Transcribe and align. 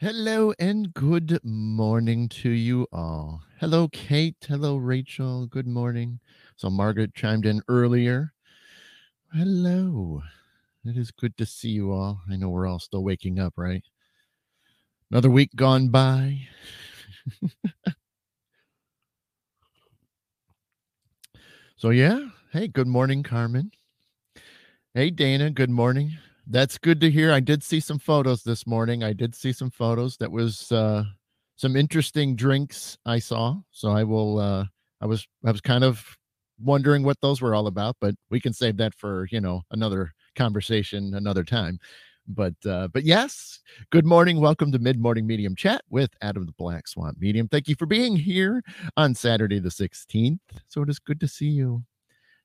Hello 0.00 0.54
and 0.60 0.94
good 0.94 1.40
morning 1.42 2.28
to 2.28 2.50
you 2.50 2.86
all. 2.92 3.42
Hello, 3.58 3.88
Kate. 3.88 4.36
Hello, 4.46 4.76
Rachel. 4.76 5.46
Good 5.46 5.66
morning. 5.66 6.20
So, 6.54 6.70
Margaret 6.70 7.16
chimed 7.16 7.44
in 7.44 7.62
earlier. 7.66 8.32
Hello. 9.34 10.22
It 10.84 10.96
is 10.96 11.10
good 11.10 11.36
to 11.38 11.44
see 11.44 11.70
you 11.70 11.90
all. 11.90 12.20
I 12.30 12.36
know 12.36 12.48
we're 12.48 12.68
all 12.68 12.78
still 12.78 13.02
waking 13.02 13.40
up, 13.40 13.54
right? 13.56 13.82
Another 15.10 15.30
week 15.30 15.50
gone 15.56 15.88
by. 15.88 16.42
so, 21.76 21.90
yeah. 21.90 22.28
Hey, 22.52 22.68
good 22.68 22.86
morning, 22.86 23.24
Carmen. 23.24 23.72
Hey, 24.94 25.10
Dana. 25.10 25.50
Good 25.50 25.70
morning. 25.70 26.18
That's 26.50 26.78
good 26.78 26.98
to 27.02 27.10
hear. 27.10 27.30
I 27.30 27.40
did 27.40 27.62
see 27.62 27.78
some 27.78 27.98
photos 27.98 28.42
this 28.42 28.66
morning. 28.66 29.04
I 29.04 29.12
did 29.12 29.34
see 29.34 29.52
some 29.52 29.70
photos. 29.70 30.16
That 30.16 30.32
was 30.32 30.72
uh, 30.72 31.04
some 31.56 31.76
interesting 31.76 32.36
drinks 32.36 32.96
I 33.04 33.18
saw. 33.18 33.56
So 33.70 33.90
I 33.90 34.02
will. 34.02 34.38
Uh, 34.38 34.64
I 35.02 35.06
was. 35.06 35.26
I 35.44 35.50
was 35.50 35.60
kind 35.60 35.84
of 35.84 36.16
wondering 36.58 37.02
what 37.02 37.20
those 37.20 37.42
were 37.42 37.54
all 37.54 37.66
about, 37.66 37.96
but 38.00 38.14
we 38.30 38.40
can 38.40 38.54
save 38.54 38.78
that 38.78 38.94
for 38.94 39.28
you 39.30 39.42
know 39.42 39.60
another 39.72 40.14
conversation 40.36 41.12
another 41.14 41.44
time. 41.44 41.78
But 42.26 42.54
uh, 42.66 42.88
but 42.88 43.04
yes, 43.04 43.60
good 43.90 44.06
morning. 44.06 44.40
Welcome 44.40 44.72
to 44.72 44.78
Mid 44.78 44.98
Morning 44.98 45.26
Medium 45.26 45.54
Chat 45.54 45.82
with 45.90 46.10
Adam 46.22 46.46
the 46.46 46.52
Black 46.52 46.88
Swamp 46.88 47.18
Medium. 47.20 47.48
Thank 47.48 47.68
you 47.68 47.74
for 47.74 47.86
being 47.86 48.16
here 48.16 48.62
on 48.96 49.14
Saturday 49.14 49.58
the 49.58 49.70
sixteenth. 49.70 50.40
So 50.68 50.80
it 50.80 50.88
is 50.88 50.98
good 50.98 51.20
to 51.20 51.28
see 51.28 51.48
you. 51.48 51.84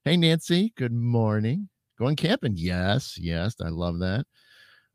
Hey 0.04 0.18
Nancy, 0.18 0.74
good 0.76 0.92
morning. 0.92 1.70
Going 1.98 2.16
camping? 2.16 2.54
Yes, 2.56 3.18
yes, 3.20 3.56
I 3.64 3.70
love 3.70 4.00
that. 4.00 4.26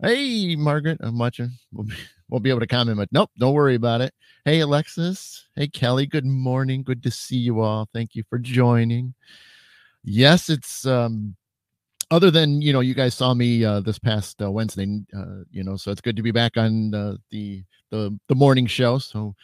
Hey, 0.03 0.57
Margaret, 0.57 0.99
I'm 1.01 1.19
watching. 1.19 1.51
We'll 1.73 1.87
be, 1.87 1.95
we'll 2.29 2.41
be 2.41 2.51
able 2.51 2.61
to 2.61 2.67
comment, 2.67 2.99
but 2.99 3.09
nope, 3.13 3.31
don't 3.39 3.55
worry 3.55 3.75
about 3.75 4.01
it. 4.01 4.13
Hey, 4.45 4.61
Alexis. 4.61 5.47
Hey, 5.57 5.69
Kelly. 5.69 6.07
Good 6.07 6.25
morning. 6.25 6.83
Good 6.83 7.03
to 7.05 7.11
see 7.11 7.37
you 7.37 7.61
all. 7.61 7.89
Thank 7.93 8.15
you 8.15 8.25
for 8.29 8.39
joining. 8.39 9.15
Yes, 10.05 10.49
it's 10.49 10.87
um, 10.87 11.37
other 12.11 12.31
than 12.31 12.63
you 12.63 12.73
know, 12.73 12.81
you 12.81 12.95
guys 12.95 13.15
saw 13.15 13.35
me 13.35 13.65
uh, 13.65 13.81
this 13.81 13.99
past 13.99 14.41
uh, 14.43 14.51
Wednesday. 14.51 15.03
Uh, 15.17 15.43
you 15.51 15.63
know, 15.63 15.77
so 15.77 15.91
it's 15.91 16.01
good 16.01 16.17
to 16.17 16.23
be 16.23 16.31
back 16.31 16.57
on 16.57 16.95
uh, 16.95 17.17
the 17.31 17.63
the 17.91 18.19
the 18.29 18.35
morning 18.35 18.67
show. 18.67 18.99
So 18.99 19.35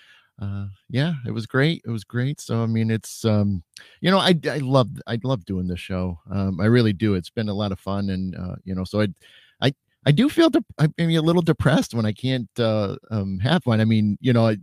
uh 0.43 0.67
yeah 0.91 1.15
it 1.27 1.31
was 1.31 1.47
great 1.47 1.81
it 1.87 1.91
was 1.91 2.03
great 2.03 2.41
so 2.41 2.63
i 2.63 2.67
mean 2.67 2.91
it's 2.91 3.25
um 3.25 3.63
you 4.01 4.11
know 4.11 4.19
i 4.19 4.35
i 4.51 4.59
love 4.59 4.89
i 5.07 5.17
love 5.23 5.45
doing 5.45 5.69
this 5.69 5.79
show 5.79 6.19
um 6.33 6.61
i 6.61 6.65
really 6.65 6.93
do 6.93 7.15
it's 7.15 7.31
been 7.31 7.49
a 7.49 7.55
lot 7.55 7.71
of 7.71 7.79
fun 7.79 8.11
and 8.11 8.35
uh 8.35 8.57
you 8.65 8.75
know 8.75 8.83
so 8.83 9.01
i 9.01 9.07
i 9.61 9.73
i 10.07 10.11
do 10.11 10.29
feel 10.29 10.51
de- 10.51 10.65
i 10.79 10.89
mean 10.99 11.17
a 11.17 11.23
little 11.23 11.43
depressed 11.43 11.95
when 11.95 12.05
i 12.05 12.13
can't 12.13 12.49
uh 12.59 12.97
um 13.13 13.39
have 13.39 13.65
one 13.65 13.81
i 13.81 13.85
mean 13.85 14.19
you 14.21 14.33
know 14.33 14.49
i 14.49 14.57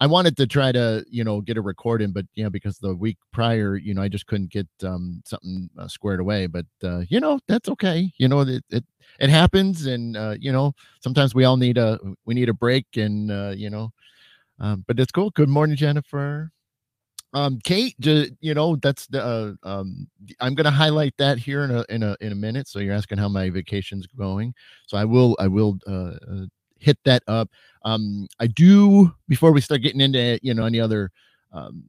i 0.00 0.06
wanted 0.06 0.36
to 0.36 0.44
try 0.44 0.72
to 0.72 1.04
you 1.08 1.22
know 1.22 1.40
get 1.40 1.56
a 1.56 1.62
record 1.62 2.02
in 2.02 2.12
but 2.12 2.26
you 2.34 2.42
know 2.42 2.50
because 2.50 2.78
the 2.78 2.94
week 2.94 3.16
prior 3.32 3.76
you 3.76 3.94
know 3.94 4.02
i 4.02 4.08
just 4.08 4.26
couldn't 4.26 4.50
get 4.50 4.66
um 4.84 5.22
something 5.24 5.70
uh, 5.78 5.86
squared 5.86 6.18
away 6.18 6.46
but 6.48 6.66
uh 6.82 7.02
you 7.08 7.20
know 7.20 7.38
that's 7.46 7.68
okay 7.68 8.10
you 8.18 8.26
know 8.26 8.40
it 8.40 8.64
it, 8.70 8.84
it 9.20 9.30
happens 9.30 9.86
and 9.86 10.16
uh 10.16 10.34
you 10.40 10.50
know 10.50 10.74
sometimes 11.00 11.32
we 11.32 11.44
all 11.44 11.56
need 11.56 11.78
a 11.78 11.96
we 12.24 12.34
need 12.34 12.48
a 12.48 12.54
break 12.54 12.86
and 12.96 13.30
uh 13.30 13.52
you 13.56 13.70
know 13.70 13.92
um, 14.62 14.84
but 14.86 14.98
it's 14.98 15.12
cool. 15.12 15.30
Good 15.30 15.48
morning, 15.48 15.76
Jennifer. 15.76 16.52
Um, 17.34 17.58
Kate, 17.64 17.94
you 17.98 18.54
know 18.54 18.76
that's 18.76 19.06
the. 19.08 19.22
Uh, 19.22 19.68
um, 19.68 20.08
I'm 20.40 20.54
going 20.54 20.64
to 20.64 20.70
highlight 20.70 21.14
that 21.18 21.38
here 21.38 21.64
in 21.64 21.70
a 21.70 21.84
in 21.88 22.02
a 22.02 22.16
in 22.20 22.32
a 22.32 22.36
minute. 22.36 22.68
So 22.68 22.78
you're 22.78 22.94
asking 22.94 23.18
how 23.18 23.28
my 23.28 23.50
vacation's 23.50 24.06
going. 24.06 24.54
So 24.86 24.96
I 24.96 25.04
will 25.04 25.36
I 25.40 25.48
will 25.48 25.78
uh, 25.86 26.16
uh, 26.30 26.46
hit 26.78 26.98
that 27.04 27.22
up. 27.26 27.50
Um, 27.84 28.28
I 28.38 28.46
do 28.46 29.12
before 29.28 29.50
we 29.50 29.60
start 29.60 29.82
getting 29.82 30.00
into 30.00 30.38
you 30.42 30.54
know 30.54 30.64
any 30.64 30.78
other 30.78 31.10
um, 31.52 31.82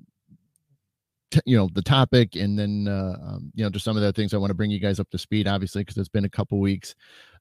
T- 1.30 1.42
you 1.46 1.58
know 1.58 1.70
the 1.74 1.82
topic 1.82 2.36
and 2.36 2.58
then 2.58 2.88
uh, 2.88 3.18
um, 3.24 3.52
you 3.56 3.64
know 3.64 3.70
just 3.70 3.84
some 3.84 3.98
of 3.98 4.04
the 4.04 4.14
things 4.14 4.36
i 4.36 4.38
want 4.38 4.52
to 4.52 4.54
bring 4.54 4.70
you 4.70 4.80
guys 4.80 5.00
up 5.00 5.10
to 5.10 5.18
speed 5.18 5.48
obviously 5.48 5.82
because 5.82 5.98
it's 5.98 6.08
been 6.08 6.26
a 6.26 6.30
couple 6.30 6.60
weeks 6.60 6.94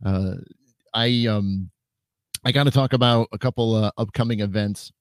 uh, 0.06 0.36
i 0.94 1.26
um 1.26 1.70
i 2.46 2.50
got 2.50 2.64
to 2.64 2.70
talk 2.70 2.94
about 2.94 3.28
a 3.32 3.38
couple 3.38 3.74
uh, 3.74 3.90
upcoming 3.98 4.40
events 4.40 4.92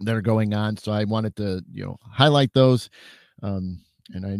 that 0.00 0.14
are 0.14 0.22
going 0.22 0.54
on. 0.54 0.76
So 0.76 0.92
I 0.92 1.04
wanted 1.04 1.36
to, 1.36 1.62
you 1.72 1.84
know, 1.84 1.96
highlight 2.02 2.52
those. 2.52 2.90
Um, 3.42 3.80
and 4.12 4.26
I, 4.26 4.38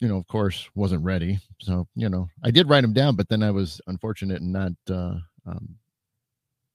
you 0.00 0.08
know, 0.08 0.16
of 0.16 0.26
course, 0.26 0.68
wasn't 0.74 1.04
ready. 1.04 1.38
So, 1.60 1.86
you 1.94 2.08
know, 2.08 2.28
I 2.42 2.50
did 2.50 2.68
write 2.68 2.80
them 2.82 2.92
down, 2.92 3.16
but 3.16 3.28
then 3.28 3.42
I 3.42 3.50
was 3.50 3.80
unfortunate 3.86 4.40
and 4.40 4.52
not 4.52 4.72
uh, 4.90 5.16
um, 5.46 5.76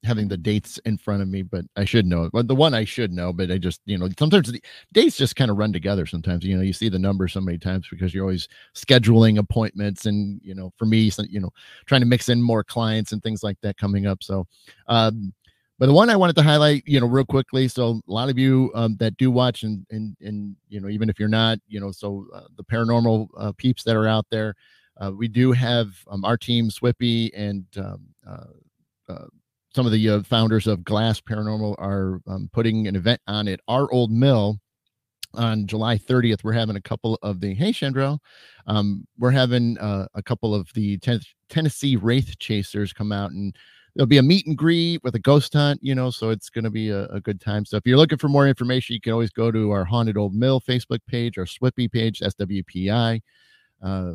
having 0.03 0.27
the 0.27 0.37
dates 0.37 0.77
in 0.85 0.97
front 0.97 1.21
of 1.21 1.27
me, 1.27 1.41
but 1.41 1.65
I 1.75 1.83
should 1.83 2.05
know. 2.05 2.29
But 2.31 2.47
the 2.47 2.55
one 2.55 2.73
I 2.73 2.85
should 2.85 3.11
know, 3.11 3.33
but 3.33 3.51
I 3.51 3.57
just, 3.57 3.81
you 3.85 3.97
know, 3.97 4.07
sometimes 4.17 4.51
the 4.51 4.61
dates 4.93 5.17
just 5.17 5.35
kind 5.35 5.51
of 5.51 5.57
run 5.57 5.73
together. 5.73 6.05
Sometimes, 6.05 6.45
you 6.45 6.55
know, 6.55 6.63
you 6.63 6.73
see 6.73 6.89
the 6.89 6.99
number 6.99 7.27
so 7.27 7.41
many 7.41 7.57
times 7.57 7.87
because 7.89 8.13
you're 8.13 8.23
always 8.23 8.47
scheduling 8.73 9.37
appointments, 9.37 10.05
and 10.05 10.39
you 10.43 10.55
know, 10.55 10.71
for 10.77 10.85
me, 10.85 11.11
you 11.27 11.39
know, 11.39 11.51
trying 11.85 12.01
to 12.01 12.07
mix 12.07 12.29
in 12.29 12.41
more 12.41 12.63
clients 12.63 13.11
and 13.11 13.21
things 13.21 13.43
like 13.43 13.57
that 13.61 13.77
coming 13.77 14.07
up. 14.07 14.23
So, 14.23 14.47
um, 14.87 15.33
but 15.79 15.85
the 15.85 15.93
one 15.93 16.09
I 16.09 16.15
wanted 16.15 16.35
to 16.37 16.41
highlight, 16.41 16.83
you 16.85 16.99
know, 16.99 17.05
real 17.05 17.25
quickly. 17.25 17.67
So 17.67 18.01
a 18.07 18.11
lot 18.11 18.29
of 18.29 18.37
you 18.37 18.71
um, 18.73 18.97
that 18.97 19.17
do 19.17 19.29
watch, 19.29 19.63
and 19.63 19.85
and 19.91 20.15
and 20.21 20.55
you 20.69 20.79
know, 20.79 20.89
even 20.89 21.09
if 21.09 21.19
you're 21.19 21.29
not, 21.29 21.59
you 21.67 21.79
know, 21.79 21.91
so 21.91 22.25
uh, 22.33 22.41
the 22.55 22.63
paranormal 22.63 23.27
uh, 23.37 23.51
peeps 23.57 23.83
that 23.83 23.95
are 23.95 24.07
out 24.07 24.25
there, 24.31 24.55
uh, 24.99 25.11
we 25.15 25.27
do 25.27 25.51
have 25.51 25.89
um, 26.09 26.25
our 26.25 26.37
team, 26.37 26.71
Swippy, 26.71 27.31
and 27.35 27.65
um, 27.77 28.07
uh, 28.27 29.11
uh, 29.13 29.25
some 29.75 29.85
of 29.85 29.91
the 29.91 30.09
uh, 30.09 30.23
founders 30.23 30.65
of 30.65 30.83
Glass 30.83 31.21
Paranormal 31.21 31.75
are 31.77 32.21
um, 32.27 32.49
putting 32.53 32.87
an 32.87 32.95
event 32.95 33.21
on 33.27 33.47
at 33.47 33.59
our 33.67 33.91
old 33.91 34.11
mill 34.11 34.57
on 35.35 35.67
July 35.67 35.99
30th. 35.99 36.43
We're 36.43 36.53
having 36.53 36.77
a 36.77 36.81
couple 36.81 37.19
of 37.21 37.39
the 37.39 37.53
hey 37.53 37.71
Chandrell, 37.71 38.17
um, 38.65 39.05
we're 39.19 39.29
having 39.29 39.77
a 39.79 40.23
couple 40.23 40.55
of 40.55 40.73
the 40.73 40.97
ten- 40.97 41.21
Tennessee 41.49 41.97
Wraith 41.97 42.39
Chasers 42.39 42.93
come 42.93 43.11
out 43.11 43.29
and 43.29 43.55
there'll 43.97 44.07
be 44.07 44.19
a 44.19 44.23
meet 44.23 44.45
and 44.45 44.55
greet 44.55 45.03
with 45.03 45.15
a 45.15 45.19
ghost 45.19 45.53
hunt, 45.53 45.79
you 45.81 45.95
know, 45.95 46.11
so 46.11 46.29
it's 46.29 46.51
going 46.51 46.63
to 46.63 46.69
be 46.69 46.91
a, 46.91 47.05
a, 47.07 47.19
good 47.19 47.41
time. 47.41 47.65
So 47.65 47.77
if 47.77 47.83
you're 47.85 47.97
looking 47.97 48.19
for 48.19 48.29
more 48.29 48.47
information, 48.47 48.93
you 48.93 49.01
can 49.01 49.11
always 49.11 49.31
go 49.31 49.51
to 49.51 49.71
our 49.71 49.83
Haunted 49.83 50.17
Old 50.17 50.35
Mill 50.35 50.61
Facebook 50.61 50.99
page, 51.07 51.39
our 51.39 51.47
Swippy 51.47 51.87
page, 51.87 52.19
SWPI. 52.19 53.21
Uh, 53.83 54.11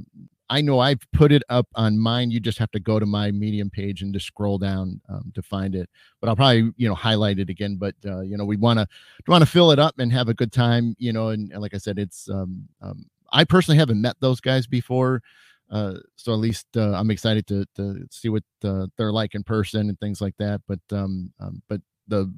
I 0.48 0.60
know 0.60 0.78
I've 0.78 1.00
put 1.12 1.32
it 1.32 1.42
up 1.48 1.66
on 1.74 1.98
mine. 1.98 2.30
You 2.30 2.38
just 2.38 2.58
have 2.58 2.70
to 2.72 2.80
go 2.80 3.00
to 3.00 3.06
my 3.06 3.32
Medium 3.32 3.70
page 3.70 4.02
and 4.02 4.14
just 4.14 4.26
scroll 4.26 4.56
down 4.56 5.00
um, 5.08 5.32
to 5.34 5.42
find 5.42 5.74
it. 5.74 5.90
But 6.20 6.28
I'll 6.28 6.36
probably 6.36 6.72
you 6.76 6.88
know 6.88 6.94
highlight 6.94 7.38
it 7.38 7.48
again. 7.48 7.76
But 7.76 7.94
uh, 8.04 8.20
you 8.20 8.36
know 8.36 8.44
we 8.44 8.56
want 8.56 8.78
to 8.78 8.86
want 9.26 9.42
to 9.42 9.50
fill 9.50 9.70
it 9.70 9.78
up 9.78 9.98
and 9.98 10.12
have 10.12 10.28
a 10.28 10.34
good 10.34 10.52
time. 10.52 10.94
You 10.98 11.12
know, 11.12 11.28
and, 11.28 11.50
and 11.52 11.62
like 11.62 11.74
I 11.74 11.78
said, 11.78 11.98
it's 11.98 12.28
um, 12.28 12.68
um, 12.82 13.06
I 13.32 13.44
personally 13.44 13.78
haven't 13.78 14.00
met 14.00 14.16
those 14.20 14.40
guys 14.40 14.66
before. 14.66 15.22
Uh, 15.72 15.94
so 16.16 16.32
at 16.34 16.38
least 16.38 16.66
uh, 16.76 16.92
I'm 16.92 17.10
excited 17.10 17.46
to 17.48 17.64
to 17.76 18.06
see 18.10 18.28
what 18.28 18.44
uh, 18.62 18.86
they're 18.98 19.12
like 19.12 19.34
in 19.34 19.42
person 19.42 19.88
and 19.88 19.98
things 19.98 20.20
like 20.20 20.34
that. 20.38 20.60
But 20.68 20.80
um, 20.92 21.32
um, 21.40 21.62
but 21.68 21.80
the 22.06 22.32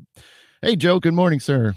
hey 0.63 0.77
Joe, 0.77 1.01
good 1.01 1.15
morning, 1.15 1.41
sir. 1.41 1.75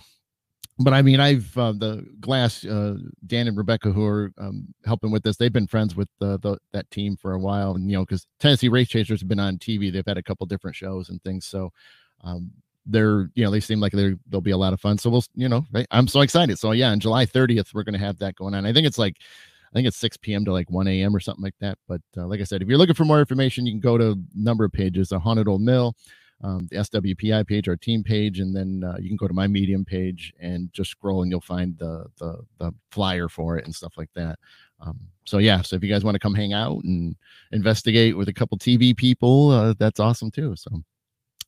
But 0.79 0.93
I 0.93 1.01
mean, 1.01 1.19
I've 1.19 1.57
uh, 1.57 1.71
the 1.71 2.05
glass 2.19 2.63
uh, 2.63 2.97
Dan 3.25 3.47
and 3.47 3.57
Rebecca 3.57 3.91
who 3.91 4.05
are 4.05 4.31
um, 4.37 4.67
helping 4.85 5.09
with 5.09 5.23
this. 5.23 5.35
They've 5.35 5.51
been 5.51 5.65
friends 5.65 5.95
with 5.95 6.07
the, 6.19 6.59
that 6.71 6.89
team 6.91 7.17
for 7.17 7.33
a 7.33 7.39
while, 7.39 7.73
and 7.73 7.89
you 7.89 7.97
know, 7.97 8.05
because 8.05 8.27
Tennessee 8.39 8.69
Wraith 8.69 8.89
Chasers 8.89 9.21
have 9.21 9.27
been 9.27 9.39
on 9.39 9.57
TV. 9.57 9.91
They've 9.91 10.05
had 10.05 10.19
a 10.19 10.23
couple 10.23 10.45
different 10.45 10.75
shows 10.75 11.09
and 11.09 11.21
things. 11.23 11.47
So 11.47 11.71
um, 12.23 12.51
they're 12.85 13.29
you 13.33 13.43
know 13.43 13.49
they 13.49 13.59
seem 13.59 13.79
like 13.79 13.91
they're 13.91 14.17
they'll 14.29 14.41
be 14.41 14.51
a 14.51 14.57
lot 14.57 14.73
of 14.73 14.79
fun. 14.79 14.99
So 14.99 15.09
we'll 15.09 15.25
you 15.33 15.49
know 15.49 15.65
I'm 15.89 16.07
so 16.07 16.21
excited. 16.21 16.59
So 16.59 16.71
yeah, 16.71 16.91
on 16.91 16.99
July 16.99 17.25
30th 17.25 17.73
we're 17.73 17.83
gonna 17.83 17.97
have 17.97 18.19
that 18.19 18.35
going 18.35 18.53
on. 18.53 18.67
I 18.67 18.73
think 18.73 18.85
it's 18.85 18.99
like 18.99 19.17
I 19.77 19.79
think 19.79 19.87
it's 19.87 19.97
6 19.97 20.17
p.m. 20.17 20.43
to 20.45 20.51
like 20.51 20.71
1 20.71 20.87
a.m. 20.87 21.15
or 21.15 21.19
something 21.19 21.43
like 21.43 21.53
that. 21.59 21.77
But 21.87 22.01
uh, 22.17 22.25
like 22.25 22.41
I 22.41 22.45
said, 22.45 22.63
if 22.63 22.67
you're 22.67 22.79
looking 22.79 22.95
for 22.95 23.05
more 23.05 23.19
information, 23.19 23.67
you 23.67 23.73
can 23.73 23.79
go 23.79 23.95
to 23.95 24.13
a 24.13 24.15
number 24.33 24.65
of 24.65 24.71
pages, 24.71 25.11
a 25.11 25.19
haunted 25.19 25.47
old 25.47 25.61
mill, 25.61 25.95
um, 26.43 26.67
the 26.71 26.77
SWPI 26.77 27.45
page, 27.45 27.67
our 27.67 27.75
team 27.75 28.03
page, 28.03 28.39
and 28.39 28.55
then 28.55 28.83
uh, 28.83 28.97
you 28.99 29.07
can 29.07 29.17
go 29.17 29.27
to 29.27 29.35
my 29.35 29.45
medium 29.45 29.85
page 29.85 30.33
and 30.39 30.73
just 30.73 30.89
scroll 30.89 31.21
and 31.21 31.29
you'll 31.29 31.41
find 31.41 31.77
the 31.77 32.07
the, 32.17 32.39
the 32.57 32.73
flyer 32.91 33.29
for 33.29 33.57
it 33.57 33.65
and 33.65 33.75
stuff 33.75 33.93
like 33.97 34.09
that. 34.15 34.39
Um, 34.79 34.99
so 35.25 35.37
yeah, 35.37 35.61
so 35.61 35.75
if 35.75 35.83
you 35.83 35.89
guys 35.89 36.03
want 36.03 36.15
to 36.15 36.19
come 36.19 36.33
hang 36.33 36.53
out 36.53 36.83
and 36.83 37.15
investigate 37.51 38.17
with 38.17 38.29
a 38.29 38.33
couple 38.33 38.57
TV 38.57 38.97
people, 38.97 39.51
uh, 39.51 39.75
that's 39.77 39.99
awesome 39.99 40.31
too. 40.31 40.55
So 40.55 40.71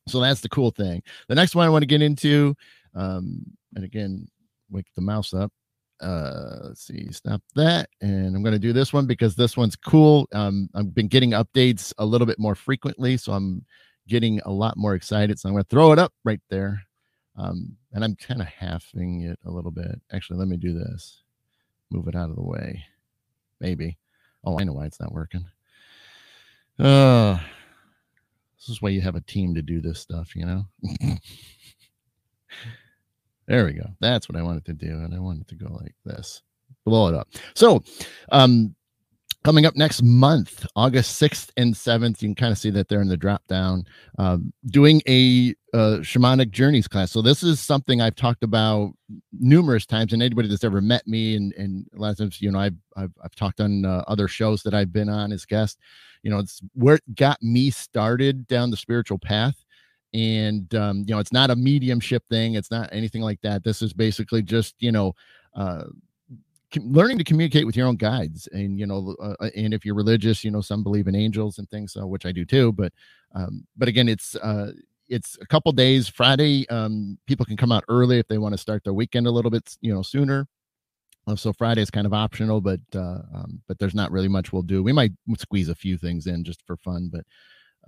so 0.06 0.20
that's 0.20 0.40
the 0.40 0.48
cool 0.48 0.70
thing. 0.70 1.02
The 1.28 1.34
next 1.34 1.54
one 1.54 1.66
I 1.66 1.70
want 1.70 1.82
to 1.82 1.86
get 1.86 2.02
into, 2.02 2.54
um, 2.94 3.44
and 3.74 3.84
again, 3.84 4.28
wake 4.70 4.86
the 4.94 5.02
mouse 5.02 5.34
up 5.34 5.52
uh 6.00 6.58
let's 6.64 6.86
see 6.86 7.10
stop 7.12 7.42
that 7.54 7.88
and 8.00 8.34
i'm 8.34 8.42
going 8.42 8.54
to 8.54 8.58
do 8.58 8.72
this 8.72 8.92
one 8.92 9.06
because 9.06 9.34
this 9.36 9.56
one's 9.56 9.76
cool. 9.76 10.28
Um 10.32 10.68
i've 10.74 10.94
been 10.94 11.08
getting 11.08 11.32
updates 11.32 11.92
a 11.98 12.04
little 12.06 12.26
bit 12.26 12.38
more 12.38 12.54
frequently 12.54 13.16
so 13.16 13.32
i'm 13.32 13.64
getting 14.08 14.40
a 14.46 14.50
lot 14.50 14.76
more 14.76 14.94
excited 14.94 15.38
so 15.38 15.48
i'm 15.48 15.54
going 15.54 15.64
to 15.64 15.68
throw 15.68 15.92
it 15.92 15.98
up 15.98 16.12
right 16.24 16.40
there. 16.48 16.82
Um 17.36 17.76
and 17.92 18.02
i'm 18.04 18.16
kind 18.16 18.40
of 18.40 18.48
halving 18.48 19.22
it 19.22 19.38
a 19.44 19.50
little 19.50 19.70
bit. 19.70 20.00
Actually 20.12 20.38
let 20.38 20.48
me 20.48 20.56
do 20.56 20.72
this. 20.72 21.22
Move 21.90 22.08
it 22.08 22.14
out 22.16 22.30
of 22.30 22.36
the 22.36 22.42
way. 22.42 22.82
Maybe. 23.60 23.98
Oh 24.44 24.58
i 24.58 24.64
know 24.64 24.72
why 24.72 24.86
it's 24.86 25.00
not 25.00 25.12
working. 25.12 25.44
Uh 26.78 27.38
This 28.58 28.68
is 28.70 28.82
why 28.82 28.90
you 28.90 29.00
have 29.00 29.16
a 29.16 29.20
team 29.22 29.54
to 29.54 29.62
do 29.62 29.80
this 29.80 30.00
stuff, 30.00 30.34
you 30.36 30.46
know? 30.46 30.64
there 33.50 33.64
we 33.64 33.72
go. 33.72 33.90
That's 33.98 34.28
what 34.28 34.38
I 34.38 34.42
wanted 34.42 34.64
to 34.66 34.72
do. 34.72 34.86
And 34.86 35.12
I 35.12 35.18
wanted 35.18 35.48
to 35.48 35.56
go 35.56 35.66
like 35.72 35.94
this, 36.04 36.40
blow 36.86 37.08
it 37.08 37.14
up. 37.16 37.28
So, 37.54 37.82
um, 38.30 38.76
coming 39.42 39.64
up 39.64 39.74
next 39.74 40.02
month 40.02 40.66
august 40.76 41.18
6th 41.18 41.48
and 41.56 41.72
7th 41.72 42.20
you 42.20 42.28
can 42.28 42.34
kind 42.34 42.52
of 42.52 42.58
see 42.58 42.68
that 42.68 42.88
they're 42.88 43.00
in 43.00 43.08
the 43.08 43.16
drop 43.16 43.42
down 43.46 43.86
um, 44.18 44.52
doing 44.66 45.00
a 45.08 45.54
uh, 45.72 45.96
shamanic 46.02 46.50
journeys 46.50 46.86
class 46.86 47.10
so 47.10 47.22
this 47.22 47.42
is 47.42 47.58
something 47.58 48.02
i've 48.02 48.16
talked 48.16 48.42
about 48.42 48.92
numerous 49.32 49.86
times 49.86 50.12
and 50.12 50.22
anybody 50.22 50.46
that's 50.46 50.62
ever 50.62 50.82
met 50.82 51.06
me 51.06 51.36
and, 51.36 51.54
and 51.54 51.86
a 51.96 51.98
lot 51.98 52.10
of 52.10 52.18
times 52.18 52.42
you 52.42 52.50
know 52.50 52.58
i've 52.58 52.76
i've, 52.98 53.12
I've 53.24 53.34
talked 53.34 53.62
on 53.62 53.86
uh, 53.86 54.04
other 54.06 54.28
shows 54.28 54.62
that 54.64 54.74
i've 54.74 54.92
been 54.92 55.08
on 55.08 55.32
as 55.32 55.46
guest 55.46 55.78
you 56.22 56.30
know 56.30 56.38
it's 56.38 56.60
where 56.74 56.96
it 56.96 57.14
got 57.14 57.42
me 57.42 57.70
started 57.70 58.46
down 58.46 58.70
the 58.70 58.76
spiritual 58.76 59.18
path 59.18 59.64
and 60.12 60.74
um, 60.74 61.04
you 61.06 61.14
know 61.14 61.20
it's 61.20 61.32
not 61.32 61.50
a 61.50 61.56
mediumship 61.56 62.26
thing 62.28 62.54
it's 62.54 62.70
not 62.70 62.88
anything 62.92 63.22
like 63.22 63.40
that 63.42 63.62
this 63.62 63.80
is 63.82 63.92
basically 63.92 64.42
just 64.42 64.74
you 64.80 64.90
know 64.90 65.14
uh, 65.54 65.84
learning 66.78 67.18
to 67.18 67.24
communicate 67.24 67.66
with 67.66 67.76
your 67.76 67.86
own 67.86 67.96
guides 67.96 68.48
and 68.52 68.78
you 68.78 68.86
know 68.86 69.14
uh, 69.20 69.34
uh, 69.40 69.50
and 69.56 69.74
if 69.74 69.84
you're 69.84 69.94
religious 69.94 70.44
you 70.44 70.50
know 70.50 70.60
some 70.60 70.82
believe 70.82 71.08
in 71.08 71.14
angels 71.14 71.58
and 71.58 71.68
things 71.68 71.96
uh, 72.00 72.06
which 72.06 72.26
i 72.26 72.32
do 72.32 72.44
too 72.44 72.72
but 72.72 72.92
um 73.34 73.66
but 73.76 73.88
again 73.88 74.08
it's 74.08 74.36
uh 74.36 74.72
it's 75.08 75.36
a 75.40 75.46
couple 75.46 75.72
days 75.72 76.08
friday 76.08 76.68
um 76.68 77.18
people 77.26 77.44
can 77.44 77.56
come 77.56 77.72
out 77.72 77.84
early 77.88 78.18
if 78.18 78.28
they 78.28 78.38
want 78.38 78.52
to 78.52 78.58
start 78.58 78.84
their 78.84 78.94
weekend 78.94 79.26
a 79.26 79.30
little 79.30 79.50
bit 79.50 79.76
you 79.80 79.92
know 79.92 80.02
sooner 80.02 80.46
uh, 81.26 81.34
so 81.34 81.52
friday 81.52 81.82
is 81.82 81.90
kind 81.90 82.06
of 82.06 82.12
optional 82.12 82.60
but 82.60 82.80
uh 82.94 83.20
um, 83.34 83.60
but 83.66 83.78
there's 83.78 83.94
not 83.94 84.12
really 84.12 84.28
much 84.28 84.52
we'll 84.52 84.62
do 84.62 84.82
we 84.82 84.92
might 84.92 85.12
squeeze 85.38 85.68
a 85.68 85.74
few 85.74 85.96
things 85.96 86.26
in 86.26 86.44
just 86.44 86.64
for 86.66 86.76
fun 86.76 87.08
but 87.12 87.24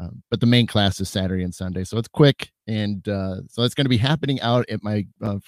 um, 0.02 0.22
but 0.31 0.40
the 0.40 0.46
main 0.46 0.66
class 0.66 1.00
is 1.00 1.08
Saturday 1.08 1.44
and 1.44 1.54
Sunday, 1.54 1.84
so 1.84 1.99
it's 1.99 2.08
quick, 2.08 2.50
and 2.66 3.06
uh, 3.08 3.37
so 3.49 3.62
it's 3.62 3.75
going 3.75 3.84
to 3.84 3.90
be 3.90 3.96
happening 3.96 4.40
out 4.40 4.69
at 4.69 4.82
my 4.82 5.06
uh, 5.22 5.38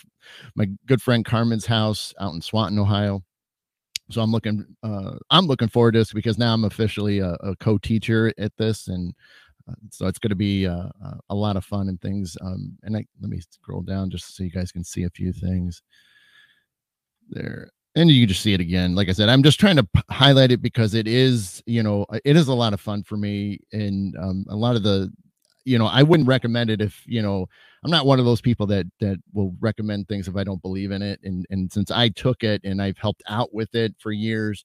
my 0.54 0.66
good 0.86 1.02
friend 1.02 1.24
Carmen's 1.24 1.66
house 1.66 2.14
out 2.20 2.34
in 2.34 2.40
Swanton, 2.40 2.78
Ohio. 2.78 3.22
So 4.10 4.20
I'm 4.20 4.30
looking 4.30 4.64
uh, 4.82 5.16
I'm 5.30 5.46
looking 5.46 5.68
forward 5.68 5.92
to 5.92 5.98
this 6.00 6.12
because 6.12 6.38
now 6.38 6.54
I'm 6.54 6.64
officially 6.64 7.18
a, 7.18 7.32
a 7.40 7.56
co-teacher 7.56 8.32
at 8.38 8.52
this, 8.56 8.88
and 8.88 9.12
uh, 9.68 9.74
so 9.90 10.06
it's 10.06 10.18
going 10.18 10.30
to 10.30 10.36
be 10.36 10.66
uh, 10.66 10.88
uh, 11.04 11.18
a 11.30 11.34
lot 11.34 11.56
of 11.56 11.64
fun 11.64 11.88
and 11.88 12.00
things. 12.00 12.36
Um, 12.40 12.76
and 12.82 12.96
I, 12.96 13.04
let 13.20 13.30
me 13.30 13.40
scroll 13.50 13.82
down 13.82 14.10
just 14.10 14.36
so 14.36 14.44
you 14.44 14.50
guys 14.50 14.70
can 14.70 14.84
see 14.84 15.04
a 15.04 15.10
few 15.10 15.32
things 15.32 15.82
there 17.30 17.70
and 17.96 18.10
you 18.10 18.26
just 18.26 18.42
see 18.42 18.54
it 18.54 18.60
again. 18.60 18.94
Like 18.94 19.08
i 19.08 19.12
said 19.12 19.28
i'm 19.28 19.42
just 19.42 19.60
trying 19.60 19.76
to 19.76 19.84
p- 19.84 20.02
highlight 20.10 20.50
it 20.50 20.62
because 20.62 20.94
it 20.94 21.06
is 21.06 21.62
you 21.66 21.82
know 21.82 22.06
it 22.24 22.36
is 22.36 22.48
a 22.48 22.54
lot 22.54 22.72
of 22.72 22.80
fun 22.80 23.02
for 23.02 23.16
me 23.16 23.60
and 23.72 24.16
um, 24.16 24.44
a 24.48 24.56
lot 24.56 24.76
of 24.76 24.82
the 24.82 25.10
you 25.64 25.78
know 25.78 25.86
i 25.86 26.02
wouldn't 26.02 26.28
recommend 26.28 26.70
it 26.70 26.80
if 26.80 27.02
you 27.06 27.22
know 27.22 27.46
i'm 27.84 27.90
not 27.90 28.06
one 28.06 28.18
of 28.18 28.24
those 28.24 28.40
people 28.40 28.66
that 28.66 28.86
that 29.00 29.18
will 29.32 29.54
recommend 29.60 30.08
things 30.08 30.28
if 30.28 30.36
i 30.36 30.44
don't 30.44 30.62
believe 30.62 30.90
in 30.90 31.02
it. 31.02 31.20
And 31.24 31.46
and 31.50 31.72
since 31.72 31.90
i 31.90 32.08
took 32.08 32.42
it 32.42 32.62
and 32.64 32.82
i've 32.82 32.98
helped 32.98 33.22
out 33.28 33.54
with 33.54 33.74
it 33.74 33.94
for 33.98 34.12
years 34.12 34.64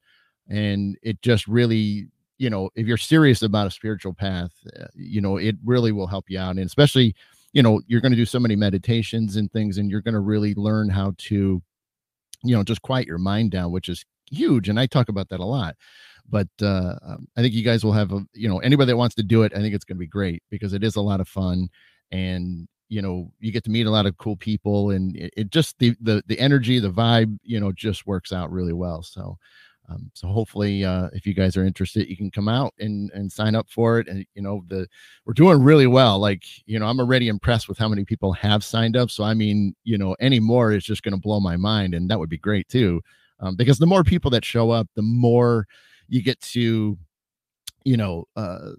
and 0.50 0.98
it 1.04 1.22
just 1.22 1.48
really 1.48 2.08
you 2.38 2.50
know 2.50 2.70
if 2.76 2.88
you're 2.88 2.98
serious 2.98 3.44
about 3.44 3.68
a 3.68 3.72
spiritual 3.72 4.14
path 4.14 4.52
uh, 4.80 4.86
you 4.96 5.22
know 5.22 5.38
it 5.38 5.56
really 5.64 5.92
will 5.92 6.08
help 6.08 6.26
you 6.30 6.40
out. 6.40 6.52
And 6.52 6.66
especially 6.66 7.14
you 7.54 7.62
know 7.62 7.82
you're 7.88 8.02
going 8.02 8.12
to 8.12 8.18
do 8.18 8.26
so 8.26 8.40
many 8.40 8.56
meditations 8.56 9.36
and 9.36 9.52
things 9.52 9.78
and 9.78 9.92
you're 9.92 10.02
going 10.02 10.14
to 10.14 10.20
really 10.20 10.54
learn 10.56 10.90
how 10.90 11.14
to 11.18 11.62
you 12.44 12.56
know 12.56 12.64
just 12.64 12.82
quiet 12.82 13.08
your 13.08 13.18
mind 13.18 13.52
down 13.52 13.72
which 13.72 13.90
is 13.90 14.06
huge 14.32 14.70
and 14.70 14.80
i 14.80 14.86
talk 14.86 15.10
about 15.10 15.30
that 15.30 15.40
a 15.40 15.46
lot 15.46 15.76
but 16.30 16.48
uh, 16.62 16.96
um, 17.04 17.28
i 17.38 17.42
think 17.42 17.54
you 17.54 17.64
guys 17.64 17.84
will 17.84 17.94
have 17.94 18.12
a 18.12 18.24
you 18.34 18.48
know 18.48 18.60
anybody 18.60 18.92
that 18.92 18.98
wants 18.98 19.16
to 19.16 19.24
do 19.24 19.44
it 19.44 19.52
i 19.56 19.60
think 19.60 19.74
it's 19.74 19.86
going 19.86 19.98
to 19.98 20.00
be 20.00 20.08
great 20.08 20.44
because 20.50 20.74
it 20.74 20.84
is 20.84 20.96
a 20.96 21.02
lot 21.02 21.20
of 21.20 21.28
fun 21.28 21.68
and 22.12 22.68
you 22.90 23.02
know 23.02 23.32
you 23.40 23.52
get 23.52 23.64
to 23.64 23.70
meet 23.70 23.86
a 23.86 23.92
lot 23.92 24.06
of 24.06 24.18
cool 24.18 24.36
people 24.36 24.90
and 24.92 25.16
it, 25.16 25.34
it 25.38 25.50
just 25.50 25.78
the, 25.80 25.96
the 26.02 26.24
the 26.28 26.40
energy 26.40 26.80
the 26.80 26.90
vibe 26.90 27.38
you 27.44 27.60
know 27.60 27.72
just 27.72 28.06
works 28.08 28.32
out 28.32 28.52
really 28.52 28.74
well 28.74 29.02
so 29.02 29.38
um, 29.90 30.12
so 30.14 30.28
hopefully, 30.28 30.86
uh, 30.86 31.10
if 31.14 31.26
you 31.26 31.34
guys 31.34 31.58
are 31.58 31.66
interested, 31.66 32.08
you 32.08 32.18
can 32.18 32.30
come 32.30 32.48
out 32.48 32.74
and 32.80 33.10
and 33.12 33.32
sign 33.32 33.56
up 33.56 33.70
for 33.70 34.00
it. 34.00 34.08
And 34.08 34.26
you 34.36 34.42
know, 34.42 34.64
the 34.68 34.88
we're 35.26 35.34
doing 35.34 35.64
really 35.64 35.88
well. 35.88 36.20
Like 36.20 36.44
you 36.66 36.78
know, 36.78 36.86
I'm 36.86 37.00
already 37.00 37.28
impressed 37.28 37.68
with 37.68 37.78
how 37.78 37.88
many 37.88 38.06
people 38.06 38.34
have 38.34 38.64
signed 38.64 38.96
up. 38.96 39.10
So 39.10 39.24
I 39.24 39.34
mean, 39.34 39.76
you 39.84 39.98
know, 39.98 40.16
any 40.20 40.40
more 40.40 40.72
is 40.72 40.84
just 40.84 41.02
going 41.04 41.14
to 41.14 41.20
blow 41.20 41.40
my 41.40 41.58
mind, 41.58 41.94
and 41.94 42.10
that 42.10 42.20
would 42.20 42.30
be 42.30 42.38
great 42.38 42.68
too, 42.70 43.02
um, 43.40 43.56
because 43.56 43.80
the 43.80 43.88
more 43.88 44.04
people 44.04 44.30
that 44.32 44.46
show 44.46 44.70
up, 44.70 44.88
the 44.96 45.02
more 45.02 45.66
you 46.08 46.22
get 46.22 46.40
to, 46.42 46.98
you 47.84 47.98
know, 47.98 48.26
uh, 48.36 48.72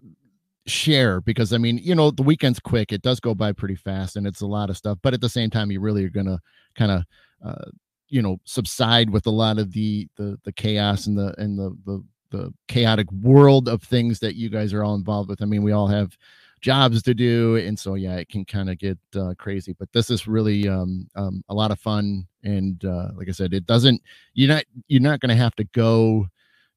share 0.67 1.21
because 1.21 1.53
I 1.53 1.59
mean, 1.59 1.79
you 1.79 1.95
know, 1.95 2.13
the 2.13 2.23
weekend's 2.23 2.61
quick. 2.61 2.93
It 2.93 3.03
does 3.03 3.19
go 3.19 3.35
by 3.35 3.53
pretty 3.53 3.75
fast 3.75 4.17
and 4.17 4.27
it's 4.27 4.43
a 4.43 4.47
lot 4.47 4.71
of 4.71 4.77
stuff, 4.77 4.99
but 5.03 5.15
at 5.15 5.21
the 5.21 5.29
same 5.29 5.51
time, 5.51 5.71
you 5.73 5.81
really 5.81 6.05
are 6.05 6.11
going 6.11 6.27
to 6.27 6.39
kind 6.77 6.93
of 6.93 7.05
uh, 7.45 7.71
you 8.11 8.21
know 8.21 8.39
subside 8.45 9.09
with 9.11 9.27
a 9.27 9.31
lot 9.31 9.59
of 9.59 9.73
the 9.73 10.09
the 10.17 10.39
the 10.45 10.53
chaos 10.53 11.07
and 11.07 11.17
the 11.17 11.35
and 11.39 11.59
the 11.59 11.77
the 11.87 12.05
the 12.31 12.55
chaotic 12.69 13.11
world 13.11 13.69
of 13.69 13.83
things 13.83 14.21
that 14.21 14.37
you 14.37 14.49
guys 14.49 14.73
are 14.73 14.85
all 14.85 14.95
involved 14.95 15.29
with. 15.29 15.43
I 15.43 15.47
mean, 15.47 15.63
we 15.63 15.73
all 15.73 15.89
have 15.89 16.17
jobs 16.61 17.03
to 17.03 17.15
do, 17.15 17.57
and 17.57 17.79
so 17.79 17.95
yeah, 17.95 18.17
it 18.17 18.29
can 18.29 18.45
kind 18.45 18.71
of 18.71 18.79
get 18.79 18.99
uh, 19.17 19.35
crazy. 19.39 19.75
But 19.79 19.93
this 19.93 20.11
is 20.11 20.27
really 20.27 20.69
um, 20.69 21.09
um, 21.17 21.43
a 21.49 21.55
lot 21.55 21.71
of 21.71 21.81
fun, 21.81 22.27
and 22.45 22.85
uh, 22.85 23.09
like 23.17 23.29
I 23.29 23.33
said, 23.33 23.55
it 23.55 23.67
doesn't. 23.67 24.03
You're 24.35 24.49
not 24.49 24.65
you're 24.89 25.01
not 25.01 25.21
going 25.21 25.31
to 25.31 25.43
have 25.43 25.57
to 25.57 25.65
go 25.65 26.29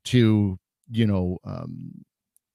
to 0.05 0.57
you 0.91 1.07
know 1.07 1.37
um, 1.43 2.03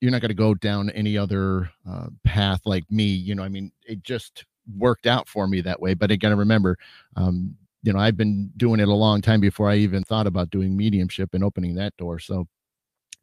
you're 0.01 0.11
not 0.11 0.21
going 0.21 0.31
to 0.31 0.35
go 0.35 0.55
down 0.55 0.91
any 0.91 1.17
other 1.19 1.71
uh, 1.89 2.09
path 2.25 2.63
like 2.65 2.91
me. 2.91 3.05
You 3.05 3.35
know, 3.35 3.43
I 3.43 3.49
mean, 3.49 3.73
it 3.87 4.03
just 4.03 4.45
worked 4.77 5.07
out 5.07 5.29
for 5.29 5.47
me 5.47 5.61
that 5.63 5.81
way. 5.81 5.95
But 5.95 6.11
again, 6.11 6.37
remember, 6.37 6.77
um, 7.17 7.57
you 7.83 7.93
know, 7.93 7.99
I've 7.99 8.17
been 8.17 8.51
doing 8.57 8.81
it 8.81 8.89
a 8.89 8.95
long 8.95 9.21
time 9.21 9.41
before 9.41 9.71
I 9.71 9.77
even 9.77 10.03
thought 10.03 10.27
about 10.27 10.51
doing 10.51 10.77
mediumship 10.77 11.35
and 11.35 11.45
opening 11.45 11.75
that 11.77 11.97
door. 11.97 12.19
So, 12.19 12.47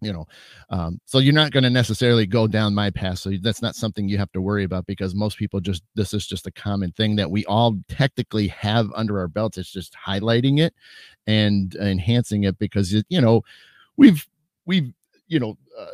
you 0.02 0.12
know, 0.14 0.26
um, 0.70 1.00
so 1.06 1.20
you're 1.20 1.34
not 1.34 1.52
going 1.52 1.64
to 1.64 1.70
necessarily 1.70 2.26
go 2.26 2.48
down 2.48 2.76
my 2.76 2.90
path. 2.90 3.20
So 3.20 3.32
that's 3.42 3.62
not 3.62 3.76
something 3.76 4.08
you 4.08 4.18
have 4.18 4.32
to 4.34 4.42
worry 4.42 4.64
about 4.64 4.86
because 4.86 5.16
most 5.16 5.38
people 5.38 5.60
just, 5.60 5.84
this 5.96 6.14
is 6.14 6.28
just 6.28 6.48
a 6.48 6.52
common 6.52 6.92
thing 6.92 7.16
that 7.16 7.32
we 7.32 7.46
all 7.46 7.78
technically 7.90 8.48
have 8.50 8.92
under 8.94 9.20
our 9.20 9.28
belts. 9.28 9.58
It's 9.58 9.72
just 9.72 9.96
highlighting 9.96 10.60
it 10.60 10.74
and 11.28 11.74
enhancing 11.76 12.44
it 12.44 12.60
because, 12.60 12.94
it, 12.94 13.06
you 13.10 13.22
know, 13.22 13.42
we've, 13.98 14.28
we've, 14.66 14.94
you 15.28 15.40
know, 15.40 15.58
uh, 15.80 15.88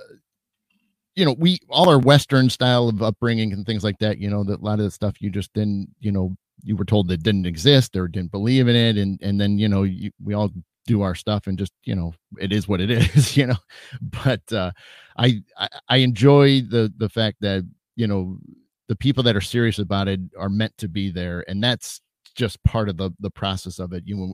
you 1.15 1.25
know, 1.25 1.35
we 1.37 1.59
all 1.69 1.89
our 1.89 1.99
Western 1.99 2.49
style 2.49 2.87
of 2.87 3.01
upbringing 3.01 3.53
and 3.53 3.65
things 3.65 3.83
like 3.83 3.99
that, 3.99 4.17
you 4.17 4.29
know, 4.29 4.43
that 4.43 4.61
a 4.61 4.63
lot 4.63 4.79
of 4.79 4.85
the 4.85 4.91
stuff 4.91 5.21
you 5.21 5.29
just 5.29 5.53
didn't, 5.53 5.89
you 5.99 6.11
know, 6.11 6.35
you 6.63 6.75
were 6.75 6.85
told 6.85 7.07
that 7.07 7.23
didn't 7.23 7.45
exist 7.45 7.95
or 7.95 8.07
didn't 8.07 8.31
believe 8.31 8.67
in 8.67 8.75
it 8.75 8.97
and 8.97 9.19
and 9.21 9.39
then 9.39 9.57
you 9.57 9.67
know 9.67 9.83
you, 9.83 10.11
we 10.23 10.33
all 10.33 10.51
do 10.87 11.01
our 11.01 11.15
stuff 11.15 11.47
and 11.47 11.57
just 11.57 11.73
you 11.83 11.95
know 11.95 12.13
it 12.39 12.51
is 12.51 12.67
what 12.67 12.81
it 12.81 12.91
is 13.15 13.37
you 13.37 13.47
know? 13.47 13.57
But 14.01 14.51
uh 14.51 14.71
I, 15.17 15.41
I 15.89 15.97
enjoy 15.97 16.61
the 16.61 16.91
the 16.97 17.09
fact 17.09 17.37
that 17.41 17.67
you 17.95 18.07
know 18.07 18.37
the 18.87 18.95
people 18.95 19.23
that 19.23 19.35
are 19.35 19.41
serious 19.41 19.79
about 19.79 20.07
it 20.07 20.19
are 20.37 20.49
meant 20.49 20.77
to 20.77 20.87
be 20.87 21.11
there 21.11 21.45
and 21.47 21.63
that's 21.63 22.01
just 22.35 22.63
part 22.63 22.89
of 22.89 22.97
the 22.97 23.11
the 23.19 23.31
process 23.31 23.79
of 23.79 23.93
it. 23.93 24.03
You 24.05 24.33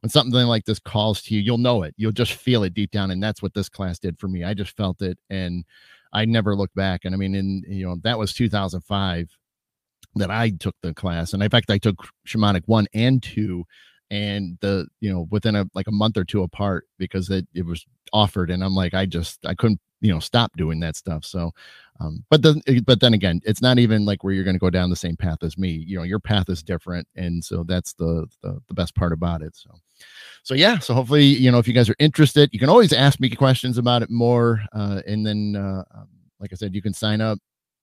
when 0.00 0.10
something 0.10 0.32
like 0.32 0.64
this 0.64 0.78
calls 0.78 1.22
to 1.22 1.34
you 1.34 1.40
you'll 1.40 1.58
know 1.58 1.82
it. 1.82 1.94
You'll 1.96 2.12
just 2.12 2.34
feel 2.34 2.62
it 2.62 2.74
deep 2.74 2.90
down 2.90 3.10
and 3.10 3.22
that's 3.22 3.42
what 3.42 3.54
this 3.54 3.68
class 3.68 3.98
did 3.98 4.18
for 4.18 4.28
me. 4.28 4.44
I 4.44 4.54
just 4.54 4.76
felt 4.76 5.02
it 5.02 5.18
and 5.30 5.64
i 6.12 6.24
never 6.24 6.56
looked 6.56 6.74
back 6.74 7.04
and 7.04 7.14
i 7.14 7.18
mean 7.18 7.34
in 7.34 7.62
you 7.68 7.86
know 7.86 7.96
that 8.02 8.18
was 8.18 8.32
2005 8.32 9.28
that 10.18 10.30
I 10.30 10.50
took 10.50 10.74
the 10.82 10.94
class. 10.94 11.32
And 11.32 11.42
in 11.42 11.50
fact, 11.50 11.70
I 11.70 11.78
took 11.78 11.96
shamanic 12.26 12.62
one 12.66 12.86
and 12.94 13.22
two 13.22 13.64
and 14.10 14.58
the 14.60 14.86
you 15.00 15.12
know 15.12 15.26
within 15.30 15.54
a 15.54 15.66
like 15.74 15.86
a 15.86 15.92
month 15.92 16.16
or 16.16 16.24
two 16.24 16.42
apart 16.42 16.86
because 16.98 17.28
it, 17.30 17.46
it 17.54 17.64
was 17.64 17.84
offered 18.12 18.50
and 18.50 18.64
i'm 18.64 18.74
like 18.74 18.94
i 18.94 19.04
just 19.04 19.44
i 19.46 19.54
couldn't 19.54 19.80
you 20.00 20.12
know 20.12 20.20
stop 20.20 20.50
doing 20.56 20.80
that 20.80 20.96
stuff 20.96 21.24
so 21.24 21.50
um 22.00 22.24
but 22.30 22.40
then 22.42 22.60
eh, 22.66 22.80
but 22.86 23.00
then 23.00 23.12
again 23.12 23.40
it's 23.44 23.60
not 23.60 23.78
even 23.78 24.04
like 24.06 24.22
where 24.24 24.32
you're 24.32 24.44
going 24.44 24.56
to 24.56 24.60
go 24.60 24.70
down 24.70 24.90
the 24.90 24.96
same 24.96 25.16
path 25.16 25.42
as 25.42 25.58
me 25.58 25.68
you 25.68 25.96
know 25.96 26.04
your 26.04 26.20
path 26.20 26.48
is 26.48 26.62
different 26.62 27.06
and 27.16 27.44
so 27.44 27.64
that's 27.64 27.92
the, 27.94 28.26
the 28.42 28.58
the 28.68 28.74
best 28.74 28.94
part 28.94 29.12
about 29.12 29.42
it 29.42 29.54
so 29.54 29.70
so 30.42 30.54
yeah 30.54 30.78
so 30.78 30.94
hopefully 30.94 31.24
you 31.24 31.50
know 31.50 31.58
if 31.58 31.68
you 31.68 31.74
guys 31.74 31.90
are 31.90 31.96
interested 31.98 32.48
you 32.52 32.58
can 32.58 32.70
always 32.70 32.92
ask 32.92 33.20
me 33.20 33.28
questions 33.28 33.76
about 33.76 34.02
it 34.02 34.10
more 34.10 34.60
uh 34.72 35.02
and 35.06 35.26
then 35.26 35.54
uh 35.56 35.82
um, 35.94 36.08
like 36.40 36.52
i 36.52 36.56
said 36.56 36.74
you 36.74 36.82
can 36.82 36.94
sign 36.94 37.20
up 37.20 37.38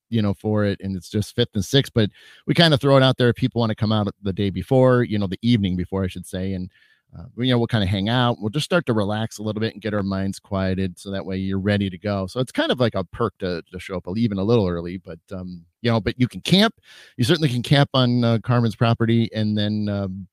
you 0.10 0.22
know, 0.22 0.34
for 0.34 0.66
it, 0.66 0.80
and 0.82 0.96
it's 0.96 1.10
just 1.10 1.36
fifth 1.36 1.56
and 1.56 1.66
sixth. 1.66 1.94
But 1.94 2.10
we 2.46 2.54
kind 2.54 2.74
of 2.74 2.82
throw 2.82 2.98
it 2.98 3.04
out 3.04 3.18
there 3.18 3.30
if 3.30 3.36
people 3.36 3.60
want 3.60 3.72
to 3.72 3.76
come 3.76 3.92
out 3.92 4.08
the 4.22 4.34
day 4.34 4.50
before, 4.50 5.04
you 5.04 5.18
know, 5.18 5.28
the 5.28 5.40
evening 5.42 5.76
before, 5.76 6.04
I 6.04 6.08
should 6.08 6.26
say, 6.26 6.54
and 6.54 6.70
uh, 7.18 7.24
you 7.38 7.52
know, 7.52 7.58
we'll 7.58 7.68
kind 7.68 7.84
of 7.84 7.90
hang 7.90 8.10
out. 8.10 8.38
We'll 8.40 8.50
just 8.50 8.66
start 8.66 8.86
to 8.88 8.94
relax 8.94 9.38
a 9.38 9.44
little 9.44 9.62
bit 9.62 9.74
and 9.74 9.82
get 9.82 9.94
our 9.94 10.04
minds 10.04 10.40
quieted, 10.40 11.00
so 11.00 11.12
that 11.12 11.26
way 11.26 11.38
you're 11.38 11.60
ready 11.60 11.90
to 11.90 11.98
go. 11.98 12.28
So 12.28 12.40
it's 12.40 12.52
kind 12.52 12.72
of 12.72 12.80
like 12.80 12.96
a 12.96 13.04
perk 13.04 13.38
to, 13.40 13.62
to 13.72 13.80
show 13.80 13.96
up 13.96 14.06
even 14.18 14.38
a 14.38 14.44
little 14.44 14.68
early, 14.68 14.98
but 14.98 15.20
um, 15.32 15.64
you 15.82 15.92
know, 15.92 16.02
but 16.02 16.20
you 16.20 16.28
can 16.28 16.42
camp. 16.42 16.76
You 17.16 17.24
certainly 17.24 17.50
can 17.50 17.62
camp 17.62 17.90
on 17.94 18.24
uh, 18.24 18.40
Carmen's 18.44 18.76
property, 18.76 19.30
and 19.34 19.58
then 19.58 19.88
um, 19.88 20.28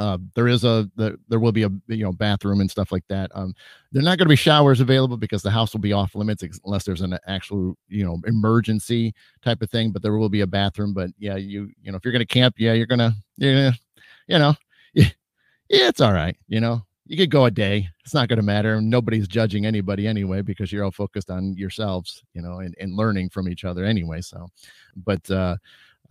uh, 0.00 0.18
there 0.34 0.48
is 0.48 0.64
a 0.64 0.90
the, 0.96 1.16
there 1.28 1.38
will 1.38 1.52
be 1.52 1.62
a 1.62 1.70
you 1.86 2.02
know 2.02 2.12
bathroom 2.12 2.60
and 2.60 2.70
stuff 2.70 2.90
like 2.90 3.06
that. 3.08 3.30
Um, 3.34 3.54
they're 3.92 4.02
not 4.02 4.18
going 4.18 4.26
to 4.26 4.30
be 4.30 4.36
showers 4.36 4.80
available 4.80 5.18
because 5.18 5.42
the 5.42 5.50
house 5.50 5.72
will 5.72 5.80
be 5.80 5.92
off 5.92 6.14
limits 6.14 6.42
unless 6.64 6.84
there's 6.84 7.02
an 7.02 7.18
actual 7.26 7.76
you 7.88 8.04
know 8.04 8.18
emergency 8.26 9.12
type 9.42 9.62
of 9.62 9.70
thing. 9.70 9.92
But 9.92 10.02
there 10.02 10.16
will 10.16 10.30
be 10.30 10.40
a 10.40 10.46
bathroom. 10.46 10.94
But 10.94 11.10
yeah, 11.18 11.36
you 11.36 11.70
you 11.82 11.92
know 11.92 11.96
if 11.96 12.04
you're 12.04 12.12
going 12.12 12.26
to 12.26 12.26
camp, 12.26 12.54
yeah, 12.58 12.72
you're 12.72 12.86
gonna 12.86 13.14
you're 13.36 13.54
gonna 13.54 13.76
you 14.26 14.38
know 14.38 14.54
yeah, 14.94 15.08
yeah, 15.68 15.88
it's 15.88 16.00
all 16.00 16.12
right. 16.12 16.36
You 16.48 16.60
know, 16.60 16.82
you 17.06 17.16
could 17.16 17.30
go 17.30 17.44
a 17.44 17.50
day. 17.50 17.88
It's 18.04 18.14
not 18.14 18.28
going 18.28 18.38
to 18.38 18.42
matter. 18.42 18.80
Nobody's 18.80 19.28
judging 19.28 19.66
anybody 19.66 20.06
anyway 20.06 20.42
because 20.42 20.72
you're 20.72 20.84
all 20.84 20.90
focused 20.90 21.30
on 21.30 21.54
yourselves, 21.56 22.22
you 22.34 22.42
know, 22.42 22.60
and, 22.60 22.74
and 22.80 22.94
learning 22.94 23.28
from 23.30 23.48
each 23.48 23.64
other 23.64 23.84
anyway. 23.84 24.20
So, 24.20 24.48
but 24.96 25.30
uh, 25.30 25.56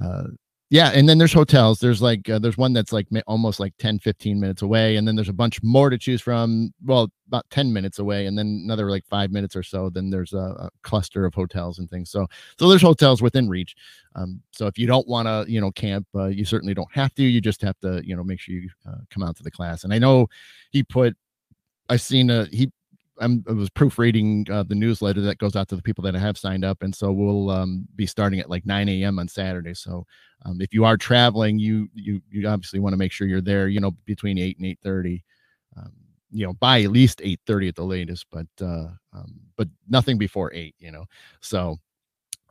uh, 0.04 0.24
yeah 0.70 0.92
and 0.94 1.10
then 1.10 1.18
there's 1.18 1.34
hotels. 1.34 1.80
There's 1.80 2.02
like 2.02 2.30
uh, 2.30 2.40
there's 2.40 2.58
one 2.58 2.74
that's 2.74 2.94
like 2.94 3.08
almost 3.28 3.60
like 3.60 3.74
10 3.80 4.00
15 4.00 4.40
minutes 4.40 4.62
away 4.62 4.96
and 4.98 5.08
then 5.08 5.16
there's 5.16 5.30
a 5.30 5.34
bunch 5.34 5.62
more 5.64 5.90
to 5.90 5.98
choose 5.98 6.22
from 6.22 6.74
well 6.86 7.12
about 7.28 7.50
10 7.50 7.72
minutes 7.74 8.00
away 8.00 8.26
and 8.26 8.38
then 8.38 8.62
another 8.64 8.90
like 8.90 9.06
five 9.06 9.32
minutes 9.32 9.56
or 9.56 9.64
so 9.64 9.90
then 9.90 10.10
there's 10.10 10.34
a, 10.34 10.38
a 10.38 10.70
cluster 10.84 11.26
of 11.26 11.34
hotels 11.34 11.80
and 11.80 11.90
things. 11.90 12.10
So 12.12 12.28
so 12.58 12.70
there's 12.70 12.82
hotels 12.82 13.22
within 13.22 13.50
reach. 13.50 13.76
Um, 14.16 14.42
so 14.52 14.68
if 14.68 14.78
you 14.78 14.88
don't 14.88 15.08
want 15.08 15.28
to 15.28 15.52
you 15.52 15.62
know 15.62 15.72
camp 15.72 16.08
uh, 16.16 16.26
you 16.26 16.46
certainly 16.46 16.74
don't 16.74 16.92
have 16.92 17.14
to. 17.16 17.24
You 17.24 17.42
just 17.42 17.62
have 17.62 17.80
to 17.80 18.02
you 18.06 18.16
know 18.16 18.24
make 18.24 18.40
sure 18.40 18.56
you 18.56 18.70
uh, 18.88 18.98
come 19.10 19.24
out 19.24 19.36
to 19.38 19.44
the 19.44 19.52
class. 19.52 19.84
And 19.84 19.94
i 19.94 20.00
know 20.00 20.28
he 20.72 20.84
put 20.84 21.16
i've 21.90 22.02
seen 22.02 22.30
a 22.30 22.46
he 22.52 22.72
I'm, 23.20 23.44
I 23.50 23.54
was 23.54 23.70
proofreading 23.70 24.48
uh, 24.52 24.64
the 24.64 24.76
newsletter 24.76 25.22
that 25.22 25.38
goes 25.38 25.56
out 25.56 25.68
to 25.70 25.76
the 25.76 25.82
people 25.82 26.04
that 26.04 26.16
have 26.16 26.38
signed 26.38 26.66
up, 26.66 26.84
and 26.84 26.94
so 26.96 27.12
we'll 27.12 27.50
um, 27.50 27.88
be 27.96 28.06
starting 28.06 28.40
at 28.40 28.50
like 28.50 28.66
9 28.66 28.88
a.m. 28.90 29.20
on 29.20 29.28
Saturday. 29.28 29.74
So 29.74 30.06
um, 30.46 30.62
if 30.62 30.74
you 30.74 30.86
are 30.86 30.98
traveling, 30.98 31.60
you 31.60 31.90
you 31.94 32.22
you 32.30 32.48
obviously 32.48 32.80
want 32.80 32.94
to 32.94 32.98
make 32.98 33.12
sure 33.12 33.28
you're 33.28 33.42
there. 33.42 33.68
You 33.68 33.80
know, 33.80 33.92
between 34.06 34.38
8 34.38 34.58
and 34.58 34.66
8:30. 34.84 35.24
Um, 35.78 35.92
you 36.32 36.46
know, 36.46 36.54
by 36.54 36.82
at 36.84 36.92
least 36.92 37.22
8:30 37.22 37.70
at 37.70 37.76
the 37.76 37.84
latest, 37.84 38.26
but 38.32 38.48
uh, 38.62 38.88
um, 39.14 39.40
but 39.58 39.68
nothing 39.88 40.18
before 40.18 40.54
eight. 40.54 40.76
You 40.80 40.92
know, 40.92 41.06
so 41.42 41.78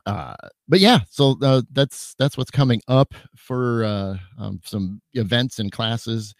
uh 0.05 0.35
but 0.67 0.79
yeah 0.79 0.99
so 1.09 1.37
uh, 1.43 1.61
that's 1.71 2.15
that's 2.17 2.37
what's 2.37 2.51
coming 2.51 2.81
up 2.87 3.13
for 3.35 3.83
uh 3.83 4.17
um, 4.37 4.59
some 4.63 5.01
events 5.13 5.59
and 5.59 5.71
classes 5.71 6.33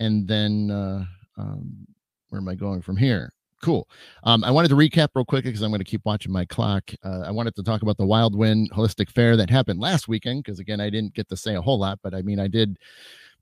and 0.00 0.28
then 0.28 0.70
uh 0.70 1.04
um 1.38 1.86
where 2.28 2.40
am 2.40 2.48
i 2.48 2.54
going 2.54 2.82
from 2.82 2.96
here 2.96 3.32
cool. 3.62 3.88
Um, 4.24 4.44
I 4.44 4.50
wanted 4.50 4.68
to 4.68 4.74
recap 4.74 5.08
real 5.14 5.24
quick 5.24 5.44
because 5.44 5.62
I'm 5.62 5.70
going 5.70 5.80
to 5.80 5.84
keep 5.84 6.04
watching 6.04 6.32
my 6.32 6.44
clock. 6.44 6.90
Uh, 7.04 7.22
I 7.26 7.30
wanted 7.30 7.54
to 7.56 7.62
talk 7.62 7.82
about 7.82 7.96
the 7.96 8.06
Wild 8.06 8.36
Wind 8.36 8.70
Holistic 8.72 9.10
Fair 9.10 9.36
that 9.36 9.50
happened 9.50 9.80
last 9.80 10.08
weekend 10.08 10.44
because 10.44 10.58
again, 10.58 10.80
I 10.80 10.90
didn't 10.90 11.14
get 11.14 11.28
to 11.28 11.36
say 11.36 11.54
a 11.54 11.62
whole 11.62 11.78
lot, 11.78 11.98
but 12.02 12.14
I 12.14 12.22
mean, 12.22 12.38
I 12.38 12.48
did 12.48 12.78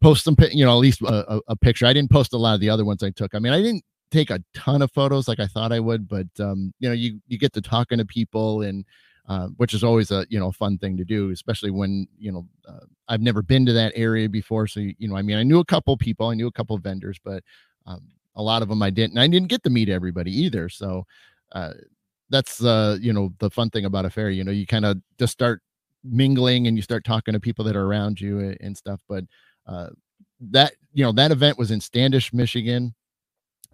post 0.00 0.24
some, 0.24 0.36
you 0.52 0.64
know, 0.64 0.72
at 0.72 0.80
least 0.80 1.02
a, 1.02 1.34
a, 1.34 1.40
a 1.48 1.56
picture. 1.56 1.86
I 1.86 1.92
didn't 1.92 2.10
post 2.10 2.32
a 2.32 2.38
lot 2.38 2.54
of 2.54 2.60
the 2.60 2.70
other 2.70 2.84
ones 2.84 3.02
I 3.02 3.10
took. 3.10 3.34
I 3.34 3.38
mean, 3.38 3.52
I 3.52 3.60
didn't 3.60 3.84
take 4.10 4.30
a 4.30 4.42
ton 4.54 4.82
of 4.82 4.92
photos 4.92 5.28
like 5.28 5.40
I 5.40 5.46
thought 5.46 5.72
I 5.72 5.80
would, 5.80 6.08
but 6.08 6.28
um, 6.38 6.72
you 6.78 6.88
know, 6.88 6.94
you 6.94 7.20
you 7.26 7.38
get 7.38 7.52
to 7.54 7.60
talking 7.60 7.98
to 7.98 8.04
people 8.04 8.62
and. 8.62 8.84
Uh, 9.26 9.46
which 9.56 9.72
is 9.72 9.82
always 9.82 10.10
a 10.10 10.26
you 10.28 10.38
know 10.38 10.52
fun 10.52 10.76
thing 10.76 10.98
to 10.98 11.02
do, 11.02 11.30
especially 11.30 11.70
when 11.70 12.06
you 12.18 12.30
know 12.30 12.46
uh, 12.68 12.84
I've 13.08 13.22
never 13.22 13.40
been 13.40 13.64
to 13.64 13.72
that 13.72 13.94
area 13.96 14.28
before. 14.28 14.66
So 14.66 14.80
you 14.80 15.08
know, 15.08 15.16
I 15.16 15.22
mean, 15.22 15.38
I 15.38 15.42
knew 15.42 15.60
a 15.60 15.64
couple 15.64 15.96
people, 15.96 16.28
I 16.28 16.34
knew 16.34 16.46
a 16.46 16.52
couple 16.52 16.76
vendors, 16.76 17.18
but 17.24 17.42
um, 17.86 18.02
a 18.36 18.42
lot 18.42 18.62
of 18.62 18.68
them 18.68 18.82
I 18.82 18.90
didn't. 18.90 19.12
And 19.12 19.20
I 19.20 19.28
didn't 19.28 19.48
get 19.48 19.62
to 19.64 19.70
meet 19.70 19.88
everybody 19.88 20.32
either. 20.32 20.68
So 20.68 21.06
uh, 21.52 21.74
that's 22.30 22.62
uh, 22.64 22.98
you 23.00 23.12
know 23.12 23.32
the 23.38 23.50
fun 23.50 23.70
thing 23.70 23.84
about 23.84 24.04
a 24.04 24.10
fair. 24.10 24.30
You 24.30 24.44
know, 24.44 24.52
you 24.52 24.66
kind 24.66 24.84
of 24.84 24.98
just 25.18 25.32
start 25.32 25.62
mingling 26.02 26.66
and 26.66 26.76
you 26.76 26.82
start 26.82 27.04
talking 27.04 27.34
to 27.34 27.40
people 27.40 27.64
that 27.64 27.76
are 27.76 27.86
around 27.86 28.20
you 28.20 28.56
and 28.60 28.76
stuff. 28.76 29.00
But 29.08 29.24
uh, 29.66 29.88
that 30.50 30.74
you 30.92 31.04
know 31.04 31.12
that 31.12 31.30
event 31.30 31.58
was 31.58 31.70
in 31.70 31.80
Standish, 31.80 32.32
Michigan, 32.32 32.94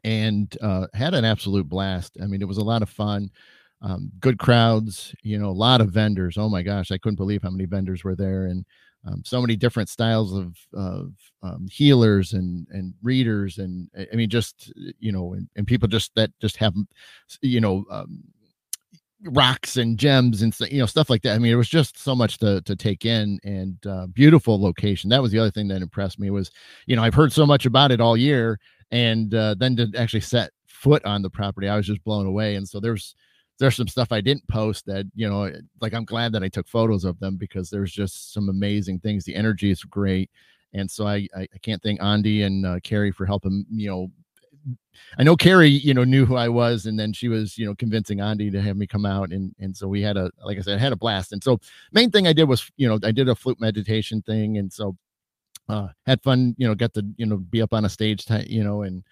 and 0.04 0.56
uh, 0.60 0.86
had 0.94 1.14
an 1.14 1.24
absolute 1.24 1.68
blast. 1.68 2.16
I 2.22 2.26
mean, 2.26 2.42
it 2.42 2.48
was 2.48 2.58
a 2.58 2.64
lot 2.64 2.82
of 2.82 2.90
fun. 2.90 3.30
Um, 3.82 4.12
good 4.20 4.38
crowds, 4.38 5.14
you 5.22 5.38
know, 5.38 5.48
a 5.48 5.52
lot 5.52 5.80
of 5.80 5.88
vendors. 5.90 6.36
Oh 6.36 6.50
my 6.50 6.62
gosh, 6.62 6.90
I 6.90 6.98
couldn't 6.98 7.16
believe 7.16 7.42
how 7.42 7.50
many 7.50 7.64
vendors 7.64 8.04
were 8.04 8.14
there, 8.16 8.46
and 8.46 8.64
um, 9.06 9.22
so 9.24 9.40
many 9.40 9.56
different 9.56 9.88
styles 9.88 10.34
of, 10.34 10.56
of 10.74 11.12
um, 11.42 11.66
healers 11.70 12.32
and 12.32 12.66
and 12.70 12.94
readers 13.02 13.58
and 13.58 13.88
I 14.12 14.14
mean 14.14 14.28
just 14.28 14.72
you 14.98 15.12
know 15.12 15.32
and, 15.32 15.48
and 15.56 15.66
people 15.66 15.88
just 15.88 16.14
that 16.16 16.30
just 16.40 16.56
have 16.58 16.74
you 17.40 17.60
know 17.60 17.84
um, 17.90 18.22
rocks 19.24 19.76
and 19.76 19.98
gems 19.98 20.42
and 20.42 20.54
you 20.70 20.78
know 20.78 20.86
stuff 20.86 21.08
like 21.08 21.22
that. 21.22 21.34
I 21.34 21.38
mean 21.38 21.52
it 21.52 21.56
was 21.56 21.68
just 21.68 21.98
so 21.98 22.14
much 22.14 22.38
to 22.38 22.60
to 22.62 22.76
take 22.76 23.06
in 23.06 23.38
and 23.42 23.84
uh, 23.86 24.06
beautiful 24.08 24.60
location. 24.60 25.10
That 25.10 25.22
was 25.22 25.32
the 25.32 25.38
other 25.38 25.50
thing 25.50 25.68
that 25.68 25.82
impressed 25.82 26.18
me 26.18 26.30
was 26.30 26.50
you 26.86 26.94
know 26.96 27.02
I've 27.02 27.14
heard 27.14 27.32
so 27.32 27.46
much 27.46 27.66
about 27.66 27.92
it 27.92 28.00
all 28.00 28.16
year 28.16 28.58
and 28.90 29.34
uh, 29.34 29.54
then 29.58 29.76
to 29.76 29.90
actually 29.96 30.20
set 30.20 30.50
foot 30.66 31.04
on 31.04 31.22
the 31.22 31.30
property 31.30 31.68
I 31.68 31.76
was 31.76 31.86
just 31.86 32.04
blown 32.04 32.26
away 32.26 32.56
and 32.56 32.68
so 32.68 32.80
there's 32.80 33.14
there's 33.60 33.76
some 33.76 33.86
stuff 33.88 34.10
I 34.10 34.20
didn't 34.20 34.48
post 34.48 34.86
that, 34.86 35.06
you 35.14 35.28
know, 35.28 35.52
like 35.80 35.92
I'm 35.92 36.06
glad 36.06 36.32
that 36.32 36.42
I 36.42 36.48
took 36.48 36.66
photos 36.66 37.04
of 37.04 37.20
them 37.20 37.36
because 37.36 37.70
there's 37.70 37.92
just 37.92 38.32
some 38.32 38.48
amazing 38.48 38.98
things. 39.00 39.24
The 39.24 39.36
energy 39.36 39.70
is 39.70 39.84
great. 39.84 40.30
And 40.72 40.90
so 40.90 41.06
I, 41.06 41.28
I, 41.36 41.42
I 41.42 41.58
can't 41.62 41.82
thank 41.82 42.02
Andy 42.02 42.42
and 42.42 42.64
uh, 42.64 42.80
Carrie 42.82 43.12
for 43.12 43.26
helping, 43.26 43.66
you 43.70 43.88
know, 43.88 44.10
I 45.18 45.22
know 45.22 45.36
Carrie, 45.36 45.68
you 45.68 45.94
know, 45.94 46.04
knew 46.04 46.26
who 46.26 46.36
I 46.36 46.48
was, 46.48 46.86
and 46.86 46.98
then 46.98 47.12
she 47.12 47.28
was, 47.28 47.56
you 47.56 47.66
know, 47.66 47.74
convincing 47.74 48.20
Andy 48.20 48.50
to 48.50 48.60
have 48.60 48.76
me 48.76 48.86
come 48.86 49.06
out, 49.06 49.30
and 49.32 49.54
and 49.58 49.74
so 49.74 49.88
we 49.88 50.02
had 50.02 50.18
a, 50.18 50.30
like 50.44 50.58
I 50.58 50.60
said, 50.60 50.76
I 50.76 50.80
had 50.80 50.92
a 50.92 50.96
blast. 50.96 51.32
And 51.32 51.42
so 51.42 51.58
main 51.92 52.10
thing 52.10 52.26
I 52.26 52.34
did 52.34 52.44
was, 52.44 52.70
you 52.76 52.86
know, 52.86 52.98
I 53.02 53.10
did 53.10 53.28
a 53.28 53.34
flute 53.34 53.60
meditation 53.60 54.20
thing, 54.22 54.58
and 54.58 54.70
so 54.70 54.96
uh, 55.68 55.88
had 56.06 56.22
fun, 56.22 56.54
you 56.58 56.68
know, 56.68 56.74
got 56.74 56.92
to, 56.94 57.06
you 57.16 57.24
know, 57.24 57.38
be 57.38 57.62
up 57.62 57.72
on 57.72 57.86
a 57.86 57.88
stage, 57.88 58.26
t- 58.26 58.46
you 58.48 58.62
know, 58.62 58.82
and 58.82 59.02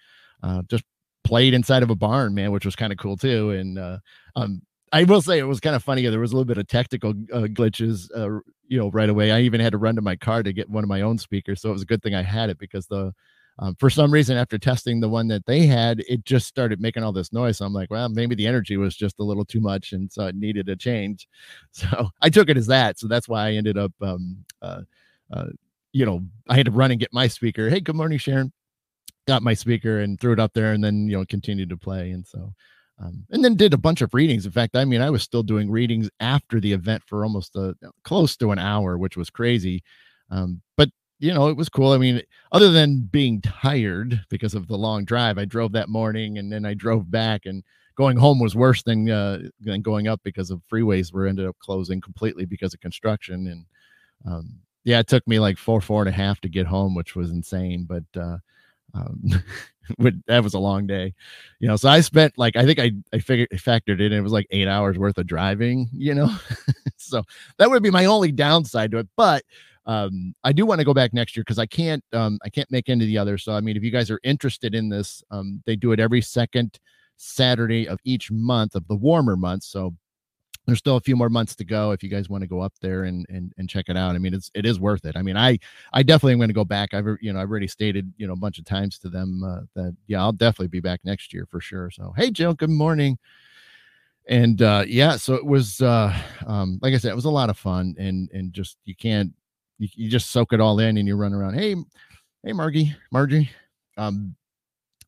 uh, 0.43 0.61
just 0.69 0.83
played 1.29 1.53
inside 1.53 1.83
of 1.83 1.91
a 1.91 1.95
barn, 1.95 2.33
man, 2.33 2.51
which 2.51 2.65
was 2.65 2.75
kind 2.75 2.91
of 2.91 2.97
cool 2.97 3.15
too. 3.15 3.51
And 3.51 3.77
uh, 3.77 3.99
um, 4.35 4.63
I 4.91 5.03
will 5.03 5.21
say 5.21 5.37
it 5.37 5.43
was 5.43 5.59
kind 5.59 5.75
of 5.75 5.83
funny. 5.83 6.03
There 6.07 6.19
was 6.19 6.31
a 6.31 6.35
little 6.35 6.43
bit 6.43 6.57
of 6.57 6.67
technical 6.67 7.11
uh, 7.31 7.41
glitches, 7.43 8.09
uh, 8.17 8.41
you 8.67 8.79
know, 8.79 8.89
right 8.89 9.09
away. 9.09 9.31
I 9.31 9.41
even 9.41 9.61
had 9.61 9.73
to 9.73 9.77
run 9.77 9.95
to 9.95 10.01
my 10.01 10.15
car 10.15 10.41
to 10.41 10.51
get 10.51 10.67
one 10.71 10.83
of 10.83 10.87
my 10.87 11.01
own 11.01 11.19
speakers, 11.19 11.61
so 11.61 11.69
it 11.69 11.73
was 11.73 11.83
a 11.83 11.85
good 11.85 12.01
thing 12.01 12.15
I 12.15 12.23
had 12.23 12.49
it 12.49 12.57
because 12.57 12.87
the 12.87 13.13
um, 13.59 13.75
for 13.75 13.91
some 13.91 14.09
reason 14.09 14.37
after 14.37 14.57
testing 14.57 15.01
the 15.01 15.09
one 15.09 15.27
that 15.27 15.45
they 15.45 15.67
had, 15.67 15.99
it 16.07 16.25
just 16.25 16.47
started 16.47 16.81
making 16.81 17.03
all 17.03 17.11
this 17.11 17.31
noise. 17.31 17.57
So 17.57 17.65
I'm 17.65 17.73
like, 17.73 17.91
well, 17.91 18.09
maybe 18.09 18.33
the 18.33 18.47
energy 18.47 18.77
was 18.77 18.95
just 18.95 19.19
a 19.19 19.23
little 19.23 19.45
too 19.45 19.59
much, 19.59 19.91
and 19.91 20.11
so 20.11 20.25
it 20.25 20.35
needed 20.35 20.67
a 20.67 20.75
change. 20.75 21.27
So 21.71 22.09
I 22.23 22.31
took 22.31 22.49
it 22.49 22.57
as 22.57 22.67
that. 22.67 22.97
So 22.97 23.07
that's 23.07 23.29
why 23.29 23.49
I 23.49 23.51
ended 23.53 23.77
up, 23.77 23.91
um, 24.01 24.43
uh, 24.63 24.81
uh, 25.31 25.47
you 25.93 26.07
know, 26.07 26.21
I 26.47 26.55
had 26.55 26.65
to 26.65 26.71
run 26.71 26.89
and 26.89 26.99
get 26.99 27.13
my 27.13 27.27
speaker. 27.27 27.69
Hey, 27.69 27.81
good 27.81 27.95
morning, 27.95 28.17
Sharon 28.17 28.51
got 29.29 29.43
my 29.43 29.53
speaker 29.53 29.99
and 29.99 30.19
threw 30.19 30.33
it 30.33 30.39
up 30.39 30.53
there 30.53 30.73
and 30.73 30.83
then 30.83 31.07
you 31.07 31.17
know 31.17 31.25
continued 31.25 31.69
to 31.69 31.77
play. 31.77 32.11
And 32.11 32.25
so 32.25 32.53
um, 32.99 33.25
and 33.31 33.43
then 33.43 33.55
did 33.55 33.73
a 33.73 33.77
bunch 33.77 34.01
of 34.01 34.13
readings. 34.13 34.45
In 34.45 34.51
fact 34.51 34.75
i 34.75 34.85
mean 34.85 35.01
i 35.01 35.09
was 35.09 35.23
still 35.23 35.43
doing 35.43 35.71
readings 35.71 36.09
after 36.19 36.59
the 36.59 36.73
event 36.73 37.03
for 37.05 37.23
almost 37.23 37.55
a 37.55 37.75
close 38.03 38.35
to 38.37 38.51
an 38.51 38.59
hour 38.59 38.97
which 38.97 39.17
was 39.17 39.29
crazy. 39.29 39.83
Um, 40.31 40.61
but 40.77 40.89
you 41.19 41.33
know 41.33 41.47
it 41.47 41.57
was 41.57 41.69
cool. 41.69 41.91
I 41.91 41.97
mean 41.97 42.21
other 42.51 42.71
than 42.71 43.07
being 43.11 43.41
tired 43.41 44.21
because 44.29 44.53
of 44.53 44.67
the 44.67 44.77
long 44.77 45.05
drive 45.05 45.37
i 45.37 45.45
drove 45.45 45.71
that 45.73 45.89
morning 45.89 46.37
and 46.37 46.51
then 46.51 46.65
i 46.65 46.73
drove 46.73 47.09
back 47.09 47.45
and 47.45 47.63
going 47.99 48.15
home 48.15 48.39
was 48.39 48.55
worse 48.55 48.81
than 48.83 49.09
uh, 49.09 49.39
than 49.59 49.81
going 49.81 50.07
up 50.07 50.21
because 50.23 50.51
of 50.51 50.61
freeways 50.71 51.11
were 51.11 51.27
ended 51.27 51.45
up 51.45 51.57
closing 51.59 51.99
completely 51.99 52.45
because 52.45 52.73
of 52.73 52.79
construction. 52.79 53.47
And 53.47 53.65
um, 54.25 54.59
yeah 54.85 54.99
it 54.99 55.07
took 55.07 55.27
me 55.27 55.37
like 55.37 55.57
four 55.57 55.81
four 55.81 56.01
and 56.01 56.09
a 56.09 56.13
half 56.13 56.39
to 56.41 56.49
get 56.49 56.65
home 56.65 56.95
which 56.95 57.13
was 57.15 57.29
insane. 57.29 57.83
But 57.83 58.05
uh, 58.19 58.37
um, 58.93 59.43
that 60.27 60.43
was 60.43 60.53
a 60.53 60.59
long 60.59 60.87
day, 60.87 61.13
you 61.59 61.67
know. 61.67 61.75
So 61.75 61.89
I 61.89 62.01
spent 62.01 62.37
like 62.37 62.55
I 62.55 62.65
think 62.65 62.79
I 62.79 62.91
I 63.13 63.19
figured 63.19 63.49
factored 63.51 64.01
in 64.01 64.13
it 64.13 64.21
was 64.21 64.31
like 64.31 64.47
eight 64.51 64.67
hours 64.67 64.97
worth 64.97 65.17
of 65.17 65.27
driving, 65.27 65.89
you 65.93 66.13
know. 66.13 66.29
so 66.97 67.23
that 67.57 67.69
would 67.69 67.83
be 67.83 67.91
my 67.91 68.05
only 68.05 68.31
downside 68.31 68.91
to 68.91 68.97
it. 68.99 69.07
But 69.15 69.43
um, 69.85 70.35
I 70.43 70.51
do 70.51 70.65
want 70.65 70.79
to 70.79 70.85
go 70.85 70.93
back 70.93 71.13
next 71.13 71.35
year 71.35 71.43
because 71.43 71.59
I 71.59 71.65
can't 71.65 72.03
um, 72.13 72.39
I 72.43 72.49
can't 72.49 72.69
make 72.71 72.89
of 73.01 73.07
the 73.07 73.17
others. 73.17 73.43
So 73.43 73.53
I 73.53 73.61
mean, 73.61 73.77
if 73.77 73.83
you 73.83 73.91
guys 73.91 74.11
are 74.11 74.19
interested 74.23 74.75
in 74.75 74.89
this, 74.89 75.23
um, 75.31 75.61
they 75.65 75.75
do 75.75 75.91
it 75.91 75.99
every 75.99 76.21
second 76.21 76.79
Saturday 77.17 77.87
of 77.87 77.99
each 78.03 78.31
month 78.31 78.75
of 78.75 78.87
the 78.87 78.95
warmer 78.95 79.35
months. 79.35 79.67
So 79.67 79.95
there's 80.69 80.79
still 80.79 80.97
a 80.97 81.01
few 81.01 81.15
more 81.15 81.29
months 81.29 81.55
to 81.55 81.65
go 81.65 81.91
if 81.91 82.03
you 82.03 82.09
guys 82.09 82.29
want 82.29 82.41
to 82.41 82.47
go 82.47 82.61
up 82.61 82.73
there 82.81 83.03
and 83.03 83.25
and 83.29 83.53
and 83.57 83.69
check 83.69 83.85
it 83.89 83.97
out. 83.97 84.15
I 84.15 84.19
mean, 84.19 84.33
it's 84.33 84.51
it 84.53 84.65
is 84.65 84.79
worth 84.79 85.05
it. 85.05 85.15
I 85.15 85.21
mean, 85.21 85.37
I 85.37 85.59
I 85.93 86.03
definitely 86.03 86.33
am 86.33 86.39
going 86.39 86.49
to 86.49 86.53
go 86.53 86.65
back. 86.65 86.93
I've 86.93 87.07
you 87.21 87.33
know 87.33 87.41
I've 87.41 87.49
already 87.49 87.67
stated 87.67 88.11
you 88.17 88.27
know 88.27 88.33
a 88.33 88.37
bunch 88.37 88.59
of 88.59 88.65
times 88.65 88.97
to 88.99 89.09
them 89.09 89.43
uh, 89.43 89.61
that 89.75 89.95
yeah 90.07 90.21
I'll 90.21 90.31
definitely 90.31 90.67
be 90.67 90.79
back 90.79 91.01
next 91.03 91.33
year 91.33 91.45
for 91.49 91.59
sure. 91.59 91.91
So 91.91 92.13
hey 92.15 92.31
Jill, 92.31 92.53
good 92.53 92.69
morning. 92.69 93.17
And 94.27 94.61
uh, 94.61 94.83
yeah, 94.87 95.17
so 95.17 95.33
it 95.33 95.45
was 95.45 95.81
uh, 95.81 96.15
um, 96.45 96.79
like 96.81 96.93
I 96.93 96.97
said, 96.97 97.11
it 97.11 97.15
was 97.15 97.25
a 97.25 97.31
lot 97.31 97.49
of 97.49 97.57
fun 97.57 97.95
and 97.97 98.29
and 98.31 98.53
just 98.53 98.77
you 98.85 98.95
can't 98.95 99.33
you, 99.79 99.87
you 99.95 100.09
just 100.09 100.31
soak 100.31 100.53
it 100.53 100.61
all 100.61 100.79
in 100.79 100.97
and 100.97 101.07
you 101.07 101.15
run 101.15 101.33
around. 101.33 101.55
Hey, 101.55 101.75
hey 102.43 102.53
Margie, 102.53 102.95
Margie. 103.11 103.49
Um, 103.97 104.35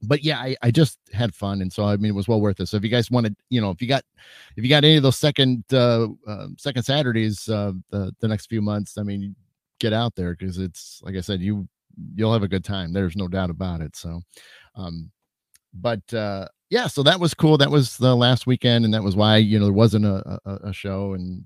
but 0.04 0.24
yeah, 0.24 0.40
I, 0.40 0.56
I 0.62 0.72
just 0.72 1.00
had 1.14 1.36
fun, 1.36 1.62
and 1.62 1.72
so 1.72 1.86
I 1.86 1.96
mean, 1.98 2.10
it 2.12 2.16
was 2.16 2.28
well 2.28 2.42
worth 2.42 2.60
it. 2.60 2.68
So 2.68 2.78
if 2.78 2.84
you 2.84 2.90
guys 2.90 3.12
wanted, 3.12 3.36
you 3.50 3.62
know, 3.62 3.70
if 3.70 3.82
you 3.82 3.88
got, 3.88 4.04
if 4.58 4.64
you 4.64 4.70
got 4.70 4.84
any 4.84 4.98
of 4.98 5.04
those 5.04 5.18
second, 5.18 5.64
uh, 5.72 6.08
uh 6.28 6.48
second 6.58 6.84
Saturdays, 6.84 7.48
uh, 7.50 7.74
the 7.90 8.12
the 8.20 8.28
next 8.28 8.48
few 8.48 8.62
months, 8.62 8.98
I 8.98 9.04
mean, 9.04 9.36
get 9.80 9.94
out 9.94 10.16
there 10.16 10.36
because 10.36 10.58
it's 10.58 11.02
like 11.04 11.16
I 11.16 11.22
said, 11.22 11.42
you 11.42 11.68
you'll 12.16 12.34
have 12.34 12.44
a 12.44 12.48
good 12.48 12.64
time. 12.64 12.94
There's 12.94 13.16
no 13.16 13.28
doubt 13.28 13.50
about 13.50 13.82
it. 13.82 13.96
So, 13.96 14.22
um, 14.76 15.12
but 15.74 16.14
uh, 16.14 16.48
yeah, 16.70 16.88
so 16.88 17.04
that 17.04 17.20
was 17.20 17.34
cool. 17.34 17.58
That 17.58 17.72
was 17.72 17.98
the 17.98 18.16
last 18.16 18.48
weekend, 18.48 18.86
and 18.86 18.94
that 18.94 19.04
was 19.04 19.16
why 19.16 19.38
you 19.38 19.60
know 19.60 19.66
there 19.66 19.74
wasn't 19.74 20.06
a, 20.06 20.40
a, 20.46 20.70
a 20.70 20.74
show, 20.74 21.14
and 21.14 21.46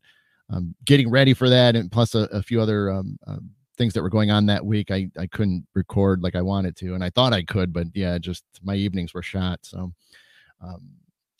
um, 0.49 0.75
getting 0.85 1.09
ready 1.09 1.33
for 1.33 1.49
that, 1.49 1.75
and 1.75 1.91
plus 1.91 2.15
a, 2.15 2.27
a 2.31 2.41
few 2.41 2.61
other 2.61 2.91
um, 2.91 3.17
um, 3.27 3.49
things 3.75 3.93
that 3.93 4.01
were 4.01 4.09
going 4.09 4.31
on 4.31 4.45
that 4.47 4.65
week. 4.65 4.91
I 4.91 5.09
I 5.17 5.27
couldn't 5.27 5.65
record 5.73 6.21
like 6.21 6.35
I 6.35 6.41
wanted 6.41 6.75
to, 6.77 6.95
and 6.95 7.03
I 7.03 7.09
thought 7.09 7.33
I 7.33 7.43
could, 7.43 7.73
but 7.73 7.87
yeah, 7.93 8.17
just 8.17 8.43
my 8.63 8.75
evenings 8.75 9.13
were 9.13 9.21
shot. 9.21 9.59
So, 9.63 9.93
um, 10.61 10.81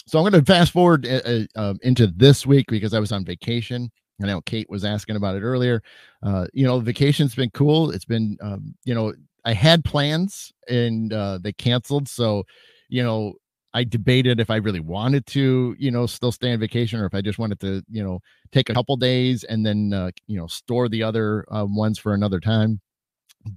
so 0.07 0.19
I'm 0.19 0.29
going 0.29 0.43
to 0.43 0.45
fast 0.45 0.71
forward 0.71 1.07
uh, 1.07 1.45
uh, 1.55 1.73
into 1.81 2.07
this 2.07 2.45
week 2.45 2.67
because 2.69 2.93
I 2.93 2.99
was 2.99 3.11
on 3.11 3.25
vacation. 3.25 3.91
I 4.21 4.27
know 4.27 4.41
Kate 4.41 4.69
was 4.69 4.85
asking 4.85 5.15
about 5.15 5.35
it 5.35 5.41
earlier. 5.41 5.81
Uh, 6.23 6.47
you 6.53 6.65
know, 6.65 6.79
vacation's 6.79 7.35
been 7.35 7.49
cool. 7.51 7.91
It's 7.91 8.05
been, 8.05 8.37
um, 8.41 8.75
you 8.85 8.93
know, 8.93 9.13
I 9.43 9.53
had 9.53 9.83
plans 9.83 10.53
and 10.69 11.11
uh, 11.11 11.39
they 11.41 11.51
canceled. 11.53 12.07
So, 12.07 12.45
you 12.87 13.03
know, 13.03 13.33
I 13.75 13.83
debated 13.83 14.39
if 14.39 14.49
I 14.49 14.55
really 14.55 14.79
wanted 14.79 15.25
to, 15.27 15.75
you 15.77 15.91
know, 15.91 16.05
still 16.05 16.31
stay 16.31 16.53
on 16.53 16.59
vacation 16.59 17.01
or 17.01 17.05
if 17.05 17.13
I 17.13 17.19
just 17.19 17.37
wanted 17.37 17.59
to, 17.59 17.83
you 17.89 18.01
know, 18.01 18.21
take 18.53 18.69
a 18.69 18.73
couple 18.73 18.95
days 18.95 19.43
and 19.43 19.65
then, 19.65 19.91
uh, 19.91 20.11
you 20.27 20.37
know, 20.37 20.47
store 20.47 20.87
the 20.87 21.03
other 21.03 21.45
um, 21.51 21.75
ones 21.75 21.99
for 21.99 22.13
another 22.13 22.39
time. 22.39 22.79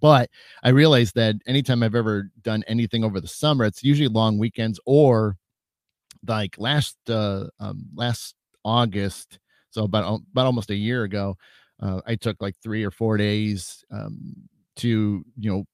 But 0.00 0.28
I 0.64 0.70
realized 0.70 1.14
that 1.14 1.36
anytime 1.46 1.84
I've 1.84 1.94
ever 1.94 2.30
done 2.42 2.64
anything 2.66 3.04
over 3.04 3.20
the 3.20 3.28
summer, 3.28 3.64
it's 3.64 3.84
usually 3.84 4.08
long 4.08 4.38
weekends 4.38 4.80
or 4.86 5.36
like 6.26 6.56
last 6.58 6.96
uh 7.08 7.46
um, 7.60 7.86
last 7.94 8.34
August, 8.64 9.38
so 9.70 9.84
about 9.84 10.20
about 10.32 10.46
almost 10.46 10.70
a 10.70 10.74
year 10.74 11.04
ago, 11.04 11.36
uh, 11.80 12.00
I 12.06 12.16
took 12.16 12.42
like 12.42 12.56
three 12.62 12.84
or 12.84 12.90
four 12.90 13.16
days 13.16 13.84
um, 13.92 14.34
to 14.76 15.24
you 15.38 15.50
know 15.50 15.64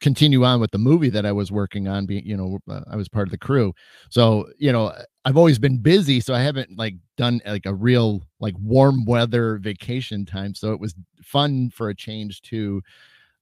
continue 0.00 0.44
on 0.44 0.60
with 0.60 0.70
the 0.70 0.78
movie 0.78 1.10
that 1.10 1.26
I 1.26 1.32
was 1.32 1.52
working 1.52 1.88
on. 1.88 2.06
Being, 2.06 2.26
you 2.26 2.36
know, 2.36 2.58
uh, 2.68 2.82
I 2.90 2.96
was 2.96 3.08
part 3.08 3.28
of 3.28 3.30
the 3.30 3.38
crew, 3.38 3.72
so 4.10 4.48
you 4.58 4.72
know, 4.72 4.92
I've 5.24 5.36
always 5.36 5.58
been 5.58 5.78
busy, 5.78 6.20
so 6.20 6.34
I 6.34 6.40
haven't 6.40 6.76
like 6.76 6.94
done 7.16 7.40
like 7.46 7.66
a 7.66 7.74
real 7.74 8.22
like 8.40 8.54
warm 8.58 9.04
weather 9.04 9.58
vacation 9.58 10.24
time. 10.24 10.54
So 10.54 10.72
it 10.72 10.80
was 10.80 10.94
fun 11.22 11.70
for 11.70 11.88
a 11.88 11.94
change 11.94 12.42
to, 12.42 12.82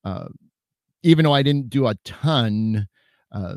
uh, 0.04 0.28
even 1.02 1.24
though 1.24 1.34
I 1.34 1.42
didn't 1.42 1.70
do 1.70 1.86
a 1.86 1.94
ton. 2.04 2.88
Uh, 3.32 3.56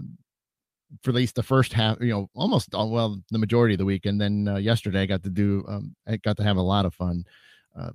for 1.01 1.09
at 1.09 1.15
least 1.15 1.35
the 1.35 1.43
first 1.43 1.73
half, 1.73 1.99
you 2.01 2.11
know, 2.11 2.29
almost 2.35 2.69
well, 2.73 3.19
the 3.31 3.39
majority 3.39 3.73
of 3.73 3.79
the 3.79 3.85
week. 3.85 4.05
And 4.05 4.19
then 4.19 4.47
uh, 4.47 4.57
yesterday 4.57 5.01
I 5.01 5.05
got 5.05 5.23
to 5.23 5.29
do, 5.29 5.65
um, 5.67 5.95
I 6.07 6.17
got 6.17 6.37
to 6.37 6.43
have 6.43 6.57
a 6.57 6.61
lot 6.61 6.85
of 6.85 6.93
fun. 6.93 7.25
Uh, 7.75 7.89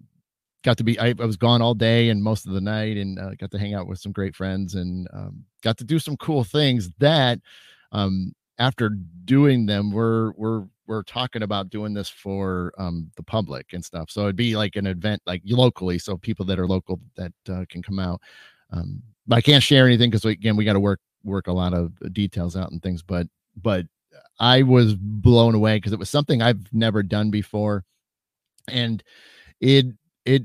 got 0.64 0.77
to 0.79 0.85
be, 0.85 0.99
I, 0.99 1.09
I, 1.09 1.25
was 1.25 1.37
gone 1.37 1.62
all 1.62 1.75
day 1.75 2.09
and 2.09 2.23
most 2.23 2.47
of 2.47 2.53
the 2.53 2.61
night 2.61 2.97
and 2.97 3.18
uh, 3.18 3.31
got 3.38 3.51
to 3.53 3.59
hang 3.59 3.75
out 3.75 3.87
with 3.87 3.99
some 3.99 4.12
great 4.12 4.35
friends 4.35 4.75
and 4.75 5.09
um, 5.12 5.44
got 5.62 5.79
to 5.79 5.85
do 5.85 5.99
some 5.99 6.16
cool 6.16 6.44
things 6.44 6.90
that 6.99 7.38
um, 7.92 8.33
after 8.59 8.90
doing 9.25 9.66
them, 9.66 9.92
we're, 9.92 10.33
we're, 10.33 10.64
we're 10.87 11.03
talking 11.05 11.42
about 11.42 11.71
doing 11.71 11.94
this 11.94 12.09
for 12.09 12.73
um, 12.79 13.11
the 13.16 13.23
public 13.23 13.73
and 13.73 13.85
stuff. 13.85 14.11
So 14.11 14.23
it'd 14.23 14.37
be 14.37 14.57
like 14.57 14.77
an 14.77 14.87
event 14.87 15.23
like 15.27 15.42
locally. 15.44 15.99
So 15.99 16.16
people 16.16 16.44
that 16.47 16.59
are 16.59 16.66
local 16.66 17.01
that 17.16 17.33
uh, 17.49 17.64
can 17.68 17.83
come 17.83 17.99
out. 17.99 18.21
Um, 18.73 19.03
but 19.27 19.37
I 19.37 19.40
can't 19.42 19.62
share 19.62 19.87
anything 19.87 20.11
because 20.11 20.25
again, 20.25 20.57
we 20.57 20.64
got 20.64 20.73
to 20.75 20.81
work 20.81 21.01
work 21.25 21.47
a 21.47 21.53
lot 21.53 21.75
of 21.75 21.92
details 22.12 22.57
out 22.57 22.71
and 22.71 22.83
things 22.83 23.03
but 23.03 23.27
but 23.57 23.87
i 24.38 24.62
was 24.62 24.94
blown 24.94 25.55
away 25.55 25.77
because 25.77 25.92
it 25.92 25.99
was 25.99 26.11
something 26.11 26.42
i've 26.42 26.73
never 26.73 27.03
done 27.03 27.31
before 27.31 27.85
and 28.68 29.03
it 29.61 29.87
it 30.29 30.45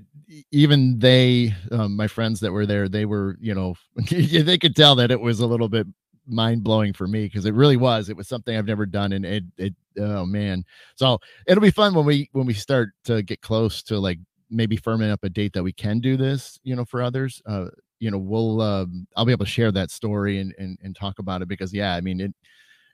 even 0.52 0.98
they 1.00 1.54
um, 1.72 1.96
my 1.96 2.08
friends 2.08 2.40
that 2.40 2.52
were 2.52 2.66
there 2.66 2.88
they 2.90 3.06
were 3.06 3.38
you 3.40 3.54
know 3.54 3.76
they 4.10 4.58
could 4.58 4.76
tell 4.76 4.96
that 4.96 5.12
it 5.12 5.20
was 5.20 5.40
a 5.40 5.48
little 5.48 5.70
bit 5.70 5.86
mind 6.28 6.64
blowing 6.64 6.94
for 6.94 7.08
me 7.08 7.26
because 7.26 7.46
it 7.46 7.54
really 7.54 7.76
was 7.78 8.10
it 8.10 8.16
was 8.16 8.28
something 8.30 8.56
i've 8.58 8.66
never 8.66 8.86
done 8.86 9.12
and 9.12 9.26
it 9.26 9.44
it 9.58 9.74
oh 10.00 10.26
man. 10.26 10.64
So 10.96 11.20
it'll 11.48 11.62
be 11.62 11.70
fun 11.72 11.94
when 11.94 12.06
we 12.06 12.30
when 12.32 12.46
we 12.48 12.54
start 12.54 12.90
to 13.06 13.22
get 13.22 13.42
close 13.42 13.84
to 13.84 14.00
like 14.00 14.20
maybe 14.50 14.78
firming 14.78 15.12
up 15.12 15.24
a 15.24 15.30
date 15.30 15.54
that 15.54 15.64
we 15.64 15.74
can 15.74 16.00
do 16.00 16.16
this 16.18 16.60
you 16.64 16.76
know 16.76 16.86
for 16.86 17.02
others 17.02 17.42
uh 17.46 17.68
you 18.00 18.10
know 18.12 18.18
we'll 18.18 18.62
um, 18.62 19.08
i'll 19.16 19.26
be 19.26 19.32
able 19.32 19.46
to 19.46 19.52
share 19.52 19.72
that 19.72 19.92
story 19.92 20.40
and, 20.40 20.54
and 20.58 20.78
and 20.84 20.96
talk 20.96 21.20
about 21.20 21.42
it 21.42 21.48
because 21.48 21.74
yeah 21.74 21.96
i 21.96 22.02
mean 22.02 22.22
it 22.22 22.34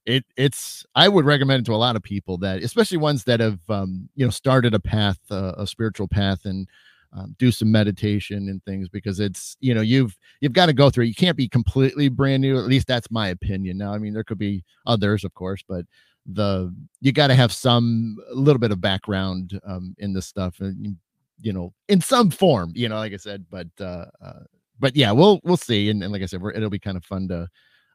it 0.06 0.24
it's 0.38 0.86
i 0.96 1.08
would 1.08 1.26
recommend 1.26 1.62
it 1.62 1.66
to 1.66 1.74
a 1.74 1.78
lot 1.78 1.96
of 1.96 2.04
people 2.04 2.38
that 2.38 2.64
especially 2.64 2.98
ones 2.98 3.24
that 3.24 3.40
have 3.40 3.60
um, 3.70 4.10
you 4.16 4.26
know 4.26 4.32
started 4.32 4.74
a 4.74 4.80
path 4.80 5.20
uh, 5.32 5.54
a 5.58 5.68
spiritual 5.68 6.08
path 6.08 6.46
and 6.46 6.68
um, 7.12 7.36
do 7.40 7.52
some 7.52 7.72
meditation 7.72 8.50
and 8.50 8.64
things 8.66 8.88
because 8.88 9.20
it's 9.20 9.58
you 9.60 9.74
know 9.74 9.82
you've 9.82 10.18
you've 10.42 10.54
got 10.54 10.68
to 10.68 10.74
go 10.74 10.90
through 10.90 11.06
it. 11.06 11.08
you 11.08 11.16
can't 11.16 11.38
be 11.38 11.48
completely 11.48 12.08
brand 12.08 12.42
new 12.42 12.58
at 12.58 12.66
least 12.66 12.88
that's 12.88 13.12
my 13.12 13.30
opinion 13.30 13.78
now 13.78 13.94
i 13.94 13.98
mean 13.98 14.14
there 14.14 14.24
could 14.24 14.38
be 14.38 14.64
others 14.86 15.24
of 15.24 15.34
course 15.34 15.64
but 15.68 15.86
the 16.26 16.74
you 17.02 17.12
got 17.12 17.28
to 17.28 17.36
have 17.36 17.52
some 17.52 18.18
a 18.32 18.36
little 18.36 18.60
bit 18.60 18.72
of 18.72 18.80
background 18.80 19.60
um, 19.66 19.96
in 19.98 20.14
this 20.14 20.28
stuff 20.28 20.60
and 20.60 20.98
you 21.42 21.52
know 21.52 21.74
in 21.88 22.00
some 22.00 22.30
form 22.30 22.72
you 22.76 22.88
know 22.88 22.98
like 22.98 23.14
i 23.14 23.18
said 23.18 23.46
but 23.50 23.68
uh, 23.80 24.06
uh 24.22 24.44
but 24.80 24.96
yeah, 24.96 25.12
we'll 25.12 25.40
we'll 25.44 25.58
see. 25.58 25.90
And, 25.90 26.02
and 26.04 26.12
like 26.12 26.22
I 26.22 26.26
said, 26.26 26.42
it'll 26.56 26.70
be 26.70 26.80
kind 26.80 26.98
of 26.98 27.06
fun 27.06 27.28
to 27.28 27.48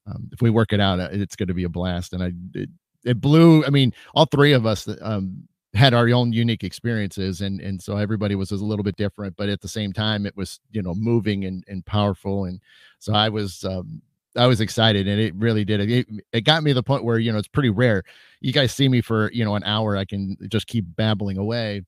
um, 0.07 0.29
if 0.33 0.43
we 0.43 0.51
work 0.51 0.73
it 0.73 0.81
out. 0.81 1.01
Uh, 1.01 1.09
it's 1.13 1.37
going 1.37 1.49
to 1.49 1.55
be 1.55 1.65
a 1.65 1.69
blast. 1.69 2.13
And 2.13 2.23
I 2.23 2.33
it, 2.55 2.71
it 3.05 3.21
blew. 3.21 3.65
I 3.65 3.71
mean, 3.71 3.93
all 4.15 4.27
three 4.27 4.53
of 4.53 4.67
us 4.67 4.89
um, 5.01 5.47
had 5.75 5.95
our 5.95 6.09
own 6.11 6.33
unique 6.33 6.65
experiences, 6.65 7.41
and 7.41 7.61
and 7.61 7.81
so 7.83 7.97
everybody 7.97 8.35
was, 8.35 8.51
was 8.51 8.61
a 8.61 8.67
little 8.67 8.85
bit 8.85 8.97
different. 8.97 9.37
But 9.37 9.49
at 9.49 9.61
the 9.61 9.69
same 9.69 9.93
time, 9.93 10.27
it 10.27 10.37
was 10.37 10.61
you 10.73 10.83
know 10.83 10.95
moving 10.95 11.45
and 11.45 11.65
and 11.69 11.85
powerful. 11.85 12.45
And 12.45 12.61
so 12.99 13.13
I 13.15 13.29
was. 13.29 13.65
Um, 13.65 14.03
I 14.37 14.49
was 14.49 14.61
excited 14.61 15.07
and 15.07 15.21
it 15.21 15.33
really 15.37 15.65
did. 15.65 15.89
It, 15.89 16.09
it 16.33 16.41
got 16.41 16.65
me 16.65 16.73
to 16.73 16.75
the 16.75 16.83
point 16.83 17.05
where, 17.05 17.21
you 17.21 17.31
know, 17.31 17.39
it's 17.39 17.47
pretty 17.47 17.71
rare. 17.71 18.03
You 18.41 18.53
guys 18.53 18.75
see 18.75 18.89
me 18.89 19.01
for, 19.01 19.31
you 19.31 19.45
know, 19.45 19.55
an 19.55 19.63
hour. 19.63 19.97
I 19.97 20.05
can 20.05 20.37
just 20.49 20.67
keep 20.67 20.85
babbling 20.97 21.39
away 21.39 21.83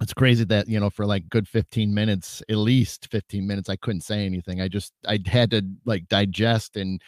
it's 0.00 0.14
crazy 0.14 0.44
that 0.44 0.68
you 0.68 0.78
know 0.78 0.90
for 0.90 1.06
like 1.06 1.28
good 1.28 1.48
15 1.48 1.92
minutes 1.92 2.42
at 2.48 2.56
least 2.56 3.08
15 3.10 3.46
minutes 3.46 3.68
i 3.68 3.76
couldn't 3.76 4.02
say 4.02 4.24
anything 4.24 4.60
i 4.60 4.68
just 4.68 4.92
i 5.06 5.18
had 5.26 5.50
to 5.50 5.62
like 5.84 6.08
digest 6.08 6.76
and 6.76 7.02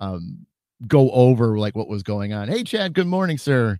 um 0.00 0.46
go 0.86 1.10
over 1.10 1.58
like 1.58 1.74
what 1.74 1.88
was 1.88 2.02
going 2.02 2.32
on 2.32 2.48
hey 2.48 2.62
chad 2.62 2.92
good 2.92 3.06
morning 3.06 3.38
sir 3.38 3.78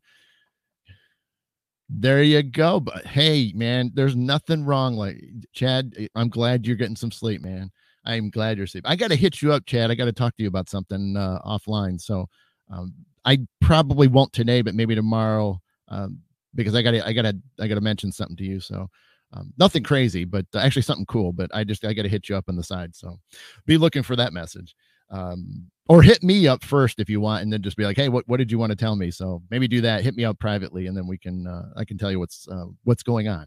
there 1.88 2.22
you 2.22 2.42
go 2.42 2.80
but 2.80 3.06
hey 3.06 3.52
man 3.54 3.90
there's 3.94 4.16
nothing 4.16 4.64
wrong 4.64 4.94
like 4.94 5.22
chad 5.52 5.94
eh, 5.98 6.08
i'm 6.14 6.28
glad 6.28 6.66
you're 6.66 6.76
getting 6.76 6.96
some 6.96 7.12
sleep 7.12 7.42
man 7.42 7.70
i'm 8.06 8.30
glad 8.30 8.56
you're 8.56 8.66
sleeping 8.66 8.90
i 8.90 8.96
gotta 8.96 9.14
hit 9.14 9.42
you 9.42 9.52
up 9.52 9.64
chad 9.66 9.90
i 9.90 9.94
gotta 9.94 10.12
talk 10.12 10.34
to 10.36 10.42
you 10.42 10.48
about 10.48 10.68
something 10.68 11.16
uh 11.16 11.38
offline 11.46 12.00
so 12.00 12.26
um 12.72 12.92
i 13.24 13.38
probably 13.60 14.08
won't 14.08 14.32
today 14.32 14.62
but 14.62 14.74
maybe 14.74 14.94
tomorrow 14.94 15.60
um 15.88 16.18
because 16.56 16.74
I 16.74 16.82
got 16.82 16.92
to 16.92 17.06
I 17.06 17.12
got 17.12 17.22
to 17.22 17.36
I 17.60 17.68
got 17.68 17.76
to 17.76 17.80
mention 17.80 18.10
something 18.10 18.36
to 18.38 18.44
you. 18.44 18.58
So 18.58 18.88
um, 19.32 19.52
nothing 19.58 19.84
crazy, 19.84 20.24
but 20.24 20.46
uh, 20.54 20.58
actually 20.58 20.82
something 20.82 21.06
cool. 21.06 21.32
But 21.32 21.54
I 21.54 21.62
just 21.62 21.84
I 21.84 21.92
got 21.92 22.02
to 22.02 22.08
hit 22.08 22.28
you 22.28 22.36
up 22.36 22.46
on 22.48 22.56
the 22.56 22.64
side. 22.64 22.96
So 22.96 23.18
be 23.66 23.76
looking 23.76 24.02
for 24.02 24.16
that 24.16 24.32
message. 24.32 24.74
Um, 25.10 25.70
or 25.88 26.02
hit 26.02 26.22
me 26.22 26.48
up 26.48 26.64
first 26.64 26.98
if 26.98 27.08
you 27.08 27.20
want, 27.20 27.42
and 27.42 27.52
then 27.52 27.62
just 27.62 27.76
be 27.76 27.84
like, 27.84 27.96
hey, 27.96 28.08
what 28.08 28.26
what 28.26 28.38
did 28.38 28.50
you 28.50 28.58
want 28.58 28.70
to 28.70 28.76
tell 28.76 28.96
me? 28.96 29.10
So 29.10 29.42
maybe 29.50 29.68
do 29.68 29.80
that. 29.82 30.02
Hit 30.02 30.16
me 30.16 30.24
up 30.24 30.38
privately, 30.38 30.86
and 30.88 30.96
then 30.96 31.06
we 31.06 31.16
can 31.16 31.46
uh, 31.46 31.68
I 31.76 31.84
can 31.84 31.96
tell 31.96 32.10
you 32.10 32.18
what's 32.18 32.48
uh, 32.48 32.64
what's 32.84 33.02
going 33.02 33.28
on. 33.28 33.46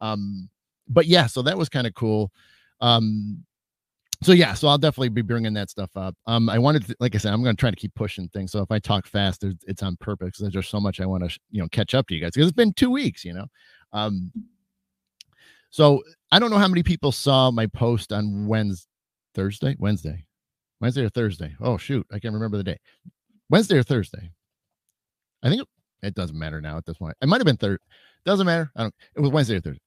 Um, 0.00 0.48
but 0.88 1.06
yeah, 1.06 1.26
so 1.26 1.42
that 1.42 1.56
was 1.56 1.68
kind 1.68 1.86
of 1.86 1.94
cool. 1.94 2.32
Um, 2.80 3.44
so 4.22 4.32
yeah, 4.32 4.54
so 4.54 4.68
I'll 4.68 4.78
definitely 4.78 5.10
be 5.10 5.22
bringing 5.22 5.52
that 5.54 5.70
stuff 5.70 5.90
up. 5.94 6.16
Um, 6.26 6.48
I 6.48 6.58
wanted, 6.58 6.86
to, 6.86 6.96
like 7.00 7.14
I 7.14 7.18
said, 7.18 7.32
I'm 7.32 7.42
going 7.42 7.54
to 7.54 7.60
try 7.60 7.70
to 7.70 7.76
keep 7.76 7.94
pushing 7.94 8.28
things. 8.28 8.50
So 8.50 8.62
if 8.62 8.70
I 8.70 8.78
talk 8.78 9.06
fast, 9.06 9.44
it's 9.66 9.82
on 9.82 9.96
purpose. 9.96 10.38
There's 10.38 10.54
just 10.54 10.70
so 10.70 10.80
much 10.80 11.00
I 11.00 11.06
want 11.06 11.28
to, 11.28 11.38
you 11.50 11.60
know, 11.60 11.68
catch 11.68 11.94
up 11.94 12.08
to 12.08 12.14
you 12.14 12.20
guys 12.22 12.30
because 12.32 12.48
it's 12.48 12.56
been 12.56 12.72
two 12.72 12.90
weeks, 12.90 13.24
you 13.24 13.34
know. 13.34 13.46
Um, 13.92 14.32
so 15.70 16.02
I 16.32 16.38
don't 16.38 16.50
know 16.50 16.58
how 16.58 16.68
many 16.68 16.82
people 16.82 17.12
saw 17.12 17.50
my 17.50 17.66
post 17.66 18.12
on 18.12 18.46
Wednesday, 18.46 18.88
Thursday, 19.34 19.76
Wednesday, 19.78 20.24
Wednesday 20.80 21.04
or 21.04 21.08
Thursday. 21.08 21.54
Oh 21.60 21.76
shoot, 21.76 22.06
I 22.12 22.18
can't 22.18 22.34
remember 22.34 22.56
the 22.56 22.64
day. 22.64 22.78
Wednesday 23.48 23.78
or 23.78 23.82
Thursday. 23.82 24.30
I 25.42 25.48
think 25.48 25.62
it, 25.62 25.68
it 26.02 26.14
doesn't 26.14 26.38
matter 26.38 26.60
now 26.60 26.76
at 26.76 26.84
this 26.84 26.98
point. 26.98 27.16
It 27.20 27.28
might 27.28 27.40
have 27.40 27.46
been 27.46 27.56
Thursday. 27.56 27.82
Doesn't 28.24 28.46
matter. 28.46 28.70
I 28.76 28.82
don't. 28.82 28.94
It 29.14 29.20
was 29.20 29.30
Wednesday 29.30 29.56
or 29.56 29.60
Thursday. 29.60 29.82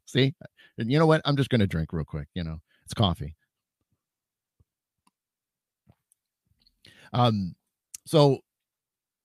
See, 0.06 0.34
you 0.76 0.98
know 0.98 1.06
what? 1.06 1.22
I'm 1.24 1.36
just 1.36 1.50
to 1.50 1.66
drink 1.66 1.92
real 1.92 2.04
quick. 2.04 2.28
You 2.34 2.44
know, 2.44 2.58
it's 2.84 2.94
coffee. 2.94 3.36
Um, 7.12 7.54
so 8.06 8.38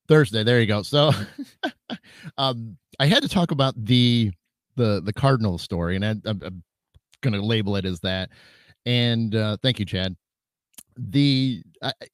Thursday, 0.08 0.43
there 0.43 0.60
you 0.60 0.67
go. 0.67 0.82
So, 0.84 1.12
um, 2.38 2.78
I 3.00 3.06
had 3.06 3.23
to 3.23 3.30
talk 3.30 3.52
about 3.52 3.73
the 3.78 4.32
the 4.76 5.02
the 5.04 5.13
Cardinal 5.13 5.58
story, 5.58 5.95
and 5.95 6.06
I, 6.06 6.10
am 6.10 6.63
going 7.21 7.34
to 7.34 7.41
label 7.41 7.76
it 7.76 7.86
as 7.86 8.00
that. 8.02 8.30
And 8.86 9.36
uh, 9.36 9.58
thank 9.62 9.80
you, 9.80 9.86
Chad. 9.86 10.15
The 10.97 11.62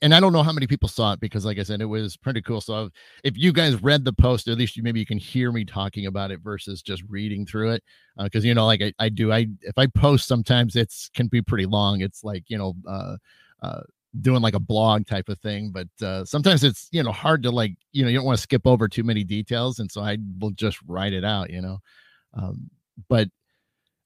and 0.02 0.14
I 0.14 0.20
don't 0.20 0.34
know 0.34 0.44
how 0.44 0.52
many 0.52 0.68
people 0.68 0.90
saw 0.90 1.14
it 1.14 1.20
because, 1.20 1.46
like 1.46 1.58
I 1.58 1.64
said, 1.64 1.82
it 1.82 1.86
was 1.86 2.18
pretty 2.18 2.42
cool. 2.42 2.62
So 2.62 2.90
if 3.24 3.38
you 3.38 3.54
guys 3.54 3.82
read 3.82 4.06
the 4.06 4.14
post, 4.14 4.48
at 4.48 4.58
least 4.58 4.76
you 4.76 4.84
maybe 4.84 5.00
you 5.00 5.06
can 5.06 5.18
hear 5.18 5.52
me 5.52 5.66
talking 5.66 6.06
about 6.06 6.32
it 6.32 6.42
versus 6.42 6.82
just 6.82 7.04
reading 7.08 7.46
through 7.46 7.72
it. 7.72 7.84
Because 8.18 8.44
uh, 8.44 8.48
you 8.48 8.54
know, 8.54 8.66
like 8.66 8.82
I, 8.82 8.94
I 9.00 9.10
do, 9.10 9.32
I 9.32 9.48
if 9.62 9.78
I 9.78 9.88
post, 9.88 10.28
sometimes 10.28 10.76
it's 10.76 11.10
can 11.14 11.28
be 11.28 11.42
pretty 11.42 11.66
long. 11.66 12.02
It's 12.02 12.24
like 12.24 12.44
you 12.50 12.58
know, 12.58 12.74
uh, 12.88 13.18
uh, 13.62 13.82
doing 14.22 14.42
like 14.42 14.56
a 14.56 14.60
blog 14.60 15.08
type 15.08 15.30
of 15.30 15.40
thing, 15.40 15.72
but 15.72 15.88
uh, 16.06 16.26
sometimes 16.26 16.64
it's 16.64 16.90
you 16.92 17.04
know 17.04 17.12
hard 17.12 17.44
to 17.44 17.52
like 17.52 17.76
you 17.92 18.04
know 18.04 18.10
you 18.10 18.18
don't 18.18 18.26
want 18.26 18.38
to 18.38 18.44
skip 18.44 18.68
over 18.68 18.88
too 18.88 19.04
many 19.04 19.24
details, 19.24 19.80
and 19.80 19.92
so 19.92 20.02
I 20.02 20.18
will 20.40 20.52
just 20.52 20.78
write 20.88 21.14
it 21.14 21.26
out, 21.26 21.50
you 21.50 21.62
know. 21.62 21.80
Um, 22.34 22.70
but 23.10 23.30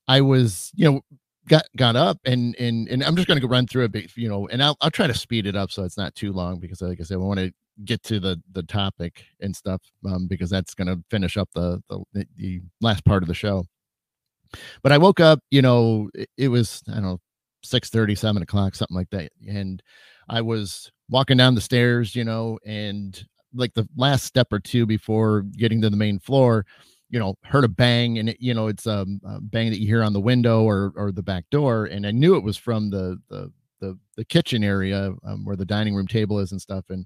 I 0.07 0.21
was, 0.21 0.71
you 0.75 0.89
know, 0.89 1.01
got 1.47 1.65
got 1.75 1.95
up 1.95 2.19
and 2.25 2.55
and 2.59 2.87
and 2.89 3.03
I'm 3.03 3.15
just 3.15 3.27
going 3.27 3.39
to 3.39 3.47
run 3.47 3.67
through 3.67 3.85
a 3.85 3.89
bit, 3.89 4.15
you 4.15 4.29
know, 4.29 4.47
and 4.47 4.61
I'll 4.61 4.77
I'll 4.81 4.91
try 4.91 5.07
to 5.07 5.13
speed 5.13 5.45
it 5.45 5.55
up 5.55 5.71
so 5.71 5.83
it's 5.83 5.97
not 5.97 6.15
too 6.15 6.33
long 6.33 6.59
because 6.59 6.81
like 6.81 6.99
I 6.99 7.03
said, 7.03 7.15
I 7.15 7.17
want 7.17 7.39
to 7.39 7.51
get 7.85 8.03
to 8.03 8.19
the 8.19 8.41
the 8.51 8.63
topic 8.63 9.23
and 9.39 9.55
stuff 9.55 9.81
um, 10.05 10.27
because 10.27 10.49
that's 10.49 10.73
going 10.73 10.87
to 10.87 11.03
finish 11.09 11.37
up 11.37 11.49
the, 11.53 11.81
the 11.89 12.25
the 12.35 12.61
last 12.81 13.05
part 13.05 13.23
of 13.23 13.27
the 13.27 13.33
show. 13.33 13.65
But 14.81 14.91
I 14.91 14.97
woke 14.97 15.19
up, 15.19 15.39
you 15.51 15.61
know, 15.61 16.09
it, 16.13 16.29
it 16.37 16.47
was 16.49 16.83
I 16.89 16.95
don't 16.95 17.03
know 17.03 17.19
six 17.63 17.89
thirty, 17.89 18.15
seven 18.15 18.41
o'clock, 18.41 18.75
something 18.75 18.95
like 18.95 19.09
that, 19.11 19.31
and 19.47 19.81
I 20.29 20.41
was 20.41 20.91
walking 21.09 21.37
down 21.37 21.55
the 21.55 21.61
stairs, 21.61 22.15
you 22.15 22.23
know, 22.23 22.59
and 22.65 23.25
like 23.53 23.73
the 23.73 23.87
last 23.95 24.25
step 24.25 24.47
or 24.51 24.59
two 24.59 24.85
before 24.85 25.41
getting 25.41 25.81
to 25.81 25.89
the 25.89 25.97
main 25.97 26.19
floor, 26.19 26.65
you 27.09 27.19
know 27.19 27.35
heard 27.43 27.63
a 27.63 27.69
bang 27.69 28.17
and 28.19 28.29
it, 28.29 28.37
you 28.39 28.53
know 28.53 28.67
it's 28.67 28.87
um, 28.87 29.19
a 29.25 29.39
bang 29.41 29.69
that 29.69 29.79
you 29.79 29.87
hear 29.87 30.03
on 30.03 30.13
the 30.13 30.19
window 30.19 30.63
or 30.63 30.91
or 30.95 31.11
the 31.11 31.23
back 31.23 31.45
door 31.49 31.85
and 31.85 32.05
i 32.05 32.11
knew 32.11 32.35
it 32.35 32.43
was 32.43 32.57
from 32.57 32.89
the 32.89 33.19
the 33.29 33.51
the, 33.79 33.97
the 34.15 34.25
kitchen 34.25 34.63
area 34.63 35.13
um, 35.23 35.45
where 35.45 35.55
the 35.55 35.65
dining 35.65 35.93
room 35.93 36.07
table 36.07 36.39
is 36.39 36.51
and 36.51 36.61
stuff 36.61 36.85
and 36.89 37.05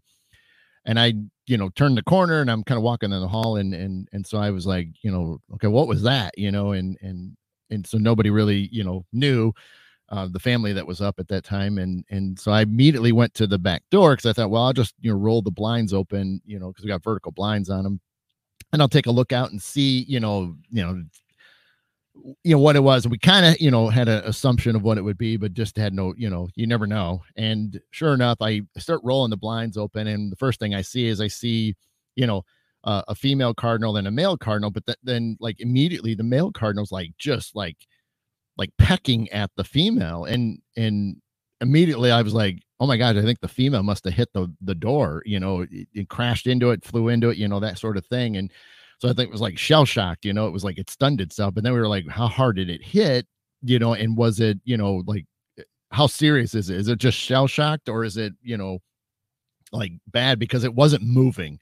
and 0.85 0.99
i 0.99 1.13
you 1.45 1.57
know 1.57 1.69
turned 1.69 1.97
the 1.97 2.03
corner 2.03 2.41
and 2.41 2.49
i'm 2.49 2.63
kind 2.63 2.77
of 2.77 2.83
walking 2.83 3.11
in 3.11 3.19
the 3.19 3.27
hall 3.27 3.57
and 3.57 3.73
and 3.73 4.07
and 4.13 4.25
so 4.25 4.37
i 4.37 4.49
was 4.49 4.65
like 4.65 4.87
you 5.01 5.11
know 5.11 5.39
okay 5.53 5.67
what 5.67 5.87
was 5.87 6.01
that? 6.03 6.35
you 6.37 6.51
know 6.51 6.71
and 6.71 6.97
and 7.01 7.35
and 7.69 7.85
so 7.85 7.97
nobody 7.97 8.29
really 8.29 8.69
you 8.71 8.83
know 8.83 9.05
knew 9.13 9.51
uh, 10.09 10.27
the 10.29 10.39
family 10.39 10.73
that 10.73 10.85
was 10.85 10.99
up 10.99 11.19
at 11.19 11.27
that 11.27 11.43
time 11.43 11.77
and 11.77 12.03
and 12.09 12.39
so 12.39 12.51
i 12.51 12.61
immediately 12.61 13.11
went 13.11 13.33
to 13.33 13.47
the 13.47 13.59
back 13.59 13.83
door 13.91 14.13
because 14.13 14.25
i 14.29 14.33
thought 14.33 14.49
well 14.49 14.63
i'll 14.63 14.73
just 14.73 14.93
you 14.99 15.11
know 15.11 15.17
roll 15.17 15.41
the 15.41 15.51
blinds 15.51 15.93
open 15.93 16.41
you 16.45 16.59
know 16.59 16.67
because 16.67 16.83
we 16.83 16.89
got 16.89 17.03
vertical 17.03 17.31
blinds 17.31 17.69
on 17.69 17.83
them 17.83 17.99
and 18.73 18.81
I'll 18.81 18.89
take 18.89 19.05
a 19.07 19.11
look 19.11 19.31
out 19.31 19.51
and 19.51 19.61
see, 19.61 20.05
you 20.07 20.19
know, 20.19 20.55
you 20.69 20.83
know, 20.83 21.03
you 22.43 22.55
know 22.55 22.59
what 22.59 22.75
it 22.75 22.83
was. 22.83 23.07
We 23.07 23.17
kind 23.17 23.45
of, 23.45 23.59
you 23.59 23.71
know, 23.71 23.89
had 23.89 24.07
an 24.07 24.23
assumption 24.25 24.75
of 24.75 24.83
what 24.83 24.97
it 24.97 25.01
would 25.01 25.17
be, 25.17 25.37
but 25.37 25.53
just 25.53 25.77
had 25.77 25.93
no, 25.93 26.13
you 26.17 26.29
know, 26.29 26.49
you 26.55 26.67
never 26.67 26.85
know. 26.85 27.21
And 27.35 27.79
sure 27.91 28.13
enough, 28.13 28.37
I 28.41 28.61
start 28.77 29.01
rolling 29.03 29.29
the 29.29 29.37
blinds 29.37 29.77
open, 29.77 30.07
and 30.07 30.31
the 30.31 30.35
first 30.35 30.59
thing 30.59 30.75
I 30.75 30.81
see 30.81 31.07
is 31.07 31.21
I 31.21 31.27
see, 31.27 31.75
you 32.15 32.27
know, 32.27 32.43
uh, 32.83 33.03
a 33.07 33.15
female 33.15 33.53
cardinal 33.53 33.97
and 33.97 34.07
a 34.07 34.11
male 34.11 34.37
cardinal, 34.37 34.71
but 34.71 34.85
th- 34.85 34.97
then 35.03 35.37
like 35.39 35.59
immediately 35.61 36.15
the 36.15 36.23
male 36.23 36.51
cardinal's 36.51 36.91
like 36.91 37.11
just 37.17 37.55
like 37.55 37.77
like 38.57 38.71
pecking 38.77 39.29
at 39.29 39.51
the 39.55 39.63
female, 39.63 40.25
and 40.25 40.59
and 40.77 41.17
immediately 41.61 42.11
I 42.11 42.21
was 42.21 42.33
like, 42.33 42.59
oh 42.81 42.87
my 42.87 42.97
gosh, 42.97 43.15
I 43.15 43.21
think 43.21 43.39
the 43.39 43.47
female 43.47 43.83
must 43.83 44.03
have 44.05 44.15
hit 44.15 44.33
the 44.33 44.51
the 44.59 44.75
door, 44.75 45.21
you 45.25 45.39
know, 45.39 45.61
it, 45.61 45.87
it, 45.93 46.09
crashed 46.09 46.47
into 46.47 46.71
it, 46.71 46.83
flew 46.83 47.09
into 47.09 47.29
it, 47.29 47.37
you 47.37 47.47
know, 47.47 47.59
that 47.59 47.77
sort 47.77 47.95
of 47.95 48.05
thing. 48.07 48.37
And 48.37 48.51
so 48.97 49.07
I 49.07 49.13
think 49.13 49.29
it 49.29 49.31
was 49.31 49.39
like 49.41 49.57
shell 49.57 49.85
shocked, 49.85 50.25
you 50.25 50.33
know, 50.33 50.47
it 50.47 50.51
was 50.51 50.63
like 50.63 50.79
it 50.79 50.89
stunned 50.89 51.21
itself. 51.21 51.55
And 51.55 51.65
then 51.65 51.73
we 51.73 51.79
were 51.79 51.87
like, 51.87 52.07
how 52.09 52.27
hard 52.27 52.55
did 52.55 52.71
it 52.71 52.83
hit? 52.83 53.27
You 53.61 53.77
know, 53.77 53.93
and 53.93 54.17
was 54.17 54.39
it, 54.39 54.59
you 54.65 54.77
know, 54.77 55.03
like 55.05 55.25
eh, 55.59 55.63
how 55.91 56.07
serious 56.07 56.55
is 56.55 56.71
it? 56.71 56.77
Is 56.77 56.87
it 56.87 56.97
just 56.97 57.17
shell 57.19 57.45
shocked 57.45 57.87
or 57.87 58.03
is 58.03 58.17
it, 58.17 58.33
you 58.41 58.57
know, 58.57 58.79
like 59.71 59.91
bad 60.07 60.39
because 60.39 60.63
it 60.63 60.73
wasn't 60.73 61.03
moving? 61.03 61.59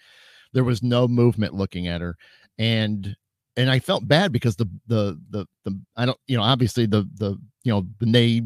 There 0.54 0.64
was 0.64 0.82
no 0.82 1.06
movement 1.06 1.54
looking 1.54 1.88
at 1.88 2.00
her. 2.00 2.16
And 2.58 3.16
and 3.58 3.70
I 3.70 3.80
felt 3.80 4.08
bad 4.08 4.32
because 4.32 4.56
the 4.56 4.70
the 4.88 5.20
the 5.32 5.46
the 5.66 5.78
I 5.98 6.06
don't 6.06 6.20
you 6.28 6.38
know 6.38 6.44
obviously 6.44 6.86
the 6.86 7.10
the 7.16 7.38
you 7.64 7.74
know 7.74 7.86
the 8.00 8.10
they 8.10 8.42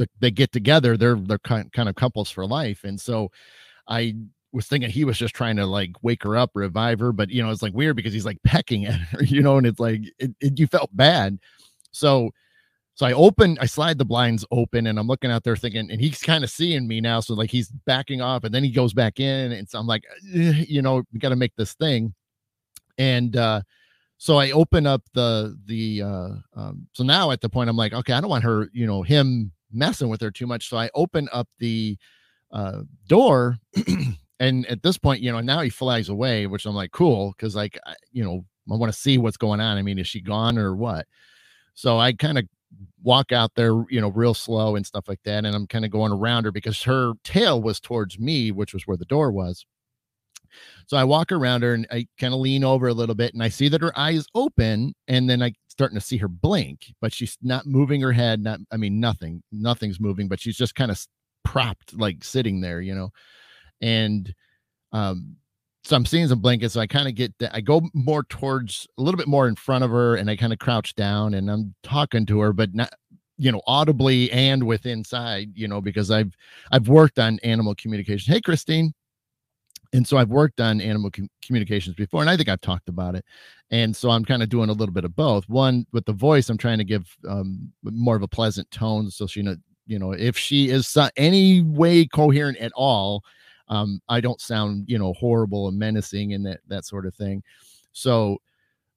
the, 0.00 0.08
they 0.18 0.30
get 0.30 0.50
together, 0.50 0.96
they're 0.96 1.14
they're 1.14 1.38
kind 1.38 1.70
kind 1.72 1.88
of 1.88 1.94
couples 1.94 2.30
for 2.30 2.46
life. 2.46 2.84
And 2.84 2.98
so 3.00 3.30
I 3.86 4.16
was 4.52 4.66
thinking 4.66 4.90
he 4.90 5.04
was 5.04 5.18
just 5.18 5.34
trying 5.34 5.56
to 5.56 5.66
like 5.66 5.92
wake 6.02 6.22
her 6.24 6.36
up, 6.36 6.50
revive 6.54 6.98
her, 7.00 7.12
but 7.12 7.30
you 7.30 7.42
know, 7.42 7.50
it's 7.50 7.62
like 7.62 7.74
weird 7.74 7.96
because 7.96 8.12
he's 8.12 8.24
like 8.24 8.42
pecking 8.42 8.86
at 8.86 8.94
her, 8.94 9.22
you 9.22 9.42
know, 9.42 9.58
and 9.58 9.66
it's 9.66 9.78
like 9.78 10.02
it, 10.18 10.32
it, 10.40 10.58
you 10.58 10.66
felt 10.66 10.90
bad. 10.96 11.38
So 11.92 12.30
so 12.94 13.06
I 13.06 13.12
open, 13.12 13.56
I 13.60 13.66
slide 13.66 13.98
the 13.98 14.04
blinds 14.04 14.44
open, 14.50 14.86
and 14.86 14.98
I'm 14.98 15.06
looking 15.06 15.30
out 15.30 15.44
there 15.44 15.56
thinking, 15.56 15.90
and 15.90 16.00
he's 16.00 16.20
kind 16.20 16.44
of 16.44 16.50
seeing 16.50 16.86
me 16.86 17.00
now. 17.00 17.20
So 17.20 17.34
like 17.34 17.50
he's 17.50 17.68
backing 17.68 18.20
off, 18.20 18.44
and 18.44 18.54
then 18.54 18.64
he 18.64 18.70
goes 18.70 18.92
back 18.92 19.20
in, 19.20 19.52
and 19.52 19.68
so 19.68 19.78
I'm 19.78 19.86
like, 19.86 20.04
you 20.22 20.82
know, 20.82 21.02
we 21.12 21.18
got 21.18 21.30
to 21.30 21.36
make 21.36 21.54
this 21.56 21.74
thing. 21.74 22.14
And 22.98 23.36
uh 23.36 23.62
so 24.18 24.36
I 24.36 24.50
open 24.50 24.86
up 24.86 25.02
the 25.14 25.56
the 25.64 26.02
uh 26.02 26.28
um 26.54 26.86
so 26.92 27.04
now 27.04 27.30
at 27.30 27.40
the 27.40 27.48
point 27.48 27.70
I'm 27.70 27.76
like, 27.76 27.94
okay, 27.94 28.12
I 28.12 28.20
don't 28.20 28.28
want 28.28 28.44
her, 28.44 28.68
you 28.72 28.86
know, 28.86 29.02
him 29.02 29.52
messing 29.72 30.08
with 30.08 30.20
her 30.20 30.30
too 30.30 30.46
much. 30.46 30.68
So 30.68 30.76
I 30.76 30.90
open 30.94 31.28
up 31.32 31.48
the 31.58 31.96
uh, 32.52 32.82
door, 33.06 33.56
and 34.40 34.66
at 34.66 34.82
this 34.82 34.98
point, 34.98 35.22
you 35.22 35.32
know, 35.32 35.40
now 35.40 35.60
he 35.60 35.70
flies 35.70 36.08
away, 36.08 36.46
which 36.46 36.66
I'm 36.66 36.74
like, 36.74 36.92
cool, 36.92 37.32
because 37.36 37.54
like, 37.54 37.78
I, 37.86 37.94
you 38.12 38.24
know, 38.24 38.44
I 38.70 38.76
want 38.76 38.92
to 38.92 38.98
see 38.98 39.18
what's 39.18 39.36
going 39.36 39.60
on. 39.60 39.76
I 39.78 39.82
mean, 39.82 39.98
is 39.98 40.06
she 40.06 40.20
gone 40.20 40.58
or 40.58 40.74
what? 40.74 41.06
So 41.74 41.98
I 41.98 42.12
kind 42.12 42.38
of 42.38 42.46
walk 43.02 43.32
out 43.32 43.52
there, 43.56 43.84
you 43.88 44.00
know, 44.00 44.10
real 44.10 44.34
slow 44.34 44.76
and 44.76 44.86
stuff 44.86 45.08
like 45.08 45.20
that, 45.24 45.44
and 45.44 45.54
I'm 45.54 45.66
kind 45.66 45.84
of 45.84 45.90
going 45.90 46.12
around 46.12 46.44
her 46.44 46.52
because 46.52 46.82
her 46.82 47.12
tail 47.24 47.60
was 47.60 47.80
towards 47.80 48.18
me, 48.18 48.50
which 48.50 48.74
was 48.74 48.86
where 48.86 48.96
the 48.96 49.04
door 49.04 49.32
was. 49.32 49.64
So 50.86 50.96
I 50.96 51.04
walk 51.04 51.32
around 51.32 51.62
her 51.62 51.74
and 51.74 51.86
I 51.90 52.06
kind 52.18 52.34
of 52.34 52.40
lean 52.40 52.64
over 52.64 52.88
a 52.88 52.94
little 52.94 53.14
bit 53.14 53.34
and 53.34 53.42
I 53.42 53.48
see 53.48 53.68
that 53.68 53.80
her 53.80 53.96
eyes 53.98 54.26
open 54.34 54.94
and 55.08 55.28
then 55.28 55.42
I 55.42 55.52
starting 55.68 55.98
to 55.98 56.04
see 56.04 56.18
her 56.18 56.28
blink, 56.28 56.92
but 57.00 57.12
she's 57.12 57.38
not 57.42 57.66
moving 57.66 58.02
her 58.02 58.12
head. 58.12 58.42
Not, 58.42 58.60
I 58.70 58.76
mean, 58.76 59.00
nothing, 59.00 59.42
nothing's 59.50 59.98
moving, 59.98 60.28
but 60.28 60.38
she's 60.38 60.56
just 60.56 60.74
kind 60.74 60.90
of 60.90 61.02
propped, 61.42 61.94
like 61.98 62.22
sitting 62.22 62.60
there, 62.60 62.82
you 62.82 62.94
know. 62.94 63.10
And 63.80 64.34
um, 64.92 65.36
so 65.84 65.96
I'm 65.96 66.04
seeing 66.04 66.28
some 66.28 66.40
blankets. 66.40 66.74
So 66.74 66.80
I 66.80 66.86
kind 66.86 67.08
of 67.08 67.14
get 67.14 67.32
that. 67.38 67.54
I 67.54 67.62
go 67.62 67.80
more 67.94 68.24
towards 68.24 68.86
a 68.98 69.02
little 69.02 69.16
bit 69.16 69.26
more 69.26 69.48
in 69.48 69.56
front 69.56 69.82
of 69.82 69.90
her, 69.90 70.16
and 70.16 70.28
I 70.28 70.36
kind 70.36 70.52
of 70.52 70.58
crouch 70.58 70.94
down 70.96 71.32
and 71.32 71.50
I'm 71.50 71.74
talking 71.82 72.26
to 72.26 72.40
her, 72.40 72.52
but 72.52 72.74
not 72.74 72.92
you 73.38 73.50
know 73.50 73.62
audibly 73.66 74.30
and 74.32 74.64
with 74.64 74.84
inside 74.84 75.48
you 75.54 75.66
know 75.66 75.80
because 75.80 76.10
i've 76.10 76.34
i've 76.72 76.88
worked 76.88 77.18
on 77.18 77.38
animal 77.42 77.74
communication 77.74 78.34
hey 78.34 78.40
christine 78.40 78.92
and 79.92 80.06
so 80.06 80.16
I've 80.16 80.28
worked 80.28 80.60
on 80.60 80.80
animal 80.80 81.10
com- 81.10 81.30
communications 81.44 81.96
before, 81.96 82.20
and 82.20 82.30
I 82.30 82.36
think 82.36 82.48
I've 82.48 82.60
talked 82.60 82.88
about 82.88 83.14
it. 83.14 83.24
And 83.70 83.94
so 83.94 84.10
I'm 84.10 84.24
kind 84.24 84.42
of 84.42 84.48
doing 84.48 84.68
a 84.68 84.72
little 84.72 84.92
bit 84.92 85.04
of 85.04 85.14
both. 85.16 85.48
One 85.48 85.86
with 85.92 86.04
the 86.04 86.12
voice, 86.12 86.48
I'm 86.48 86.58
trying 86.58 86.78
to 86.78 86.84
give 86.84 87.16
um, 87.28 87.72
more 87.82 88.16
of 88.16 88.22
a 88.22 88.28
pleasant 88.28 88.70
tone, 88.70 89.10
so 89.10 89.26
she 89.26 89.42
know, 89.42 89.56
you 89.86 89.98
know, 89.98 90.12
if 90.12 90.36
she 90.36 90.70
is 90.70 90.96
any 91.16 91.62
way 91.62 92.06
coherent 92.06 92.58
at 92.58 92.72
all, 92.74 93.22
um, 93.68 94.00
I 94.08 94.20
don't 94.20 94.40
sound, 94.40 94.84
you 94.88 94.98
know, 94.98 95.12
horrible 95.14 95.68
and 95.68 95.78
menacing 95.78 96.34
and 96.34 96.44
that 96.46 96.60
that 96.68 96.84
sort 96.84 97.06
of 97.06 97.14
thing. 97.14 97.42
So 97.92 98.38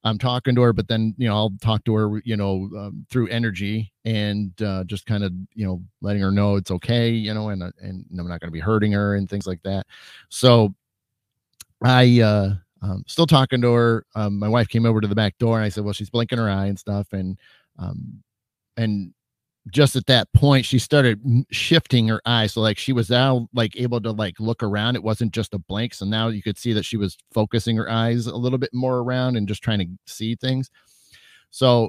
I'm 0.03 0.17
talking 0.17 0.53
to 0.55 0.61
her, 0.61 0.73
but 0.73 0.87
then 0.87 1.15
you 1.17 1.27
know 1.29 1.35
I'll 1.35 1.53
talk 1.61 1.83
to 1.85 1.93
her, 1.95 2.21
you 2.25 2.35
know, 2.35 2.69
um, 2.77 3.05
through 3.09 3.27
energy 3.29 3.91
and 4.03 4.51
uh, 4.61 4.83
just 4.83 5.05
kind 5.05 5.23
of 5.23 5.31
you 5.53 5.65
know 5.65 5.81
letting 6.01 6.21
her 6.21 6.31
know 6.31 6.55
it's 6.57 6.71
okay, 6.71 7.09
you 7.09 7.33
know, 7.33 7.49
and 7.49 7.63
uh, 7.63 7.71
and 7.81 8.05
I'm 8.11 8.27
not 8.27 8.41
going 8.41 8.49
to 8.49 8.51
be 8.51 8.59
hurting 8.59 8.91
her 8.91 9.15
and 9.15 9.29
things 9.29 9.47
like 9.47 9.63
that. 9.63 9.87
So 10.29 10.75
I 11.83 12.21
uh 12.21 12.55
um, 12.83 13.03
still 13.07 13.25
talking 13.25 13.61
to 13.61 13.71
her. 13.71 14.05
Um, 14.13 14.37
my 14.37 14.49
wife 14.49 14.67
came 14.67 14.85
over 14.85 14.99
to 14.99 15.07
the 15.07 15.15
back 15.15 15.37
door 15.37 15.55
and 15.55 15.65
I 15.65 15.69
said, 15.69 15.85
well, 15.85 15.93
she's 15.93 16.09
blinking 16.09 16.37
her 16.37 16.49
eye 16.49 16.65
and 16.65 16.77
stuff. 16.77 17.07
And, 17.13 17.39
um, 17.79 18.21
and 18.75 19.13
just 19.71 19.95
at 19.95 20.05
that 20.07 20.27
point, 20.33 20.65
she 20.65 20.79
started 20.79 21.21
shifting 21.49 22.09
her 22.09 22.21
eye. 22.25 22.47
So 22.47 22.59
like 22.59 22.77
she 22.77 22.91
was 22.91 23.09
now 23.09 23.47
like 23.53 23.79
able 23.79 24.01
to 24.01 24.11
like 24.11 24.37
look 24.37 24.61
around. 24.61 24.97
It 24.97 25.03
wasn't 25.03 25.33
just 25.33 25.53
a 25.53 25.59
blank. 25.59 25.93
So 25.93 26.05
now 26.05 26.27
you 26.27 26.43
could 26.43 26.57
see 26.57 26.73
that 26.73 26.83
she 26.83 26.97
was 26.97 27.17
focusing 27.33 27.77
her 27.77 27.89
eyes 27.89 28.27
a 28.27 28.35
little 28.35 28.59
bit 28.59 28.73
more 28.73 28.97
around 28.97 29.37
and 29.37 29.47
just 29.47 29.63
trying 29.63 29.79
to 29.79 29.87
see 30.05 30.35
things. 30.35 30.69
So 31.51 31.87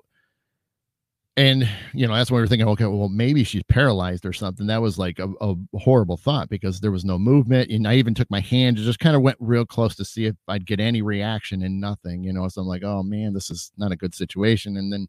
and 1.37 1.68
you 1.92 2.07
know 2.07 2.14
that's 2.14 2.31
when 2.31 2.37
we 2.37 2.42
were 2.42 2.47
thinking 2.47 2.68
okay 2.68 2.85
well 2.85 3.09
maybe 3.09 3.42
she's 3.42 3.62
paralyzed 3.64 4.25
or 4.25 4.33
something. 4.33 4.66
That 4.66 4.83
was 4.83 4.99
like 4.99 5.18
a, 5.18 5.29
a, 5.40 5.55
horrible 5.79 6.16
thought 6.16 6.49
because 6.49 6.81
there 6.81 6.92
was 6.92 7.05
no 7.05 7.18
movement 7.18 7.70
and 7.70 7.88
i 7.88 7.94
even 7.94 8.14
took 8.14 8.31
my 8.31 8.40
hand 8.40 8.77
and 8.77 8.87
just 8.87 9.01
kind 9.01 9.16
of 9.16 9.23
went 9.23 9.37
real 9.40 9.66
close 9.66 9.97
to 9.97 10.05
see 10.05 10.27
if 10.27 10.37
i'd 10.49 10.66
get 10.66 10.81
any 10.81 11.03
reaction 11.03 11.62
and 11.62 11.81
nothing 11.81 12.23
you 12.23 12.33
know? 12.33 12.49
So 12.49 12.62
i'm 12.62 12.68
like 12.68 12.85
oh 12.85 13.03
man 13.03 13.35
this 13.35 13.51
is 13.51 13.73
not 13.77 13.92
a 13.92 13.97
good 13.97 14.14
situation. 14.14 14.77
And 14.77 14.92
then 14.92 15.09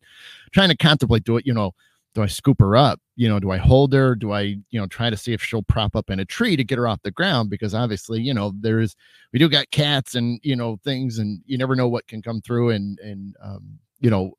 trying 0.52 0.70
to 0.70 0.78
contemplate 0.78 1.24
do 1.24 1.38
it 1.38 1.46
you 1.46 1.54
know 1.54 1.74
do 2.16 2.24
i 2.24 2.28
scoop 2.28 2.60
her 2.60 2.76
up? 2.76 3.00
You 3.16 3.30
know 3.30 3.40
do 3.40 3.52
i 3.52 3.58
hold 3.58 3.94
her? 3.94 4.16
Do 4.16 4.32
i 4.32 4.42
you 4.42 4.80
know 4.80 4.88
try 4.88 5.12
to 5.12 5.18
see 5.18 5.34
if 5.34 5.44
she'll 5.44 5.64
prop 5.64 5.96
up 5.96 6.10
in 6.10 6.20
a 6.20 6.26
tree 6.26 6.56
to 6.56 6.64
get 6.64 6.80
her 6.80 6.88
off 6.88 7.04
the 7.04 7.12
ground? 7.12 7.52
Because 7.52 7.76
obviously 7.76 8.22
you 8.22 8.34
know 8.34 8.54
there's 8.60 8.96
we 9.32 9.38
do 9.38 9.48
got 9.48 9.70
cats 9.70 10.16
and 10.16 10.40
you 10.42 10.56
know 10.56 10.80
things 10.84 11.20
and 11.20 11.42
you 11.46 11.58
never 11.58 11.76
know 11.76 11.88
what 11.88 12.08
can 12.08 12.24
come 12.24 12.42
through 12.42 12.72
and 12.72 12.98
and 13.00 13.36
um 13.44 13.80
you 14.00 14.10
know 14.10 14.34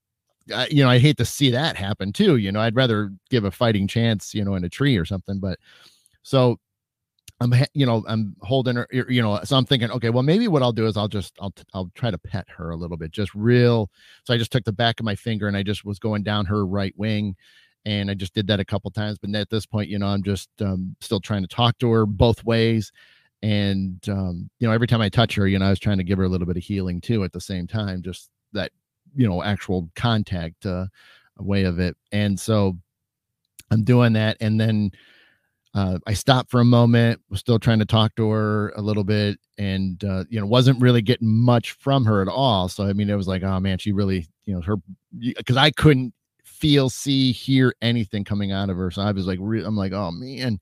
You 0.47 0.85
know, 0.85 0.89
I 0.91 0.99
hate 0.99 1.17
to 1.19 1.25
see 1.25 1.51
that 1.51 1.77
happen 1.77 2.13
too. 2.13 2.37
You 2.37 2.53
know, 2.53 2.61
I'd 2.61 2.77
rather 2.77 3.11
give 3.31 3.45
a 3.45 3.51
fighting 3.51 3.89
chance, 3.89 4.35
you 4.35 4.45
know, 4.45 4.55
in 4.55 4.65
a 4.65 4.69
tree 4.69 4.97
or 4.97 5.05
something. 5.05 5.41
But 5.41 5.59
so 6.23 6.59
I'm, 7.41 7.53
you 7.75 7.85
know, 7.85 8.05
I'm 8.07 8.37
holding 8.43 8.77
her, 8.77 8.89
you 8.91 9.21
know, 9.21 9.41
so 9.45 9.57
I'm 9.57 9.67
thinking, 9.67 9.91
okay, 9.91 10.11
well, 10.11 10.23
maybe 10.23 10.49
what 10.49 10.63
I'll 10.63 10.73
do 10.73 10.87
is 10.87 10.97
I'll 10.97 11.09
just, 11.09 11.35
I'll, 11.41 11.53
I'll 11.75 11.91
try 11.95 12.11
to 12.11 12.19
pet 12.19 12.47
her 12.49 12.71
a 12.71 12.77
little 12.77 12.97
bit, 12.97 13.11
just 13.11 13.35
real. 13.35 13.91
So 14.25 14.33
I 14.33 14.39
just 14.39 14.53
took 14.53 14.65
the 14.65 14.73
back 14.73 15.01
of 15.01 15.05
my 15.05 15.15
finger 15.15 15.49
and 15.49 15.57
I 15.57 15.63
just 15.63 15.85
was 15.85 15.99
going 15.99 16.23
down 16.23 16.47
her 16.47 16.65
right 16.65 16.95
wing. 16.97 17.37
And 17.85 18.11
I 18.11 18.15
just 18.15 18.35
did 18.35 18.47
that 18.47 18.61
a 18.61 18.65
couple 18.65 18.91
times. 18.91 19.19
But 19.19 19.35
at 19.35 19.51
this 19.51 19.67
point, 19.67 19.89
you 19.89 19.99
know, 19.99 20.07
I'm 20.07 20.23
just 20.23 20.49
um, 20.61 20.97
still 21.01 21.21
trying 21.21 21.43
to 21.43 21.49
talk 21.49 21.79
to 21.79 21.91
her 21.91 22.07
both 22.07 22.43
ways. 22.45 22.91
And, 23.43 24.01
um, 24.09 24.49
you 24.59 24.67
know, 24.67 24.73
every 24.73 24.87
time 24.87 25.01
I 25.01 25.09
touch 25.09 25.35
her, 25.35 25.47
you 25.47 25.59
know, 25.59 25.67
I 25.67 25.71
was 25.71 25.79
trying 25.79 25.99
to 25.99 26.05
give 26.05 26.19
her 26.19 26.25
a 26.25 26.29
little 26.29 26.47
bit 26.47 26.57
of 26.57 26.63
healing 26.63 27.01
too 27.01 27.23
at 27.23 27.33
the 27.33 27.41
same 27.41 27.67
time, 27.67 28.03
just 28.03 28.31
that, 28.53 28.73
you 29.17 29.27
know, 29.27 29.43
actual 29.43 29.91
contact 29.97 30.67
uh, 30.67 30.87
way 31.39 31.65
of 31.65 31.79
it. 31.79 31.97
And 32.13 32.39
so 32.39 32.77
I'm 33.71 33.83
doing 33.83 34.13
that. 34.13 34.37
And 34.41 34.61
then, 34.61 34.93
uh, 35.77 35.99
I 36.07 36.15
stopped 36.15 36.51
for 36.51 36.61
a 36.61 36.65
moment, 36.65 37.21
was 37.29 37.41
still 37.41 37.59
trying 37.59 37.81
to 37.81 37.85
talk 37.85 38.15
to 38.17 38.31
her 38.31 38.71
a 38.77 38.81
little 38.81 39.05
bit, 39.05 39.39
and 39.59 40.03
uh, 40.05 40.25
you 40.31 40.41
know, 40.41 40.47
wasn't 40.47 40.81
really 40.81 41.03
getting 41.03 41.29
much 41.29 41.73
from 41.73 42.03
her 42.07 42.23
at 42.23 42.29
all. 42.29 42.67
So 42.71 42.85
I 42.85 42.95
mean, 42.95 43.11
it 43.11 43.15
was 43.15 43.29
like, 43.29 43.43
oh 43.43 43.61
man, 43.61 43.77
she 43.77 43.93
really, 43.93 44.27
you 44.47 44.55
know, 44.55 44.63
her 44.63 44.77
because 45.19 45.59
I 45.59 45.71
couldn't 45.71 46.15
feel, 46.45 46.89
see, 46.89 47.31
hear 47.31 47.75
anything 47.83 48.25
coming 48.25 48.53
out 48.53 48.71
of 48.71 48.79
her. 48.79 48.91
So 48.91 49.03
I 49.03 49.13
was 49.13 49.27
like, 49.27 49.39
re- 49.39 49.65
I'm 49.65 49.77
like, 49.77 49.93
oh 49.93 50.11
man. 50.11 50.59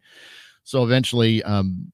So 0.64 0.82
eventually, 0.82 1.44
um, 1.44 1.92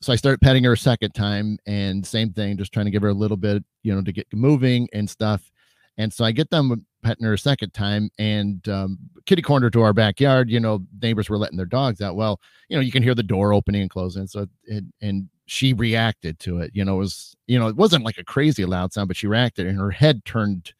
so 0.00 0.12
I 0.12 0.16
started 0.16 0.40
petting 0.40 0.62
her 0.62 0.74
a 0.74 0.78
second 0.78 1.10
time, 1.10 1.58
and 1.66 2.06
same 2.06 2.32
thing, 2.32 2.56
just 2.56 2.72
trying 2.72 2.86
to 2.86 2.92
give 2.92 3.02
her 3.02 3.08
a 3.08 3.14
little 3.14 3.36
bit, 3.36 3.64
you 3.82 3.92
know, 3.92 4.02
to 4.02 4.12
get 4.12 4.28
moving 4.32 4.88
and 4.92 5.10
stuff. 5.10 5.50
And 6.00 6.10
so 6.14 6.24
I 6.24 6.32
get 6.32 6.48
them 6.48 6.86
petting 7.02 7.26
her 7.26 7.34
a 7.34 7.38
second 7.38 7.74
time 7.74 8.10
and 8.18 8.66
um, 8.70 8.98
kitty 9.26 9.42
corner 9.42 9.68
to 9.70 9.82
our 9.82 9.92
backyard 9.92 10.48
you 10.50 10.58
know 10.58 10.82
neighbors 11.02 11.28
were 11.28 11.36
letting 11.36 11.58
their 11.58 11.66
dogs 11.66 12.00
out. 12.00 12.16
Well 12.16 12.40
you 12.68 12.76
know 12.76 12.80
you 12.80 12.90
can 12.90 13.02
hear 13.02 13.14
the 13.14 13.22
door 13.22 13.52
opening 13.52 13.82
and 13.82 13.90
closing. 13.90 14.26
So 14.26 14.46
it, 14.64 14.84
and 15.02 15.28
she 15.44 15.74
reacted 15.74 16.38
to 16.40 16.60
it. 16.60 16.70
You 16.72 16.86
know 16.86 16.94
it 16.94 17.00
was 17.00 17.36
you 17.46 17.58
know 17.58 17.68
it 17.68 17.76
wasn't 17.76 18.04
like 18.04 18.16
a 18.16 18.24
crazy 18.24 18.64
loud 18.64 18.94
sound 18.94 19.08
but 19.08 19.16
she 19.16 19.26
reacted 19.26 19.66
and 19.66 19.78
her 19.78 19.90
head 19.90 20.24
turned 20.24 20.72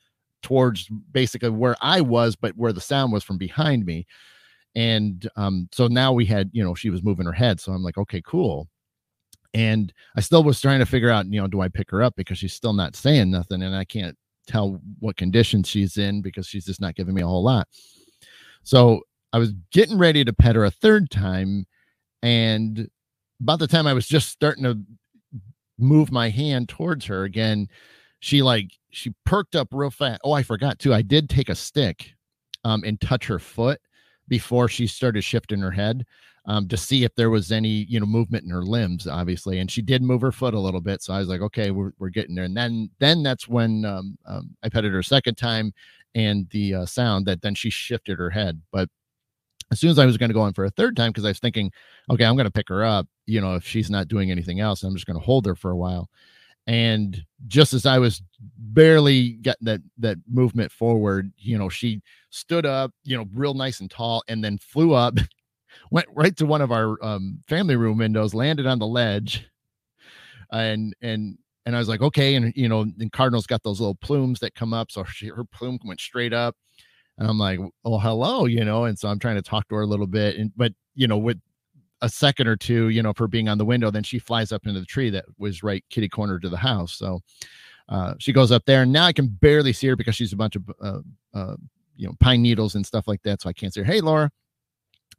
towards 0.42 0.88
basically 1.12 1.50
where 1.50 1.76
i 1.83 2.00
was 2.00 2.35
but 2.35 2.56
where 2.56 2.72
the 2.72 2.80
sound 2.80 3.12
was 3.12 3.22
from 3.22 3.37
behind 3.37 3.85
me. 3.85 4.06
And 4.74 5.28
um 5.37 5.68
so 5.70 5.87
now 5.87 6.14
we 6.14 6.24
had 6.24 6.48
you 6.54 6.64
know 6.64 6.74
she 6.74 6.88
was 6.88 7.02
moving 7.02 7.26
her 7.26 7.33
head. 7.33 7.61
So 7.61 7.72
i'm 7.72 7.83
like 7.83 7.98
okay 7.98 8.22
cool. 8.24 8.68
And 9.52 9.92
i 10.16 10.22
still 10.22 10.44
was 10.44 10.62
trying 10.62 10.78
to 10.78 10.87
figure 10.87 11.11
out 11.11 11.26
you 11.26 11.40
know 11.42 11.46
do 11.46 11.61
i 11.61 11.68
pick 11.68 11.90
her 11.90 12.02
up 12.02 12.16
because 12.16 12.38
she's 12.38 12.54
still 12.54 12.72
not 12.72 12.96
saying 12.96 13.30
nothing 13.30 13.62
and 13.62 13.76
i 13.76 13.85
can't 13.85 14.16
tell 14.51 14.81
what 14.99 15.17
condition 15.17 15.63
she's 15.63 15.97
in 15.97 16.21
because 16.21 16.47
she's 16.47 16.65
just 16.65 16.81
not 16.81 16.95
giving 16.95 17.15
me 17.15 17.23
a 17.23 17.27
whole 17.27 17.43
lot. 17.43 17.69
So 18.63 19.01
I 19.33 19.39
was 19.39 19.53
getting 19.73 19.99
ready 19.99 20.25
to 20.25 20.33
pet 20.33 20.57
her 20.57 20.65
a 20.65 20.71
third 20.71 21.11
time. 21.11 21.67
And 22.23 22.89
about 23.41 23.61
the 23.61 23.67
time 23.67 23.87
I 23.87 23.95
was 23.95 24.07
just 24.07 24.29
starting 24.29 24.65
to 24.65 24.79
move 25.79 26.13
my 26.13 26.29
hand 26.29 26.69
towards 26.69 27.07
her 27.07 27.25
again, 27.25 27.69
she 28.21 28.43
like 28.43 28.73
she 28.91 29.15
perked 29.25 29.57
up 29.57 29.69
real 29.73 29.91
fast. 29.91 30.21
Oh, 30.25 30.33
I 30.33 30.43
forgot 30.43 30.79
too. 30.79 30.93
I 30.93 31.03
did 31.03 31.31
take 31.31 31.49
a 31.49 31.55
stick 31.55 32.13
um 32.65 32.83
and 32.85 33.01
touch 33.01 33.27
her 33.27 33.39
foot 33.39 33.81
before 34.31 34.69
she 34.69 34.87
started 34.87 35.23
shifting 35.23 35.61
her 35.61 35.73
head 35.73 36.07
um, 36.47 36.66
to 36.69 36.77
see 36.77 37.05
if 37.05 37.14
there 37.16 37.29
was 37.29 37.53
any 37.53 37.69
you 37.69 38.01
know 38.01 38.07
movement 38.07 38.45
in 38.45 38.51
her 38.51 38.62
limbs 38.62 39.07
obviously 39.07 39.59
and 39.59 39.71
she 39.71 39.83
did 39.83 40.03
move 40.03 40.23
her 40.23 40.33
foot 40.33 40.55
a 40.55 40.59
little 40.59 40.81
bit 40.81 41.03
so 41.03 41.12
i 41.12 41.19
was 41.19 41.29
like 41.29 41.43
okay 41.43 41.71
we're, 41.71 41.93
we're 41.99 42.09
getting 42.09 42.35
there. 42.35 42.47
And 42.47 42.57
then 42.57 42.88
then 42.99 43.23
that's 43.23 43.47
when 43.47 43.85
um, 43.85 44.16
um, 44.25 44.57
i 44.62 44.71
petted 44.71 44.93
her 44.93 45.01
a 45.01 45.05
second 45.05 45.37
time 45.37 45.75
and 46.14 46.49
the 46.51 46.75
uh, 46.75 46.87
sound 46.87 47.27
that 47.27 47.43
then 47.43 47.55
she 47.55 47.69
shifted 47.69 48.19
her 48.19 48.31
head 48.31 48.62
but 48.73 48.88
as 49.71 49.79
soon 49.79 49.90
as 49.90 49.99
i 49.99 50.07
was 50.07 50.16
going 50.16 50.31
to 50.31 50.35
go 50.35 50.47
in 50.47 50.55
for 50.55 50.64
a 50.64 50.71
third 50.71 50.97
time 50.97 51.11
because 51.11 51.27
i 51.27 51.29
was 51.29 51.40
thinking 51.40 51.71
okay 52.09 52.25
i'm 52.25 52.37
going 52.37 52.47
to 52.47 52.51
pick 52.51 52.69
her 52.69 52.85
up 52.85 53.07
you 53.27 53.40
know 53.40 53.57
if 53.57 53.64
she's 53.64 53.90
not 53.90 54.09
doing 54.09 54.31
anything 54.31 54.61
else 54.61 54.83
i'm 54.83 54.95
just 54.95 55.07
going 55.07 55.19
to 55.19 55.25
hold 55.25 55.45
her 55.45 55.55
for 55.55 55.71
a 55.71 55.77
while 55.77 56.09
and 56.66 57.25
just 57.46 57.73
as 57.73 57.87
i 57.87 57.99
was 57.99 58.23
barely 58.59 59.31
getting 59.42 59.64
that 59.64 59.81
that 59.99 60.16
movement 60.29 60.70
forward 60.70 61.33
you 61.38 61.59
know 61.59 61.68
she 61.68 62.01
stood 62.31 62.64
up 62.64 62.92
you 63.05 63.16
know 63.16 63.27
real 63.35 63.55
nice 63.55 63.81
and 63.81 63.90
tall 63.90 64.23
and 64.29 64.44
then 64.44 64.59
flew 64.59 64.92
up 64.92 65.18
went 65.90 66.07
right 66.14 66.37
to 66.37 66.46
one 66.46 66.62
of 66.62 66.73
our 66.73 67.03
um, 67.05 67.40
family 67.49 67.77
room 67.77 67.99
windows, 67.99 68.35
landed 68.35 68.66
on 68.66 68.79
the 68.79 68.87
ledge, 68.87 69.49
and 70.53 70.94
and 71.03 71.38
and 71.66 71.77
I 71.77 71.79
was 71.79 71.88
like, 71.88 72.01
okay, 72.01 72.35
and 72.35 72.53
you 72.57 72.68
know, 72.68 72.83
and 72.83 73.12
Cardinal's 73.12 73.46
got 73.46 73.62
those 73.62 73.81
little 73.81 73.96
plumes 73.96 74.40
that 74.40 74.55
come 74.55 74.73
up, 74.73 74.90
so 74.90 75.05
she, 75.05 75.29
her 75.29 75.44
plume 75.44 75.79
went 75.85 76.01
straight 76.01 76.33
up, 76.33 76.57
and 77.18 77.29
I'm 77.29 77.38
like, 77.38 77.61
oh, 77.85 77.99
hello, 77.99 78.46
you 78.46 78.64
know, 78.64 78.85
and 78.85 78.99
so 78.99 79.09
I'm 79.09 79.18
trying 79.18 79.37
to 79.37 79.42
talk 79.42 79.68
to 79.68 79.75
her 79.77 79.83
a 79.83 79.87
little 79.87 80.07
bit, 80.07 80.37
and 80.37 80.53
but 80.57 80.73
you 80.94 81.07
know, 81.09 81.18
with 81.18 81.40
a 82.03 82.09
second 82.09 82.47
or 82.47 82.57
two, 82.57 82.89
you 82.89 83.03
know, 83.03 83.13
for 83.13 83.29
being 83.29 83.49
on 83.49 83.59
the 83.59 83.65
window, 83.65 83.91
then 83.91 84.03
she 84.03 84.19
flies 84.19 84.53
up 84.53 84.67
into 84.67 84.81
the 84.81 84.87
tree 84.87 85.11
that 85.11 85.25
was 85.39 85.63
right 85.63 85.85
kitty 85.91 86.09
corner 86.09 86.39
to 86.39 86.49
the 86.49 86.57
house, 86.57 86.93
so. 86.93 87.21
Uh, 87.89 88.15
she 88.21 88.33
goes 88.33 88.53
up 88.53 88.65
there, 88.67 88.83
and 88.85 88.93
now 88.93 89.05
I 89.05 89.13
can 89.13 89.27
barely 89.27 89.73
see 89.73 89.89
her 89.89 89.97
because 89.97 90.15
she's 90.15 90.33
a 90.33 90.37
bunch 90.37 90.55
of 90.55 90.63
uh, 90.81 91.01
uh, 91.35 91.57
you 91.97 92.07
know 92.07 92.15
pine 92.21 92.41
needles 92.41 92.77
and 92.77 92.87
stuff 92.87 93.09
like 93.09 93.21
that, 93.25 93.43
so 93.43 93.49
I 93.49 93.53
can't 93.53 93.75
see 93.75 93.81
her. 93.81 93.85
Hey, 93.85 94.01
Laura, 94.01 94.31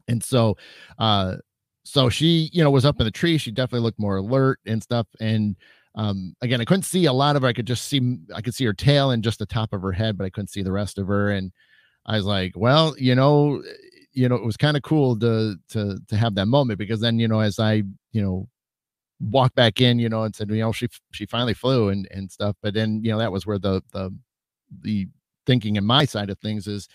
and 0.08 0.24
so, 0.24 0.58
uh, 1.00 1.38
so 1.84 2.10
she, 2.10 2.50
you 2.54 2.63
know, 2.63 2.70
was 2.70 2.86
up 2.86 3.00
in 3.00 3.06
the 3.06 3.12
tree. 3.12 3.38
She 3.38 3.52
definitely 3.52 3.84
looked 3.84 4.00
more 4.00 4.17
alert 4.17 4.60
and 4.65 4.82
stuff. 4.84 5.08
And 5.20 5.56
um, 5.96 6.36
again, 6.41 6.62
I 6.62 6.65
couldn't 6.65 6.84
see 6.84 7.06
a 7.06 7.13
lot 7.13 7.36
of 7.36 7.41
her. 7.41 7.48
I 7.48 7.54
could 7.54 7.65
just 7.65 7.86
see, 7.86 8.20
I 8.36 8.41
could 8.41 8.54
see 8.54 8.65
her 8.65 8.74
tail 8.74 9.12
and 9.12 9.24
just 9.24 9.39
the 9.39 9.46
top 9.46 9.74
of 9.74 9.82
her 9.82 9.91
head, 9.91 10.17
but 10.17 10.26
I 10.26 10.30
couldn't 10.30 10.50
see 10.50 10.62
the 10.62 10.72
rest 10.72 10.98
of 10.98 11.08
her. 11.08 11.32
And 11.32 11.52
I 12.06 12.17
was 12.17 12.26
like, 12.26 12.54
well, 12.56 12.96
you 12.98 13.15
know, 13.15 13.63
you 14.13 14.28
know, 14.30 14.36
it 14.36 14.43
was 14.43 14.58
kind 14.58 14.78
of 14.78 14.84
cool 14.84 15.17
to 15.19 15.56
to 15.69 16.00
to 16.08 16.17
have 16.17 16.36
that 16.36 16.47
moment 16.47 16.80
because 16.80 17.00
then, 17.00 17.19
you 17.19 17.28
know, 17.28 17.39
as 17.39 17.60
I, 17.60 17.84
you 18.12 18.21
know, 18.21 18.47
walked 19.19 19.56
back 19.56 19.82
in, 19.82 20.00
you 20.00 20.10
know, 20.10 20.24
and 20.24 20.36
said, 20.36 20.50
you 20.50 20.58
know, 20.58 20.71
she 20.71 20.88
she 21.12 21.26
finally 21.26 21.54
flew 21.54 21.89
and 21.89 22.08
and 22.12 22.32
stuff. 22.32 22.56
But 22.62 22.74
then, 22.74 23.02
you 23.04 23.12
know, 23.12 23.19
that 23.19 23.32
was 23.32 23.45
where 23.45 23.60
the 23.60 23.82
the 23.93 24.15
the 24.82 25.08
thinking 25.45 25.76
in 25.76 25.86
my 25.86 26.06
side 26.06 26.30
of 26.30 26.39
things 26.39 26.67
is, 26.67 26.88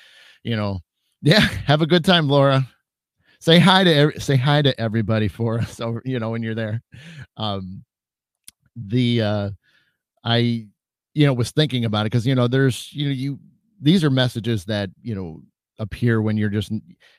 you 0.45 0.57
know, 0.57 0.81
yeah, 1.23 1.41
have 1.41 1.83
a 1.83 1.87
good 1.87 2.05
time, 2.05 2.29
Laura 2.29 2.67
say 3.41 3.59
hi 3.59 3.85
to 3.85 3.95
every, 3.95 4.21
say 4.21 4.37
hi 4.37 4.63
to 4.63 4.79
everybody 4.81 5.29
for 5.29 5.59
us 5.59 5.81
over 5.81 6.03
you 6.05 6.19
know 6.19 6.31
when 6.31 6.43
you're 6.43 6.55
there 6.55 6.83
um 7.37 7.85
the 8.75 9.21
uh 9.23 9.51
i 10.25 10.67
you 11.15 11.27
know 11.27 11.33
was 11.33 11.51
thinking 11.53 11.85
about 11.85 12.03
it 12.03 12.11
because 12.11 12.27
you 12.27 12.35
know 12.35 12.49
there's 12.49 12.93
you 12.93 13.07
know 13.07 13.13
you 13.13 13.39
these 13.81 14.03
are 14.05 14.11
messages 14.11 14.65
that 14.65 14.91
you 15.03 15.15
know 15.15 15.41
appear 15.79 16.23
when 16.23 16.37
you're 16.37 16.49
just 16.49 16.73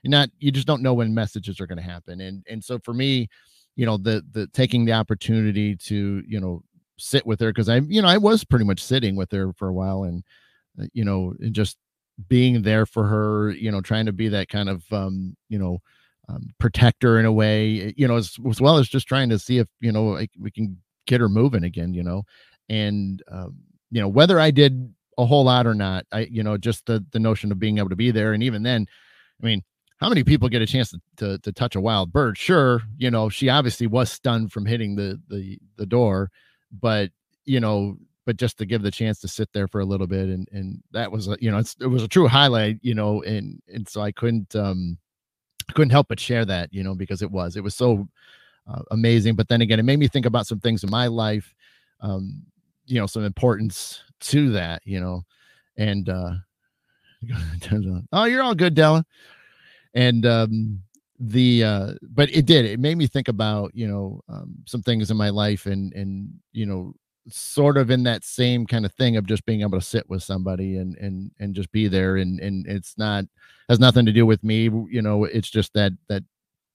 not 0.03 0.29
you 0.39 0.51
just 0.51 0.67
don't 0.67 0.81
know 0.81 0.93
when 0.93 1.13
messages 1.13 1.59
are 1.59 1.67
going 1.67 1.77
to 1.77 1.83
happen 1.83 2.21
and 2.21 2.43
and 2.49 2.63
so 2.63 2.79
for 2.79 2.93
me 2.93 3.27
you 3.75 3.85
know 3.85 3.97
the 3.97 4.23
the 4.31 4.47
taking 4.47 4.85
the 4.85 4.93
opportunity 4.93 5.75
to 5.75 6.23
you 6.27 6.39
know 6.39 6.61
sit 6.97 7.25
with 7.25 7.39
her 7.39 7.51
because 7.51 7.69
i 7.69 7.77
you 7.87 8.01
know 8.01 8.07
i 8.07 8.17
was 8.17 8.43
pretty 8.43 8.65
much 8.65 8.83
sitting 8.83 9.15
with 9.15 9.31
her 9.31 9.53
for 9.53 9.67
a 9.67 9.73
while 9.73 10.03
and 10.03 10.23
uh, 10.81 10.85
you 10.93 11.05
know 11.05 11.33
and 11.39 11.53
just 11.53 11.77
being 12.27 12.63
there 12.63 12.85
for 12.85 13.05
her 13.05 13.51
you 13.51 13.71
know 13.71 13.81
trying 13.81 14.05
to 14.07 14.13
be 14.13 14.27
that 14.27 14.49
kind 14.49 14.69
of 14.69 14.83
um 14.91 15.35
you 15.49 15.59
know 15.59 15.79
um, 16.29 16.49
protect 16.59 17.03
her 17.03 17.19
in 17.19 17.25
a 17.25 17.31
way, 17.31 17.81
eh, 17.81 17.91
you 17.95 18.07
know, 18.07 18.17
as, 18.17 18.37
as 18.49 18.59
well 18.59 18.77
as 18.77 18.89
just 18.89 19.07
trying 19.07 19.29
to 19.29 19.39
see 19.39 19.59
if, 19.59 19.67
you 19.79 19.91
know, 19.91 20.07
like 20.07 20.31
we 20.39 20.51
can 20.51 20.77
get 21.05 21.21
her 21.21 21.29
moving 21.29 21.63
again, 21.63 21.93
you 21.93 22.03
know, 22.03 22.23
and, 22.69 23.23
um, 23.31 23.55
you 23.91 24.01
know, 24.01 24.07
whether 24.07 24.39
I 24.39 24.51
did 24.51 24.93
a 25.17 25.25
whole 25.25 25.43
lot 25.43 25.67
or 25.67 25.73
not, 25.73 26.05
I, 26.11 26.27
you 26.31 26.43
know, 26.43 26.57
just 26.57 26.85
the, 26.85 27.03
the 27.11 27.19
notion 27.19 27.51
of 27.51 27.59
being 27.59 27.77
able 27.77 27.89
to 27.89 27.95
be 27.95 28.11
there. 28.11 28.33
And 28.33 28.43
even 28.43 28.63
then, 28.63 28.85
I 29.41 29.45
mean, 29.45 29.63
how 29.97 30.09
many 30.09 30.23
people 30.23 30.47
get 30.49 30.61
a 30.61 30.67
chance 30.67 30.91
to, 30.91 30.99
to, 31.17 31.37
to 31.39 31.51
touch 31.51 31.75
a 31.75 31.81
wild 31.81 32.11
bird? 32.11 32.37
Sure. 32.37 32.81
You 32.97 33.09
know, 33.09 33.29
she 33.29 33.49
obviously 33.49 33.87
was 33.87 34.11
stunned 34.11 34.51
from 34.51 34.65
hitting 34.65 34.95
the, 34.95 35.19
the, 35.27 35.59
the 35.75 35.85
door, 35.85 36.29
but, 36.71 37.11
you 37.45 37.59
know, 37.59 37.97
but 38.25 38.37
just 38.37 38.57
to 38.57 38.65
give 38.65 38.81
the 38.81 38.91
chance 38.91 39.19
to 39.21 39.27
sit 39.27 39.51
there 39.53 39.67
for 39.67 39.79
a 39.79 39.85
little 39.85 40.05
bit 40.05 40.27
and 40.27 40.49
and 40.51 40.83
that 40.91 41.09
was 41.09 41.29
a, 41.29 41.37
you 41.39 41.49
know 41.49 41.63
it 41.79 41.87
was 41.87 42.03
a 42.03 42.09
true 42.09 42.27
highlight 42.27 42.77
you 42.81 42.93
know 42.93 43.23
and 43.23 43.61
and 43.73 43.87
so 43.87 44.01
i 44.01 44.11
couldn't 44.11 44.53
um 44.53 44.97
couldn't 45.73 45.91
help 45.91 46.07
but 46.07 46.19
share 46.19 46.45
that, 46.45 46.73
you 46.73 46.83
know, 46.83 46.95
because 46.95 47.21
it 47.21 47.31
was, 47.31 47.55
it 47.55 47.63
was 47.63 47.75
so 47.75 48.07
uh, 48.67 48.81
amazing. 48.91 49.35
But 49.35 49.47
then 49.47 49.61
again, 49.61 49.79
it 49.79 49.83
made 49.83 49.99
me 49.99 50.07
think 50.07 50.25
about 50.25 50.47
some 50.47 50.59
things 50.59 50.83
in 50.83 50.89
my 50.89 51.07
life, 51.07 51.53
um, 52.01 52.43
you 52.87 52.99
know, 52.99 53.07
some 53.07 53.23
importance 53.23 54.01
to 54.21 54.51
that, 54.51 54.81
you 54.85 54.99
know, 54.99 55.23
and, 55.77 56.09
uh, 56.09 56.31
oh, 58.13 58.23
you're 58.25 58.43
all 58.43 58.55
good, 58.55 58.73
Della. 58.73 59.05
And, 59.93 60.25
um, 60.25 60.81
the, 61.19 61.63
uh, 61.63 61.93
but 62.03 62.29
it 62.31 62.45
did, 62.45 62.65
it 62.65 62.79
made 62.79 62.97
me 62.97 63.07
think 63.07 63.27
about, 63.27 63.71
you 63.73 63.87
know, 63.87 64.21
um, 64.29 64.55
some 64.65 64.83
things 64.83 65.09
in 65.09 65.17
my 65.17 65.29
life 65.29 65.65
and, 65.65 65.93
and, 65.93 66.29
you 66.51 66.65
know, 66.65 66.93
sort 67.29 67.77
of 67.77 67.91
in 67.91 68.03
that 68.03 68.23
same 68.23 68.65
kind 68.65 68.85
of 68.85 68.93
thing 68.93 69.17
of 69.17 69.25
just 69.25 69.45
being 69.45 69.61
able 69.61 69.77
to 69.79 69.85
sit 69.85 70.09
with 70.09 70.23
somebody 70.23 70.77
and 70.77 70.95
and 70.97 71.31
and 71.39 71.53
just 71.53 71.71
be 71.71 71.87
there 71.87 72.17
and 72.17 72.39
and 72.39 72.65
it's 72.67 72.97
not 72.97 73.25
has 73.69 73.79
nothing 73.79 74.05
to 74.05 74.13
do 74.13 74.25
with 74.25 74.43
me 74.43 74.69
you 74.89 75.01
know 75.01 75.25
it's 75.25 75.49
just 75.49 75.73
that 75.73 75.91
that 76.07 76.23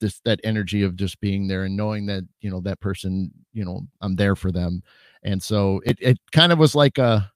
this 0.01 0.21
that 0.25 0.41
energy 0.45 0.83
of 0.83 0.97
just 0.97 1.21
being 1.21 1.47
there 1.49 1.65
and 1.65 1.77
knowing 1.77 2.07
that 2.07 2.23
you 2.41 2.51
know 2.51 2.61
that 2.61 2.81
person 2.81 3.31
you 3.53 3.65
know 3.65 3.81
i'm 4.01 4.17
there 4.17 4.37
for 4.37 4.53
them 4.53 4.83
and 5.25 5.43
so 5.43 5.81
it 5.85 5.97
it 6.01 6.19
kind 6.33 6.53
of 6.53 6.59
was 6.59 6.75
like 6.75 6.99
a 6.99 7.31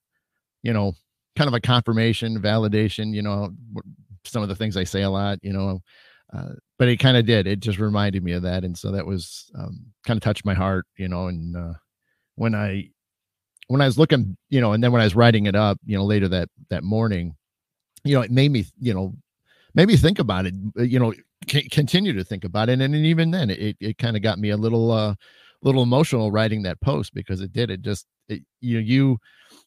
you 0.63 0.73
know 0.73 0.93
kind 1.35 1.47
of 1.47 1.53
a 1.53 1.61
confirmation 1.61 2.39
validation 2.39 3.13
you 3.13 3.21
know 3.21 3.49
some 4.25 4.43
of 4.43 4.49
the 4.49 4.55
things 4.55 4.75
i 4.75 4.83
say 4.83 5.03
a 5.03 5.09
lot 5.09 5.37
you 5.41 5.53
know 5.53 5.81
uh, 6.33 6.49
but 6.77 6.87
it 6.87 6.97
kind 6.97 7.17
of 7.17 7.25
did. 7.25 7.47
It 7.47 7.59
just 7.59 7.79
reminded 7.79 8.23
me 8.23 8.33
of 8.33 8.43
that, 8.43 8.63
and 8.63 8.77
so 8.77 8.91
that 8.91 9.05
was 9.05 9.49
um, 9.57 9.85
kind 10.05 10.17
of 10.17 10.21
touched 10.23 10.45
my 10.45 10.53
heart, 10.53 10.85
you 10.97 11.07
know. 11.07 11.27
And 11.27 11.55
uh, 11.55 11.73
when 12.35 12.53
I 12.53 12.89
when 13.67 13.81
I 13.81 13.85
was 13.85 13.97
looking, 13.97 14.37
you 14.49 14.61
know, 14.61 14.73
and 14.73 14.83
then 14.83 14.91
when 14.91 15.01
I 15.01 15.05
was 15.05 15.15
writing 15.15 15.45
it 15.45 15.55
up, 15.55 15.79
you 15.85 15.97
know, 15.97 16.05
later 16.05 16.27
that 16.29 16.49
that 16.69 16.83
morning, 16.83 17.35
you 18.03 18.15
know, 18.15 18.21
it 18.21 18.31
made 18.31 18.51
me, 18.51 18.65
you 18.79 18.93
know, 18.93 19.15
made 19.73 19.87
me 19.87 19.97
think 19.97 20.19
about 20.19 20.45
it. 20.45 20.53
Uh, 20.77 20.83
you 20.83 20.99
know, 20.99 21.13
c- 21.49 21.69
continue 21.69 22.13
to 22.13 22.23
think 22.23 22.43
about 22.43 22.69
it, 22.69 22.73
and, 22.73 22.81
and 22.81 22.95
even 22.95 23.31
then, 23.31 23.49
it 23.49 23.77
it 23.79 23.97
kind 23.97 24.17
of 24.17 24.23
got 24.23 24.39
me 24.39 24.49
a 24.49 24.57
little 24.57 24.91
uh, 24.91 25.15
little 25.61 25.83
emotional 25.83 26.31
writing 26.31 26.63
that 26.63 26.79
post 26.81 27.13
because 27.13 27.41
it 27.41 27.51
did. 27.53 27.71
It 27.71 27.81
just 27.81 28.05
it, 28.29 28.43
you 28.61 28.79
you 28.79 29.17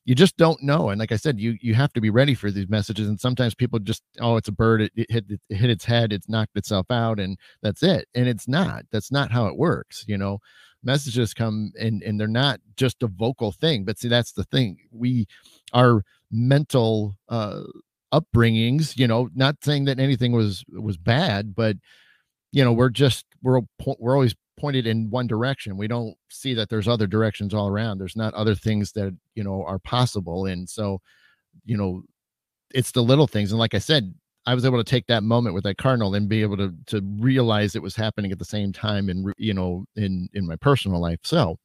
you 0.04 0.14
just 0.14 0.36
don't 0.36 0.62
know 0.62 0.90
and 0.90 0.98
like 0.98 1.12
i 1.12 1.16
said 1.16 1.38
you 1.38 1.56
you 1.60 1.74
have 1.74 1.92
to 1.92 2.00
be 2.00 2.10
ready 2.10 2.34
for 2.34 2.50
these 2.50 2.68
messages 2.68 3.08
and 3.08 3.20
sometimes 3.20 3.54
people 3.54 3.78
just 3.78 4.02
oh 4.20 4.36
it's 4.36 4.48
a 4.48 4.52
bird 4.52 4.82
it, 4.82 4.92
it 4.94 5.10
hit 5.10 5.24
it 5.28 5.40
hit 5.48 5.70
its 5.70 5.84
head 5.84 6.12
it's 6.12 6.28
knocked 6.28 6.56
itself 6.56 6.86
out 6.90 7.18
and 7.18 7.38
that's 7.62 7.82
it 7.82 8.06
and 8.14 8.28
it's 8.28 8.48
not 8.48 8.84
that's 8.92 9.10
not 9.10 9.30
how 9.30 9.46
it 9.46 9.56
works 9.56 10.04
you 10.06 10.18
know 10.18 10.38
messages 10.82 11.34
come 11.34 11.72
and 11.78 12.02
and 12.02 12.18
they're 12.18 12.26
not 12.28 12.60
just 12.76 13.02
a 13.02 13.06
vocal 13.06 13.52
thing 13.52 13.84
but 13.84 13.98
see 13.98 14.08
that's 14.08 14.32
the 14.32 14.44
thing 14.44 14.76
we 14.92 15.26
our 15.72 16.02
mental 16.30 17.14
uh 17.28 17.62
upbringings 18.12 18.98
you 18.98 19.06
know 19.06 19.28
not 19.34 19.56
saying 19.62 19.84
that 19.84 20.00
anything 20.00 20.32
was 20.32 20.64
was 20.72 20.96
bad 20.96 21.54
but 21.54 21.76
you 22.52 22.64
know 22.64 22.72
we're 22.72 22.88
just 22.88 23.24
we're 23.42 23.60
we're 23.98 24.14
always 24.14 24.34
pointed 24.60 24.86
in 24.86 25.10
one 25.10 25.26
direction. 25.26 25.76
We 25.76 25.88
don't 25.88 26.14
see 26.28 26.54
that 26.54 26.68
there's 26.68 26.88
other 26.88 27.06
directions 27.06 27.54
all 27.54 27.68
around. 27.68 27.98
There's 27.98 28.16
not 28.16 28.34
other 28.34 28.54
things 28.54 28.92
that 28.92 29.16
you 29.34 29.44
know 29.44 29.64
are 29.64 29.78
possible. 29.78 30.46
And 30.46 30.68
so 30.68 31.00
you 31.64 31.76
know 31.76 32.02
it's 32.74 32.92
the 32.92 33.02
little 33.02 33.26
things. 33.26 33.52
And 33.52 33.58
like 33.58 33.74
i 33.74 33.78
said 33.78 34.14
i 34.46 34.54
was 34.54 34.64
able 34.64 34.78
to 34.78 34.90
take 34.90 35.06
that 35.06 35.22
moment 35.22 35.54
with 35.54 35.64
that 35.64 35.76
cardinal 35.76 36.14
and 36.14 36.28
be 36.28 36.42
able 36.42 36.56
to 36.56 36.74
to 36.86 37.02
realize 37.18 37.74
it 37.76 37.82
was 37.82 37.94
happening 37.96 38.32
at 38.32 38.38
the 38.38 38.44
same 38.44 38.72
time 38.72 39.08
and 39.10 39.32
you 39.38 39.54
know 39.54 39.84
in 39.96 40.28
in 40.34 40.46
my 40.46 40.56
personal 40.56 41.00
life. 41.00 41.20
So 41.24 41.58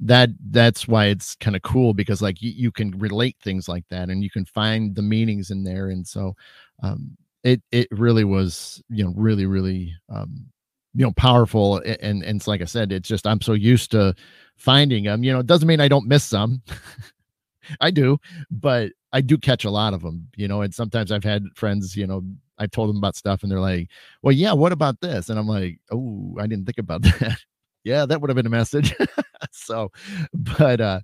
that 0.00 0.30
that's 0.50 0.88
why 0.88 1.06
it's 1.06 1.36
kind 1.36 1.56
of 1.56 1.62
cool 1.62 1.94
because 1.94 2.20
like 2.22 2.42
you, 2.42 2.50
you 2.50 2.72
can 2.72 2.90
relate 2.98 3.36
things 3.42 3.68
like 3.68 3.84
that 3.90 4.08
and 4.10 4.22
you 4.22 4.30
can 4.30 4.44
find 4.44 4.94
the 4.94 5.02
meanings 5.02 5.50
in 5.50 5.64
there. 5.64 5.90
And 5.90 6.06
so 6.06 6.34
um 6.82 7.16
it 7.44 7.62
it 7.72 7.88
really 7.90 8.24
was 8.24 8.82
you 8.88 9.04
know 9.04 9.12
really 9.16 9.46
really 9.46 9.94
um 10.08 10.46
you 10.94 11.04
know 11.04 11.12
powerful 11.12 11.78
and, 11.78 12.22
and 12.22 12.36
it's 12.36 12.46
like 12.46 12.62
i 12.62 12.64
said 12.64 12.92
it's 12.92 13.08
just 13.08 13.26
i'm 13.26 13.40
so 13.40 13.52
used 13.52 13.90
to 13.90 14.14
finding 14.56 15.04
them 15.04 15.24
you 15.24 15.32
know 15.32 15.40
it 15.40 15.46
doesn't 15.46 15.68
mean 15.68 15.80
i 15.80 15.88
don't 15.88 16.06
miss 16.06 16.24
some. 16.24 16.62
I 17.80 17.90
do 17.90 18.18
but 18.50 18.92
i 19.12 19.20
do 19.22 19.38
catch 19.38 19.64
a 19.64 19.70
lot 19.70 19.94
of 19.94 20.02
them 20.02 20.28
you 20.36 20.46
know 20.46 20.60
and 20.60 20.74
sometimes 20.74 21.10
i've 21.10 21.24
had 21.24 21.44
friends 21.54 21.96
you 21.96 22.06
know 22.06 22.22
i 22.58 22.66
told 22.66 22.90
them 22.90 22.98
about 22.98 23.16
stuff 23.16 23.42
and 23.42 23.50
they're 23.50 23.58
like 23.58 23.88
well 24.22 24.32
yeah 24.32 24.52
what 24.52 24.70
about 24.72 25.00
this? 25.00 25.30
And 25.30 25.38
i'm 25.38 25.48
like 25.48 25.78
oh 25.90 26.36
i 26.38 26.46
didn't 26.46 26.66
think 26.66 26.78
about 26.78 27.02
that. 27.20 27.38
Yeah 27.82 28.04
that 28.06 28.20
would 28.20 28.30
have 28.30 28.36
been 28.36 28.46
a 28.46 28.50
message. 28.50 28.94
So 29.52 29.92
but 30.32 30.80
uh 30.80 31.00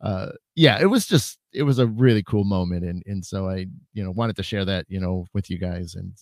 uh 0.00 0.28
yeah 0.54 0.80
it 0.80 0.86
was 0.86 1.06
just 1.06 1.38
it 1.52 1.62
was 1.62 1.78
a 1.78 1.86
really 1.86 2.22
cool 2.22 2.44
moment 2.44 2.84
and 2.84 3.02
and 3.06 3.24
so 3.24 3.48
i 3.48 3.66
you 3.92 4.02
know 4.02 4.10
wanted 4.10 4.36
to 4.36 4.42
share 4.42 4.64
that 4.64 4.86
you 4.88 4.98
know 5.00 5.26
with 5.34 5.50
you 5.50 5.58
guys 5.58 5.94
and 5.94 6.12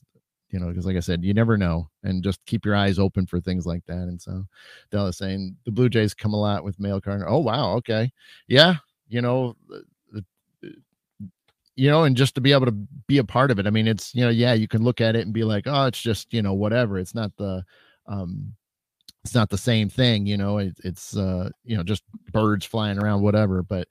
you 0.51 0.59
know, 0.59 0.69
because 0.69 0.87
like 0.87 0.97
I 0.97 1.01
said, 1.01 1.25
you 1.25 1.35
never 1.35 1.57
know, 1.57 1.89
and 2.03 2.23
just 2.23 2.45
keep 2.47 2.65
your 2.65 2.75
eyes 2.75 2.99
open 2.99 3.27
for 3.27 3.41
things 3.41 3.67
like 3.67 3.85
that. 3.87 3.95
And 3.95 4.21
so, 4.21 4.45
Dell 4.91 5.07
is 5.07 5.17
saying 5.17 5.57
the 5.65 5.71
Blue 5.71 5.89
Jays 5.89 6.15
come 6.15 6.35
a 6.35 6.41
lot 6.41 6.65
with 6.65 6.81
mail 6.81 7.01
card. 7.01 7.23
Oh 7.27 7.39
wow, 7.39 7.75
okay, 7.77 8.13
yeah, 8.49 8.77
you 9.09 9.23
know, 9.23 9.57
you 11.81 11.91
know, 11.91 12.05
and 12.05 12.15
just 12.15 12.35
to 12.35 12.43
be 12.43 12.53
able 12.53 12.67
to 12.67 12.73
be 13.07 13.17
a 13.19 13.25
part 13.25 13.51
of 13.51 13.59
it. 13.59 13.67
I 13.67 13.71
mean, 13.71 13.89
it's 13.89 14.15
you 14.15 14.23
know, 14.23 14.31
yeah, 14.31 14.53
you 14.53 14.69
can 14.69 14.83
look 14.83 15.01
at 15.01 15.17
it 15.17 15.25
and 15.25 15.33
be 15.33 15.45
like, 15.45 15.65
oh, 15.67 15.87
it's 15.87 16.01
just 16.01 16.33
you 16.33 16.43
know, 16.43 16.53
whatever. 16.53 16.99
It's 16.99 17.15
not 17.15 17.35
the, 17.37 17.65
um, 18.07 18.55
it's 19.25 19.35
not 19.35 19.49
the 19.49 19.57
same 19.59 19.89
thing. 19.89 20.27
You 20.27 20.37
know, 20.37 20.59
it, 20.59 20.77
it's 20.85 21.17
uh, 21.17 21.51
you 21.65 21.79
know, 21.79 21.83
just 21.83 22.03
birds 22.33 22.67
flying 22.67 22.99
around, 22.99 23.23
whatever. 23.23 23.63
But 23.63 23.89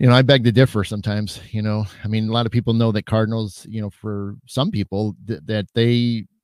you 0.00 0.06
know, 0.06 0.14
I 0.14 0.22
beg 0.22 0.44
to 0.44 0.52
differ 0.52 0.82
sometimes. 0.82 1.40
You 1.50 1.60
know, 1.60 1.84
I 2.02 2.08
mean, 2.08 2.28
a 2.28 2.32
lot 2.32 2.46
of 2.46 2.52
people 2.52 2.72
know 2.72 2.90
that 2.92 3.04
Cardinals, 3.04 3.66
you 3.68 3.82
know, 3.82 3.90
for 3.90 4.36
some 4.46 4.70
people 4.70 5.14
th- 5.28 5.40
that 5.44 5.66
they, 5.74 5.92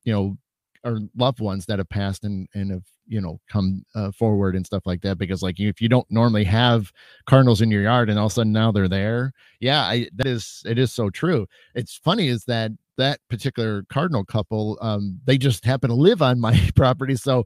you 0.03 0.13
know, 0.13 0.37
are 0.83 0.99
loved 1.17 1.39
ones 1.39 1.65
that 1.65 1.79
have 1.79 1.89
passed 1.89 2.23
and 2.23 2.47
and 2.53 2.71
have 2.71 2.83
you 3.07 3.19
know 3.19 3.39
come 3.49 3.83
uh, 3.95 4.11
forward 4.11 4.55
and 4.55 4.65
stuff 4.65 4.83
like 4.85 5.01
that 5.01 5.17
because 5.17 5.41
like 5.41 5.59
if 5.59 5.81
you 5.81 5.89
don't 5.89 6.05
normally 6.11 6.43
have 6.43 6.91
cardinals 7.25 7.61
in 7.61 7.71
your 7.71 7.81
yard 7.81 8.09
and 8.09 8.19
all 8.19 8.27
of 8.27 8.31
a 8.31 8.35
sudden 8.35 8.51
now 8.51 8.71
they're 8.71 8.87
there 8.87 9.31
yeah 9.59 9.81
I, 9.83 10.07
that 10.15 10.27
is 10.27 10.61
it 10.65 10.77
is 10.77 10.91
so 10.91 11.09
true 11.09 11.47
it's 11.73 11.97
funny 11.97 12.27
is 12.27 12.43
that 12.45 12.71
that 12.97 13.19
particular 13.29 13.83
cardinal 13.89 14.25
couple 14.25 14.77
um 14.81 15.19
they 15.25 15.37
just 15.37 15.63
happen 15.65 15.89
to 15.89 15.95
live 15.95 16.21
on 16.21 16.39
my 16.39 16.59
property 16.75 17.15
so 17.15 17.45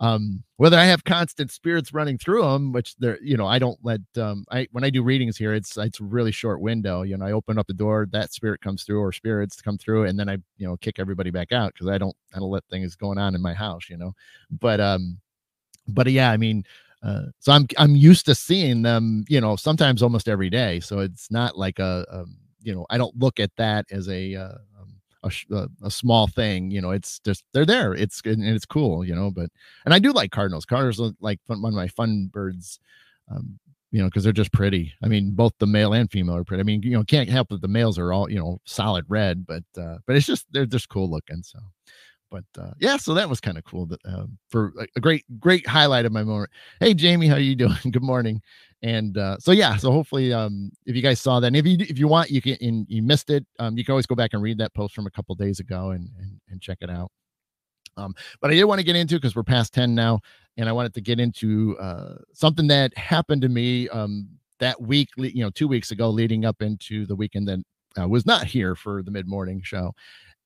um 0.00 0.42
whether 0.56 0.76
i 0.76 0.84
have 0.84 1.04
constant 1.04 1.50
spirits 1.50 1.92
running 1.92 2.16
through 2.16 2.42
them 2.42 2.72
which 2.72 2.94
they're 2.96 3.18
you 3.22 3.36
know 3.36 3.46
i 3.46 3.58
don't 3.58 3.78
let 3.82 4.00
um 4.16 4.44
i 4.50 4.66
when 4.72 4.84
i 4.84 4.90
do 4.90 5.02
readings 5.02 5.36
here 5.36 5.54
it's 5.54 5.76
it's 5.76 6.00
a 6.00 6.04
really 6.04 6.30
short 6.30 6.60
window 6.60 7.02
you 7.02 7.16
know 7.16 7.26
i 7.26 7.32
open 7.32 7.58
up 7.58 7.66
the 7.66 7.72
door 7.72 8.06
that 8.10 8.32
spirit 8.32 8.60
comes 8.60 8.84
through 8.84 9.00
or 9.00 9.12
spirits 9.12 9.60
come 9.60 9.76
through 9.76 10.04
and 10.04 10.18
then 10.18 10.28
i 10.28 10.36
you 10.56 10.66
know 10.66 10.76
kick 10.76 10.98
everybody 10.98 11.30
back 11.30 11.52
out 11.52 11.72
because 11.72 11.88
i 11.88 11.98
don't 11.98 12.16
i 12.34 12.38
don't 12.38 12.50
let 12.50 12.64
things 12.70 12.94
going 12.94 13.18
on 13.18 13.34
in 13.34 13.42
my 13.42 13.54
house 13.54 13.88
you 13.88 13.96
know 13.96 14.12
but 14.60 14.80
um 14.80 15.18
but 15.88 16.06
yeah 16.10 16.30
i 16.30 16.36
mean 16.36 16.64
uh, 17.02 17.26
so 17.38 17.52
I'm 17.52 17.66
I'm 17.76 17.94
used 17.94 18.26
to 18.26 18.34
seeing 18.34 18.82
them, 18.82 19.24
you 19.28 19.40
know, 19.40 19.56
sometimes 19.56 20.02
almost 20.02 20.28
every 20.28 20.50
day. 20.50 20.80
So 20.80 20.98
it's 20.98 21.30
not 21.30 21.56
like 21.56 21.78
a, 21.78 22.04
a 22.10 22.20
um, 22.22 22.36
you 22.60 22.74
know, 22.74 22.86
I 22.90 22.98
don't 22.98 23.16
look 23.16 23.38
at 23.38 23.54
that 23.56 23.86
as 23.90 24.08
a 24.08 24.34
uh, 24.34 24.58
a, 25.28 25.54
a, 25.54 25.68
a, 25.84 25.90
small 25.90 26.26
thing 26.26 26.70
you 26.70 26.80
know 26.80 26.90
it's 26.90 27.18
just 27.20 27.44
they're 27.52 27.66
there 27.66 27.94
it's 27.94 28.20
and 28.24 28.44
it's 28.44 28.66
cool 28.66 29.04
you 29.04 29.14
know 29.14 29.30
but 29.30 29.50
and 29.84 29.94
i 29.94 29.98
do 29.98 30.12
like 30.12 30.30
cardinals. 30.30 30.64
Cardinals 30.64 31.00
are 31.00 31.12
like 31.20 31.40
one 31.46 31.64
of 31.64 31.74
my 31.74 31.88
fun 31.88 32.28
birds 32.32 32.80
um 33.30 33.58
you 33.90 34.00
know 34.00 34.06
because 34.06 34.24
they're 34.24 34.32
just 34.32 34.52
pretty. 34.52 34.92
I 35.02 35.08
mean 35.08 35.32
both 35.32 35.52
the 35.58 35.66
male 35.66 35.94
and 35.94 36.10
female 36.10 36.36
are 36.36 36.44
pretty. 36.44 36.60
I 36.60 36.64
mean 36.64 36.82
you 36.82 36.90
know 36.90 37.04
can't 37.04 37.28
help 37.28 37.48
that 37.48 37.62
the 37.62 37.68
males 37.68 37.98
are 37.98 38.12
all 38.12 38.30
you 38.30 38.38
know 38.38 38.60
solid 38.64 39.04
red 39.08 39.46
but 39.46 39.64
uh 39.78 39.98
but 40.06 40.16
it's 40.16 40.26
just 40.26 40.46
they're 40.52 40.66
just 40.66 40.88
cool 40.88 41.10
looking 41.10 41.42
so 41.42 41.58
but 42.30 42.44
uh 42.58 42.72
yeah 42.80 42.96
so 42.96 43.14
that 43.14 43.28
was 43.28 43.40
kind 43.40 43.58
of 43.58 43.64
cool 43.64 43.86
that 43.86 44.00
uh, 44.04 44.24
for 44.48 44.72
a, 44.78 44.86
a 44.96 45.00
great 45.00 45.24
great 45.40 45.66
highlight 45.66 46.04
of 46.04 46.12
my 46.12 46.22
moment. 46.22 46.50
Hey 46.80 46.94
jamie 46.94 47.26
how 47.28 47.34
are 47.34 47.40
you 47.40 47.56
doing? 47.64 47.76
Good 47.90 48.02
morning. 48.02 48.40
And 48.82 49.18
uh, 49.18 49.38
so 49.38 49.52
yeah 49.52 49.76
so 49.76 49.90
hopefully 49.90 50.32
um 50.32 50.70
if 50.86 50.94
you 50.94 51.02
guys 51.02 51.20
saw 51.20 51.40
that 51.40 51.48
and 51.48 51.56
if 51.56 51.66
you 51.66 51.76
if 51.80 51.98
you 51.98 52.08
want 52.08 52.30
you 52.30 52.40
can 52.40 52.56
and 52.60 52.86
you 52.88 53.02
missed 53.02 53.30
it 53.30 53.44
um 53.58 53.76
you 53.76 53.84
can 53.84 53.92
always 53.92 54.06
go 54.06 54.14
back 54.14 54.30
and 54.32 54.42
read 54.42 54.58
that 54.58 54.74
post 54.74 54.94
from 54.94 55.06
a 55.06 55.10
couple 55.10 55.34
days 55.34 55.60
ago 55.60 55.90
and, 55.90 56.08
and 56.18 56.40
and 56.48 56.60
check 56.60 56.78
it 56.80 56.90
out. 56.90 57.10
Um 57.96 58.14
but 58.40 58.50
i 58.50 58.54
did 58.54 58.64
want 58.64 58.78
to 58.78 58.84
get 58.84 58.96
into 58.96 59.16
because 59.16 59.34
we're 59.34 59.42
past 59.42 59.74
10 59.74 59.94
now 59.94 60.20
and 60.56 60.68
i 60.68 60.72
wanted 60.72 60.94
to 60.94 61.00
get 61.00 61.18
into 61.18 61.76
uh 61.78 62.14
something 62.32 62.68
that 62.68 62.96
happened 62.96 63.42
to 63.42 63.48
me 63.48 63.88
um 63.88 64.28
that 64.60 64.80
week 64.80 65.08
you 65.16 65.42
know 65.42 65.50
two 65.50 65.68
weeks 65.68 65.90
ago 65.90 66.10
leading 66.10 66.44
up 66.44 66.62
into 66.62 67.06
the 67.06 67.16
weekend 67.16 67.48
that 67.48 67.58
I 67.96 68.06
was 68.06 68.26
not 68.26 68.44
here 68.44 68.74
for 68.74 69.02
the 69.02 69.10
mid-morning 69.10 69.60
show 69.62 69.94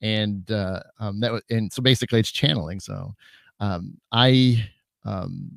and 0.02 0.50
uh 0.50 0.80
um 1.00 1.20
that 1.20 1.42
and 1.50 1.72
so 1.72 1.80
basically 1.80 2.18
it's 2.20 2.32
channeling 2.32 2.80
so 2.80 3.14
um 3.60 3.96
i 4.12 4.68
um 5.04 5.56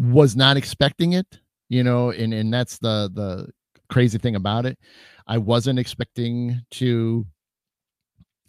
was 0.00 0.34
not 0.34 0.56
expecting 0.56 1.12
it, 1.12 1.40
you 1.68 1.84
know, 1.84 2.10
and 2.10 2.32
and 2.32 2.52
that's 2.52 2.78
the 2.78 3.10
the 3.14 3.50
crazy 3.88 4.18
thing 4.18 4.34
about 4.34 4.66
it. 4.66 4.78
I 5.26 5.38
wasn't 5.38 5.78
expecting 5.78 6.60
to 6.72 7.26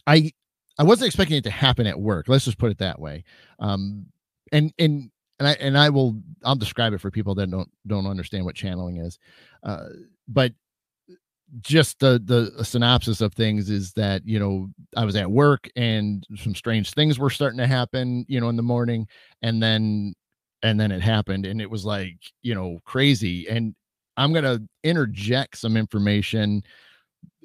I 0.07 0.31
I 0.79 0.83
wasn't 0.83 1.07
expecting 1.07 1.37
it 1.37 1.43
to 1.43 1.51
happen 1.51 1.85
at 1.85 1.99
work. 1.99 2.27
Let's 2.27 2.45
just 2.45 2.57
put 2.57 2.71
it 2.71 2.77
that 2.77 2.99
way. 2.99 3.23
Um 3.59 4.05
and 4.51 4.73
and 4.79 5.11
and 5.39 5.47
I 5.47 5.51
and 5.53 5.77
I 5.77 5.89
will 5.89 6.21
I'll 6.43 6.55
describe 6.55 6.93
it 6.93 7.01
for 7.01 7.11
people 7.11 7.35
that 7.35 7.51
don't 7.51 7.69
don't 7.85 8.07
understand 8.07 8.45
what 8.45 8.55
channeling 8.55 8.97
is. 8.97 9.19
Uh 9.63 9.87
but 10.27 10.53
just 11.59 11.99
the 11.99 12.21
the 12.23 12.63
synopsis 12.63 13.19
of 13.19 13.33
things 13.33 13.69
is 13.69 13.91
that 13.93 14.25
you 14.25 14.39
know 14.39 14.69
I 14.95 15.03
was 15.03 15.15
at 15.15 15.29
work 15.29 15.69
and 15.75 16.25
some 16.37 16.55
strange 16.55 16.93
things 16.93 17.19
were 17.19 17.29
starting 17.29 17.57
to 17.57 17.67
happen 17.67 18.25
you 18.29 18.39
know 18.39 18.49
in 18.49 18.55
the 18.55 18.63
morning 18.63 19.07
and 19.41 19.61
then 19.61 20.13
and 20.63 20.79
then 20.79 20.91
it 20.91 21.01
happened 21.01 21.45
and 21.45 21.61
it 21.61 21.69
was 21.69 21.85
like 21.85 22.17
you 22.41 22.53
know 22.53 22.79
crazy 22.85 23.47
and 23.49 23.75
i'm 24.17 24.31
to 24.43 24.61
interject 24.83 25.57
some 25.57 25.77
information 25.77 26.63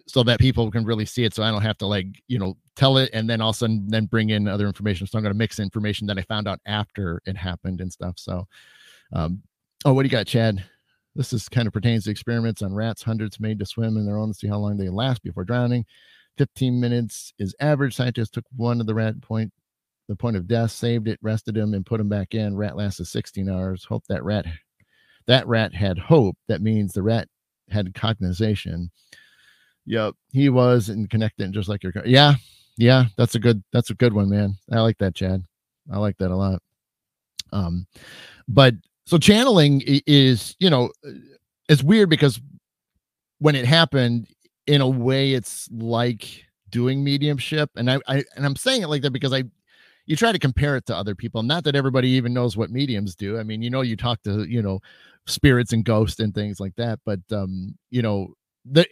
so 0.07 0.23
that 0.23 0.39
people 0.39 0.71
can 0.71 0.85
really 0.85 1.05
see 1.05 1.25
it 1.25 1.35
so 1.35 1.43
i 1.43 1.51
don't 1.51 1.63
have 1.63 1.79
to 1.79 1.87
like 1.87 2.07
you 2.29 2.39
know 2.39 2.57
tell 2.75 2.99
it 2.99 3.11
and 3.13 3.29
then 3.29 3.41
all 3.41 3.51
of 3.51 3.57
a 3.57 3.59
sudden 3.59 3.87
then 3.89 4.07
bring 4.07 4.31
in 4.31 4.47
other 4.47 4.67
information 4.67 5.07
so 5.07 5.19
i'm 5.19 5.25
to 5.25 5.39
mix 5.39 5.59
information 5.59 6.07
that 6.07 6.19
i 6.19 6.23
found 6.23 6.47
out 6.47 6.61
after 6.67 7.21
it 7.27 7.37
happened 7.37 7.81
and 7.81 7.93
stuff 7.93 8.15
so 8.19 8.47
um 9.13 9.43
oh 9.85 9.93
what 9.93 10.03
do 10.03 10.07
you 10.07 10.11
got 10.11 10.27
chad 10.27 10.65
this 11.17 11.33
is 11.33 11.49
kind 11.49 11.67
of 11.67 11.73
pertains 11.73 12.05
to 12.05 12.11
experiments 12.11 12.63
on 12.63 12.75
rats 12.75 13.03
hundreds 13.03 13.41
made 13.41 13.59
to 13.59 13.67
swim 13.67 13.97
in 13.97 14.07
their 14.07 14.19
own 14.19 14.29
to 14.29 14.35
see 14.35 14.49
how 14.49 14.59
long 14.59 14.77
they 14.77 14.89
last 14.89 15.23
before 15.23 15.45
drowning 15.45 15.85
15 16.39 16.79
minutes 16.79 17.33
is 17.39 17.55
average 17.61 17.95
scientists 17.95 18.31
took 18.31 18.45
one 18.57 18.81
of 18.81 18.87
the 18.87 18.95
rat 18.95 19.21
point 19.23 19.53
the 20.09 20.17
point 20.17 20.37
of 20.37 20.47
death, 20.47 20.71
saved 20.71 21.09
it, 21.09 21.19
rested 21.23 21.57
him, 21.57 21.75
and 21.75 21.85
put 21.85 22.01
him 22.01 22.09
back 22.09 22.35
in. 22.35 22.57
Rat 22.57 22.77
lasted 22.77 23.07
16 23.07 23.49
hours. 23.49 23.85
Hope 23.85 24.05
that 24.09 24.25
rat 24.25 24.47
that 25.27 25.47
rat 25.49 25.75
had 25.75 25.99
hope. 25.99 26.37
That 26.49 26.63
means 26.63 26.93
the 26.93 27.03
rat 27.03 27.29
had 27.71 27.95
cognization. 27.95 28.91
Yep, 29.87 30.15
he 30.33 30.49
was 30.49 30.89
and 30.89 31.11
connected 31.11 31.53
just 31.53 31.69
like 31.69 31.83
your 31.83 31.93
car. 31.93 32.05
Yeah, 32.07 32.35
yeah, 32.77 33.07
that's 33.17 33.35
a 33.35 33.41
good 33.41 33.63
that's 33.73 33.91
a 33.91 33.95
good 33.95 34.13
one, 34.13 34.31
man. 34.31 34.57
I 34.71 34.81
like 34.81 34.99
that, 34.99 35.15
Chad. 35.15 35.45
I 35.93 35.99
like 35.99 36.17
that 36.19 36.31
a 36.31 36.37
lot. 36.37 36.63
Um, 37.53 37.87
but 38.49 38.75
so 39.07 39.19
channeling 39.19 39.83
is, 39.87 40.57
you 40.59 40.69
know, 40.69 40.91
it's 41.69 41.83
weird 41.83 42.11
because 42.11 42.41
when 43.39 43.55
it 43.55 43.65
happened, 43.65 44.29
in 44.67 44.81
a 44.81 44.89
way, 44.89 45.33
it's 45.33 45.69
like 45.71 46.45
doing 46.71 47.05
mediumship, 47.05 47.71
and 47.77 47.91
I, 47.91 48.01
I 48.09 48.25
and 48.35 48.45
I'm 48.45 48.57
saying 48.57 48.83
it 48.83 48.89
like 48.89 49.03
that 49.03 49.13
because 49.13 49.33
I 49.33 49.45
you 50.07 50.17
try 50.17 50.33
to 50.33 50.39
compare 50.39 50.77
it 50.77 50.87
to 50.87 50.97
other 50.97 51.15
people. 51.15 51.43
Not 51.43 51.65
that 51.65 51.77
everybody 51.77 52.09
even 52.11 52.35
knows 52.35 52.57
what 52.57 52.71
mediums 52.71 53.15
do. 53.15 53.39
I 53.39 53.43
mean, 53.43 53.63
you 53.63 53.71
know, 53.71 53.83
you 53.83 53.97
talk 53.97 54.23
to 54.25 54.45
you 54.45 54.63
know 54.63 54.81
spirits 55.27 55.73
and 55.73 55.85
ghosts 55.85 56.21
and 56.21 56.35
things 56.35 56.59
like 56.59 56.75
that, 56.77 56.99
but 57.05 57.21
um, 57.33 57.77
you 57.91 58.03
know, 58.03 58.35
they 58.65 58.87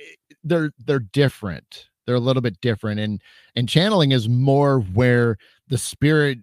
they're 0.45 0.73
they're 0.87 1.01
different. 1.01 1.89
They're 2.07 2.15
a 2.15 2.21
little 2.21 2.43
bit 2.43 2.61
different, 2.61 3.01
and 3.01 3.21
and 3.57 3.69
channeling 3.69 4.13
is 4.13 4.29
more 4.29 4.81
where 4.81 5.37
the 5.69 5.79
spirit 5.79 6.39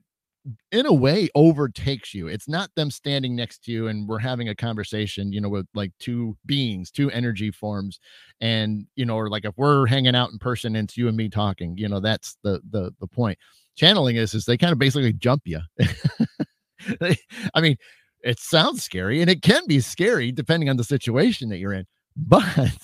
in 0.72 0.86
a 0.86 0.94
way 0.94 1.30
overtakes 1.36 2.14
you. 2.14 2.28
It's 2.28 2.48
not 2.48 2.72
them 2.76 2.90
standing 2.90 3.36
next 3.36 3.64
to 3.66 3.72
you 3.72 3.88
and 3.88 4.08
we're 4.08 4.20
having 4.20 4.50
a 4.50 4.56
conversation 4.56 5.32
you 5.32 5.42
know 5.42 5.50
with 5.50 5.68
like 5.74 5.92
two 6.00 6.36
beings 6.46 6.90
two 6.92 7.12
energy 7.12 7.52
forms 7.52 8.00
and 8.40 8.88
you 8.96 9.06
know 9.06 9.16
or 9.16 9.30
like 9.30 9.46
if 9.46 9.54
we're 9.58 9.86
hanging 9.86 10.16
out 10.16 10.32
in 10.32 10.40
person 10.40 10.76
and 10.76 10.90
it's 10.90 10.98
you 10.98 11.08
and 11.08 11.18
me 11.18 11.30
talking 11.30 11.78
you 11.78 11.88
know 11.88 12.00
that's 12.00 12.38
the 12.44 12.62
the 12.72 12.94
the 13.00 13.08
point. 13.08 13.38
Channeling 13.76 14.18
is 14.18 14.34
is 14.34 14.46
they 14.46 14.58
kind 14.58 14.74
of 14.74 14.80
basically 14.80 15.14
jump 15.14 15.44
you 15.46 15.60
i 17.02 17.62
mean 17.62 17.78
it 18.24 18.40
sounds 18.40 18.84
scary 18.84 19.22
and 19.22 19.30
it 19.30 19.42
can 19.42 19.66
be 19.68 19.80
scary 19.80 20.32
depending 20.32 20.70
on 20.70 20.78
the 20.78 20.84
situation 20.84 21.50
that 21.50 21.58
you're 21.58 21.74
in 21.74 21.86
but 22.16 22.76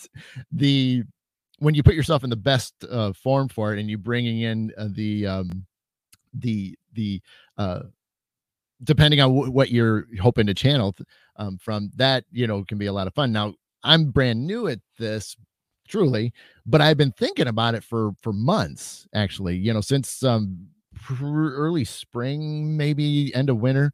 the 0.51 1.03
when 1.59 1.73
you 1.73 1.83
put 1.83 1.95
yourself 1.95 2.23
in 2.23 2.29
the 2.29 2.35
best 2.35 2.73
uh, 2.89 3.11
form 3.13 3.49
for 3.49 3.73
it 3.73 3.79
and 3.79 3.89
you 3.89 3.97
bringing 3.97 4.41
in 4.41 4.71
uh, 4.77 4.87
the 4.93 5.25
um 5.25 5.65
the 6.33 6.77
the 6.93 7.21
uh 7.57 7.81
depending 8.83 9.19
on 9.19 9.29
w- 9.33 9.51
what 9.51 9.71
you're 9.71 10.05
hoping 10.21 10.47
to 10.47 10.53
channel 10.53 10.95
um, 11.37 11.57
from 11.57 11.91
that 11.95 12.25
you 12.31 12.47
know 12.47 12.63
can 12.63 12.77
be 12.77 12.85
a 12.85 12.93
lot 12.93 13.07
of 13.07 13.13
fun. 13.13 13.31
Now 13.31 13.53
i'm 13.83 14.09
brand 14.09 14.45
new 14.45 14.67
at 14.67 14.79
this 14.97 15.35
truly 15.87 16.33
but 16.65 16.81
i've 16.81 16.97
been 16.97 17.11
thinking 17.11 17.47
about 17.47 17.75
it 17.75 17.83
for 17.83 18.11
for 18.21 18.33
months 18.33 19.07
actually 19.13 19.55
you 19.55 19.71
know 19.71 19.81
since 19.81 20.23
um 20.23 20.57
early 21.21 21.85
spring 21.85 22.75
maybe 22.75 23.33
end 23.35 23.49
of 23.49 23.57
winter 23.57 23.93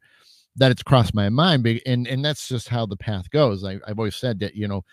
that 0.56 0.70
it's 0.70 0.82
crossed 0.82 1.14
my 1.14 1.28
mind 1.28 1.66
and 1.86 2.06
and 2.06 2.24
that's 2.24 2.48
just 2.48 2.68
how 2.68 2.86
the 2.86 2.96
path 2.96 3.30
goes. 3.30 3.64
I, 3.64 3.78
i've 3.86 3.98
always 3.98 4.16
said 4.16 4.40
that 4.40 4.54
you 4.56 4.68
know 4.68 4.84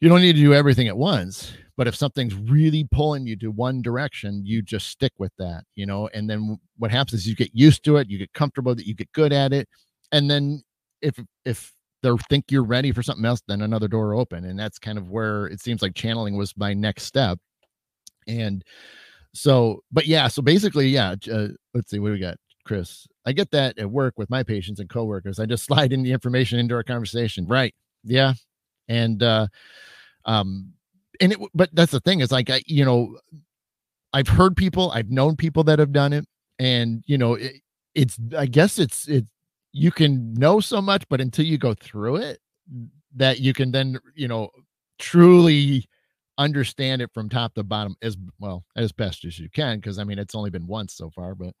you 0.00 0.08
don't 0.08 0.20
need 0.22 0.34
to 0.34 0.40
do 0.40 0.54
everything 0.54 0.88
at 0.88 0.96
once 0.96 1.52
but 1.76 1.86
if 1.86 1.94
something's 1.94 2.34
really 2.34 2.86
pulling 2.90 3.26
you 3.26 3.36
to 3.36 3.50
one 3.50 3.80
direction 3.82 4.42
you 4.44 4.62
just 4.62 4.88
stick 4.88 5.12
with 5.18 5.32
that 5.38 5.62
you 5.76 5.86
know 5.86 6.08
and 6.12 6.28
then 6.28 6.58
what 6.78 6.90
happens 6.90 7.20
is 7.20 7.26
you 7.26 7.34
get 7.34 7.50
used 7.54 7.84
to 7.84 7.96
it 7.96 8.08
you 8.08 8.18
get 8.18 8.32
comfortable 8.32 8.74
that 8.74 8.86
you 8.86 8.94
get 8.94 9.10
good 9.12 9.32
at 9.32 9.52
it 9.52 9.68
and 10.12 10.30
then 10.30 10.62
if 11.00 11.18
if 11.44 11.72
they 12.02 12.10
think 12.28 12.46
you're 12.50 12.64
ready 12.64 12.92
for 12.92 13.02
something 13.02 13.24
else 13.24 13.42
then 13.46 13.62
another 13.62 13.88
door 13.88 14.14
open 14.14 14.44
and 14.44 14.58
that's 14.58 14.78
kind 14.78 14.98
of 14.98 15.10
where 15.10 15.46
it 15.46 15.60
seems 15.60 15.82
like 15.82 15.94
channeling 15.94 16.36
was 16.36 16.56
my 16.56 16.74
next 16.74 17.04
step 17.04 17.38
and 18.26 18.64
so 19.34 19.80
but 19.92 20.06
yeah 20.06 20.28
so 20.28 20.42
basically 20.42 20.88
yeah 20.88 21.14
uh, 21.32 21.48
let's 21.74 21.90
see 21.90 21.98
what 21.98 22.08
do 22.08 22.12
we 22.12 22.18
got 22.18 22.36
chris? 22.66 23.06
I 23.26 23.32
get 23.32 23.50
that 23.52 23.78
at 23.78 23.90
work 23.90 24.14
with 24.16 24.28
my 24.30 24.42
patients 24.42 24.80
and 24.80 24.88
coworkers 24.88 25.38
i 25.38 25.46
just 25.46 25.64
slide 25.66 25.92
in 25.92 26.02
the 26.02 26.12
information 26.12 26.58
into 26.58 26.74
our 26.74 26.82
conversation 26.82 27.46
right 27.46 27.74
yeah 28.04 28.34
and 28.90 29.22
uh 29.22 29.46
um 30.26 30.70
and 31.20 31.32
it 31.32 31.38
but 31.54 31.70
that's 31.72 31.92
the 31.92 32.00
thing 32.00 32.20
is 32.20 32.30
like 32.30 32.50
i 32.50 32.60
you 32.66 32.84
know 32.84 33.16
i've 34.12 34.28
heard 34.28 34.56
people 34.56 34.90
i've 34.90 35.10
known 35.10 35.36
people 35.36 35.64
that 35.64 35.78
have 35.78 35.92
done 35.92 36.12
it 36.12 36.26
and 36.58 37.02
you 37.06 37.16
know 37.16 37.34
it, 37.34 37.54
it's 37.94 38.18
i 38.36 38.44
guess 38.44 38.78
it's 38.78 39.08
it 39.08 39.24
you 39.72 39.90
can 39.90 40.34
know 40.34 40.60
so 40.60 40.82
much 40.82 41.04
but 41.08 41.20
until 41.20 41.44
you 41.44 41.56
go 41.56 41.72
through 41.74 42.16
it 42.16 42.40
that 43.14 43.40
you 43.40 43.52
can 43.52 43.70
then 43.70 43.98
you 44.14 44.28
know 44.28 44.50
truly 44.98 45.88
understand 46.38 47.00
it 47.00 47.10
from 47.12 47.28
top 47.28 47.54
to 47.54 47.62
bottom 47.62 47.94
as 48.02 48.16
well 48.38 48.64
as 48.76 48.92
best 48.92 49.24
as 49.24 49.38
you 49.38 49.48
can 49.50 49.78
because 49.78 49.98
i 49.98 50.04
mean 50.04 50.18
it's 50.18 50.34
only 50.34 50.50
been 50.50 50.66
once 50.66 50.94
so 50.94 51.10
far 51.10 51.34
but 51.34 51.54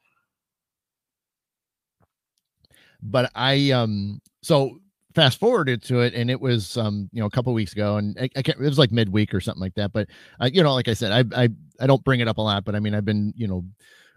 but 3.02 3.30
i 3.34 3.70
um 3.70 4.20
so 4.42 4.78
fast 5.14 5.40
forwarded 5.40 5.82
to 5.82 6.00
it 6.00 6.14
and 6.14 6.30
it 6.30 6.40
was 6.40 6.76
um 6.76 7.08
you 7.12 7.20
know 7.20 7.26
a 7.26 7.30
couple 7.30 7.52
weeks 7.52 7.72
ago 7.72 7.96
and 7.96 8.16
I, 8.18 8.28
I, 8.36 8.42
can't 8.42 8.60
it 8.60 8.68
was 8.68 8.78
like 8.78 8.92
midweek 8.92 9.34
or 9.34 9.40
something 9.40 9.60
like 9.60 9.74
that 9.74 9.92
but 9.92 10.08
uh, 10.40 10.48
you 10.52 10.62
know 10.62 10.74
like 10.74 10.88
i 10.88 10.94
said 10.94 11.12
I, 11.12 11.42
I 11.44 11.48
i 11.80 11.86
don't 11.86 12.04
bring 12.04 12.20
it 12.20 12.28
up 12.28 12.38
a 12.38 12.42
lot 12.42 12.64
but 12.64 12.74
i 12.74 12.80
mean 12.80 12.94
i've 12.94 13.04
been 13.04 13.32
you 13.36 13.48
know 13.48 13.64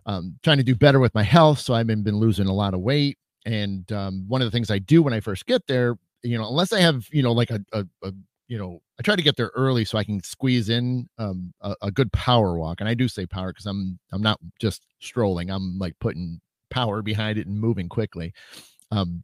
um 0.05 0.37
trying 0.43 0.57
to 0.57 0.63
do 0.63 0.75
better 0.75 0.99
with 0.99 1.13
my 1.15 1.23
health 1.23 1.59
so 1.59 1.73
i've 1.73 1.87
been 1.87 2.03
been 2.03 2.17
losing 2.17 2.47
a 2.47 2.53
lot 2.53 2.73
of 2.73 2.81
weight 2.81 3.17
and 3.45 3.91
um 3.91 4.25
one 4.27 4.41
of 4.41 4.45
the 4.45 4.51
things 4.51 4.69
i 4.69 4.77
do 4.79 5.01
when 5.01 5.13
i 5.13 5.19
first 5.19 5.45
get 5.45 5.65
there 5.67 5.97
you 6.21 6.37
know 6.37 6.47
unless 6.47 6.71
i 6.71 6.79
have 6.79 7.07
you 7.11 7.23
know 7.23 7.31
like 7.31 7.49
a, 7.49 7.59
a, 7.73 7.85
a 8.03 8.13
you 8.47 8.57
know 8.57 8.79
i 8.99 9.01
try 9.01 9.15
to 9.15 9.23
get 9.23 9.35
there 9.35 9.51
early 9.55 9.83
so 9.83 9.97
i 9.97 10.03
can 10.03 10.21
squeeze 10.21 10.69
in 10.69 11.09
um 11.17 11.51
a, 11.61 11.75
a 11.83 11.91
good 11.91 12.11
power 12.13 12.57
walk 12.57 12.81
and 12.81 12.89
i 12.89 12.93
do 12.93 13.07
say 13.07 13.25
power 13.25 13.51
because 13.51 13.65
i'm 13.65 13.97
i'm 14.11 14.21
not 14.21 14.39
just 14.59 14.85
strolling 14.99 15.49
i'm 15.49 15.79
like 15.79 15.95
putting 15.99 16.39
power 16.69 17.01
behind 17.01 17.37
it 17.37 17.47
and 17.47 17.59
moving 17.59 17.89
quickly 17.89 18.31
um 18.91 19.23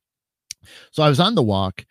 so 0.91 1.03
I 1.03 1.09
was 1.09 1.19
on 1.19 1.35
the 1.35 1.43
walk 1.43 1.85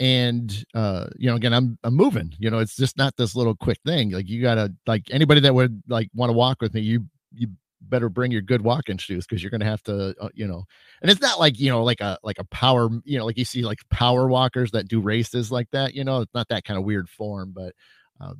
and 0.00 0.64
uh 0.74 1.06
you 1.16 1.28
know 1.28 1.36
again 1.36 1.52
i'm 1.52 1.78
i'm 1.84 1.94
moving 1.94 2.32
you 2.38 2.50
know 2.50 2.58
it's 2.58 2.76
just 2.76 2.96
not 2.96 3.14
this 3.16 3.36
little 3.36 3.54
quick 3.54 3.78
thing 3.84 4.10
like 4.10 4.28
you 4.28 4.40
gotta 4.40 4.72
like 4.86 5.02
anybody 5.10 5.40
that 5.40 5.54
would 5.54 5.82
like 5.86 6.08
want 6.14 6.30
to 6.30 6.32
walk 6.32 6.60
with 6.60 6.72
me 6.74 6.80
you 6.80 7.04
you 7.34 7.46
better 7.82 8.08
bring 8.08 8.30
your 8.32 8.40
good 8.40 8.62
walking 8.62 8.96
shoes 8.96 9.26
because 9.26 9.42
you're 9.42 9.50
gonna 9.50 9.64
have 9.64 9.82
to 9.82 10.14
uh, 10.20 10.28
you 10.34 10.46
know 10.46 10.64
and 11.02 11.10
it's 11.10 11.20
not 11.20 11.38
like 11.38 11.58
you 11.58 11.70
know 11.70 11.84
like 11.84 12.00
a 12.00 12.18
like 12.22 12.38
a 12.38 12.44
power 12.44 12.88
you 13.04 13.18
know 13.18 13.26
like 13.26 13.36
you 13.36 13.44
see 13.44 13.62
like 13.62 13.78
power 13.90 14.28
walkers 14.28 14.70
that 14.70 14.88
do 14.88 15.00
races 15.00 15.52
like 15.52 15.68
that 15.72 15.94
you 15.94 16.04
know 16.04 16.20
it's 16.20 16.34
not 16.34 16.48
that 16.48 16.64
kind 16.64 16.78
of 16.78 16.84
weird 16.84 17.08
form 17.08 17.52
but 17.54 17.74
um 18.20 18.38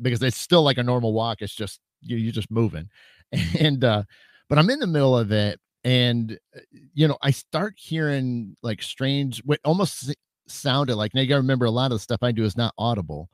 because 0.00 0.22
it's 0.22 0.36
still 0.36 0.62
like 0.62 0.78
a 0.78 0.82
normal 0.82 1.12
walk 1.12 1.42
it's 1.42 1.54
just 1.54 1.80
you, 2.02 2.16
you're 2.16 2.32
just 2.32 2.50
moving. 2.50 2.88
And 3.58 3.82
uh 3.82 4.04
but 4.48 4.58
i'm 4.58 4.70
in 4.70 4.78
the 4.78 4.86
middle 4.86 5.16
of 5.18 5.32
it 5.32 5.58
and 5.84 6.38
uh, 6.56 6.60
you 6.94 7.06
know 7.06 7.16
i 7.22 7.30
start 7.30 7.74
hearing 7.76 8.56
like 8.62 8.82
strange 8.82 9.40
what 9.44 9.60
almost 9.64 10.14
sounded 10.46 10.96
like 10.96 11.14
now 11.14 11.20
you 11.20 11.26
gotta 11.26 11.40
remember 11.40 11.66
a 11.66 11.70
lot 11.70 11.86
of 11.86 11.96
the 11.96 11.98
stuff 11.98 12.22
i 12.22 12.32
do 12.32 12.44
is 12.44 12.56
not 12.56 12.74
audible 12.78 13.28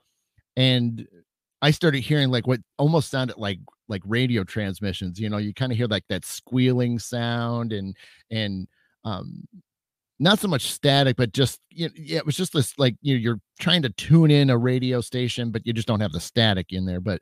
and 0.56 1.06
i 1.62 1.70
started 1.70 2.00
hearing 2.00 2.30
like 2.30 2.46
what 2.46 2.60
almost 2.78 3.10
sounded 3.10 3.36
like 3.36 3.58
like 3.88 4.02
radio 4.04 4.44
transmissions 4.44 5.18
you 5.18 5.28
know 5.28 5.38
you 5.38 5.54
kind 5.54 5.72
of 5.72 5.78
hear 5.78 5.86
like 5.86 6.04
that 6.08 6.24
squealing 6.24 6.98
sound 6.98 7.72
and 7.72 7.96
and 8.30 8.66
um 9.04 9.46
not 10.18 10.38
so 10.38 10.46
much 10.46 10.70
static 10.70 11.16
but 11.16 11.32
just 11.32 11.60
you 11.70 11.86
know, 11.86 11.92
yeah 11.96 12.18
it 12.18 12.26
was 12.26 12.36
just 12.36 12.52
this 12.52 12.78
like 12.78 12.94
you 13.00 13.14
know, 13.14 13.20
you're 13.20 13.40
trying 13.58 13.82
to 13.82 13.90
tune 13.90 14.30
in 14.30 14.50
a 14.50 14.58
radio 14.58 15.00
station 15.00 15.50
but 15.50 15.66
you 15.66 15.72
just 15.72 15.88
don't 15.88 16.00
have 16.00 16.12
the 16.12 16.20
static 16.20 16.66
in 16.70 16.84
there 16.84 17.00
but 17.00 17.20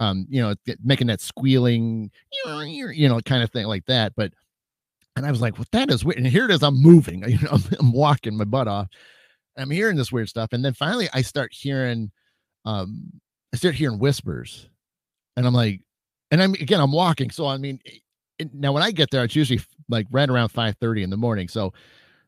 um 0.00 0.26
you 0.28 0.40
know 0.40 0.54
making 0.82 1.06
that 1.06 1.20
squealing 1.20 2.10
you 2.46 3.08
know 3.08 3.20
kind 3.20 3.42
of 3.42 3.50
thing 3.50 3.66
like 3.66 3.84
that 3.86 4.12
but 4.16 4.32
and 5.18 5.26
I 5.26 5.30
was 5.30 5.40
like, 5.40 5.58
well, 5.58 5.66
that 5.72 5.90
is 5.90 6.04
weird. 6.04 6.18
And 6.18 6.26
here 6.26 6.44
it 6.44 6.50
is. 6.50 6.62
I'm 6.62 6.80
moving. 6.80 7.22
You 7.28 7.38
know, 7.40 7.50
I'm, 7.52 7.62
I'm 7.78 7.92
walking 7.92 8.36
my 8.36 8.44
butt 8.44 8.68
off. 8.68 8.88
I'm 9.56 9.70
hearing 9.70 9.96
this 9.96 10.12
weird 10.12 10.28
stuff. 10.28 10.50
And 10.52 10.64
then 10.64 10.72
finally 10.72 11.08
I 11.12 11.22
start 11.22 11.52
hearing, 11.52 12.10
um, 12.64 13.12
I 13.52 13.56
start 13.56 13.74
hearing 13.74 13.98
whispers. 13.98 14.68
And 15.36 15.46
I'm 15.46 15.52
like, 15.52 15.82
and 16.30 16.42
I'm 16.42 16.54
again, 16.54 16.80
I'm 16.80 16.92
walking. 16.92 17.30
So 17.30 17.46
I 17.46 17.58
mean, 17.58 17.80
it, 18.38 18.54
now 18.54 18.72
when 18.72 18.82
I 18.82 18.90
get 18.90 19.10
there, 19.10 19.24
it's 19.24 19.36
usually 19.36 19.60
like 19.88 20.06
right 20.10 20.28
around 20.28 20.50
5 20.50 20.76
30 20.80 21.02
in 21.02 21.10
the 21.10 21.16
morning. 21.16 21.48
So 21.48 21.72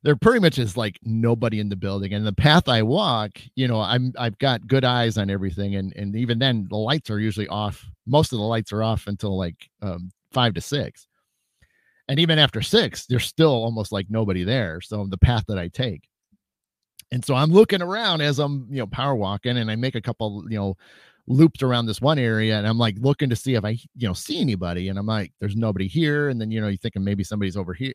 there 0.03 0.17
pretty 0.17 0.41
much 0.41 0.59
is 0.59 0.77
like 0.77 0.99
nobody 1.03 1.61
in 1.61 1.69
the 1.69 1.77
building. 1.77 2.13
And 2.15 2.27
the 2.27 2.33
path 2.33 2.69
I 2.69 2.83
walk, 2.83 3.33
you 3.55 3.69
know, 3.69 3.81
I'm 3.81 4.13
I've 4.19 4.39
got 4.39 4.67
good 4.67 4.85
eyes 4.85 5.19
on 5.19 5.31
everything. 5.31 5.77
And 5.77 5.95
and 5.97 6.17
even 6.17 6.39
then 6.39 6.67
the 6.69 6.77
lights 6.77 7.11
are 7.11 7.21
usually 7.21 7.49
off. 7.49 7.87
Most 8.07 8.33
of 8.33 8.39
the 8.39 8.45
lights 8.45 8.73
are 8.73 8.83
off 8.83 9.07
until 9.07 9.37
like 9.39 9.69
um 9.83 10.11
five 10.33 10.55
to 10.55 10.61
six 10.61 11.07
and 12.11 12.19
even 12.19 12.39
after 12.41 12.61
six 12.61 13.07
there's 13.07 13.25
still 13.25 13.53
almost 13.53 13.93
like 13.93 14.11
nobody 14.11 14.43
there 14.43 14.81
so 14.81 15.07
the 15.07 15.17
path 15.17 15.45
that 15.47 15.59
i 15.59 15.69
take. 15.69 16.03
And 17.13 17.25
so 17.25 17.35
i'm 17.35 17.51
looking 17.51 17.81
around 17.81 18.21
as 18.21 18.39
i'm 18.39 18.67
you 18.69 18.79
know 18.79 18.87
power 18.87 19.15
walking 19.15 19.57
and 19.57 19.71
i 19.71 19.77
make 19.77 19.95
a 19.95 20.03
couple 20.03 20.45
you 20.51 20.59
know 20.59 20.77
loops 21.27 21.63
around 21.63 21.87
this 21.87 22.01
one 22.01 22.19
area 22.19 22.59
and 22.59 22.67
i'm 22.67 22.79
like 22.79 22.97
looking 22.99 23.31
to 23.31 23.37
see 23.37 23.55
if 23.55 23.65
i 23.65 23.71
you 23.71 24.09
know 24.09 24.13
see 24.13 24.41
anybody 24.41 24.89
and 24.89 24.99
i'm 24.99 25.07
like 25.07 25.33
there's 25.41 25.57
nobody 25.57 25.87
here 25.87 26.29
and 26.29 26.41
then 26.41 26.51
you 26.51 26.61
know 26.61 26.67
you're 26.67 26.77
thinking 26.77 27.05
maybe 27.05 27.25
somebody's 27.25 27.57
over 27.57 27.73
here. 27.73 27.95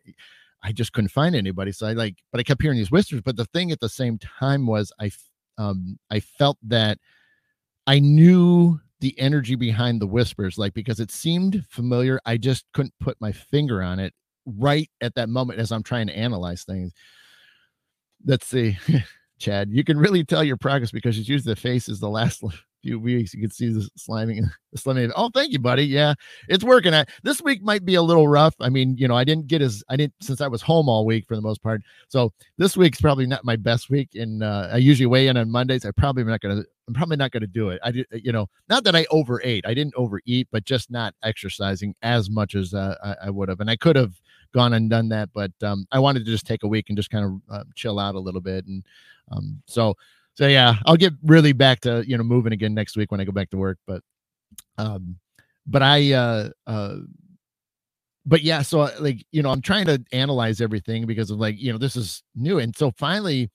I 0.63 0.71
just 0.71 0.93
couldn't 0.93 1.09
find 1.09 1.35
anybody 1.35 1.71
so 1.71 1.85
i 1.85 1.93
like 1.93 2.15
but 2.31 2.39
i 2.39 2.43
kept 2.43 2.61
hearing 2.61 2.77
these 2.77 2.91
whispers 2.91 3.21
but 3.21 3.35
the 3.35 3.45
thing 3.45 3.71
at 3.71 3.79
the 3.81 3.89
same 3.89 4.17
time 4.17 4.65
was 4.65 4.91
i 4.99 5.11
um 5.57 5.99
i 6.09 6.19
felt 6.21 6.57
that 6.63 6.97
i 7.85 7.99
knew 7.99 8.79
the 9.01 9.17
energy 9.19 9.55
behind 9.55 10.01
the 10.01 10.07
whispers 10.07 10.57
like 10.57 10.73
because 10.73 10.99
it 10.99 11.11
seemed 11.11 11.63
familiar 11.69 12.19
i 12.25 12.37
just 12.37 12.65
couldn't 12.73 12.93
put 12.99 13.19
my 13.19 13.31
finger 13.31 13.81
on 13.81 13.99
it 13.99 14.13
right 14.57 14.89
at 15.01 15.13
that 15.15 15.29
moment 15.29 15.59
as 15.59 15.71
i'm 15.71 15.83
trying 15.83 16.07
to 16.07 16.17
analyze 16.17 16.63
things 16.63 16.93
let's 18.25 18.47
see 18.47 18.77
chad 19.39 19.69
you 19.69 19.83
can 19.83 19.97
really 19.97 20.23
tell 20.23 20.43
your 20.43 20.57
progress 20.57 20.91
because 20.91 21.17
it's 21.19 21.27
usually 21.27 21.53
the 21.53 21.59
face 21.59 21.89
is 21.89 21.99
the 21.99 22.09
last 22.09 22.41
few 22.85 22.99
weeks. 22.99 23.33
You 23.33 23.41
can 23.41 23.51
see 23.51 23.73
the 23.73 23.89
sliming, 23.97 24.47
the 24.71 24.77
slimming. 24.79 25.11
Oh, 25.15 25.29
thank 25.33 25.51
you, 25.51 25.59
buddy. 25.59 25.83
Yeah, 25.83 26.13
it's 26.47 26.63
working. 26.63 26.93
I, 26.93 27.05
this 27.23 27.41
week 27.41 27.63
might 27.63 27.83
be 27.83 27.95
a 27.95 28.01
little 28.01 28.27
rough. 28.27 28.53
I 28.61 28.69
mean, 28.69 28.95
you 28.97 29.07
know, 29.07 29.15
I 29.15 29.23
didn't 29.23 29.47
get 29.47 29.61
as 29.61 29.83
I 29.89 29.97
didn't 29.97 30.13
since 30.21 30.39
I 30.39 30.47
was 30.47 30.61
home 30.61 30.87
all 30.87 31.05
week 31.05 31.25
for 31.27 31.35
the 31.35 31.41
most 31.41 31.63
part. 31.63 31.81
So 32.07 32.31
this 32.57 32.77
week's 32.77 33.01
probably 33.01 33.25
not 33.25 33.43
my 33.43 33.55
best 33.55 33.89
week. 33.89 34.09
And 34.13 34.43
uh, 34.43 34.69
I 34.71 34.77
usually 34.77 35.07
weigh 35.07 35.27
in 35.27 35.35
on 35.35 35.49
Mondays. 35.49 35.83
I 35.83 35.91
probably 35.91 36.21
am 36.21 36.29
not 36.29 36.41
gonna. 36.41 36.63
I'm 36.87 36.93
probably 36.93 37.17
not 37.17 37.31
gonna 37.31 37.47
do 37.47 37.69
it. 37.69 37.79
I 37.83 37.91
did, 37.91 38.05
you 38.11 38.31
know, 38.31 38.47
not 38.69 38.83
that 38.83 38.95
I 38.95 39.05
overate. 39.09 39.65
I 39.65 39.73
didn't 39.73 39.95
overeat, 39.95 40.47
but 40.51 40.65
just 40.65 40.91
not 40.91 41.13
exercising 41.23 41.95
as 42.01 42.29
much 42.29 42.55
as 42.55 42.73
uh, 42.73 42.95
I, 43.03 43.27
I 43.27 43.29
would 43.29 43.49
have. 43.49 43.59
And 43.59 43.69
I 43.69 43.75
could 43.75 43.95
have 43.95 44.13
gone 44.53 44.73
and 44.73 44.89
done 44.89 45.09
that, 45.09 45.29
but 45.33 45.51
um, 45.63 45.85
I 45.91 45.99
wanted 45.99 46.25
to 46.25 46.31
just 46.31 46.45
take 46.45 46.63
a 46.63 46.67
week 46.67 46.85
and 46.89 46.97
just 46.97 47.09
kind 47.09 47.25
of 47.25 47.55
uh, 47.55 47.63
chill 47.75 47.99
out 47.99 48.15
a 48.15 48.19
little 48.19 48.41
bit. 48.41 48.65
And 48.67 48.85
um, 49.31 49.61
so 49.67 49.95
so 50.35 50.47
yeah, 50.47 50.75
I'll 50.85 50.97
get 50.97 51.13
really 51.23 51.53
back 51.53 51.79
to 51.81 52.03
you 52.07 52.17
know 52.17 52.23
moving 52.23 52.53
again 52.53 52.73
next 52.73 52.97
week 52.97 53.11
when 53.11 53.19
I 53.19 53.23
go 53.25 53.31
back 53.31 53.49
to 53.51 53.57
work. 53.57 53.79
But 53.87 54.01
um, 54.77 55.17
but 55.65 55.81
I 55.81 56.13
uh 56.13 56.49
uh 56.67 56.97
but 58.25 58.41
yeah, 58.41 58.61
so 58.61 58.81
uh, 58.81 58.91
like 58.99 59.25
you 59.31 59.41
know, 59.43 59.49
I'm 59.49 59.61
trying 59.61 59.85
to 59.85 60.03
analyze 60.11 60.59
everything 60.59 61.05
because 61.05 61.29
of 61.29 61.39
like 61.39 61.59
you 61.59 61.71
know 61.71 61.77
this 61.77 61.95
is 61.95 62.23
new, 62.35 62.59
and 62.59 62.75
so 62.75 62.91
finally, 62.91 63.51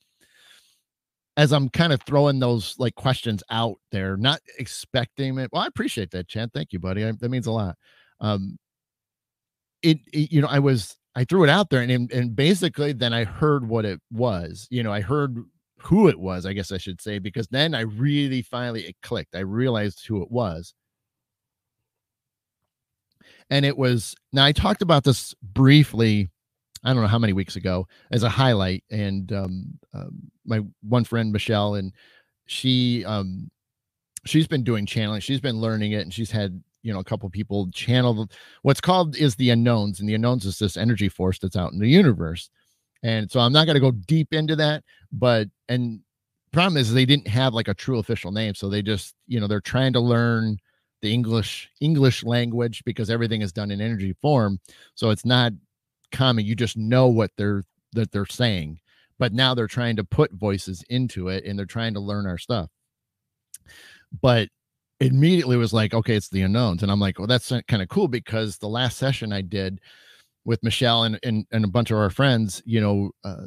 as 1.36 1.52
I'm 1.52 1.68
kind 1.68 1.92
of 1.92 2.02
throwing 2.02 2.38
those 2.38 2.74
like 2.78 2.94
questions 2.94 3.42
out 3.50 3.76
there, 3.92 4.16
not 4.16 4.40
expecting 4.58 5.38
it. 5.38 5.50
Well, 5.52 5.62
I 5.62 5.66
appreciate 5.66 6.10
that, 6.10 6.28
Chad. 6.28 6.52
Thank 6.52 6.72
you, 6.72 6.78
buddy. 6.78 7.04
I, 7.04 7.12
that 7.12 7.30
means 7.30 7.46
a 7.46 7.52
lot. 7.52 7.76
Um, 8.20 8.58
it, 9.82 9.98
it 10.12 10.32
you 10.32 10.42
know, 10.42 10.48
I 10.48 10.58
was 10.58 10.96
I 11.14 11.24
threw 11.24 11.44
it 11.44 11.50
out 11.50 11.70
there, 11.70 11.82
and 11.82 12.12
and 12.12 12.36
basically 12.36 12.92
then 12.92 13.12
I 13.12 13.24
heard 13.24 13.68
what 13.68 13.84
it 13.84 14.00
was. 14.10 14.66
You 14.70 14.82
know, 14.82 14.92
I 14.92 15.00
heard 15.00 15.36
who 15.78 16.08
it 16.08 16.18
was, 16.18 16.46
I 16.46 16.52
guess 16.52 16.72
I 16.72 16.78
should 16.78 17.00
say, 17.00 17.18
because 17.18 17.48
then 17.48 17.74
I 17.74 17.80
really 17.80 18.42
finally 18.42 18.86
it 18.86 18.96
clicked. 19.02 19.34
I 19.34 19.40
realized 19.40 20.06
who 20.06 20.22
it 20.22 20.30
was. 20.30 20.74
And 23.48 23.64
it 23.64 23.76
was 23.76 24.14
now 24.32 24.44
I 24.44 24.52
talked 24.52 24.82
about 24.82 25.04
this 25.04 25.34
briefly, 25.42 26.30
I 26.84 26.92
don't 26.92 27.02
know 27.02 27.08
how 27.08 27.18
many 27.18 27.32
weeks 27.32 27.56
ago 27.56 27.86
as 28.10 28.22
a 28.22 28.28
highlight. 28.28 28.84
And 28.90 29.32
um, 29.32 29.78
um 29.94 30.30
my 30.44 30.60
one 30.82 31.04
friend 31.04 31.32
Michelle, 31.32 31.74
and 31.74 31.92
she 32.46 33.04
um 33.04 33.50
she's 34.24 34.46
been 34.46 34.64
doing 34.64 34.86
channeling, 34.86 35.20
she's 35.20 35.40
been 35.40 35.60
learning 35.60 35.92
it, 35.92 36.02
and 36.02 36.12
she's 36.12 36.30
had 36.30 36.62
you 36.82 36.92
know 36.92 37.00
a 37.00 37.04
couple 37.04 37.28
people 37.28 37.70
channel 37.72 38.26
what's 38.62 38.80
called 38.80 39.14
is 39.18 39.34
the 39.34 39.50
unknowns 39.50 40.00
and 40.00 40.08
the 40.08 40.14
unknowns 40.14 40.46
is 40.46 40.58
this 40.58 40.78
energy 40.78 41.10
force 41.10 41.38
that's 41.38 41.54
out 41.54 41.72
in 41.72 41.78
the 41.78 41.86
universe 41.86 42.48
and 43.02 43.30
so 43.30 43.40
I'm 43.40 43.52
not 43.52 43.66
going 43.66 43.74
to 43.74 43.80
go 43.80 43.92
deep 43.92 44.32
into 44.32 44.56
that, 44.56 44.84
but 45.12 45.48
and 45.68 46.00
problem 46.52 46.76
is 46.76 46.92
they 46.92 47.06
didn't 47.06 47.28
have 47.28 47.54
like 47.54 47.68
a 47.68 47.74
true 47.74 47.98
official 47.98 48.32
name, 48.32 48.54
so 48.54 48.68
they 48.68 48.82
just 48.82 49.14
you 49.26 49.40
know 49.40 49.46
they're 49.46 49.60
trying 49.60 49.92
to 49.94 50.00
learn 50.00 50.58
the 51.02 51.12
English 51.12 51.70
English 51.80 52.24
language 52.24 52.82
because 52.84 53.10
everything 53.10 53.42
is 53.42 53.52
done 53.52 53.70
in 53.70 53.80
energy 53.80 54.14
form, 54.20 54.60
so 54.94 55.10
it's 55.10 55.24
not 55.24 55.52
common. 56.12 56.44
You 56.44 56.54
just 56.54 56.76
know 56.76 57.08
what 57.08 57.30
they're 57.36 57.64
that 57.92 58.12
they're 58.12 58.26
saying, 58.26 58.80
but 59.18 59.32
now 59.32 59.54
they're 59.54 59.66
trying 59.66 59.96
to 59.96 60.04
put 60.04 60.32
voices 60.32 60.84
into 60.88 61.28
it 61.28 61.44
and 61.44 61.58
they're 61.58 61.66
trying 61.66 61.94
to 61.94 62.00
learn 62.00 62.26
our 62.26 62.38
stuff. 62.38 62.70
But 64.20 64.48
immediately 65.00 65.56
was 65.56 65.72
like, 65.72 65.94
okay, 65.94 66.14
it's 66.14 66.28
the 66.28 66.42
unknowns, 66.42 66.82
and 66.82 66.90
I'm 66.92 67.00
like, 67.00 67.18
well, 67.18 67.28
that's 67.28 67.52
kind 67.68 67.82
of 67.82 67.88
cool 67.88 68.08
because 68.08 68.58
the 68.58 68.68
last 68.68 68.98
session 68.98 69.32
I 69.32 69.40
did 69.40 69.80
with 70.44 70.62
Michelle 70.62 71.04
and, 71.04 71.18
and, 71.22 71.46
and 71.52 71.64
a 71.64 71.68
bunch 71.68 71.90
of 71.90 71.98
our 71.98 72.10
friends, 72.10 72.62
you 72.64 72.80
know, 72.80 73.10
uh, 73.24 73.46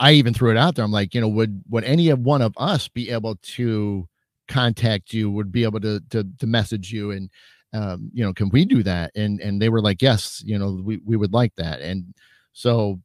I 0.00 0.12
even 0.12 0.34
threw 0.34 0.50
it 0.50 0.56
out 0.56 0.74
there. 0.74 0.84
I'm 0.84 0.92
like, 0.92 1.14
you 1.14 1.20
know, 1.20 1.28
would 1.28 1.62
would 1.68 1.84
any 1.84 2.08
of 2.10 2.20
one 2.20 2.42
of 2.42 2.54
us 2.56 2.88
be 2.88 3.10
able 3.10 3.36
to 3.36 4.08
contact 4.46 5.12
you? 5.12 5.30
Would 5.30 5.50
be 5.50 5.64
able 5.64 5.80
to 5.80 6.00
to 6.10 6.24
to 6.38 6.46
message 6.46 6.92
you 6.92 7.10
and 7.10 7.30
um, 7.72 8.10
you 8.12 8.24
know, 8.24 8.32
can 8.32 8.48
we 8.50 8.64
do 8.64 8.82
that? 8.82 9.12
And 9.14 9.40
and 9.40 9.60
they 9.60 9.68
were 9.68 9.80
like, 9.82 10.02
yes, 10.02 10.42
you 10.44 10.58
know, 10.58 10.80
we 10.84 11.00
we 11.04 11.16
would 11.16 11.32
like 11.32 11.54
that. 11.56 11.80
And 11.80 12.14
so, 12.52 13.00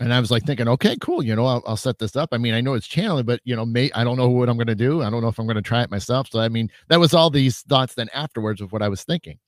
and 0.00 0.12
I 0.12 0.20
was 0.20 0.30
like 0.30 0.44
thinking, 0.44 0.68
okay, 0.68 0.96
cool, 1.00 1.22
you 1.22 1.36
know, 1.36 1.44
I'll, 1.44 1.62
I'll 1.66 1.76
set 1.76 1.98
this 1.98 2.16
up. 2.16 2.30
I 2.32 2.38
mean, 2.38 2.54
I 2.54 2.60
know 2.60 2.74
it's 2.74 2.86
channeling, 2.86 3.26
but 3.26 3.40
you 3.44 3.54
know, 3.54 3.66
may 3.66 3.90
I 3.94 4.04
don't 4.04 4.16
know 4.16 4.28
what 4.28 4.48
I'm 4.48 4.56
going 4.56 4.66
to 4.68 4.74
do. 4.74 5.02
I 5.02 5.10
don't 5.10 5.22
know 5.22 5.28
if 5.28 5.38
I'm 5.38 5.46
going 5.46 5.56
to 5.56 5.62
try 5.62 5.82
it 5.82 5.90
myself. 5.90 6.28
So 6.30 6.40
I 6.40 6.48
mean, 6.48 6.70
that 6.88 7.00
was 7.00 7.14
all 7.14 7.30
these 7.30 7.60
thoughts 7.62 7.94
then 7.94 8.08
afterwards 8.14 8.60
of 8.60 8.72
what 8.72 8.82
I 8.82 8.88
was 8.88 9.04
thinking. 9.04 9.38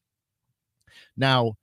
Now, 1.16 1.54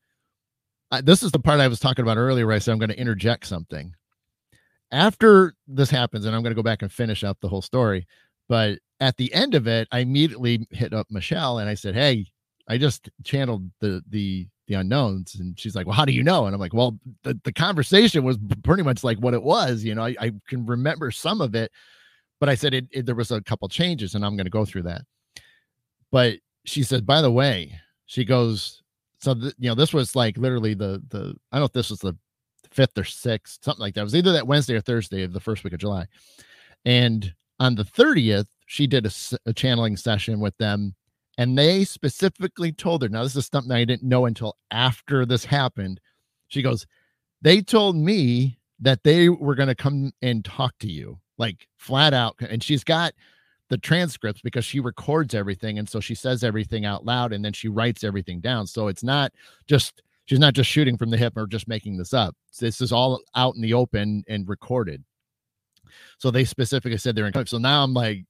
I, 0.91 1.01
this 1.01 1.23
is 1.23 1.31
the 1.31 1.39
part 1.39 1.59
I 1.59 1.67
was 1.67 1.79
talking 1.79 2.03
about 2.03 2.17
earlier 2.17 2.47
where 2.47 2.55
I 2.55 2.59
said 2.59 2.71
I'm 2.71 2.79
going 2.79 2.89
to 2.89 2.99
interject 2.99 3.45
something. 3.45 3.93
After 4.91 5.53
this 5.67 5.91
happens, 5.91 6.25
and 6.25 6.35
I'm 6.35 6.41
going 6.41 6.51
to 6.51 6.55
go 6.55 6.63
back 6.63 6.81
and 6.81 6.91
finish 6.91 7.23
up 7.23 7.37
the 7.41 7.47
whole 7.47 7.61
story, 7.61 8.07
but 8.47 8.79
at 8.99 9.17
the 9.17 9.31
end 9.33 9.53
of 9.53 9.67
it, 9.67 9.87
I 9.91 9.99
immediately 9.99 10.67
hit 10.71 10.93
up 10.93 11.07
Michelle 11.11 11.59
and 11.59 11.69
I 11.69 11.75
said, 11.75 11.93
Hey, 11.93 12.25
I 12.70 12.78
just 12.78 13.09
channeled 13.24 13.70
the 13.80 14.01
the 14.09 14.47
the 14.67 14.76
unknowns. 14.76 15.36
And 15.36 15.59
she's 15.59 15.76
like, 15.76 15.88
Well, 15.88 15.95
how 15.95 16.05
do 16.05 16.13
you 16.13 16.24
know? 16.24 16.45
And 16.45 16.53
I'm 16.53 16.61
like, 16.61 16.74
Well, 16.74 16.97
the, 17.24 17.39
the 17.43 17.53
conversation 17.53 18.24
was 18.24 18.38
pretty 18.63 18.84
much 18.84 19.03
like 19.03 19.17
what 19.17 19.34
it 19.34 19.43
was. 19.43 19.84
You 19.84 19.95
know, 19.95 20.03
I, 20.03 20.15
I 20.20 20.32
can 20.47 20.65
remember 20.65 21.11
some 21.11 21.41
of 21.41 21.55
it, 21.55 21.72
but 22.39 22.49
I 22.49 22.55
said 22.55 22.74
it, 22.74 22.88
it 22.91 23.05
there 23.05 23.15
was 23.15 23.32
a 23.32 23.41
couple 23.41 23.67
changes 23.67 24.15
and 24.15 24.24
I'm 24.24 24.36
going 24.36 24.45
to 24.45 24.51
go 24.51 24.65
through 24.65 24.84
that. 24.84 25.01
But 26.11 26.38
she 26.65 26.84
said, 26.84 27.05
by 27.05 27.22
the 27.22 27.32
way, 27.32 27.80
she 28.05 28.24
goes, 28.24 28.82
so 29.20 29.34
th- 29.34 29.53
you 29.59 29.70
know 29.70 29.76
this 29.76 29.93
was 29.93 30.15
like 30.15 30.38
literally 30.38 30.74
the 30.74 31.03
the 31.09 31.36
i 31.51 31.57
don't 31.57 31.61
know 31.61 31.65
if 31.65 31.74
this 31.74 31.89
was 31.89 31.99
the 31.99 32.15
fifth 32.72 32.97
or 32.97 33.03
sixth 33.03 33.59
something 33.63 33.82
like 33.82 33.93
that 33.93 34.01
it 34.01 34.05
was 34.05 34.15
either 34.15 34.32
that 34.32 34.47
wednesday 34.47 34.76
or 34.76 34.82
thursday 34.82 35.24
of 35.24 35.34
the 35.34 35.39
first 35.39 35.63
week 35.63 35.74
of 35.74 35.80
july 35.80 36.05
and 36.86 37.34
on 37.59 37.76
the 37.76 37.84
30th 37.84 38.47
she 38.67 38.88
did 38.88 39.05
a, 39.05 39.11
a 39.45 39.53
channeling 39.53 39.97
session 39.97 40.39
with 40.39 40.55
them 40.57 40.95
and 41.39 41.57
they 41.57 41.85
specifically 41.85 42.73
told 42.73 43.01
her 43.01 43.07
now 43.07 43.23
this 43.23 43.35
is 43.37 43.47
something 43.47 43.71
i 43.71 43.85
didn't 43.85 44.07
know 44.07 44.25
until 44.25 44.57
after 44.71 45.25
this 45.25 45.45
happened. 45.45 45.99
She 46.49 46.61
goes 46.61 46.85
they 47.41 47.61
told 47.61 47.95
me 47.95 48.57
that 48.81 49.03
they 49.03 49.29
were 49.29 49.55
going 49.55 49.69
to 49.69 49.75
come 49.75 50.11
and 50.21 50.43
talk 50.43 50.77
to 50.79 50.91
you 50.91 51.17
like 51.37 51.67
flat 51.77 52.13
out 52.13 52.35
and 52.41 52.61
she's 52.61 52.83
got 52.83 53.13
the 53.69 53.77
transcripts 53.77 54.41
because 54.41 54.65
she 54.65 54.81
records 54.81 55.33
everything 55.33 55.79
and 55.79 55.87
so 55.87 56.01
she 56.01 56.13
says 56.13 56.43
everything 56.43 56.85
out 56.85 57.05
loud 57.05 57.31
and 57.31 57.45
then 57.45 57.53
she 57.53 57.69
writes 57.69 58.03
everything 58.03 58.41
down. 58.41 58.67
So 58.67 58.87
it's 58.89 59.03
not 59.03 59.31
just 59.65 60.01
she's 60.25 60.39
not 60.39 60.55
just 60.55 60.69
shooting 60.69 60.97
from 60.97 61.09
the 61.09 61.17
hip 61.17 61.37
or 61.37 61.47
just 61.47 61.69
making 61.69 61.95
this 61.95 62.13
up. 62.13 62.35
This 62.59 62.81
is 62.81 62.91
all 62.91 63.21
out 63.35 63.55
in 63.55 63.61
the 63.61 63.73
open 63.73 64.25
and 64.27 64.49
recorded 64.49 65.05
so 66.17 66.31
they 66.31 66.45
specifically 66.45 66.97
said 66.97 67.15
they're 67.15 67.27
in 67.27 67.45
so 67.45 67.57
now 67.57 67.83
i'm 67.83 67.93
like 67.93 68.25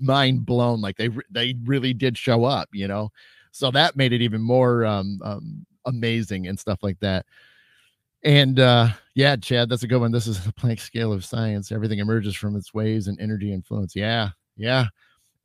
mind 0.00 0.44
blown 0.44 0.80
like 0.80 0.96
they 0.96 1.08
they 1.30 1.54
really 1.64 1.92
did 1.94 2.16
show 2.16 2.44
up 2.44 2.68
you 2.72 2.88
know 2.88 3.10
so 3.52 3.70
that 3.70 3.96
made 3.96 4.12
it 4.12 4.22
even 4.22 4.40
more 4.40 4.84
um, 4.84 5.20
um 5.24 5.66
amazing 5.86 6.46
and 6.46 6.58
stuff 6.58 6.78
like 6.82 6.98
that 7.00 7.24
and 8.24 8.58
uh 8.58 8.88
yeah 9.14 9.36
chad 9.36 9.68
that's 9.68 9.82
a 9.82 9.86
good 9.86 10.00
one 10.00 10.10
this 10.10 10.26
is 10.26 10.42
the 10.44 10.52
Planck 10.52 10.80
scale 10.80 11.12
of 11.12 11.24
science 11.24 11.70
everything 11.70 12.00
emerges 12.00 12.34
from 12.34 12.56
its 12.56 12.74
waves 12.74 13.06
and 13.06 13.20
energy 13.20 13.52
influence 13.52 13.94
yeah 13.94 14.30
yeah. 14.56 14.86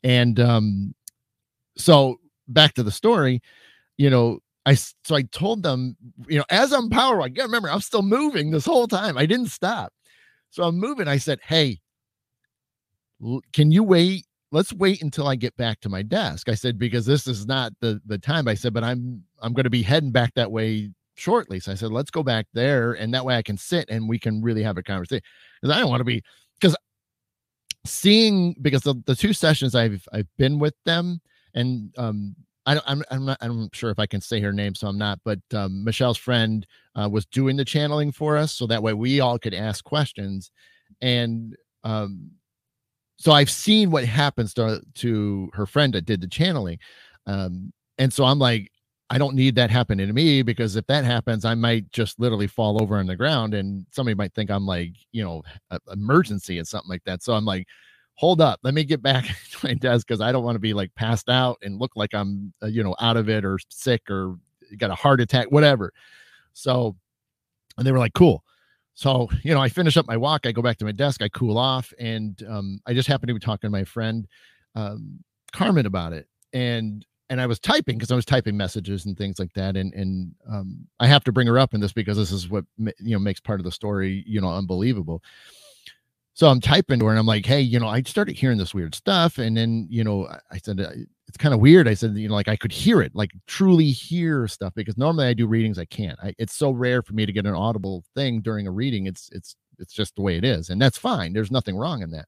And 0.04 0.40
um 0.40 0.96
so 1.78 2.20
back 2.48 2.74
to 2.76 2.84
the 2.84 2.92
story, 2.92 3.42
you 3.98 4.10
know, 4.10 4.40
I 4.66 4.76
so 4.76 5.16
I 5.16 5.24
told 5.24 5.64
them, 5.64 5.96
you 6.28 6.38
know, 6.38 6.46
as 6.50 6.72
I'm 6.72 6.90
power, 6.90 7.22
I 7.22 7.30
gotta 7.30 7.48
remember 7.48 7.70
I'm 7.70 7.82
still 7.82 8.02
moving 8.02 8.52
this 8.52 8.66
whole 8.66 8.88
time. 8.88 9.18
I 9.18 9.26
didn't 9.26 9.50
stop. 9.50 9.94
So 10.52 10.64
I'm 10.64 10.78
moving. 10.78 11.08
I 11.08 11.18
said, 11.18 11.40
Hey, 11.44 11.80
can 13.54 13.72
you 13.72 13.84
wait? 13.84 14.26
Let's 14.52 14.74
wait 14.74 15.02
until 15.02 15.28
I 15.28 15.36
get 15.36 15.56
back 15.56 15.80
to 15.82 15.90
my 15.90 16.02
desk. 16.02 16.50
I 16.50 16.56
said, 16.56 16.78
because 16.78 17.06
this 17.06 17.26
is 17.26 17.48
not 17.48 17.72
the 17.80 18.02
the 18.06 18.18
time. 18.18 18.48
I 18.48 18.54
said, 18.54 18.74
but 18.74 18.84
I'm 18.84 19.24
I'm 19.42 19.54
gonna 19.54 19.70
be 19.70 19.82
heading 19.82 20.12
back 20.12 20.34
that 20.36 20.52
way 20.52 20.92
shortly. 21.16 21.60
So 21.60 21.72
I 21.72 21.76
said, 21.76 21.92
let's 21.92 22.12
go 22.12 22.24
back 22.24 22.48
there 22.54 22.94
and 22.94 23.14
that 23.14 23.24
way 23.26 23.36
I 23.36 23.42
can 23.42 23.58
sit 23.58 23.90
and 23.90 24.10
we 24.10 24.20
can 24.20 24.42
really 24.42 24.64
have 24.64 24.78
a 24.78 24.84
conversation. 24.84 25.24
Because 25.62 25.76
I 25.76 25.80
don't 25.80 25.90
want 25.90 26.02
to 26.02 26.06
be 26.06 26.22
because 26.60 26.76
seeing 27.86 28.56
because 28.62 28.82
the, 28.82 28.96
the 29.06 29.16
two 29.16 29.34
sessions 29.34 29.74
I've 29.74 30.06
I've 30.12 30.28
been 30.38 30.60
with 30.60 30.76
them 30.86 31.22
and 31.54 31.94
um 31.98 32.36
I 32.66 32.76
don't, 32.76 32.86
I'm 32.88 33.04
I'm 33.10 33.26
not 33.26 33.38
I'm 33.42 33.70
sure 33.74 33.90
if 33.90 34.00
I 34.00 34.06
can 34.06 34.22
say 34.22 34.40
her 34.42 34.54
name, 34.54 34.76
so 34.76 34.88
I'm 34.88 34.98
not. 34.98 35.20
But 35.24 35.40
um, 35.54 35.84
Michelle's 35.84 36.18
friend 36.18 36.66
uh, 36.96 37.10
was 37.12 37.26
doing 37.26 37.58
the 37.58 37.66
channeling 37.66 38.12
for 38.12 38.38
us, 38.38 38.54
so 38.54 38.68
that 38.68 38.84
way 38.84 38.94
we 38.94 39.20
all 39.20 39.40
could 39.40 39.54
ask 39.54 39.84
questions. 39.84 40.52
And 41.02 41.56
um, 41.84 42.32
so 43.18 43.32
I've 43.32 43.50
seen 43.50 43.92
what 43.92 44.06
happens 44.06 44.54
to 44.56 44.82
to 44.96 45.50
her 45.54 45.66
friend 45.66 45.94
that 45.94 46.06
did 46.06 46.22
the 46.22 46.28
channeling. 46.28 46.80
Um, 47.26 47.74
and 47.98 48.12
so 48.14 48.26
I'm 48.26 48.40
like, 48.40 48.72
I 49.12 49.18
don't 49.18 49.36
need 49.36 49.56
that 49.56 49.70
happening 49.70 50.08
to 50.08 50.14
me 50.14 50.42
because 50.42 50.76
if 50.76 50.88
that 50.88 51.04
happens, 51.04 51.46
I 51.46 51.54
might 51.54 51.92
just 51.92 52.20
literally 52.20 52.48
fall 52.48 52.82
over 52.82 52.98
on 52.98 53.08
the 53.08 53.16
ground 53.16 53.54
and 53.54 53.86
somebody 53.92 54.16
might 54.16 54.34
think 54.34 54.50
I'm 54.50 54.66
like, 54.66 54.94
you 55.12 55.24
know, 55.24 55.44
emergency 55.92 56.58
and 56.60 56.68
something 56.68 56.90
like 56.90 57.04
that. 57.06 57.22
So 57.22 57.34
I'm 57.34 57.46
like, 57.46 57.68
hold 58.22 58.40
up, 58.40 58.60
let 58.62 58.76
me 58.76 58.84
get 58.84 59.02
back 59.02 59.26
to 59.52 59.68
my 59.68 59.74
desk 59.74 60.06
because 60.08 60.22
I 60.22 60.32
don't 60.32 60.44
want 60.44 60.56
to 60.56 60.60
be 60.60 60.76
like 60.76 60.94
passed 60.94 61.28
out 61.28 61.58
and 61.64 61.80
look 61.80 61.92
like 61.96 62.14
I'm, 62.14 62.54
uh, 62.62 62.68
you 62.68 62.84
know, 62.84 62.96
out 63.00 63.18
of 63.18 63.30
it 63.30 63.44
or 63.44 63.58
sick 63.70 64.04
or 64.12 64.36
got 64.78 64.92
a 64.92 64.96
heart 64.96 65.20
attack, 65.20 65.48
whatever. 65.52 65.92
So, 66.54 66.96
and 67.80 67.88
they 67.88 67.92
were 67.92 67.98
like, 67.98 68.14
cool. 68.14 68.44
So, 68.94 69.28
you 69.42 69.56
know, 69.56 69.60
I 69.60 69.70
finish 69.70 69.98
up 69.98 70.06
my 70.06 70.18
walk, 70.18 70.46
I 70.46 70.52
go 70.52 70.62
back 70.62 70.78
to 70.78 70.86
my 70.86 70.92
desk, 70.92 71.24
I 71.24 71.30
cool 71.30 71.58
off, 71.58 71.92
and 71.98 72.40
um, 72.48 72.80
I 72.86 72.94
just 72.94 73.08
happened 73.08 73.30
to 73.30 73.34
be 73.34 73.40
talking 73.40 73.68
to 73.68 73.72
my 73.72 73.86
friend. 73.86 74.28
Um, 74.76 75.24
Carmen 75.52 75.88
about 75.88 76.14
it. 76.14 76.28
And 76.54 77.04
and 77.32 77.42
I 77.42 77.48
was 77.48 77.60
typing 77.60 77.98
because 77.98 78.12
I 78.12 78.16
was 78.16 78.26
typing 78.26 78.56
messages 78.56 79.06
and 79.06 79.18
things 79.18 79.40
like 79.40 79.54
that. 79.54 79.76
And 79.76 79.96
and 79.96 80.36
um, 80.48 80.86
I 81.00 81.08
have 81.08 81.24
to 81.24 81.32
bring 81.32 81.48
her 81.48 81.58
up 81.58 81.74
in 81.74 81.82
this 81.82 81.94
because 81.94 82.18
this 82.18 82.32
is 82.32 82.50
what 82.50 82.66
you 82.78 82.94
know 83.00 83.20
makes 83.20 83.40
part 83.40 83.60
of 83.60 83.64
the 83.64 83.72
story 83.72 84.24
you 84.28 84.40
know 84.40 84.54
unbelievable. 84.54 85.24
So 86.34 86.48
I'm 86.48 86.62
typing 86.62 87.00
to 87.00 87.06
her 87.06 87.12
and 87.12 87.20
I'm 87.20 87.26
like, 87.26 87.46
hey, 87.46 87.60
you 87.62 87.80
know, 87.80 87.88
I 87.88 88.02
started 88.04 88.38
hearing 88.38 88.58
this 88.58 88.74
weird 88.74 88.96
stuff, 88.96 89.38
and 89.38 89.56
then 89.56 89.88
you 89.90 90.04
know 90.04 90.28
I 90.52 90.58
said 90.58 90.80
it's 90.80 91.38
kind 91.38 91.54
of 91.54 91.60
weird. 91.60 91.88
I 91.88 91.94
said, 91.94 92.16
you 92.16 92.30
know, 92.30 92.36
like 92.36 92.48
I 92.48 92.56
could 92.56 92.72
hear 92.72 93.02
it, 93.02 93.14
like 93.16 93.32
truly 93.48 93.92
hear 93.92 94.48
stuff 94.48 94.74
because 94.76 94.98
normally 94.98 95.28
I 95.28 95.34
do 95.34 95.48
readings, 95.48 95.78
I 95.80 95.86
can't. 95.86 96.18
I, 96.24 96.34
it's 96.38 96.56
so 96.56 96.72
rare 96.72 97.02
for 97.04 97.14
me 97.14 97.26
to 97.26 97.32
get 97.34 97.46
an 97.46 97.54
audible 97.56 98.04
thing 98.16 98.42
during 98.42 98.68
a 98.68 98.72
reading. 98.72 99.08
It's 99.08 99.30
it's 99.34 99.56
it's 99.80 99.94
just 99.94 100.16
the 100.16 100.22
way 100.22 100.38
it 100.38 100.46
is, 100.46 100.70
and 100.70 100.82
that's 100.82 100.98
fine. 100.98 101.34
There's 101.34 101.52
nothing 101.52 101.76
wrong 101.78 102.02
in 102.02 102.12
that. 102.12 102.28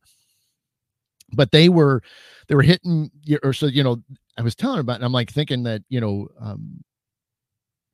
But 1.31 1.51
they 1.51 1.69
were 1.69 2.01
they 2.47 2.55
were 2.55 2.61
hitting 2.61 3.09
or 3.43 3.53
so 3.53 3.65
you 3.67 3.83
know 3.83 4.03
I 4.37 4.41
was 4.41 4.55
telling 4.55 4.75
her 4.77 4.81
about, 4.81 4.97
and 4.97 5.05
I'm 5.05 5.11
like 5.13 5.31
thinking 5.31 5.63
that 5.63 5.81
you 5.89 6.01
know, 6.01 6.27
um, 6.39 6.83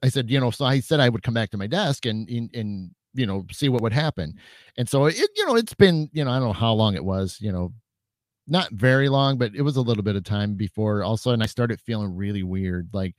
I 0.02 0.10
said, 0.10 0.30
you 0.30 0.40
know, 0.40 0.52
so 0.52 0.66
I 0.66 0.80
said 0.80 1.00
I 1.00 1.10
would 1.10 1.24
come 1.24 1.34
back 1.34 1.52
to 1.52 1.58
my 1.58 1.68
desk 1.68 2.06
and 2.06 2.28
and, 2.30 2.50
and 2.54 2.92
you 3.14 3.26
know 3.26 3.46
see 3.52 3.70
what 3.70 3.82
would 3.82 3.94
happen, 3.94 4.36
and 4.78 4.88
so 4.88 5.06
it 5.06 5.18
you 5.36 5.46
know 5.46 5.56
it's 5.56 5.74
been 5.74 6.10
you 6.14 6.24
know 6.24 6.32
I 6.32 6.40
don't 6.40 6.50
know 6.50 6.54
how 6.54 6.74
long 6.74 6.96
it 6.96 7.04
was 7.04 7.38
you 7.42 7.52
know 7.52 7.74
not 8.48 8.72
very 8.72 9.10
long, 9.10 9.38
but 9.38 9.54
it 9.56 9.62
was 9.62 9.78
a 9.78 9.82
little 9.82 10.04
bit 10.04 10.16
of 10.16 10.24
time 10.24 10.56
before 10.56 11.04
all 11.04 11.14
of 11.14 11.20
a 11.20 11.22
sudden 11.22 11.42
I 11.42 11.46
started 11.46 11.80
feeling 11.80 12.16
really 12.16 12.44
weird. 12.44 12.90
Like 12.92 13.16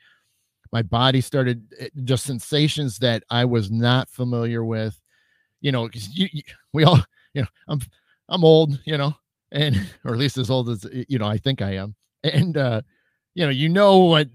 my 0.72 0.82
body 0.82 1.20
started 1.20 1.72
eh, 1.78 1.88
just 2.04 2.24
sensations 2.24 2.98
that 2.98 3.22
I 3.30 3.44
was 3.44 3.70
not 3.70 4.10
familiar 4.10 4.64
with. 4.64 5.00
You 5.60 5.72
know, 5.72 5.86
because 5.86 6.16
you, 6.16 6.28
you, 6.32 6.42
we 6.72 6.84
all, 6.84 6.98
you 7.34 7.42
know, 7.42 7.48
I'm 7.68 7.80
I'm 8.28 8.44
old, 8.44 8.78
you 8.84 8.98
know, 8.98 9.14
and 9.52 9.76
or 10.04 10.12
at 10.12 10.18
least 10.18 10.38
as 10.38 10.50
old 10.50 10.68
as 10.68 10.86
you 11.08 11.18
know 11.18 11.26
I 11.26 11.38
think 11.38 11.62
I 11.62 11.76
am, 11.76 11.94
and 12.24 12.56
uh, 12.56 12.82
you 13.34 13.44
know, 13.44 13.50
you 13.50 13.68
know 13.68 13.98
what 13.98 14.28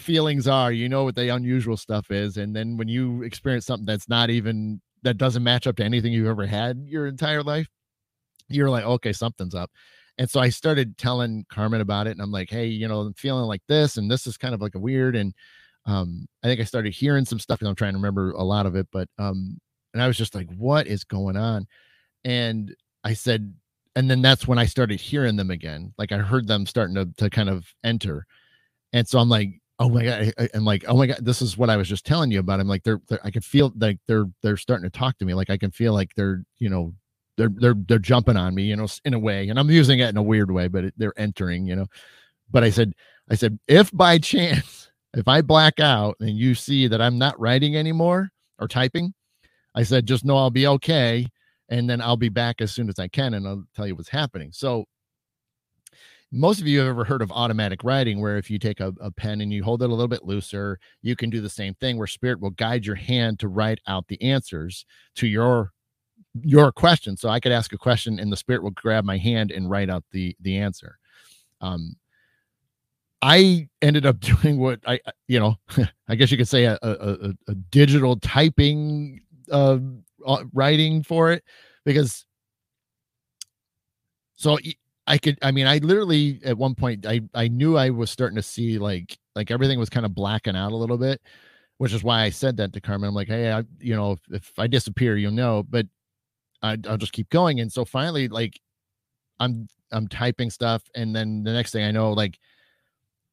feelings 0.00 0.48
are, 0.48 0.72
you 0.72 0.88
know 0.88 1.04
what 1.04 1.14
the 1.14 1.28
unusual 1.28 1.76
stuff 1.76 2.10
is, 2.10 2.36
and 2.36 2.54
then 2.54 2.76
when 2.76 2.88
you 2.88 3.22
experience 3.22 3.66
something 3.66 3.86
that's 3.86 4.08
not 4.08 4.30
even 4.30 4.80
that 5.02 5.18
doesn't 5.18 5.42
match 5.42 5.66
up 5.66 5.76
to 5.76 5.84
anything 5.84 6.12
you've 6.12 6.26
ever 6.26 6.46
had 6.46 6.84
your 6.86 7.06
entire 7.06 7.42
life, 7.42 7.68
you're 8.48 8.70
like, 8.70 8.84
okay, 8.84 9.12
something's 9.12 9.54
up. 9.54 9.70
And 10.18 10.28
so 10.28 10.40
I 10.40 10.50
started 10.50 10.98
telling 10.98 11.46
Carmen 11.48 11.80
about 11.80 12.06
it, 12.06 12.10
and 12.10 12.20
I'm 12.20 12.32
like, 12.32 12.50
hey, 12.50 12.66
you 12.66 12.88
know, 12.88 13.00
I'm 13.00 13.14
feeling 13.14 13.44
like 13.44 13.62
this, 13.68 13.96
and 13.96 14.10
this 14.10 14.26
is 14.26 14.36
kind 14.36 14.54
of 14.54 14.60
like 14.60 14.74
a 14.74 14.78
weird. 14.78 15.16
And 15.16 15.32
um, 15.86 16.26
I 16.42 16.48
think 16.48 16.60
I 16.60 16.64
started 16.64 16.92
hearing 16.92 17.24
some 17.24 17.38
stuff, 17.38 17.60
and 17.60 17.68
I'm 17.68 17.74
trying 17.74 17.92
to 17.92 17.98
remember 17.98 18.32
a 18.32 18.42
lot 18.42 18.66
of 18.66 18.76
it, 18.76 18.86
but 18.92 19.08
um, 19.18 19.58
and 19.94 20.02
I 20.02 20.06
was 20.06 20.18
just 20.18 20.34
like, 20.34 20.48
what 20.56 20.86
is 20.86 21.04
going 21.04 21.36
on? 21.36 21.66
And 22.24 22.74
I 23.02 23.14
said, 23.14 23.54
and 23.96 24.10
then 24.10 24.20
that's 24.20 24.46
when 24.46 24.58
I 24.58 24.66
started 24.66 25.00
hearing 25.00 25.36
them 25.36 25.50
again. 25.50 25.94
Like 25.96 26.12
I 26.12 26.18
heard 26.18 26.46
them 26.46 26.66
starting 26.66 26.94
to 26.96 27.08
to 27.16 27.30
kind 27.30 27.48
of 27.48 27.66
enter, 27.82 28.26
and 28.92 29.08
so 29.08 29.18
I'm 29.18 29.30
like, 29.30 29.60
oh 29.80 29.88
my 29.88 30.04
god, 30.04 30.32
I, 30.38 30.48
am 30.54 30.64
like, 30.64 30.84
oh 30.86 30.96
my 30.96 31.06
god, 31.06 31.18
this 31.22 31.40
is 31.40 31.56
what 31.56 31.70
I 31.70 31.76
was 31.76 31.88
just 31.88 32.04
telling 32.04 32.30
you 32.30 32.38
about. 32.38 32.60
I'm 32.60 32.68
like, 32.68 32.84
they're, 32.84 33.00
they're 33.08 33.24
I 33.24 33.30
could 33.30 33.44
feel 33.44 33.72
like 33.76 33.98
they're 34.06 34.26
they're 34.42 34.58
starting 34.58 34.88
to 34.88 34.96
talk 34.96 35.18
to 35.18 35.24
me. 35.24 35.34
Like 35.34 35.50
I 35.50 35.56
can 35.56 35.70
feel 35.70 35.94
like 35.94 36.14
they're 36.14 36.44
you 36.58 36.68
know 36.68 36.94
they're 37.36 37.50
they're 37.56 37.74
they're 37.88 37.98
jumping 37.98 38.36
on 38.36 38.54
me, 38.54 38.64
you 38.64 38.76
know, 38.76 38.86
in 39.04 39.14
a 39.14 39.18
way, 39.18 39.48
and 39.48 39.58
I'm 39.58 39.70
using 39.70 39.98
it 39.98 40.10
in 40.10 40.16
a 40.18 40.22
weird 40.22 40.50
way, 40.50 40.68
but 40.68 40.84
it, 40.84 40.94
they're 40.98 41.18
entering, 41.18 41.66
you 41.66 41.74
know. 41.74 41.86
But 42.50 42.62
I 42.62 42.70
said, 42.70 42.92
I 43.30 43.34
said, 43.34 43.58
if 43.66 43.90
by 43.92 44.18
chance, 44.18 44.90
if 45.14 45.26
I 45.26 45.40
black 45.40 45.80
out 45.80 46.16
and 46.20 46.36
you 46.36 46.54
see 46.54 46.86
that 46.86 47.00
I'm 47.00 47.18
not 47.18 47.40
writing 47.40 47.76
anymore 47.76 48.30
or 48.58 48.68
typing, 48.68 49.14
I 49.74 49.82
said, 49.82 50.06
just 50.06 50.24
know 50.24 50.36
I'll 50.36 50.50
be 50.50 50.66
okay, 50.66 51.26
and 51.70 51.88
then 51.88 52.02
I'll 52.02 52.18
be 52.18 52.28
back 52.28 52.60
as 52.60 52.72
soon 52.72 52.90
as 52.90 52.98
I 52.98 53.08
can, 53.08 53.32
and 53.32 53.48
I'll 53.48 53.64
tell 53.74 53.86
you 53.86 53.94
what's 53.96 54.10
happening. 54.10 54.50
So 54.52 54.84
most 56.32 56.60
of 56.60 56.66
you 56.66 56.78
have 56.78 56.88
ever 56.88 57.04
heard 57.04 57.22
of 57.22 57.32
automatic 57.32 57.82
writing 57.82 58.20
where 58.20 58.36
if 58.36 58.50
you 58.50 58.58
take 58.58 58.78
a, 58.80 58.94
a, 59.00 59.10
pen 59.10 59.40
and 59.40 59.52
you 59.52 59.64
hold 59.64 59.82
it 59.82 59.86
a 59.86 59.88
little 59.88 60.06
bit 60.06 60.24
looser 60.24 60.78
you 61.02 61.16
can 61.16 61.28
do 61.28 61.40
the 61.40 61.50
same 61.50 61.74
thing 61.74 61.98
where 61.98 62.06
spirit 62.06 62.40
will 62.40 62.50
guide 62.50 62.86
your 62.86 62.94
hand 62.94 63.40
to 63.40 63.48
write 63.48 63.80
out 63.88 64.06
the 64.06 64.20
answers 64.22 64.86
to 65.16 65.26
your 65.26 65.72
your 66.42 66.72
question. 66.72 67.16
So 67.16 67.28
I 67.28 67.40
could 67.40 67.52
ask 67.52 67.72
a 67.72 67.78
question 67.78 68.18
and 68.18 68.32
the 68.32 68.36
spirit 68.36 68.62
will 68.62 68.70
grab 68.70 69.04
my 69.04 69.16
hand 69.16 69.50
and 69.50 69.70
write 69.70 69.90
out 69.90 70.04
the 70.12 70.36
the 70.40 70.58
answer. 70.58 70.98
Um, 71.60 71.96
I 73.22 73.68
ended 73.82 74.06
up 74.06 74.20
doing 74.20 74.58
what 74.58 74.80
I, 74.86 75.00
you 75.28 75.40
know, 75.40 75.56
I 76.08 76.14
guess 76.14 76.30
you 76.30 76.36
could 76.36 76.48
say 76.48 76.64
a, 76.64 76.78
a, 76.82 77.32
a 77.48 77.54
digital 77.54 78.18
typing 78.18 79.20
uh, 79.50 79.78
uh, 80.26 80.44
writing 80.52 81.02
for 81.02 81.32
it 81.32 81.44
because 81.84 82.24
so 84.36 84.58
I 85.06 85.18
could, 85.18 85.38
I 85.42 85.50
mean, 85.50 85.66
I 85.66 85.78
literally 85.78 86.40
at 86.44 86.56
one 86.56 86.74
point 86.74 87.06
I 87.06 87.20
I 87.34 87.48
knew 87.48 87.76
I 87.76 87.90
was 87.90 88.10
starting 88.10 88.36
to 88.36 88.42
see 88.42 88.78
like 88.78 89.18
like 89.34 89.50
everything 89.50 89.78
was 89.78 89.90
kind 89.90 90.06
of 90.06 90.14
blacking 90.14 90.56
out 90.56 90.72
a 90.72 90.76
little 90.76 90.98
bit, 90.98 91.20
which 91.78 91.92
is 91.92 92.04
why 92.04 92.22
I 92.22 92.30
said 92.30 92.56
that 92.58 92.72
to 92.74 92.80
Carmen. 92.80 93.08
I'm 93.08 93.14
like, 93.14 93.28
hey, 93.28 93.50
I, 93.52 93.64
you 93.80 93.96
know, 93.96 94.12
if, 94.12 94.20
if 94.30 94.52
I 94.58 94.66
disappear, 94.66 95.16
you'll 95.16 95.32
know. 95.32 95.64
But 95.68 95.86
I, 96.62 96.76
I'll 96.88 96.98
just 96.98 97.12
keep 97.12 97.30
going. 97.30 97.60
And 97.60 97.72
so 97.72 97.84
finally, 97.84 98.28
like 98.28 98.60
I'm 99.40 99.68
I'm 99.92 100.06
typing 100.08 100.50
stuff, 100.50 100.82
and 100.94 101.14
then 101.14 101.42
the 101.42 101.52
next 101.52 101.72
thing 101.72 101.84
I 101.84 101.90
know, 101.90 102.12
like 102.12 102.38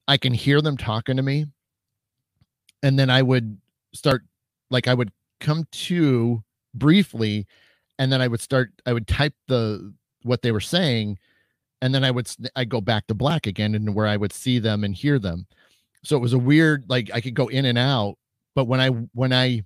I 0.07 0.17
can 0.17 0.33
hear 0.33 0.61
them 0.61 0.77
talking 0.77 1.17
to 1.17 1.23
me, 1.23 1.45
and 2.81 2.97
then 2.97 3.09
I 3.09 3.21
would 3.21 3.59
start 3.93 4.23
like 4.71 4.87
I 4.87 4.93
would 4.93 5.11
come 5.39 5.65
to 5.71 6.43
briefly, 6.73 7.45
and 7.99 8.11
then 8.11 8.21
I 8.21 8.27
would 8.27 8.41
start 8.41 8.71
I 8.85 8.93
would 8.93 9.07
type 9.07 9.33
the 9.47 9.93
what 10.23 10.41
they 10.41 10.51
were 10.51 10.61
saying, 10.61 11.19
and 11.81 11.93
then 11.93 12.03
I 12.03 12.11
would 12.11 12.29
I 12.55 12.65
go 12.65 12.81
back 12.81 13.07
to 13.07 13.13
black 13.13 13.47
again, 13.47 13.75
and 13.75 13.93
where 13.95 14.07
I 14.07 14.17
would 14.17 14.33
see 14.33 14.59
them 14.59 14.83
and 14.83 14.95
hear 14.95 15.19
them. 15.19 15.47
So 16.03 16.15
it 16.15 16.21
was 16.21 16.33
a 16.33 16.39
weird 16.39 16.85
like 16.87 17.09
I 17.13 17.21
could 17.21 17.35
go 17.35 17.47
in 17.47 17.65
and 17.65 17.77
out, 17.77 18.17
but 18.55 18.65
when 18.65 18.79
I 18.79 18.89
when 19.13 19.33
I 19.33 19.63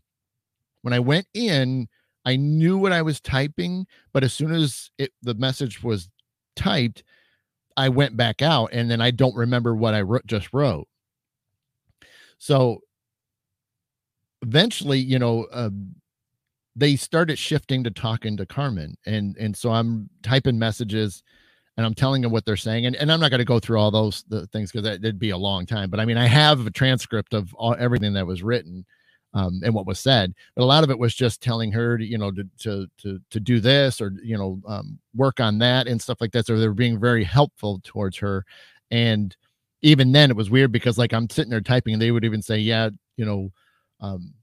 when 0.82 0.94
I 0.94 1.00
went 1.00 1.28
in 1.34 1.88
I 2.26 2.36
knew 2.36 2.78
what 2.78 2.92
I 2.92 3.02
was 3.02 3.20
typing, 3.20 3.88
but 4.14 4.24
as 4.24 4.34
soon 4.34 4.52
as 4.52 4.92
it 4.98 5.12
the 5.22 5.34
message 5.34 5.84
was 5.84 6.10
typed, 6.56 7.04
I 7.78 7.90
went 7.90 8.18
back 8.18 8.42
out 8.42 8.70
and 8.74 8.90
then 8.92 9.02
I 9.02 9.12
don't 9.12 9.36
remember 9.36 9.76
what 9.76 9.94
I 9.94 10.02
wrote, 10.02 10.26
just 10.26 10.54
wrote. 10.54 10.88
So 12.38 12.82
eventually, 14.42 15.00
you 15.00 15.20
know, 15.20 15.46
uh, 15.52 15.70
they 16.76 16.96
started 16.96 17.38
shifting 17.38 17.84
to 17.84 17.92
talking 17.92 18.38
to 18.38 18.46
Carmen, 18.46 18.98
and 19.06 19.36
and 19.38 19.56
so 19.56 19.72
I'm 19.72 20.10
typing 20.24 20.58
messages, 20.58 21.22
and 21.82 21.88
I'm 21.88 21.96
telling 21.96 22.22
them 22.22 22.32
what 22.32 22.46
they're 22.46 22.56
saying, 22.56 22.86
and, 22.86 22.96
and 22.96 23.12
I'm 23.12 23.20
not 23.20 23.32
going 23.32 23.40
to 23.40 23.46
go 23.46 23.60
through 23.60 23.80
all 23.80 23.90
those 23.90 24.24
the 24.28 24.46
things 24.48 24.72
because 24.72 24.88
it'd 24.88 25.18
be 25.18 25.32
a 25.32 25.38
long 25.38 25.66
time. 25.66 25.90
But 25.90 26.00
I 26.00 26.06
mean, 26.06 26.18
I 26.18 26.28
have 26.28 26.68
a 26.68 26.70
transcript 26.70 27.34
of 27.34 27.52
all 27.56 27.76
everything 27.80 28.14
that 28.14 28.28
was 28.28 28.44
written, 28.44 28.86
um, 29.34 29.62
and 29.66 29.74
what 29.74 29.88
was 29.88 30.00
said. 30.00 30.36
But 30.56 30.62
a 30.62 30.66
lot 30.66 30.84
of 30.84 30.92
it 30.92 31.00
was 31.00 31.16
just 31.16 31.42
telling 31.42 31.72
her, 31.72 31.98
to, 31.98 32.06
you 32.06 32.20
know, 32.20 32.30
to 32.30 32.48
to 32.60 32.88
to 33.00 33.20
to 33.32 33.40
do 33.40 33.60
this 33.60 34.00
or 34.00 34.14
you 34.24 34.38
know 34.38 34.62
um, 34.68 35.00
work 35.16 35.40
on 35.40 35.58
that 35.58 35.88
and 35.88 36.00
stuff 36.00 36.22
like 36.22 36.34
that. 36.34 36.46
So 36.46 36.60
they 36.60 36.68
were 36.68 36.76
being 36.76 37.00
very 37.00 37.24
helpful 37.24 37.82
towards 37.84 38.18
her. 38.18 38.46
And 38.92 39.36
even 39.82 40.12
then, 40.12 40.30
it 40.30 40.38
was 40.38 40.52
weird 40.52 40.72
because 40.72 41.00
like 41.00 41.14
I'm 41.14 41.32
sitting 41.32 41.50
there 41.50 41.62
typing, 41.62 41.94
and 41.94 42.02
they 42.02 42.12
would 42.12 42.26
even 42.26 42.44
say, 42.44 42.60
"Yeah, 42.60 42.90
you 43.18 43.26
know." 43.26 43.52
Um, 44.02 44.36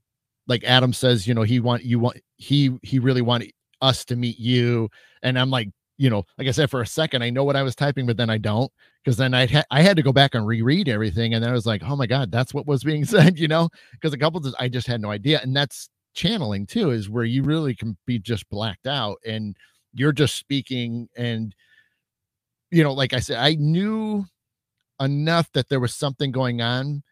like 0.47 0.63
Adam 0.63 0.91
says, 0.93 1.27
you 1.27 1.33
know, 1.33 1.43
he 1.43 1.61
want 1.61 1.85
you 1.85 1.99
want 1.99 2.17
he 2.35 2.77
he 2.81 2.99
really 2.99 3.21
wanted 3.21 3.53
us 3.81 4.03
to 4.05 4.17
meet 4.17 4.39
you, 4.39 4.89
and 5.21 5.39
I'm 5.39 5.51
like, 5.51 5.69
you 5.99 6.09
know, 6.09 6.25
like 6.37 6.47
I 6.47 6.51
said, 6.51 6.69
for 6.71 6.81
a 6.81 6.87
second, 6.87 7.23
I 7.23 7.29
know 7.29 7.43
what 7.43 7.57
I 7.57 7.61
was 7.61 7.75
typing, 7.75 8.07
but 8.07 8.15
then 8.17 8.29
I 8.29 8.37
don't 8.37 8.71
because 9.03 9.17
then 9.17 9.33
I 9.33 9.45
ha- 9.47 9.65
I 9.69 9.81
had 9.81 9.97
to 9.97 10.01
go 10.01 10.13
back 10.13 10.33
and 10.33 10.47
reread 10.47 10.87
everything, 10.87 11.33
and 11.33 11.43
then 11.43 11.51
I 11.51 11.53
was 11.53 11.65
like, 11.65 11.83
oh 11.83 11.95
my 11.97 12.07
god, 12.07 12.31
that's 12.31 12.53
what 12.53 12.65
was 12.65 12.83
being 12.85 13.03
said, 13.05 13.37
you 13.37 13.49
know, 13.49 13.69
because 13.91 14.13
a 14.13 14.17
couple 14.17 14.45
of 14.45 14.55
I 14.59 14.69
just 14.69 14.87
had 14.87 15.01
no 15.01 15.11
idea, 15.11 15.41
and 15.43 15.55
that's 15.55 15.89
channeling 16.15 16.65
too, 16.65 16.91
is 16.91 17.09
where 17.09 17.25
you 17.25 17.43
really 17.43 17.75
can 17.75 17.97
be 18.07 18.17
just 18.17 18.49
blacked 18.49 18.87
out 18.87 19.17
and 19.25 19.55
you're 19.93 20.13
just 20.13 20.37
speaking, 20.37 21.09
and 21.17 21.53
you 22.71 22.83
know, 22.83 22.93
like 22.93 23.13
I 23.13 23.19
said, 23.19 23.37
I 23.37 23.55
knew 23.55 24.25
enough 25.01 25.51
that 25.53 25.69
there 25.69 25.79
was 25.79 25.95
something 25.95 26.31
going 26.31 26.61
on 26.61 27.03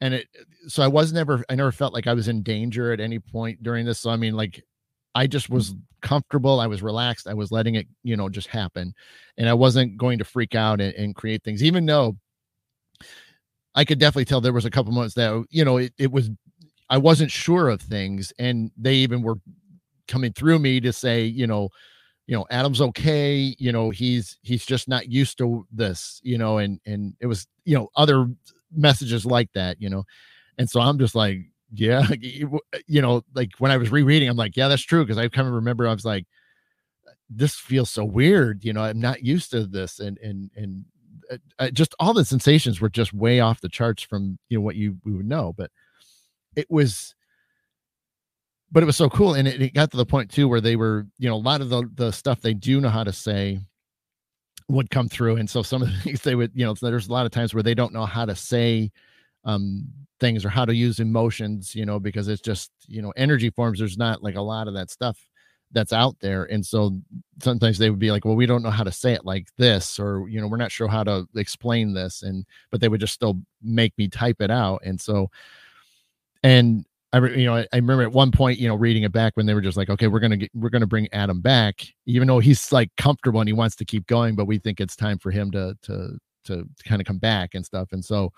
and 0.00 0.14
it 0.14 0.28
so 0.68 0.82
i 0.82 0.86
was 0.86 1.12
never 1.12 1.44
i 1.48 1.54
never 1.54 1.72
felt 1.72 1.92
like 1.92 2.06
i 2.06 2.14
was 2.14 2.28
in 2.28 2.42
danger 2.42 2.92
at 2.92 3.00
any 3.00 3.18
point 3.18 3.62
during 3.62 3.84
this 3.84 4.00
so 4.00 4.10
i 4.10 4.16
mean 4.16 4.34
like 4.34 4.62
I 5.14 5.26
just 5.26 5.48
was 5.48 5.74
comfortable. 6.02 6.60
I 6.60 6.66
was 6.66 6.82
relaxed. 6.82 7.28
I 7.28 7.34
was 7.34 7.52
letting 7.52 7.76
it, 7.76 7.86
you 8.02 8.16
know, 8.16 8.28
just 8.28 8.48
happen. 8.48 8.94
And 9.38 9.48
I 9.48 9.54
wasn't 9.54 9.96
going 9.96 10.18
to 10.18 10.24
freak 10.24 10.54
out 10.54 10.80
and, 10.80 10.94
and 10.94 11.14
create 11.14 11.42
things, 11.42 11.62
even 11.62 11.86
though 11.86 12.16
I 13.74 13.84
could 13.84 13.98
definitely 13.98 14.26
tell 14.26 14.40
there 14.40 14.52
was 14.52 14.64
a 14.64 14.70
couple 14.70 14.92
months 14.92 15.14
that, 15.14 15.44
you 15.50 15.64
know, 15.64 15.78
it, 15.78 15.92
it 15.98 16.12
was, 16.12 16.30
I 16.90 16.98
wasn't 16.98 17.30
sure 17.30 17.68
of 17.68 17.80
things. 17.80 18.32
And 18.38 18.70
they 18.76 18.94
even 18.96 19.22
were 19.22 19.36
coming 20.06 20.32
through 20.32 20.58
me 20.58 20.80
to 20.80 20.92
say, 20.92 21.24
you 21.24 21.46
know, 21.46 21.70
you 22.26 22.36
know, 22.36 22.46
Adam's 22.50 22.80
okay. 22.80 23.54
You 23.58 23.72
know, 23.72 23.90
he's, 23.90 24.38
he's 24.42 24.64
just 24.64 24.88
not 24.88 25.08
used 25.08 25.38
to 25.38 25.66
this, 25.72 26.20
you 26.22 26.38
know, 26.38 26.58
and, 26.58 26.80
and 26.86 27.14
it 27.20 27.26
was, 27.26 27.46
you 27.64 27.76
know, 27.76 27.88
other 27.96 28.28
messages 28.72 29.24
like 29.24 29.52
that, 29.54 29.80
you 29.80 29.88
know. 29.88 30.04
And 30.58 30.68
so 30.68 30.80
I'm 30.80 30.98
just 30.98 31.14
like, 31.14 31.40
yeah, 31.74 32.06
you 32.86 33.02
know, 33.02 33.22
like 33.34 33.50
when 33.58 33.70
I 33.70 33.76
was 33.76 33.90
rereading, 33.90 34.28
I'm 34.28 34.36
like, 34.36 34.56
yeah, 34.56 34.68
that's 34.68 34.82
true. 34.82 35.06
Cause 35.06 35.18
I 35.18 35.28
kind 35.28 35.48
of 35.48 35.54
remember 35.54 35.88
I 35.88 35.92
was 35.92 36.04
like, 36.04 36.26
this 37.30 37.54
feels 37.56 37.90
so 37.90 38.04
weird. 38.04 38.64
You 38.64 38.72
know, 38.72 38.82
I'm 38.82 39.00
not 39.00 39.22
used 39.22 39.50
to 39.52 39.66
this. 39.66 39.98
And, 39.98 40.18
and, 40.18 40.50
and 40.56 40.84
uh, 41.30 41.36
uh, 41.58 41.70
just 41.70 41.94
all 41.98 42.12
the 42.12 42.24
sensations 42.24 42.80
were 42.80 42.88
just 42.88 43.12
way 43.12 43.40
off 43.40 43.60
the 43.60 43.68
charts 43.68 44.02
from 44.02 44.38
you 44.48 44.58
know 44.58 44.62
what 44.62 44.76
you 44.76 44.96
we 45.04 45.12
would 45.12 45.26
know 45.26 45.54
but 45.56 45.70
it 46.56 46.70
was 46.70 47.14
but 48.70 48.82
it 48.82 48.86
was 48.86 48.96
so 48.96 49.08
cool 49.08 49.34
and 49.34 49.46
it, 49.48 49.62
it 49.62 49.74
got 49.74 49.90
to 49.90 49.96
the 49.96 50.06
point 50.06 50.30
too 50.30 50.48
where 50.48 50.60
they 50.60 50.76
were 50.76 51.06
you 51.18 51.28
know 51.28 51.36
a 51.36 51.36
lot 51.36 51.60
of 51.60 51.68
the 51.68 51.88
the 51.94 52.10
stuff 52.10 52.40
they 52.40 52.54
do 52.54 52.80
know 52.80 52.88
how 52.88 53.04
to 53.04 53.12
say 53.12 53.58
would 54.68 54.90
come 54.90 55.08
through 55.08 55.36
and 55.36 55.48
so 55.48 55.62
some 55.62 55.82
of 55.82 55.88
the 55.88 55.98
things 56.00 56.20
they 56.22 56.34
would 56.34 56.50
you 56.54 56.64
know 56.64 56.74
there's 56.74 57.08
a 57.08 57.12
lot 57.12 57.26
of 57.26 57.32
times 57.32 57.54
where 57.54 57.62
they 57.62 57.74
don't 57.74 57.92
know 57.92 58.06
how 58.06 58.24
to 58.24 58.34
say 58.34 58.90
um 59.44 59.84
things 60.20 60.44
or 60.44 60.48
how 60.48 60.64
to 60.64 60.74
use 60.74 61.00
emotions 61.00 61.74
you 61.74 61.84
know 61.84 61.98
because 61.98 62.28
it's 62.28 62.40
just 62.40 62.70
you 62.86 63.02
know 63.02 63.12
energy 63.16 63.50
forms 63.50 63.78
there's 63.78 63.98
not 63.98 64.22
like 64.22 64.36
a 64.36 64.40
lot 64.40 64.68
of 64.68 64.74
that 64.74 64.90
stuff 64.90 65.18
that's 65.72 65.92
out 65.92 66.14
there 66.20 66.44
and 66.44 66.64
so 66.64 66.96
sometimes 67.42 67.78
they 67.78 67.90
would 67.90 67.98
be 67.98 68.12
like 68.12 68.24
well 68.24 68.36
we 68.36 68.46
don't 68.46 68.62
know 68.62 68.70
how 68.70 68.84
to 68.84 68.92
say 68.92 69.12
it 69.12 69.24
like 69.24 69.48
this 69.58 69.98
or 69.98 70.28
you 70.28 70.40
know 70.40 70.46
we're 70.46 70.56
not 70.56 70.70
sure 70.70 70.86
how 70.86 71.02
to 71.02 71.26
explain 71.34 71.92
this 71.92 72.22
and 72.22 72.46
but 72.70 72.80
they 72.80 72.88
would 72.88 73.00
just 73.00 73.14
still 73.14 73.40
make 73.60 73.92
me 73.98 74.08
type 74.08 74.40
it 74.40 74.50
out 74.50 74.80
and 74.84 75.00
so 75.00 75.28
and 76.44 76.84
I, 77.14 77.18
you 77.28 77.46
know, 77.46 77.54
I, 77.54 77.66
I, 77.72 77.76
remember 77.76 78.02
at 78.02 78.10
one 78.10 78.32
point, 78.32 78.58
you 78.58 78.66
know, 78.66 78.74
reading 78.74 79.04
it 79.04 79.12
back 79.12 79.36
when 79.36 79.46
they 79.46 79.54
were 79.54 79.60
just 79.60 79.76
like, 79.76 79.88
okay, 79.88 80.08
we're 80.08 80.18
gonna 80.18 80.36
get, 80.36 80.50
we're 80.52 80.68
gonna 80.68 80.84
bring 80.84 81.08
Adam 81.12 81.40
back, 81.40 81.86
even 82.06 82.26
though 82.26 82.40
he's 82.40 82.72
like 82.72 82.90
comfortable 82.96 83.40
and 83.40 83.48
he 83.48 83.52
wants 83.52 83.76
to 83.76 83.84
keep 83.84 84.04
going, 84.08 84.34
but 84.34 84.46
we 84.46 84.58
think 84.58 84.80
it's 84.80 84.96
time 84.96 85.18
for 85.18 85.30
him 85.30 85.52
to 85.52 85.76
to 85.82 86.18
to 86.46 86.68
kind 86.84 87.00
of 87.00 87.06
come 87.06 87.18
back 87.18 87.54
and 87.54 87.64
stuff. 87.64 87.92
And 87.92 88.04
so, 88.04 88.32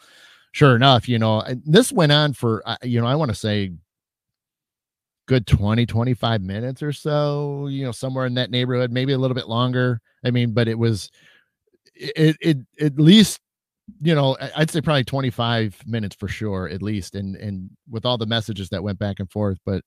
sure 0.57 0.75
enough, 0.75 1.07
you 1.07 1.19
know, 1.19 1.43
this 1.67 1.93
went 1.93 2.13
on 2.13 2.33
for, 2.33 2.63
you 2.83 2.99
know, 2.99 3.07
I 3.07 3.15
want 3.15 3.31
to 3.31 3.35
say 3.35 3.73
good 5.29 5.47
20 5.47 5.85
25 5.85 6.41
minutes 6.41 6.85
or 6.85 6.93
so 6.93 7.67
you 7.67 7.85
know 7.85 7.91
somewhere 7.91 8.27
in 8.27 8.35
that 8.35 8.49
neighborhood 8.49 8.93
maybe 8.93 9.13
a 9.13 9.19
little 9.19 9.35
bit 9.35 9.49
longer. 9.49 10.01
I 10.25 10.31
mean 10.31 10.53
but 10.53 10.69
it 10.69 10.79
was 10.79 11.11
it 11.97 12.37
it 12.41 12.59
at 12.81 12.97
least 13.01 13.41
you 14.03 14.15
know 14.15 14.37
i'd 14.57 14.71
say 14.71 14.81
probably 14.81 15.03
25 15.05 15.83
minutes 15.87 16.15
for 16.15 16.29
sure 16.29 16.69
at 16.69 16.81
least 16.83 17.17
and 17.17 17.35
and 17.37 17.71
with 17.91 18.07
all 18.07 18.19
the 18.19 18.27
messages 18.27 18.69
that 18.69 18.83
went 18.85 19.01
back 19.01 19.17
and 19.19 19.31
forth 19.31 19.59
but 19.67 19.83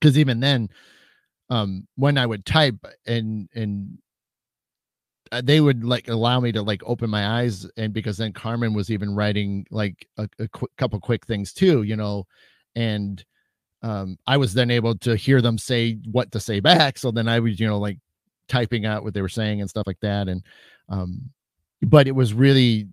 because 0.00 0.16
even 0.16 0.38
then 0.40 0.68
um 1.50 1.86
when 1.96 2.18
i 2.18 2.26
would 2.26 2.46
type 2.46 2.76
and 3.06 3.48
and 3.54 3.98
uh, 3.98 4.01
they 5.40 5.60
would 5.60 5.84
like 5.84 6.08
allow 6.08 6.40
me 6.40 6.52
to 6.52 6.62
like 6.62 6.82
open 6.84 7.08
my 7.08 7.40
eyes 7.40 7.66
and 7.76 7.92
because 7.92 8.16
then 8.16 8.32
carmen 8.32 8.74
was 8.74 8.90
even 8.90 9.14
writing 9.14 9.66
like 9.70 10.06
a, 10.18 10.28
a 10.38 10.48
qu- 10.48 10.68
couple 10.76 11.00
quick 11.00 11.26
things 11.26 11.52
too 11.52 11.82
you 11.82 11.96
know 11.96 12.26
and 12.76 13.24
um 13.82 14.18
i 14.26 14.36
was 14.36 14.52
then 14.52 14.70
able 14.70 14.94
to 14.94 15.16
hear 15.16 15.40
them 15.40 15.56
say 15.56 15.98
what 16.10 16.30
to 16.32 16.40
say 16.40 16.60
back 16.70 16.98
so 16.98 17.10
then 17.10 17.28
i 17.28 17.40
was 17.40 17.58
you 17.58 17.66
know 17.66 17.78
like 17.78 17.98
typing 18.48 18.84
out 18.84 19.02
what 19.02 19.14
they 19.14 19.22
were 19.22 19.28
saying 19.28 19.60
and 19.60 19.70
stuff 19.70 19.86
like 19.86 20.00
that 20.00 20.28
and 20.28 20.44
um 20.88 21.30
but 21.82 22.06
it 22.06 22.12
was 22.14 22.34
really 22.34 22.88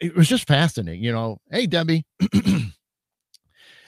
it 0.00 0.14
was 0.14 0.28
just 0.28 0.46
fascinating, 0.46 1.02
you 1.02 1.12
know. 1.12 1.40
Hey, 1.50 1.66
Debbie. 1.66 2.04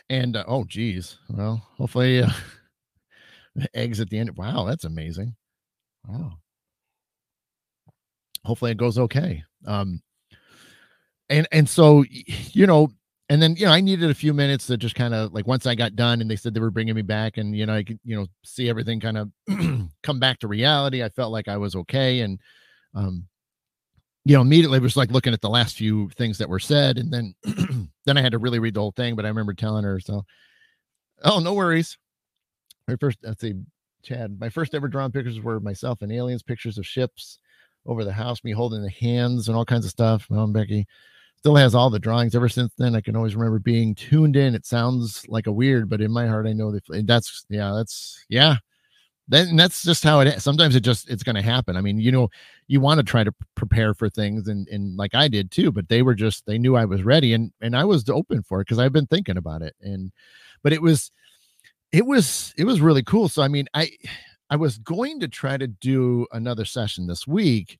and 0.09 0.37
uh, 0.37 0.45
oh, 0.47 0.65
geez. 0.65 1.19
Well, 1.29 1.67
hopefully, 1.77 2.23
uh, 2.23 2.31
eggs 3.75 4.01
at 4.01 4.11
the 4.11 4.19
end. 4.19 4.37
Wow, 4.37 4.65
that's 4.65 4.85
amazing. 4.85 5.37
Wow. 6.07 6.39
Hopefully, 8.45 8.73
it 8.73 8.77
goes 8.77 8.99
okay. 8.99 9.45
Um, 9.67 10.03
and 11.29 11.47
and 11.53 11.69
so 11.69 12.05
you 12.09 12.67
know, 12.67 12.91
and 13.29 13.41
then 13.41 13.57
you 13.57 13.67
know, 13.67 13.73
I 13.73 13.81
needed 13.81 14.11
a 14.11 14.15
few 14.15 14.35
minutes 14.35 14.67
to 14.67 14.77
just 14.77 14.95
kind 14.95 15.15
of 15.15 15.33
like 15.33 15.47
once 15.47 15.67
I 15.67 15.75
got 15.75 15.97
done, 15.97 16.21
and 16.21 16.31
they 16.31 16.37
said 16.37 16.55
they 16.55 16.61
were 16.61 16.71
bringing 16.71 16.95
me 16.95 17.03
back, 17.03 17.39
and 17.39 17.57
you 17.57 17.67
know, 17.67 17.75
I 17.75 17.83
could 17.83 17.99
you 18.05 18.17
know 18.17 18.27
see 18.45 18.69
everything 18.69 19.01
kind 19.01 19.19
of 19.19 19.31
come 20.03 20.21
back 20.21 20.41
to 20.41 20.49
reality. 20.49 21.03
I 21.03 21.09
felt 21.09 21.33
like 21.33 21.49
I 21.49 21.57
was 21.57 21.75
okay, 21.75 22.21
and 22.21 22.39
um, 22.95 23.27
you 24.25 24.35
know, 24.35 24.43
immediately 24.43 24.81
was 24.81 24.97
like 24.97 25.11
looking 25.11 25.33
at 25.33 25.41
the 25.41 25.49
last 25.49 25.77
few 25.77 26.11
things 26.11 26.39
that 26.39 26.49
were 26.49 26.61
said, 26.61 26.99
and 26.99 27.13
then 27.13 27.35
then 28.05 28.19
I 28.19 28.23
had 28.23 28.33
to 28.33 28.39
really 28.39 28.59
read 28.59 28.75
the 28.75 28.81
whole 28.81 28.93
thing. 28.93 29.17
But 29.17 29.25
I 29.25 29.29
remember 29.29 29.55
telling 29.55 29.85
her, 29.85 30.01
so 30.01 30.25
oh, 31.25 31.39
no 31.39 31.55
worries. 31.55 31.97
My 32.89 32.97
first, 32.97 33.19
let's 33.23 33.41
see, 33.41 33.55
Chad, 34.03 34.39
my 34.39 34.49
first 34.49 34.75
ever 34.75 34.89
drawn 34.89 35.13
pictures 35.13 35.41
were 35.41 35.61
myself 35.61 36.03
and 36.03 36.13
aliens, 36.13 36.43
pictures 36.43 36.79
of 36.79 36.87
ships 36.87 37.39
over 37.87 38.05
the 38.05 38.13
house, 38.13 38.45
me 38.45 38.53
holding 38.53 38.83
the 38.83 38.91
hands 38.91 39.49
and 39.49 39.57
all 39.57 39.65
kinds 39.65 39.85
of 39.85 39.91
stuff. 39.91 40.27
My 40.31 40.37
Mom 40.37 40.53
Becky 40.53 40.87
still 41.37 41.57
has 41.57 41.75
all 41.75 41.91
the 41.91 41.99
drawings 41.99 42.35
ever 42.35 42.49
since 42.49 42.73
then. 42.79 42.95
I 42.95 43.01
can 43.01 43.17
always 43.17 43.35
remember 43.35 43.59
being 43.59 43.95
tuned 43.95 44.37
in. 44.37 44.55
It 44.55 44.65
sounds 44.65 45.27
like 45.29 45.47
a 45.47 45.53
weird, 45.53 45.89
but 45.89 46.01
in 46.01 46.13
my 46.13 46.27
heart, 46.27 46.47
I 46.47 46.53
know 46.53 46.71
that 46.71 46.85
that's 47.07 47.45
yeah, 47.49 47.73
that's 47.75 48.25
yeah, 48.29 48.57
then 49.29 49.57
that's 49.57 49.83
just 49.83 50.05
how 50.05 50.21
it 50.21 50.29
is. 50.29 50.45
Sometimes 50.45 50.77
it 50.77 50.81
just 50.81 51.11
it's 51.11 51.23
going 51.23 51.37
to 51.37 51.43
happen. 51.43 51.77
I 51.77 51.81
mean, 51.81 51.99
you 51.99 52.13
know, 52.13 52.29
you 52.69 52.81
want 52.81 52.99
to 52.99 53.05
try 53.05 53.25
to 53.25 53.35
prepare 53.55 53.95
for 53.95 54.09
things, 54.09 54.47
and 54.49 54.69
and 54.69 54.97
like 54.97 55.15
I 55.15 55.27
did 55.29 55.51
too. 55.51 55.73
But 55.73 55.89
they 55.89 56.03
were 56.03 56.15
just 56.15 56.47
they 56.47 56.59
knew 56.59 56.77
I 56.77 56.85
was 56.85 57.03
ready, 57.03 57.33
and 57.33 57.53
and 57.61 57.77
I 57.77 57.85
was 57.85 58.09
open 58.09 58.43
for 58.43 58.61
it 58.61 58.67
because 58.67 58.79
I've 58.79 58.93
been 58.93 59.07
thinking 59.07 59.37
about 59.37 59.63
it. 59.63 59.75
And 59.81 60.13
but 60.63 60.73
it 60.73 60.83
was 60.83 61.11
it 61.93 62.07
was 62.07 62.55
it 62.57 62.65
was 62.65 62.81
really 62.81 63.03
cool. 63.03 63.29
So 63.29 63.43
I 63.43 63.49
mean, 63.49 63.67
I 63.75 63.91
I 64.53 64.57
was 64.57 64.77
going 64.77 65.19
to 65.21 65.29
try 65.29 65.57
to 65.57 65.67
do 65.67 66.27
another 66.33 66.67
session 66.67 67.07
this 67.07 67.27
week, 67.27 67.79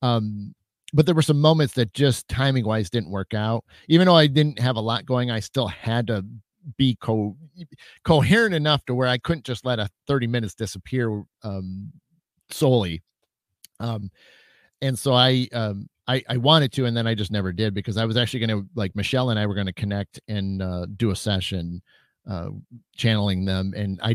um, 0.00 0.54
but 0.92 1.06
there 1.06 1.14
were 1.14 1.22
some 1.22 1.40
moments 1.40 1.74
that 1.74 1.92
just 1.92 2.28
timing 2.28 2.64
wise 2.64 2.88
didn't 2.88 3.10
work 3.10 3.34
out. 3.34 3.64
Even 3.88 4.06
though 4.06 4.14
I 4.14 4.28
didn't 4.28 4.60
have 4.60 4.76
a 4.76 4.80
lot 4.80 5.06
going, 5.06 5.32
I 5.32 5.40
still 5.40 5.66
had 5.66 6.06
to 6.06 6.24
be 6.76 6.96
co- 7.00 7.36
coherent 8.04 8.54
enough 8.54 8.84
to 8.84 8.94
where 8.94 9.08
I 9.08 9.18
couldn't 9.18 9.44
just 9.44 9.66
let 9.66 9.80
a 9.80 9.90
30 10.06 10.28
minutes 10.28 10.54
disappear 10.54 11.24
um, 11.42 11.90
solely. 12.48 13.02
Um, 13.80 14.08
and 14.82 14.96
so 14.96 15.14
I, 15.14 15.48
um, 15.52 15.88
I, 16.06 16.22
I 16.28 16.36
wanted 16.36 16.70
to, 16.74 16.84
and 16.84 16.96
then 16.96 17.08
I 17.08 17.16
just 17.16 17.32
never 17.32 17.52
did 17.52 17.74
because 17.74 17.96
I 17.96 18.04
was 18.04 18.16
actually 18.16 18.46
going 18.46 18.62
to 18.62 18.68
like 18.76 18.94
Michelle 18.94 19.30
and 19.30 19.38
I 19.40 19.46
were 19.46 19.54
going 19.54 19.66
to 19.66 19.72
connect 19.72 20.20
and 20.28 20.62
uh, 20.62 20.86
do 20.96 21.10
a 21.10 21.16
session, 21.16 21.82
uh, 22.30 22.50
channeling 22.94 23.46
them, 23.46 23.74
and 23.76 23.98
I 24.00 24.14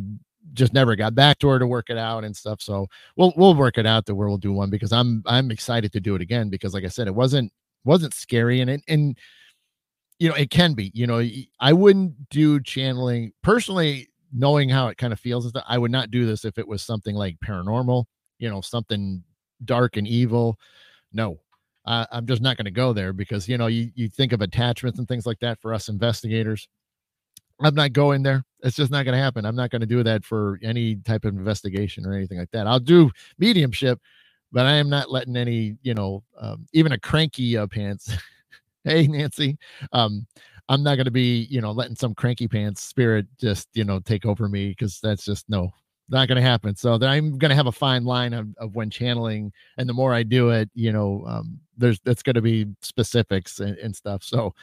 just 0.54 0.74
never 0.74 0.96
got 0.96 1.16
back 1.16 1.40
to 1.40 1.48
her 1.50 1.60
to 1.60 1.68
work 1.68 1.90
it 1.90 1.98
out 1.98 2.24
and 2.24 2.36
stuff. 2.36 2.62
So 2.62 2.88
we'll 3.16 3.34
we'll 3.36 3.56
work 3.56 3.78
it 3.78 3.86
out 3.86 4.06
to 4.08 4.16
where 4.16 4.28
we'll 4.28 4.38
do 4.38 4.54
one 4.54 4.70
because 4.70 4.92
I'm 4.92 5.24
I'm 5.26 5.52
excited 5.52 5.92
to 5.94 6.00
do 6.00 6.16
it 6.16 6.22
again 6.22 6.50
because 6.50 6.74
like 6.74 6.86
I 6.86 6.90
said, 6.90 7.08
it 7.08 7.16
wasn't 7.16 7.52
wasn't 7.84 8.14
scary 8.14 8.62
and 8.62 8.70
it 8.70 8.82
and 8.88 9.18
you 10.20 10.28
know, 10.28 10.36
it 10.36 10.50
can 10.50 10.74
be, 10.74 10.92
you 10.94 11.08
know, 11.08 11.26
I 11.60 11.74
wouldn't 11.74 12.30
do 12.30 12.60
channeling 12.60 13.32
personally, 13.42 14.10
knowing 14.34 14.70
how 14.70 14.90
it 14.90 14.98
kind 14.98 15.14
of 15.14 15.20
feels. 15.20 15.46
and 15.46 15.52
stuff. 15.52 15.64
I 15.68 15.78
would 15.78 15.92
not 15.92 16.12
do 16.12 16.26
this 16.26 16.44
if 16.46 16.58
it 16.58 16.68
was 16.68 16.82
something 16.84 17.16
like 17.16 17.38
paranormal, 17.40 18.04
you 18.38 18.50
know, 18.50 18.60
something 18.62 19.24
dark 19.64 19.96
and 19.96 20.06
evil. 20.06 20.60
No, 21.14 21.40
uh, 21.86 22.06
I'm 22.12 22.28
just 22.28 22.42
not 22.42 22.58
going 22.58 22.66
to 22.66 22.72
go 22.72 22.92
there 22.92 23.14
because, 23.14 23.48
you 23.48 23.58
know, 23.58 23.68
you, 23.68 23.92
you 23.96 24.10
think 24.10 24.34
of 24.34 24.42
attachments 24.42 25.00
and 25.00 25.08
things 25.08 25.26
like 25.26 25.40
that 25.40 25.60
for 25.62 25.74
us 25.74 25.88
investigators. 25.88 26.68
I'm 27.62 27.76
not 27.76 27.93
going 27.93 28.24
there. 28.24 28.43
It's 28.62 28.76
just 28.76 28.91
not 28.91 29.05
going 29.05 29.18
to 29.18 29.22
happen. 29.24 29.45
I'm 29.45 29.55
not 29.55 29.70
going 29.70 29.82
to 29.82 29.88
do 29.88 30.03
that 30.03 30.26
for 30.26 30.60
any 30.64 30.95
type 30.97 31.26
of 31.26 31.36
investigation 31.36 32.05
or 32.05 32.14
anything 32.14 32.38
like 32.38 32.51
that. 32.51 32.68
I'll 32.68 32.80
do 32.80 33.10
mediumship, 33.38 33.99
but 34.51 34.66
I 34.66 34.74
am 34.74 34.89
not 34.89 35.12
letting 35.12 35.38
any, 35.38 35.78
you 35.82 35.93
know, 35.93 36.24
um, 36.39 36.66
even 36.74 36.91
a 36.91 36.99
cranky 36.99 37.57
uh, 37.57 37.68
pants 37.68 38.16
hey 38.84 39.07
Nancy, 39.07 39.57
um, 39.91 40.26
I'm 40.68 40.84
not 40.84 40.95
going 40.95 41.05
to 41.05 41.12
be, 41.12 41.47
you 41.49 41.62
know, 41.62 41.72
letting 41.72 41.95
some 41.95 42.14
cranky 42.14 42.47
pants 42.47 42.82
spirit 42.82 43.26
just, 43.39 43.68
you 43.74 43.84
know, 43.84 43.99
take 43.99 44.26
over 44.26 44.47
me 44.47 44.70
because 44.70 44.99
that's 45.01 45.26
just 45.26 45.49
no, 45.49 45.72
not 46.10 46.28
going 46.28 46.36
to 46.36 46.47
happen. 46.47 46.76
So 46.76 46.93
I'm 46.93 47.38
going 47.38 47.49
to 47.49 47.55
have 47.55 47.68
a 47.68 47.72
fine 47.72 48.05
line 48.05 48.34
of, 48.34 48.47
of 48.57 48.76
when 48.76 48.89
channeling, 48.89 49.51
and 49.78 49.89
the 49.89 49.93
more 49.93 50.14
I 50.14 50.24
do 50.24 50.49
it, 50.51 50.70
you 50.74 50.91
know, 50.91 51.24
um, 51.28 51.60
there's 51.78 51.99
that's 52.01 52.24
going 52.24 52.36
to 52.36 52.41
be 52.41 52.68
specifics 52.82 53.60
and, 53.60 53.78
and, 53.78 53.95
stuff. 53.95 54.24
So 54.24 54.53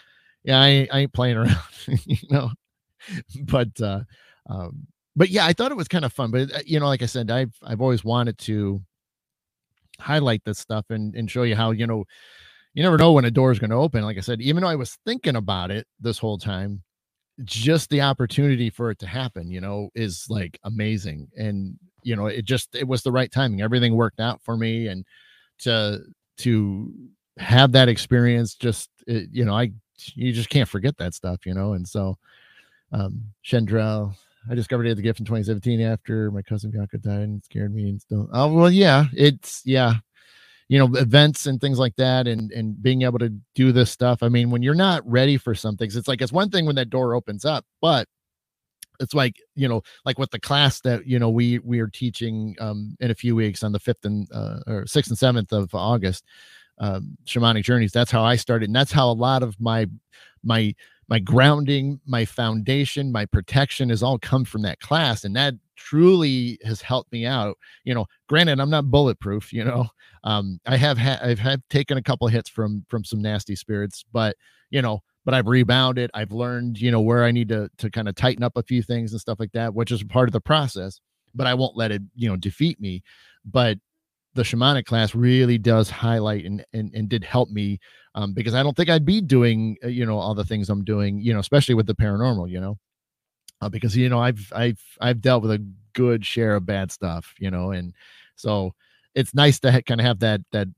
yeah, 0.44 0.60
I, 0.60 0.88
I 0.92 1.00
ain't 1.00 1.12
playing 1.12 1.36
around, 1.38 1.58
you 2.04 2.16
know, 2.30 2.50
but 3.42 3.80
uh, 3.80 4.00
um, 4.48 4.86
but 5.14 5.30
yeah, 5.30 5.46
I 5.46 5.52
thought 5.52 5.70
it 5.70 5.76
was 5.76 5.88
kind 5.88 6.04
of 6.04 6.12
fun. 6.12 6.30
But 6.30 6.52
uh, 6.52 6.60
you 6.64 6.80
know, 6.80 6.86
like 6.86 7.02
I 7.02 7.06
said, 7.06 7.30
I've 7.30 7.54
I've 7.62 7.80
always 7.80 8.04
wanted 8.04 8.38
to 8.38 8.82
highlight 9.98 10.42
this 10.44 10.58
stuff 10.58 10.86
and 10.90 11.14
and 11.14 11.30
show 11.30 11.42
you 11.42 11.56
how 11.56 11.70
you 11.70 11.86
know 11.86 12.04
you 12.76 12.82
never 12.82 12.98
know 12.98 13.12
when 13.12 13.24
a 13.24 13.30
door 13.30 13.50
is 13.50 13.58
going 13.58 13.70
to 13.70 13.76
open. 13.76 14.02
Like 14.02 14.18
I 14.18 14.20
said, 14.20 14.42
even 14.42 14.62
though 14.62 14.68
I 14.68 14.76
was 14.76 14.98
thinking 15.06 15.34
about 15.34 15.70
it 15.70 15.86
this 15.98 16.18
whole 16.18 16.36
time, 16.36 16.82
just 17.42 17.88
the 17.88 18.02
opportunity 18.02 18.68
for 18.68 18.90
it 18.90 18.98
to 18.98 19.06
happen, 19.06 19.50
you 19.50 19.62
know, 19.62 19.88
is 19.94 20.26
like 20.28 20.58
amazing. 20.62 21.28
And, 21.38 21.78
you 22.02 22.14
know, 22.14 22.26
it 22.26 22.44
just, 22.44 22.74
it 22.74 22.86
was 22.86 23.02
the 23.02 23.12
right 23.12 23.32
timing. 23.32 23.62
Everything 23.62 23.94
worked 23.94 24.20
out 24.20 24.42
for 24.42 24.58
me. 24.58 24.88
And 24.88 25.06
to, 25.60 26.02
to 26.38 26.92
have 27.38 27.72
that 27.72 27.88
experience, 27.88 28.54
just, 28.54 28.90
it, 29.06 29.30
you 29.32 29.46
know, 29.46 29.54
I, 29.54 29.72
you 30.14 30.34
just 30.34 30.50
can't 30.50 30.68
forget 30.68 30.98
that 30.98 31.14
stuff, 31.14 31.46
you 31.46 31.54
know? 31.54 31.72
And 31.72 31.88
so, 31.88 32.18
um, 32.92 33.22
Chendrell, 33.44 34.14
I 34.50 34.54
discovered 34.54 34.94
the 34.94 35.02
gift 35.02 35.20
in 35.20 35.26
2017 35.26 35.80
after 35.80 36.30
my 36.30 36.42
cousin 36.42 36.70
Bianca 36.70 36.98
died 36.98 37.20
and 37.20 37.42
scared 37.42 37.74
me 37.74 37.88
and 37.88 38.00
still, 38.00 38.28
oh, 38.32 38.52
well, 38.52 38.70
yeah, 38.70 39.06
it's, 39.12 39.62
yeah, 39.64 39.94
you 40.68 40.78
know 40.78 40.92
events 40.98 41.46
and 41.46 41.60
things 41.60 41.78
like 41.78 41.94
that 41.94 42.26
and 42.26 42.50
and 42.50 42.82
being 42.82 43.02
able 43.02 43.20
to 43.20 43.28
do 43.54 43.70
this 43.70 43.88
stuff 43.88 44.20
i 44.20 44.28
mean 44.28 44.50
when 44.50 44.64
you're 44.64 44.74
not 44.74 45.00
ready 45.08 45.36
for 45.36 45.54
some 45.54 45.76
things 45.76 45.94
it's 45.94 46.08
like 46.08 46.20
it's 46.20 46.32
one 46.32 46.50
thing 46.50 46.66
when 46.66 46.74
that 46.74 46.90
door 46.90 47.14
opens 47.14 47.44
up 47.44 47.64
but 47.80 48.08
it's 48.98 49.14
like 49.14 49.36
you 49.54 49.68
know 49.68 49.80
like 50.04 50.18
with 50.18 50.28
the 50.32 50.40
class 50.40 50.80
that 50.80 51.06
you 51.06 51.20
know 51.20 51.30
we 51.30 51.60
we 51.60 51.78
are 51.78 51.86
teaching 51.86 52.56
um 52.58 52.96
in 52.98 53.12
a 53.12 53.14
few 53.14 53.36
weeks 53.36 53.62
on 53.62 53.70
the 53.70 53.78
5th 53.78 54.04
and 54.06 54.26
uh 54.32 54.58
or 54.66 54.82
6th 54.86 55.08
and 55.08 55.46
7th 55.46 55.52
of 55.52 55.72
august 55.72 56.24
um, 56.78 57.16
shamanic 57.24 57.64
journeys. 57.64 57.92
That's 57.92 58.10
how 58.10 58.22
I 58.22 58.36
started, 58.36 58.68
and 58.68 58.76
that's 58.76 58.92
how 58.92 59.10
a 59.10 59.12
lot 59.12 59.42
of 59.42 59.58
my 59.60 59.86
my 60.42 60.74
my 61.08 61.18
grounding, 61.18 62.00
my 62.06 62.24
foundation, 62.24 63.12
my 63.12 63.26
protection 63.26 63.90
has 63.90 64.02
all 64.02 64.18
come 64.18 64.44
from 64.44 64.62
that 64.62 64.80
class, 64.80 65.24
and 65.24 65.36
that 65.36 65.54
truly 65.76 66.58
has 66.64 66.80
helped 66.80 67.12
me 67.12 67.26
out. 67.26 67.56
You 67.84 67.94
know, 67.94 68.06
granted, 68.28 68.60
I'm 68.60 68.70
not 68.70 68.90
bulletproof. 68.90 69.52
You 69.52 69.64
know, 69.64 69.86
um, 70.24 70.60
I 70.66 70.76
have 70.76 70.98
had 70.98 71.20
I've 71.20 71.38
had 71.38 71.62
taken 71.70 71.96
a 71.98 72.02
couple 72.02 72.26
hits 72.28 72.48
from 72.50 72.84
from 72.88 73.04
some 73.04 73.22
nasty 73.22 73.56
spirits, 73.56 74.04
but 74.12 74.36
you 74.70 74.82
know, 74.82 75.00
but 75.24 75.34
I've 75.34 75.46
rebounded. 75.46 76.10
I've 76.14 76.32
learned, 76.32 76.80
you 76.80 76.90
know, 76.90 77.00
where 77.00 77.24
I 77.24 77.30
need 77.30 77.48
to 77.50 77.70
to 77.78 77.90
kind 77.90 78.08
of 78.08 78.14
tighten 78.14 78.42
up 78.42 78.56
a 78.56 78.62
few 78.62 78.82
things 78.82 79.12
and 79.12 79.20
stuff 79.20 79.40
like 79.40 79.52
that, 79.52 79.74
which 79.74 79.92
is 79.92 80.02
part 80.04 80.28
of 80.28 80.32
the 80.32 80.40
process. 80.40 81.00
But 81.34 81.46
I 81.46 81.54
won't 81.54 81.76
let 81.76 81.92
it, 81.92 82.02
you 82.14 82.28
know, 82.28 82.36
defeat 82.36 82.80
me. 82.80 83.02
But 83.44 83.78
the 84.36 84.42
shamanic 84.42 84.84
class 84.84 85.14
really 85.14 85.58
does 85.58 85.90
highlight 85.90 86.44
and 86.44 86.64
and, 86.72 86.94
and 86.94 87.08
did 87.08 87.24
help 87.24 87.50
me 87.50 87.80
um, 88.14 88.32
because 88.32 88.54
I 88.54 88.62
don't 88.62 88.76
think 88.76 88.88
I'd 88.88 89.04
be 89.04 89.20
doing 89.20 89.76
uh, 89.82 89.88
you 89.88 90.06
know 90.06 90.18
all 90.18 90.34
the 90.34 90.44
things 90.44 90.70
I'm 90.70 90.84
doing 90.84 91.20
you 91.20 91.32
know 91.32 91.40
especially 91.40 91.74
with 91.74 91.86
the 91.86 91.94
paranormal 91.94 92.48
you 92.50 92.60
know? 92.60 92.78
Uh, 93.60 93.68
because 93.68 93.96
you 93.96 94.08
know 94.08 94.20
I've 94.20 94.52
I've 94.54 94.80
I've 95.00 95.20
dealt 95.20 95.42
with 95.42 95.50
a 95.52 95.66
good 95.94 96.24
share 96.24 96.56
of 96.56 96.66
bad 96.66 96.92
stuff 96.92 97.34
you 97.38 97.50
know 97.50 97.70
and 97.72 97.94
so 98.36 98.74
it's 99.14 99.34
nice 99.34 99.58
to 99.60 99.72
ha- 99.72 99.80
kind 99.80 100.00
of 100.00 100.06
have 100.06 100.18
that 100.20 100.42
that 100.52 100.68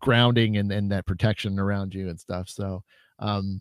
grounding 0.00 0.56
and 0.56 0.70
and 0.72 0.90
that 0.92 1.06
protection 1.06 1.58
around 1.58 1.94
you 1.94 2.08
and 2.08 2.18
stuff 2.18 2.48
so 2.48 2.82
um 3.18 3.60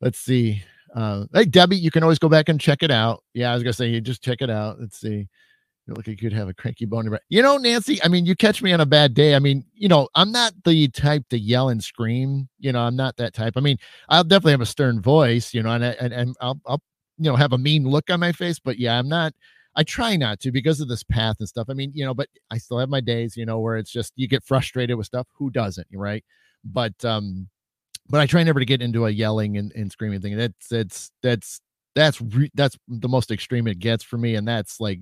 let's 0.00 0.18
see 0.18 0.62
uh 0.94 1.24
hey 1.32 1.44
Debbie 1.44 1.76
you 1.76 1.90
can 1.90 2.02
always 2.02 2.18
go 2.18 2.28
back 2.28 2.48
and 2.48 2.60
check 2.60 2.82
it 2.82 2.90
out. 2.90 3.24
Yeah 3.34 3.50
I 3.50 3.54
was 3.54 3.62
gonna 3.62 3.72
say 3.72 3.88
you 3.88 4.00
just 4.00 4.22
check 4.22 4.42
it 4.42 4.50
out. 4.50 4.78
Let's 4.78 5.00
see 5.00 5.28
you 5.88 5.94
look 5.94 6.06
like 6.06 6.20
you 6.20 6.28
could 6.28 6.36
have 6.36 6.48
a 6.48 6.54
cranky 6.54 6.84
bone. 6.84 7.16
You 7.30 7.40
know, 7.40 7.56
Nancy, 7.56 8.02
I 8.04 8.08
mean, 8.08 8.26
you 8.26 8.36
catch 8.36 8.62
me 8.62 8.72
on 8.72 8.80
a 8.80 8.86
bad 8.86 9.14
day. 9.14 9.34
I 9.34 9.38
mean, 9.38 9.64
you 9.74 9.88
know, 9.88 10.08
I'm 10.14 10.30
not 10.30 10.52
the 10.64 10.88
type 10.88 11.24
to 11.30 11.38
yell 11.38 11.70
and 11.70 11.82
scream. 11.82 12.48
You 12.58 12.72
know, 12.72 12.80
I'm 12.80 12.94
not 12.94 13.16
that 13.16 13.32
type. 13.32 13.54
I 13.56 13.60
mean, 13.60 13.78
I'll 14.10 14.22
definitely 14.22 14.52
have 14.52 14.60
a 14.60 14.66
stern 14.66 15.00
voice, 15.00 15.54
you 15.54 15.62
know, 15.62 15.70
and, 15.70 15.82
and, 15.82 16.12
and 16.12 16.36
I'll, 16.42 16.60
I'll, 16.66 16.82
you 17.16 17.30
know, 17.30 17.36
have 17.36 17.54
a 17.54 17.58
mean 17.58 17.88
look 17.88 18.10
on 18.10 18.20
my 18.20 18.32
face. 18.32 18.58
But 18.58 18.78
yeah, 18.78 18.98
I'm 18.98 19.08
not, 19.08 19.32
I 19.76 19.82
try 19.82 20.16
not 20.16 20.40
to 20.40 20.52
because 20.52 20.80
of 20.80 20.88
this 20.88 21.02
path 21.02 21.36
and 21.38 21.48
stuff. 21.48 21.68
I 21.70 21.72
mean, 21.72 21.90
you 21.94 22.04
know, 22.04 22.12
but 22.12 22.28
I 22.50 22.58
still 22.58 22.78
have 22.78 22.90
my 22.90 23.00
days, 23.00 23.34
you 23.34 23.46
know, 23.46 23.58
where 23.58 23.78
it's 23.78 23.90
just 23.90 24.12
you 24.16 24.28
get 24.28 24.44
frustrated 24.44 24.96
with 24.98 25.06
stuff. 25.06 25.26
Who 25.38 25.48
doesn't, 25.50 25.86
right? 25.94 26.24
But, 26.64 27.02
um, 27.02 27.48
but 28.10 28.20
I 28.20 28.26
try 28.26 28.42
never 28.42 28.60
to 28.60 28.66
get 28.66 28.82
into 28.82 29.06
a 29.06 29.10
yelling 29.10 29.56
and, 29.56 29.72
and 29.72 29.90
screaming 29.90 30.20
thing. 30.20 30.36
That's, 30.36 30.68
that's, 30.68 31.10
that's, 31.22 31.60
that's, 31.94 32.20
re- 32.20 32.50
that's 32.54 32.76
the 32.88 33.08
most 33.08 33.30
extreme 33.30 33.66
it 33.66 33.78
gets 33.78 34.04
for 34.04 34.18
me. 34.18 34.34
And 34.34 34.46
that's 34.46 34.80
like, 34.80 35.00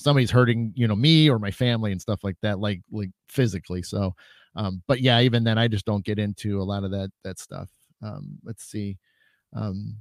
somebody's 0.00 0.30
hurting 0.30 0.72
you 0.74 0.88
know 0.88 0.96
me 0.96 1.28
or 1.28 1.38
my 1.38 1.50
family 1.50 1.92
and 1.92 2.00
stuff 2.00 2.24
like 2.24 2.36
that 2.42 2.58
like 2.58 2.80
like 2.90 3.10
physically 3.28 3.82
so 3.82 4.14
um 4.56 4.82
but 4.86 5.00
yeah 5.00 5.20
even 5.20 5.44
then 5.44 5.58
i 5.58 5.68
just 5.68 5.86
don't 5.86 6.04
get 6.04 6.18
into 6.18 6.60
a 6.60 6.64
lot 6.64 6.84
of 6.84 6.90
that 6.90 7.10
that 7.24 7.38
stuff 7.38 7.68
um 8.02 8.38
let's 8.44 8.64
see 8.64 8.96
um 9.54 9.96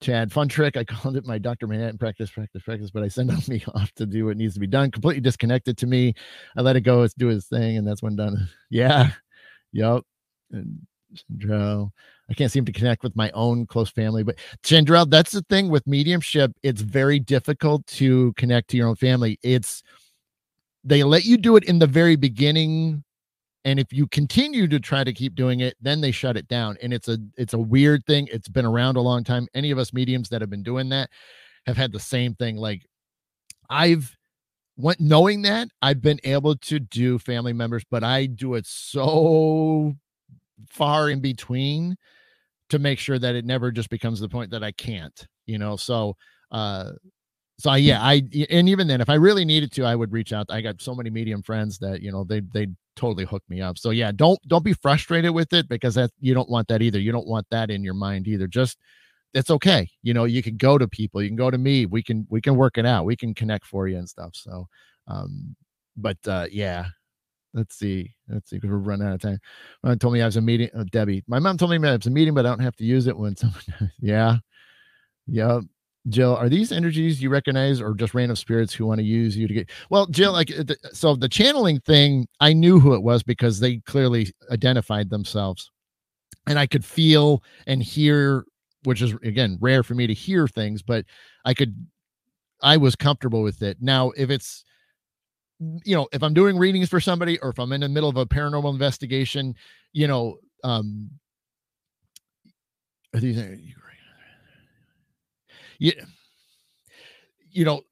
Chad, 0.00 0.32
fun 0.32 0.48
trick. 0.48 0.76
I 0.76 0.84
called 0.84 1.16
it 1.16 1.26
my 1.26 1.38
Dr. 1.38 1.66
Manhattan 1.66 1.98
practice, 1.98 2.30
practice, 2.30 2.62
practice, 2.62 2.90
but 2.90 3.02
I 3.02 3.08
send 3.08 3.30
me 3.48 3.62
off 3.74 3.92
to 3.92 4.06
do 4.06 4.26
what 4.26 4.36
needs 4.36 4.54
to 4.54 4.60
be 4.60 4.66
done. 4.66 4.90
Completely 4.90 5.20
disconnected 5.20 5.76
to 5.78 5.86
me. 5.86 6.14
I 6.56 6.62
let 6.62 6.76
it 6.76 6.82
go. 6.82 7.02
It's 7.02 7.14
do 7.14 7.28
his 7.28 7.46
thing, 7.46 7.76
and 7.76 7.86
that's 7.86 8.02
when 8.02 8.16
done. 8.16 8.48
Yeah. 8.70 9.10
Yep. 9.72 10.02
And 10.52 10.86
Chandrell. 11.14 11.90
I 12.30 12.34
can't 12.34 12.52
seem 12.52 12.64
to 12.64 12.72
connect 12.72 13.02
with 13.02 13.16
my 13.16 13.30
own 13.32 13.66
close 13.66 13.90
family. 13.90 14.22
But 14.22 14.38
Chandrell, 14.62 15.10
that's 15.10 15.32
the 15.32 15.42
thing 15.42 15.68
with 15.68 15.86
mediumship. 15.86 16.52
It's 16.62 16.80
very 16.80 17.18
difficult 17.18 17.86
to 17.88 18.32
connect 18.34 18.70
to 18.70 18.76
your 18.76 18.88
own 18.88 18.96
family. 18.96 19.38
It's 19.42 19.82
they 20.84 21.02
let 21.02 21.24
you 21.24 21.36
do 21.36 21.56
it 21.56 21.64
in 21.64 21.80
the 21.80 21.86
very 21.88 22.16
beginning. 22.16 23.02
And 23.64 23.78
if 23.78 23.92
you 23.92 24.06
continue 24.06 24.68
to 24.68 24.78
try 24.78 25.04
to 25.04 25.12
keep 25.12 25.34
doing 25.34 25.60
it, 25.60 25.74
then 25.80 26.00
they 26.00 26.12
shut 26.12 26.36
it 26.36 26.46
down. 26.48 26.78
And 26.80 26.94
it's 26.94 27.08
a 27.08 27.18
it's 27.36 27.52
a 27.52 27.58
weird 27.58 28.06
thing. 28.06 28.28
It's 28.32 28.48
been 28.48 28.64
around 28.64 28.96
a 28.96 29.02
long 29.02 29.24
time. 29.24 29.48
Any 29.52 29.72
of 29.72 29.78
us 29.78 29.92
mediums 29.92 30.28
that 30.28 30.40
have 30.40 30.50
been 30.50 30.62
doing 30.62 30.88
that 30.90 31.10
have 31.66 31.76
had 31.76 31.92
the 31.92 32.00
same 32.00 32.34
thing. 32.34 32.56
Like 32.56 32.86
I've 33.68 34.16
went 34.76 35.00
knowing 35.00 35.42
that 35.42 35.68
I've 35.82 36.00
been 36.00 36.20
able 36.22 36.56
to 36.56 36.78
do 36.78 37.18
family 37.18 37.52
members, 37.52 37.84
but 37.90 38.04
I 38.04 38.26
do 38.26 38.54
it 38.54 38.66
so 38.66 39.94
far 40.68 41.10
in 41.10 41.20
between 41.20 41.96
to 42.70 42.78
make 42.78 42.98
sure 42.98 43.18
that 43.18 43.34
it 43.34 43.44
never 43.44 43.70
just 43.70 43.90
becomes 43.90 44.20
the 44.20 44.28
point 44.28 44.50
that 44.50 44.64
I 44.64 44.72
can't, 44.72 45.26
you 45.46 45.58
know. 45.58 45.76
So 45.76 46.16
uh 46.50 46.92
so 47.60 47.70
I, 47.70 47.76
yeah, 47.76 48.00
I 48.02 48.22
and 48.48 48.70
even 48.70 48.86
then, 48.86 49.02
if 49.02 49.10
I 49.10 49.14
really 49.16 49.44
needed 49.44 49.70
to, 49.72 49.84
I 49.84 49.94
would 49.94 50.12
reach 50.12 50.32
out. 50.32 50.46
I 50.48 50.62
got 50.62 50.80
so 50.80 50.94
many 50.94 51.10
medium 51.10 51.42
friends 51.42 51.78
that 51.80 52.00
you 52.00 52.10
know 52.10 52.24
they 52.24 52.40
they 52.40 52.68
totally 52.96 53.26
hook 53.26 53.42
me 53.50 53.60
up. 53.60 53.76
So 53.76 53.90
yeah, 53.90 54.12
don't 54.12 54.38
don't 54.48 54.64
be 54.64 54.72
frustrated 54.72 55.32
with 55.32 55.52
it 55.52 55.68
because 55.68 55.94
that 55.96 56.10
you 56.20 56.32
don't 56.32 56.48
want 56.48 56.68
that 56.68 56.80
either. 56.80 56.98
You 56.98 57.12
don't 57.12 57.26
want 57.26 57.46
that 57.50 57.70
in 57.70 57.84
your 57.84 57.92
mind 57.92 58.26
either. 58.28 58.46
Just 58.46 58.78
it's 59.34 59.50
okay. 59.50 59.88
You 60.02 60.14
know, 60.14 60.24
you 60.24 60.42
can 60.42 60.56
go 60.56 60.78
to 60.78 60.88
people, 60.88 61.22
you 61.22 61.28
can 61.28 61.36
go 61.36 61.50
to 61.50 61.58
me. 61.58 61.84
We 61.84 62.02
can 62.02 62.26
we 62.30 62.40
can 62.40 62.56
work 62.56 62.78
it 62.78 62.86
out. 62.86 63.04
We 63.04 63.16
can 63.16 63.34
connect 63.34 63.66
for 63.66 63.88
you 63.88 63.98
and 63.98 64.08
stuff. 64.08 64.30
So 64.34 64.66
um, 65.06 65.54
but 65.98 66.16
uh 66.26 66.46
yeah, 66.50 66.86
let's 67.54 67.76
see. 67.76 68.14
Let's 68.28 68.50
see, 68.50 68.56
because 68.56 68.70
we're 68.70 68.78
running 68.78 69.06
out 69.06 69.14
of 69.14 69.20
time. 69.20 69.38
My 69.82 69.90
mom 69.90 69.98
told 69.98 70.14
me 70.14 70.22
I 70.22 70.26
was 70.26 70.36
a 70.36 70.40
meeting. 70.40 70.70
Uh, 70.74 70.84
Debbie, 70.90 71.24
my 71.26 71.38
mom 71.38 71.56
told 71.56 71.70
me 71.70 71.88
I 71.88 71.96
was 71.96 72.06
a 72.06 72.10
meeting, 72.10 72.34
but 72.34 72.46
I 72.46 72.50
don't 72.50 72.60
have 72.60 72.76
to 72.76 72.84
use 72.84 73.06
it 73.06 73.16
when 73.16 73.36
someone. 73.36 73.62
yeah, 74.00 74.36
yeah. 75.26 75.60
Jill, 76.08 76.34
are 76.34 76.48
these 76.48 76.72
energies 76.72 77.22
you 77.22 77.28
recognize 77.28 77.80
or 77.80 77.92
just 77.92 78.14
random 78.14 78.34
spirits 78.34 78.72
who 78.72 78.86
want 78.86 78.98
to 79.00 79.04
use 79.04 79.36
you 79.36 79.46
to 79.46 79.52
get? 79.52 79.70
Well, 79.90 80.06
Jill, 80.06 80.32
like, 80.32 80.50
so 80.92 81.14
the 81.14 81.28
channeling 81.28 81.78
thing, 81.80 82.26
I 82.40 82.54
knew 82.54 82.80
who 82.80 82.94
it 82.94 83.02
was 83.02 83.22
because 83.22 83.60
they 83.60 83.78
clearly 83.78 84.32
identified 84.50 85.10
themselves, 85.10 85.70
and 86.46 86.58
I 86.58 86.66
could 86.66 86.86
feel 86.86 87.42
and 87.66 87.82
hear, 87.82 88.46
which 88.84 89.02
is 89.02 89.12
again 89.22 89.58
rare 89.60 89.82
for 89.82 89.94
me 89.94 90.06
to 90.06 90.14
hear 90.14 90.48
things, 90.48 90.80
but 90.80 91.04
I 91.44 91.52
could, 91.52 91.86
I 92.62 92.78
was 92.78 92.96
comfortable 92.96 93.42
with 93.42 93.62
it. 93.62 93.76
Now, 93.82 94.10
if 94.16 94.30
it's 94.30 94.64
you 95.84 95.94
know, 95.94 96.08
if 96.12 96.22
I'm 96.22 96.34
doing 96.34 96.56
readings 96.56 96.88
for 96.88 97.00
somebody 97.00 97.38
or 97.40 97.50
if 97.50 97.58
I'm 97.58 97.72
in 97.72 97.82
the 97.82 97.88
middle 97.88 98.08
of 98.08 98.16
a 98.16 98.26
paranormal 98.26 98.72
investigation, 98.72 99.54
you 99.92 100.08
know, 100.08 100.38
um, 100.64 101.10
are 103.14 103.20
these, 103.20 103.38
yeah, 105.78 106.04
you 107.50 107.64
know, 107.64 107.82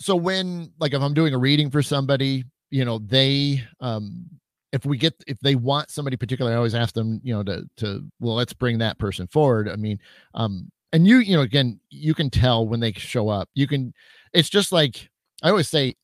so 0.00 0.16
when, 0.16 0.72
like, 0.80 0.94
if 0.94 1.02
I'm 1.02 1.14
doing 1.14 1.34
a 1.34 1.38
reading 1.38 1.70
for 1.70 1.82
somebody, 1.82 2.44
you 2.70 2.84
know, 2.84 2.98
they, 2.98 3.64
um, 3.80 4.26
if 4.72 4.86
we 4.86 4.98
get 4.98 5.14
if 5.26 5.38
they 5.40 5.54
want 5.54 5.90
somebody 5.90 6.16
particular, 6.16 6.52
I 6.52 6.56
always 6.56 6.74
ask 6.74 6.94
them, 6.94 7.20
you 7.24 7.34
know, 7.34 7.42
to 7.44 7.64
to 7.78 8.04
well, 8.20 8.34
let's 8.36 8.52
bring 8.52 8.78
that 8.78 8.98
person 8.98 9.26
forward. 9.28 9.68
I 9.68 9.76
mean, 9.76 9.98
um, 10.34 10.70
and 10.92 11.06
you, 11.06 11.18
you 11.18 11.36
know, 11.36 11.42
again, 11.42 11.80
you 11.90 12.14
can 12.14 12.30
tell 12.30 12.68
when 12.68 12.80
they 12.80 12.92
show 12.92 13.28
up. 13.30 13.48
You 13.54 13.66
can, 13.66 13.94
it's 14.34 14.50
just 14.50 14.72
like 14.72 15.08
I 15.42 15.50
always 15.50 15.68
say, 15.68 15.94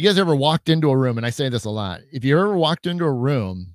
you 0.00 0.08
guys 0.08 0.18
ever 0.18 0.34
walked 0.34 0.68
into 0.68 0.90
a 0.90 0.96
room 0.96 1.18
and 1.18 1.26
i 1.26 1.30
say 1.30 1.48
this 1.48 1.64
a 1.64 1.70
lot 1.70 2.00
if 2.12 2.24
you 2.24 2.38
ever 2.38 2.56
walked 2.56 2.86
into 2.86 3.04
a 3.04 3.12
room 3.12 3.74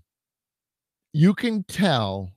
you 1.14 1.34
can 1.34 1.64
tell 1.64 2.34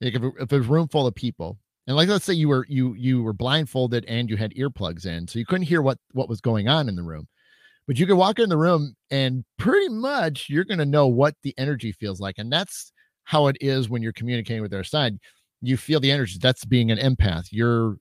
like 0.00 0.14
if, 0.14 0.22
if 0.38 0.52
a 0.52 0.60
room 0.60 0.86
full 0.88 1.06
of 1.06 1.14
people 1.14 1.58
and 1.86 1.96
like 1.96 2.08
let's 2.08 2.24
say 2.24 2.32
you 2.32 2.48
were 2.48 2.64
you 2.68 2.94
you 2.94 3.22
were 3.22 3.32
blindfolded 3.32 4.04
and 4.06 4.30
you 4.30 4.36
had 4.36 4.54
earplugs 4.54 5.04
in 5.04 5.26
so 5.26 5.38
you 5.38 5.44
couldn't 5.44 5.66
hear 5.66 5.82
what 5.82 5.98
what 6.12 6.28
was 6.28 6.40
going 6.40 6.68
on 6.68 6.88
in 6.88 6.94
the 6.94 7.02
room 7.02 7.26
but 7.86 7.98
you 7.98 8.06
could 8.06 8.16
walk 8.16 8.38
in 8.38 8.48
the 8.48 8.56
room 8.56 8.94
and 9.10 9.44
pretty 9.58 9.88
much 9.88 10.48
you're 10.48 10.64
going 10.64 10.78
to 10.78 10.86
know 10.86 11.06
what 11.06 11.34
the 11.42 11.54
energy 11.58 11.92
feels 11.92 12.20
like 12.20 12.36
and 12.38 12.52
that's 12.52 12.92
how 13.24 13.48
it 13.48 13.56
is 13.60 13.88
when 13.88 14.02
you're 14.02 14.12
communicating 14.12 14.62
with 14.62 14.70
their 14.70 14.84
side. 14.84 15.18
You 15.60 15.76
feel 15.76 15.98
the 15.98 16.12
energy 16.12 16.38
that's 16.40 16.64
being 16.64 16.90
an 16.90 16.98
empath 16.98 17.48
you're 17.50 17.96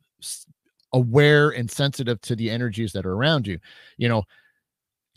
aware 0.92 1.50
and 1.50 1.72
sensitive 1.72 2.22
to 2.22 2.36
the 2.36 2.52
energies 2.52 2.92
that 2.92 3.06
are 3.06 3.14
around 3.14 3.48
you. 3.48 3.58
You 3.98 4.10
know 4.10 4.24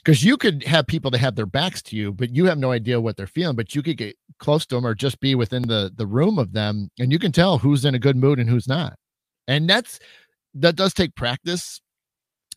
because 0.07 0.22
you 0.22 0.36
could 0.36 0.62
have 0.62 0.86
people 0.86 1.11
that 1.11 1.18
have 1.18 1.34
their 1.34 1.46
backs 1.46 1.82
to 1.82 1.96
you 1.96 2.12
but 2.12 2.34
you 2.34 2.44
have 2.44 2.59
no 2.59 2.70
idea 2.70 3.00
what 3.00 3.16
they're 3.16 3.26
feeling 3.26 3.57
but 3.57 3.74
you 3.74 3.82
could 3.82 3.96
get 3.96 4.16
close 4.38 4.64
to 4.64 4.76
them 4.76 4.86
or 4.86 4.94
just 4.94 5.18
be 5.20 5.34
within 5.34 5.62
the 5.62 5.92
the 5.96 6.07
room 6.07 6.38
of 6.38 6.52
them 6.52 6.88
and 6.98 7.12
you 7.12 7.18
can 7.18 7.32
tell 7.32 7.59
who's 7.59 7.84
in 7.84 7.94
a 7.94 7.98
good 7.98 8.16
mood 8.16 8.38
and 8.38 8.48
who's 8.48 8.68
not. 8.68 8.94
And 9.48 9.68
that's 9.68 9.98
that 10.54 10.76
does 10.76 10.94
take 10.94 11.14
practice 11.16 11.80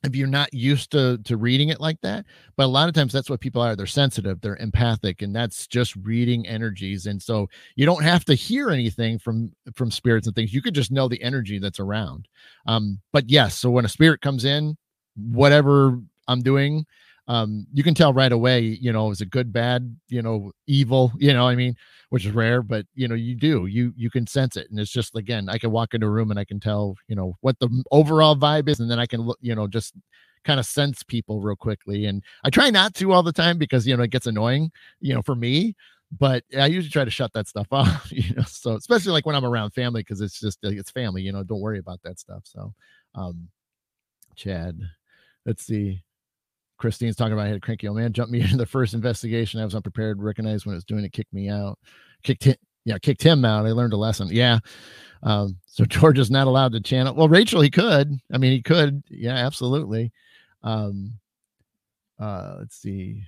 if 0.04 0.16
you're 0.16 0.28
not 0.28 0.54
used 0.54 0.92
to 0.92 1.18
to 1.26 1.38
reading 1.38 1.70
it 1.70 1.82
like 1.82 2.00
that 2.02 2.26
but 2.56 2.66
a 2.66 2.68
lot 2.68 2.88
of 2.88 2.96
times 2.96 3.12
that's 3.12 3.30
what 3.30 3.42
people 3.42 3.62
are 3.62 3.76
they're 3.76 3.86
sensitive 3.86 4.40
they're 4.40 4.56
empathic 4.58 5.22
and 5.22 5.36
that's 5.36 5.68
just 5.68 5.94
reading 5.98 6.48
energies 6.48 7.06
and 7.06 7.22
so 7.22 7.50
you 7.76 7.86
don't 7.86 8.04
have 8.04 8.24
to 8.24 8.34
hear 8.34 8.70
anything 8.70 9.20
from 9.20 9.52
from 9.76 9.92
spirits 9.92 10.26
and 10.26 10.36
things 10.36 10.54
you 10.54 10.62
could 10.62 10.76
just 10.76 10.92
know 10.92 11.10
the 11.10 11.22
energy 11.22 11.60
that's 11.60 11.80
around. 11.80 12.28
Um 12.68 13.00
but 13.12 13.30
yes 13.30 13.58
so 13.58 13.70
when 13.72 13.86
a 13.86 13.90
spirit 13.90 14.22
comes 14.22 14.46
in 14.46 14.78
whatever 15.16 16.00
i'm 16.30 16.42
doing 16.42 16.86
um, 17.30 17.68
you 17.74 17.84
can 17.84 17.96
tell 17.96 18.14
right 18.14 18.34
away, 18.34 18.62
you 18.62 18.92
know, 18.92 19.12
is 19.12 19.22
it 19.22 19.32
good, 19.32 19.54
bad, 19.54 19.96
you 20.10 20.22
know, 20.22 20.52
evil, 20.68 21.14
you 21.20 21.34
know, 21.34 21.48
I 21.48 21.56
mean, 21.56 21.76
which 22.10 22.26
is 22.26 22.34
rare, 22.34 22.64
but 22.64 22.86
you 22.96 23.08
know, 23.08 23.16
you 23.16 23.36
do, 23.36 23.68
you 23.68 23.94
you 23.98 24.10
can 24.12 24.28
sense 24.28 24.58
it, 24.58 24.70
and 24.72 24.80
it's 24.80 24.92
just 24.92 25.16
again, 25.16 25.50
I 25.50 25.60
can 25.60 25.72
walk 25.72 25.94
into 25.96 26.08
a 26.08 26.12
room 26.12 26.32
and 26.32 26.40
I 26.40 26.46
can 26.46 26.60
tell, 26.60 26.96
you 27.08 27.16
know, 27.16 27.38
what 27.42 27.60
the 27.60 27.70
overall 27.92 28.36
vibe 28.36 28.70
is, 28.70 28.82
and 28.82 28.92
then 28.92 29.00
I 29.00 29.08
can 29.08 29.22
look, 29.22 29.40
you 29.42 29.56
know, 29.56 29.68
just 29.68 29.94
kind 30.46 30.60
of 30.60 30.66
sense 30.66 31.04
people 31.04 31.42
real 31.42 31.56
quickly. 31.56 32.06
And 32.06 32.24
I 32.44 32.50
try 32.50 32.70
not 32.72 32.96
to 32.96 33.12
all 33.14 33.24
the 33.24 33.34
time 33.34 33.58
because 33.58 33.88
you 33.88 33.96
know 33.98 34.04
it 34.04 34.12
gets 34.12 34.28
annoying, 34.28 34.72
you 35.02 35.14
know, 35.14 35.22
for 35.22 35.36
me. 35.36 35.76
but 36.20 36.44
I 36.58 36.68
usually 36.68 36.90
try 36.92 37.06
to 37.06 37.12
shut 37.12 37.34
that 37.34 37.48
stuff 37.48 37.68
off, 37.72 38.12
you 38.12 38.34
know. 38.36 38.44
So 38.44 38.76
especially 38.76 39.12
like 39.12 39.26
when 39.26 39.36
I'm 39.36 39.46
around 39.46 39.72
family, 39.72 40.02
because 40.02 40.22
it's 40.22 40.40
just 40.40 40.64
like 40.64 40.78
it's 40.78 40.92
family, 40.92 41.22
you 41.22 41.32
know. 41.34 41.44
Don't 41.44 41.62
worry 41.62 41.80
about 41.80 42.02
that 42.04 42.20
stuff. 42.20 42.42
So, 42.46 42.74
um, 43.16 43.50
Chad, 44.36 44.80
let's 45.46 45.66
see. 45.66 46.04
Christine's 46.80 47.16
talking 47.16 47.34
about 47.34 47.46
I 47.46 47.50
had 47.50 47.58
a 47.58 47.62
cranky 47.62 47.88
old 47.88 47.98
man 47.98 48.14
jump 48.14 48.32
me 48.32 48.42
into 48.42 48.58
the 48.58 48.66
first 48.66 48.94
investigation. 48.94 49.60
I 49.60 49.66
was 49.66 49.76
unprepared, 49.76 50.22
recognized 50.22 50.66
when 50.66 50.74
it 50.74 50.78
was 50.78 50.86
doing 50.86 51.06
it, 51.06 51.14
kicked 51.14 51.34
me 51.34 51.50
out, 51.50 51.78
kicked 52.24 52.46
him, 52.46 52.56
yeah, 52.86 52.98
kicked 52.98 53.22
him 53.22 53.46
out. 53.46 53.68
I 53.68 53.72
learned 53.72 53.94
a 53.94 53.98
lesson. 53.98 54.30
Yeah. 54.32 54.60
Um, 55.22 55.58
so 55.68 55.86
George 55.86 56.18
is 56.18 56.32
not 56.32 56.48
allowed 56.48 56.72
to 56.72 56.82
channel. 56.82 57.14
Well, 57.14 57.30
Rachel, 57.30 57.62
he 57.62 57.70
could. 57.70 58.18
I 58.34 58.38
mean, 58.38 58.54
he 58.54 58.64
could. 58.64 59.04
Yeah, 59.10 59.36
absolutely. 59.36 60.12
Um, 60.64 61.20
uh, 62.20 62.56
let's 62.60 62.76
see. 62.76 63.24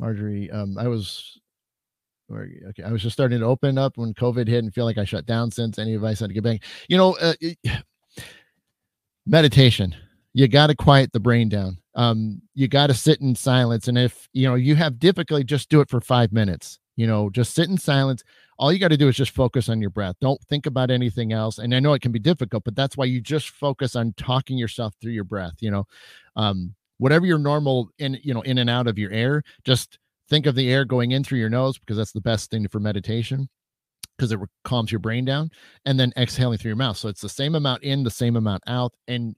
Marjorie, 0.00 0.50
um, 0.50 0.78
I 0.78 0.86
was 0.86 1.40
okay. 2.30 2.82
I 2.84 2.92
was 2.92 3.02
just 3.02 3.14
starting 3.14 3.40
to 3.40 3.46
open 3.46 3.78
up 3.78 3.96
when 3.96 4.14
COVID 4.14 4.46
hit 4.46 4.62
and 4.62 4.72
feel 4.72 4.84
like 4.84 4.98
I 4.98 5.04
shut 5.04 5.26
down 5.26 5.50
since 5.50 5.78
any 5.78 5.94
advice 5.94 6.20
had 6.20 6.28
to 6.28 6.34
get 6.34 6.44
back. 6.44 6.62
You 6.88 6.96
know, 6.96 7.16
uh, 7.16 7.34
meditation. 9.26 9.96
You 10.34 10.46
got 10.48 10.68
to 10.68 10.74
quiet 10.74 11.12
the 11.12 11.20
brain 11.20 11.48
down. 11.48 11.78
Um, 11.94 12.42
you 12.54 12.68
got 12.68 12.88
to 12.88 12.94
sit 12.94 13.20
in 13.20 13.34
silence. 13.34 13.88
And 13.88 13.98
if 13.98 14.28
you 14.32 14.48
know 14.48 14.54
you 14.54 14.76
have 14.76 14.98
difficulty, 14.98 15.44
just 15.44 15.68
do 15.68 15.80
it 15.80 15.88
for 15.88 16.00
five 16.00 16.32
minutes. 16.32 16.78
You 16.96 17.06
know, 17.06 17.30
just 17.30 17.54
sit 17.54 17.68
in 17.68 17.78
silence. 17.78 18.22
All 18.58 18.72
you 18.72 18.78
got 18.78 18.88
to 18.88 18.96
do 18.96 19.08
is 19.08 19.16
just 19.16 19.30
focus 19.34 19.68
on 19.68 19.80
your 19.80 19.90
breath. 19.90 20.16
Don't 20.20 20.40
think 20.48 20.66
about 20.66 20.90
anything 20.90 21.32
else. 21.32 21.58
And 21.58 21.72
I 21.74 21.80
know 21.80 21.92
it 21.92 22.02
can 22.02 22.10
be 22.12 22.18
difficult, 22.18 22.64
but 22.64 22.74
that's 22.74 22.96
why 22.96 23.04
you 23.04 23.20
just 23.20 23.50
focus 23.50 23.94
on 23.94 24.14
talking 24.16 24.58
yourself 24.58 24.94
through 25.00 25.12
your 25.12 25.24
breath. 25.24 25.54
You 25.60 25.70
know, 25.70 25.86
um, 26.36 26.74
whatever 26.98 27.24
your 27.24 27.38
normal 27.38 27.90
in 27.98 28.18
you 28.22 28.34
know 28.34 28.42
in 28.42 28.58
and 28.58 28.70
out 28.70 28.86
of 28.86 28.98
your 28.98 29.12
air, 29.12 29.42
just 29.64 29.98
think 30.28 30.46
of 30.46 30.54
the 30.54 30.70
air 30.70 30.84
going 30.84 31.12
in 31.12 31.24
through 31.24 31.38
your 31.38 31.50
nose 31.50 31.78
because 31.78 31.96
that's 31.96 32.12
the 32.12 32.20
best 32.20 32.50
thing 32.50 32.68
for 32.68 32.80
meditation 32.80 33.48
because 34.16 34.32
it 34.32 34.40
calms 34.64 34.90
your 34.90 34.98
brain 34.98 35.24
down 35.24 35.50
and 35.86 35.98
then 35.98 36.12
exhaling 36.16 36.58
through 36.58 36.70
your 36.70 36.76
mouth 36.76 36.96
so 36.96 37.08
it's 37.08 37.20
the 37.20 37.28
same 37.28 37.54
amount 37.54 37.82
in 37.82 38.02
the 38.02 38.10
same 38.10 38.36
amount 38.36 38.62
out 38.66 38.92
and 39.06 39.36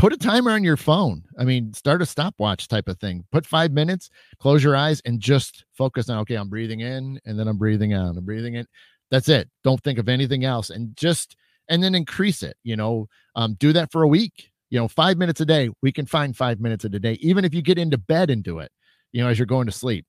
put 0.00 0.14
a 0.14 0.16
timer 0.16 0.50
on 0.50 0.64
your 0.64 0.78
phone. 0.78 1.22
I 1.38 1.44
mean 1.44 1.74
start 1.74 2.00
a 2.00 2.06
stopwatch 2.06 2.68
type 2.68 2.88
of 2.88 2.98
thing. 2.98 3.22
Put 3.30 3.44
five 3.44 3.70
minutes 3.70 4.08
close 4.38 4.64
your 4.64 4.74
eyes 4.74 5.02
and 5.04 5.20
just 5.20 5.66
focus 5.76 6.08
on 6.08 6.18
okay 6.20 6.36
i'm 6.36 6.48
breathing 6.48 6.80
in 6.80 7.20
and 7.26 7.38
then 7.38 7.46
i'm 7.46 7.58
breathing 7.58 7.92
out 7.92 8.16
i'm 8.16 8.24
breathing 8.24 8.54
in. 8.54 8.66
That's 9.10 9.28
it. 9.28 9.50
Don't 9.62 9.82
think 9.82 9.98
of 9.98 10.08
anything 10.08 10.44
else 10.44 10.70
and 10.70 10.96
just 10.96 11.36
and 11.68 11.82
then 11.82 11.94
increase 11.94 12.42
it 12.42 12.56
you 12.64 12.76
know? 12.76 13.08
Um, 13.36 13.54
do 13.60 13.74
that 13.74 13.92
for 13.92 14.02
a 14.02 14.08
week 14.08 14.50
you 14.70 14.80
know 14.80 14.88
five 14.88 15.18
minutes 15.18 15.42
a 15.42 15.44
day. 15.46 15.68
We 15.82 15.92
can 15.92 16.06
find 16.06 16.34
five 16.34 16.60
minutes 16.60 16.86
of 16.86 16.92
the 16.92 17.00
day 17.00 17.18
even 17.20 17.44
if 17.44 17.52
you 17.52 17.60
get 17.60 17.78
into 17.78 17.98
bed 17.98 18.30
and 18.30 18.42
do 18.42 18.58
it 18.60 18.72
you 19.12 19.22
know 19.22 19.28
as 19.28 19.38
you're 19.38 19.44
going 19.44 19.66
to 19.66 19.72
sleep 19.72 20.06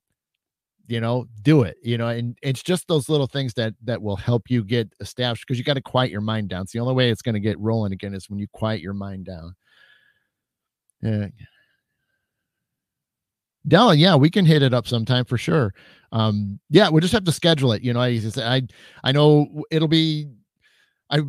you 0.87 1.01
know? 1.01 1.25
Do 1.41 1.63
it 1.63 1.75
you 1.83 1.97
know? 1.97 2.07
And 2.07 2.37
it's 2.41 2.63
just 2.63 2.87
those 2.87 3.09
little 3.09 3.27
things 3.27 3.53
that 3.55 3.73
that 3.83 4.01
will 4.01 4.15
help 4.15 4.49
you 4.49 4.63
get 4.63 4.93
established 5.01 5.45
because 5.45 5.57
you 5.57 5.65
got 5.65 5.73
to 5.73 5.81
quiet 5.81 6.11
your 6.11 6.21
mind 6.21 6.47
down. 6.47 6.61
It's 6.61 6.71
the 6.71 6.79
only 6.79 6.93
way 6.93 7.09
it's 7.09 7.21
going 7.21 7.35
to 7.35 7.41
get 7.41 7.59
rolling 7.59 7.91
again 7.91 8.13
is 8.13 8.29
when 8.29 8.39
you 8.39 8.47
quiet 8.53 8.79
your 8.79 8.93
mind 8.93 9.25
down 9.25 9.53
yeah 11.01 11.27
Della, 13.67 13.93
yeah, 13.93 14.15
we 14.15 14.29
can 14.29 14.43
hit 14.43 14.63
it 14.63 14.73
up 14.73 14.87
sometime 14.87 15.23
for 15.23 15.37
sure. 15.37 15.73
Um, 16.11 16.59
yeah, 16.69 16.89
we'll 16.89 17.01
just 17.01 17.13
have 17.13 17.25
to 17.25 17.31
schedule 17.31 17.73
it. 17.73 17.83
You 17.83 17.93
know, 17.93 18.01
I 18.01 18.19
I 18.37 18.63
I 19.03 19.11
know 19.11 19.63
it'll 19.69 19.87
be 19.87 20.29
I 21.11 21.21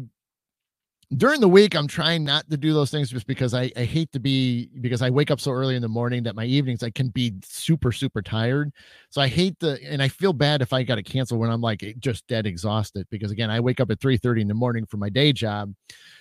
during 1.17 1.41
the 1.41 1.49
week 1.49 1.75
i'm 1.75 1.87
trying 1.87 2.25
not 2.25 2.49
to 2.49 2.57
do 2.57 2.73
those 2.73 2.91
things 2.91 3.11
just 3.11 3.27
because 3.27 3.53
I, 3.53 3.71
I 3.77 3.85
hate 3.85 4.11
to 4.13 4.21
be 4.21 4.71
because 4.81 5.03
i 5.03 5.11
wake 5.11 5.31
up 5.31 5.41
so 5.41 5.51
early 5.51 5.77
in 5.77 5.83
the 5.83 5.89
morning 5.89 6.23
that 6.23 6.35
my 6.35 6.45
evenings 6.45 6.83
i 6.83 6.91
can 6.91 7.09
be 7.09 7.35
super 7.45 7.93
super 7.93 8.23
tired 8.23 8.73
so 9.11 9.21
i 9.21 9.29
hate 9.29 9.59
the 9.61 9.79
and 9.85 10.03
i 10.03 10.09
feel 10.09 10.33
bad 10.33 10.63
if 10.63 10.73
i 10.73 10.83
got 10.83 10.95
to 10.95 11.03
cancel 11.03 11.39
when 11.39 11.51
i'm 11.51 11.61
like 11.61 11.97
just 11.99 12.27
dead 12.29 12.47
exhausted 12.47 13.07
because 13.11 13.31
again 13.31 13.51
i 13.51 13.61
wake 13.61 13.81
up 13.81 13.91
at 13.91 14.01
3 14.01 14.17
30 14.17 14.43
in 14.43 14.49
the 14.49 14.55
morning 14.55 14.87
for 14.87 14.97
my 14.97 15.11
day 15.11 15.33
job 15.33 15.75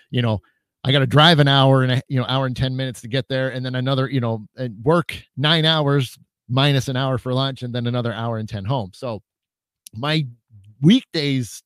you 0.09 0.21
know 0.21 0.41
i 0.83 0.91
got 0.91 0.99
to 0.99 1.07
drive 1.07 1.39
an 1.39 1.47
hour 1.47 1.83
and 1.83 1.91
a 1.91 2.01
you 2.07 2.19
know 2.19 2.25
hour 2.27 2.45
and 2.45 2.55
10 2.55 2.75
minutes 2.75 3.01
to 3.01 3.07
get 3.07 3.27
there 3.27 3.49
and 3.49 3.65
then 3.65 3.75
another 3.75 4.09
you 4.09 4.19
know 4.19 4.45
and 4.57 4.75
work 4.83 5.15
nine 5.37 5.65
hours 5.65 6.17
minus 6.49 6.87
an 6.87 6.95
hour 6.95 7.17
for 7.17 7.33
lunch 7.33 7.63
and 7.63 7.73
then 7.73 7.87
another 7.87 8.13
hour 8.13 8.37
and 8.37 8.49
10 8.49 8.65
home 8.65 8.91
so 8.93 9.21
my 9.93 10.25
weekdays 10.81 11.63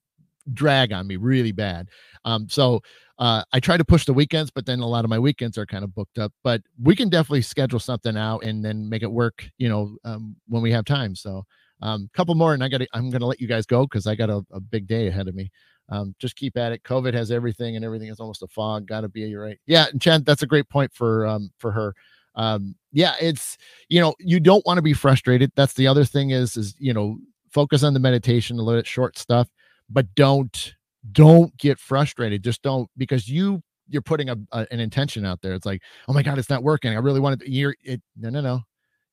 drag 0.53 0.91
on 0.91 1.07
me 1.07 1.16
really 1.16 1.51
bad 1.51 1.89
um 2.26 2.47
so 2.49 2.82
uh, 3.18 3.43
I 3.53 3.59
try 3.59 3.78
to 3.78 3.86
push 3.86 4.05
the 4.05 4.13
weekends, 4.13 4.51
but 4.51 4.66
then 4.66 4.80
a 4.80 4.88
lot 4.88 5.05
of 5.05 5.09
my 5.09 5.20
weekends 5.20 5.57
are 5.57 5.66
kind 5.66 5.84
of 5.84 5.95
booked 5.95 6.20
up. 6.20 6.34
But 6.43 6.61
we 6.82 6.95
can 6.95 7.09
definitely 7.09 7.43
schedule 7.43 7.80
something 7.80 8.18
out 8.18 8.43
and 8.43 8.63
then 8.63 8.89
make 8.89 9.03
it 9.03 9.11
work, 9.11 9.47
you 9.57 9.70
know, 9.70 9.95
um, 10.03 10.36
when 10.47 10.61
we 10.61 10.72
have 10.72 10.86
time. 10.86 11.16
So 11.16 11.45
a 11.82 11.88
um, 11.88 12.09
couple 12.13 12.36
more, 12.36 12.53
and 12.53 12.63
I 12.63 12.68
got 12.68 12.80
to, 12.80 12.88
I'm 12.93 13.11
to 13.11 13.26
let 13.26 13.39
you 13.39 13.47
guys 13.47 13.66
go 13.66 13.84
because 13.84 14.07
I 14.07 14.16
got 14.16 14.30
a, 14.30 14.43
a, 14.51 14.59
big 14.59 14.88
day 14.88 15.07
ahead 15.07 15.28
of 15.28 15.36
me. 15.36 15.51
Um, 15.90 16.16
just 16.20 16.36
keep 16.36 16.58
at 16.58 16.72
it. 16.72 16.84
COVID 16.84 17.14
has 17.14 17.32
everything, 17.32 17.76
and 17.76 17.86
everything 17.86 18.10
is 18.10 18.20
almost 18.20 18.42
a 18.42 18.48
fog. 18.48 18.88
Got 18.88 19.02
to 19.02 19.10
be, 19.10 19.22
you're 19.22 19.44
right. 19.44 19.60
Yeah, 19.68 19.86
and 19.92 20.02
Chen, 20.02 20.24
that's 20.24 20.42
a 20.42 20.48
great 20.48 20.68
point 20.70 20.94
for 20.94 21.28
um, 21.28 21.52
for 21.58 21.72
her. 21.72 21.94
Um, 22.36 22.76
yeah, 22.92 23.14
it's 23.22 23.58
you 23.90 24.02
know, 24.02 24.16
you 24.20 24.40
don't 24.40 24.66
want 24.66 24.78
to 24.78 24.82
be 24.82 24.94
frustrated. 24.94 25.52
That's 25.56 25.74
the 25.74 25.88
other 25.88 26.06
thing 26.06 26.32
is 26.32 26.58
is 26.58 26.76
you 26.80 26.94
know, 26.94 27.18
focus 27.52 27.84
on 27.84 27.94
the 27.94 28.00
meditation, 28.00 28.58
a 28.58 28.62
little 28.62 28.80
bit 28.80 28.88
short 28.88 29.18
stuff, 29.18 29.48
but 29.90 30.14
don't 30.16 30.74
don't 31.12 31.56
get 31.58 31.80
frustrated 31.80 32.44
just 32.44 32.62
don't 32.62 32.90
because 32.98 33.28
you 33.28 33.62
you're 33.88 34.02
putting 34.02 34.30
a, 34.30 34.38
a, 34.52 34.66
an 34.72 34.80
intention 34.80 35.26
out 35.26 35.42
there 35.42 35.54
it's 35.54 35.66
like 35.66 35.82
oh 36.08 36.14
my 36.14 36.24
god 36.24 36.38
it's 36.38 36.50
not 36.50 36.64
working 36.64 36.94
i 36.94 37.00
really 37.00 37.20
wanted 37.20 37.40
to 37.40 37.52
you're 37.52 37.76
it 37.84 38.02
no 38.18 38.30
no 38.30 38.42
no 38.42 38.60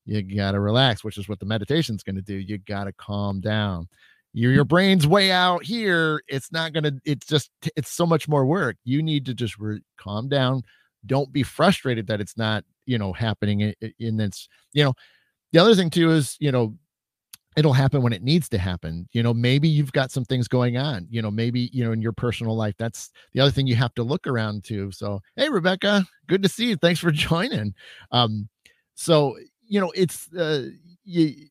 you 0.05 0.21
gotta 0.35 0.59
relax 0.59 1.03
which 1.03 1.17
is 1.17 1.29
what 1.29 1.39
the 1.39 1.45
meditation's 1.45 2.03
going 2.03 2.15
to 2.15 2.21
do 2.21 2.35
you 2.35 2.57
gotta 2.57 2.91
calm 2.93 3.39
down 3.39 3.87
your 4.33 4.51
your 4.51 4.65
brain's 4.65 5.05
way 5.05 5.31
out 5.31 5.63
here 5.63 6.21
it's 6.27 6.51
not 6.51 6.73
gonna 6.73 6.91
it's 7.05 7.25
just 7.25 7.51
it's 7.75 7.91
so 7.91 8.05
much 8.05 8.27
more 8.27 8.45
work. 8.45 8.77
You 8.83 9.01
need 9.01 9.25
to 9.27 9.33
just 9.33 9.57
re- 9.59 9.81
calm 9.97 10.27
down. 10.27 10.63
Don't 11.05 11.31
be 11.31 11.43
frustrated 11.43 12.07
that 12.07 12.19
it's 12.19 12.37
not 12.37 12.63
you 12.85 12.97
know 12.97 13.13
happening 13.13 13.73
in, 13.99 14.17
this 14.17 14.49
you 14.73 14.83
know 14.83 14.93
the 15.51 15.59
other 15.59 15.75
thing 15.75 15.89
too 15.89 16.11
is 16.11 16.35
you 16.39 16.51
know 16.51 16.75
it'll 17.55 17.73
happen 17.73 18.01
when 18.01 18.13
it 18.13 18.23
needs 18.23 18.49
to 18.49 18.57
happen. 18.57 19.07
You 19.11 19.21
know 19.21 19.33
maybe 19.33 19.67
you've 19.67 19.91
got 19.91 20.11
some 20.11 20.25
things 20.25 20.47
going 20.47 20.77
on 20.77 21.05
you 21.09 21.21
know 21.21 21.31
maybe 21.31 21.69
you 21.71 21.83
know 21.83 21.91
in 21.91 22.01
your 22.01 22.13
personal 22.13 22.55
life 22.55 22.75
that's 22.79 23.11
the 23.33 23.39
other 23.39 23.51
thing 23.51 23.67
you 23.67 23.75
have 23.75 23.93
to 23.95 24.03
look 24.03 24.25
around 24.25 24.63
to. 24.65 24.91
So 24.91 25.21
hey 25.35 25.49
rebecca 25.49 26.05
good 26.27 26.41
to 26.41 26.49
see 26.49 26.69
you. 26.69 26.75
Thanks 26.75 26.99
for 26.99 27.11
joining. 27.11 27.75
Um 28.11 28.49
so 28.95 29.37
you 29.67 29.79
know 29.79 29.91
it's 29.95 30.33
uh 30.33 30.69
you 31.03 31.47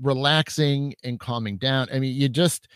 relaxing 0.00 0.94
and 1.04 1.20
calming 1.20 1.56
down 1.56 1.86
i 1.92 1.98
mean 1.98 2.14
you 2.14 2.28
just 2.28 2.68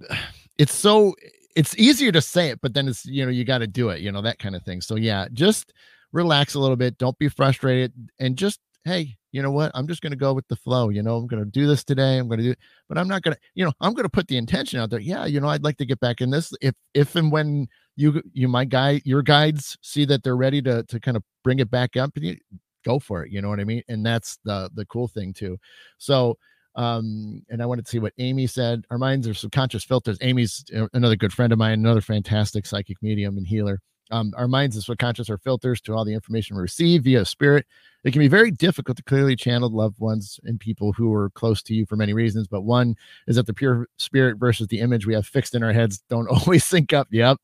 it's 0.58 0.74
so 0.74 1.14
it's 1.56 1.76
easier 1.78 2.12
to 2.12 2.20
say 2.20 2.48
it 2.48 2.60
but 2.60 2.74
then 2.74 2.88
it's 2.88 3.04
you 3.06 3.24
know 3.24 3.30
you 3.30 3.44
got 3.44 3.58
to 3.58 3.66
do 3.66 3.88
it 3.88 4.00
you 4.00 4.12
know 4.12 4.22
that 4.22 4.38
kind 4.38 4.54
of 4.54 4.62
thing 4.62 4.80
so 4.80 4.96
yeah 4.96 5.26
just 5.32 5.72
relax 6.12 6.54
a 6.54 6.60
little 6.60 6.76
bit 6.76 6.98
don't 6.98 7.18
be 7.18 7.28
frustrated 7.28 7.92
and 8.18 8.36
just 8.36 8.60
hey 8.84 9.16
you 9.32 9.42
know 9.42 9.50
what? 9.50 9.70
I'm 9.74 9.86
just 9.86 10.02
going 10.02 10.10
to 10.10 10.16
go 10.16 10.32
with 10.32 10.48
the 10.48 10.56
flow. 10.56 10.88
You 10.88 11.02
know, 11.02 11.16
I'm 11.16 11.26
going 11.26 11.44
to 11.44 11.50
do 11.50 11.66
this 11.66 11.84
today. 11.84 12.18
I'm 12.18 12.28
going 12.28 12.38
to 12.38 12.44
do, 12.44 12.50
it. 12.50 12.58
but 12.88 12.98
I'm 12.98 13.06
not 13.06 13.22
going 13.22 13.34
to, 13.34 13.40
you 13.54 13.64
know, 13.64 13.72
I'm 13.80 13.94
going 13.94 14.04
to 14.04 14.10
put 14.10 14.26
the 14.28 14.36
intention 14.36 14.80
out 14.80 14.90
there. 14.90 14.98
Yeah, 14.98 15.26
you 15.26 15.40
know, 15.40 15.48
I'd 15.48 15.62
like 15.62 15.76
to 15.78 15.86
get 15.86 16.00
back 16.00 16.20
in 16.20 16.30
this. 16.30 16.52
If, 16.60 16.74
if 16.94 17.14
and 17.14 17.30
when 17.30 17.68
you, 17.96 18.22
you, 18.32 18.48
my 18.48 18.64
guy, 18.64 19.00
your 19.04 19.22
guides 19.22 19.78
see 19.82 20.04
that 20.06 20.24
they're 20.24 20.36
ready 20.36 20.60
to, 20.62 20.82
to 20.84 20.98
kind 20.98 21.16
of 21.16 21.22
bring 21.44 21.60
it 21.60 21.70
back 21.70 21.96
up, 21.96 22.12
and 22.16 22.24
you 22.24 22.36
go 22.84 22.98
for 22.98 23.24
it. 23.24 23.32
You 23.32 23.42
know 23.42 23.48
what 23.48 23.60
I 23.60 23.64
mean? 23.64 23.82
And 23.88 24.04
that's 24.04 24.38
the, 24.44 24.70
the 24.74 24.86
cool 24.86 25.08
thing 25.08 25.32
too. 25.32 25.58
So, 25.98 26.36
um, 26.76 27.42
and 27.48 27.62
I 27.62 27.66
wanted 27.66 27.84
to 27.86 27.90
see 27.90 27.98
what 27.98 28.12
Amy 28.18 28.46
said. 28.46 28.84
Our 28.90 28.98
minds 28.98 29.26
are 29.26 29.34
subconscious 29.34 29.84
filters. 29.84 30.18
Amy's 30.20 30.64
another 30.92 31.16
good 31.16 31.32
friend 31.32 31.52
of 31.52 31.58
mine, 31.58 31.72
another 31.72 32.00
fantastic 32.00 32.64
psychic 32.64 32.96
medium 33.02 33.36
and 33.36 33.46
healer. 33.46 33.80
Um, 34.10 34.32
our 34.36 34.48
minds 34.48 34.76
and 34.76 34.84
subconscious 34.84 35.30
are 35.30 35.38
filters 35.38 35.80
to 35.82 35.94
all 35.94 36.04
the 36.04 36.14
information 36.14 36.56
we 36.56 36.62
receive 36.62 37.04
via 37.04 37.24
spirit. 37.24 37.66
It 38.02 38.12
can 38.12 38.20
be 38.20 38.28
very 38.28 38.50
difficult 38.50 38.96
to 38.96 39.02
clearly 39.02 39.36
channel 39.36 39.68
loved 39.68 39.98
ones 39.98 40.40
and 40.44 40.58
people 40.58 40.92
who 40.92 41.12
are 41.12 41.30
close 41.30 41.62
to 41.64 41.74
you 41.74 41.84
for 41.84 41.96
many 41.96 42.14
reasons. 42.14 42.48
But 42.48 42.62
one 42.62 42.96
is 43.26 43.36
that 43.36 43.46
the 43.46 43.52
pure 43.52 43.88
spirit 43.98 44.38
versus 44.38 44.68
the 44.68 44.80
image 44.80 45.06
we 45.06 45.14
have 45.14 45.26
fixed 45.26 45.54
in 45.54 45.62
our 45.62 45.72
heads 45.72 46.02
don't 46.08 46.28
always 46.30 46.64
sync 46.64 46.92
up. 46.92 47.08
Yep. 47.10 47.38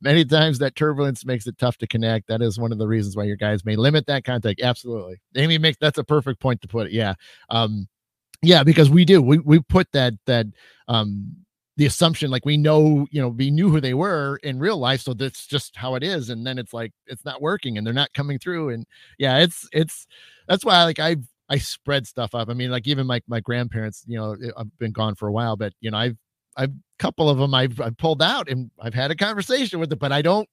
Many 0.00 0.24
times 0.24 0.58
that 0.58 0.74
turbulence 0.74 1.24
makes 1.24 1.46
it 1.46 1.58
tough 1.58 1.76
to 1.78 1.86
connect. 1.86 2.26
That 2.26 2.42
is 2.42 2.58
one 2.58 2.72
of 2.72 2.78
the 2.78 2.88
reasons 2.88 3.16
why 3.16 3.24
your 3.24 3.36
guys 3.36 3.64
may 3.64 3.76
limit 3.76 4.06
that 4.06 4.24
contact. 4.24 4.60
Absolutely. 4.60 5.20
Amy 5.36 5.58
makes 5.58 5.78
that's 5.80 5.98
a 5.98 6.04
perfect 6.04 6.40
point 6.40 6.60
to 6.62 6.68
put 6.68 6.88
it. 6.88 6.92
Yeah. 6.92 7.14
Um, 7.48 7.88
yeah, 8.42 8.64
because 8.64 8.88
we 8.88 9.04
do. 9.04 9.20
We 9.20 9.38
we 9.38 9.60
put 9.60 9.92
that 9.92 10.14
that 10.26 10.46
um 10.88 11.36
the 11.80 11.86
assumption 11.86 12.30
like 12.30 12.44
we 12.44 12.58
know 12.58 13.06
you 13.10 13.22
know 13.22 13.28
we 13.28 13.50
knew 13.50 13.70
who 13.70 13.80
they 13.80 13.94
were 13.94 14.38
in 14.42 14.58
real 14.58 14.76
life 14.76 15.00
so 15.00 15.14
that's 15.14 15.46
just 15.46 15.74
how 15.76 15.94
it 15.94 16.02
is 16.02 16.28
and 16.28 16.46
then 16.46 16.58
it's 16.58 16.74
like 16.74 16.92
it's 17.06 17.24
not 17.24 17.40
working 17.40 17.78
and 17.78 17.86
they're 17.86 17.94
not 17.94 18.12
coming 18.12 18.38
through 18.38 18.68
and 18.68 18.84
yeah 19.18 19.38
it's 19.38 19.66
it's 19.72 20.06
that's 20.46 20.62
why 20.62 20.84
like 20.84 20.98
i 20.98 21.16
i 21.48 21.56
spread 21.56 22.06
stuff 22.06 22.34
up 22.34 22.50
i 22.50 22.54
mean 22.54 22.70
like 22.70 22.86
even 22.86 23.06
my 23.06 23.18
my 23.28 23.40
grandparents 23.40 24.04
you 24.06 24.18
know 24.18 24.36
i've 24.58 24.78
been 24.78 24.92
gone 24.92 25.14
for 25.14 25.28
a 25.28 25.32
while 25.32 25.56
but 25.56 25.72
you 25.80 25.90
know 25.90 25.96
i've 25.96 26.18
i've 26.58 26.72
couple 27.00 27.30
of 27.30 27.38
them 27.38 27.54
I've, 27.54 27.80
I've 27.80 27.96
pulled 27.96 28.22
out 28.22 28.48
and 28.48 28.70
I've 28.78 28.94
had 28.94 29.10
a 29.10 29.16
conversation 29.16 29.80
with 29.80 29.88
them, 29.88 29.98
but 29.98 30.12
I 30.12 30.22
don't 30.22 30.48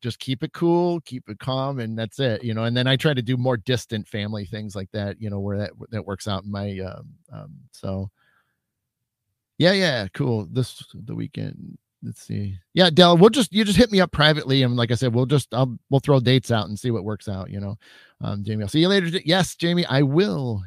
just 0.00 0.18
keep 0.18 0.42
it 0.42 0.52
cool, 0.52 1.00
keep 1.02 1.28
it 1.28 1.38
calm, 1.38 1.78
and 1.78 1.96
that's 1.96 2.18
it, 2.18 2.42
you 2.42 2.54
know. 2.54 2.64
And 2.64 2.76
then 2.76 2.86
I 2.86 2.96
try 2.96 3.14
to 3.14 3.22
do 3.22 3.36
more 3.36 3.56
distant 3.56 4.08
family 4.08 4.44
things 4.44 4.74
like 4.74 4.90
that, 4.92 5.20
you 5.20 5.30
know, 5.30 5.38
where 5.38 5.58
that 5.58 5.70
that 5.90 6.06
works 6.06 6.26
out 6.26 6.42
in 6.44 6.50
my 6.50 6.78
um, 6.80 7.08
um 7.32 7.54
so 7.70 8.10
yeah, 9.60 9.72
yeah, 9.72 10.08
cool. 10.14 10.48
This 10.50 10.82
the 10.94 11.14
weekend. 11.14 11.76
Let's 12.02 12.22
see. 12.22 12.56
Yeah, 12.72 12.88
Dell, 12.88 13.18
we'll 13.18 13.28
just 13.28 13.52
you 13.52 13.62
just 13.62 13.76
hit 13.76 13.92
me 13.92 14.00
up 14.00 14.10
privately, 14.10 14.62
and 14.62 14.74
like 14.74 14.90
I 14.90 14.94
said, 14.94 15.14
we'll 15.14 15.26
just 15.26 15.52
I'll 15.52 15.76
we'll 15.90 16.00
throw 16.00 16.18
dates 16.18 16.50
out 16.50 16.68
and 16.68 16.78
see 16.78 16.90
what 16.90 17.04
works 17.04 17.28
out. 17.28 17.50
You 17.50 17.60
know, 17.60 17.76
um, 18.22 18.42
Jamie, 18.42 18.62
I'll 18.62 18.70
see 18.70 18.80
you 18.80 18.88
later. 18.88 19.06
Yes, 19.22 19.54
Jamie, 19.56 19.84
I 19.84 20.00
will. 20.00 20.62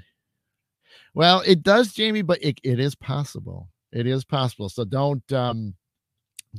Well, 1.16 1.42
it 1.44 1.64
does, 1.64 1.94
Jamie, 1.94 2.22
but 2.22 2.38
it, 2.44 2.60
it 2.64 2.80
is 2.80 2.94
possible. 2.94 3.68
It 3.92 4.06
is 4.06 4.24
possible. 4.24 4.70
So 4.70 4.86
don't 4.86 5.34
um 5.34 5.74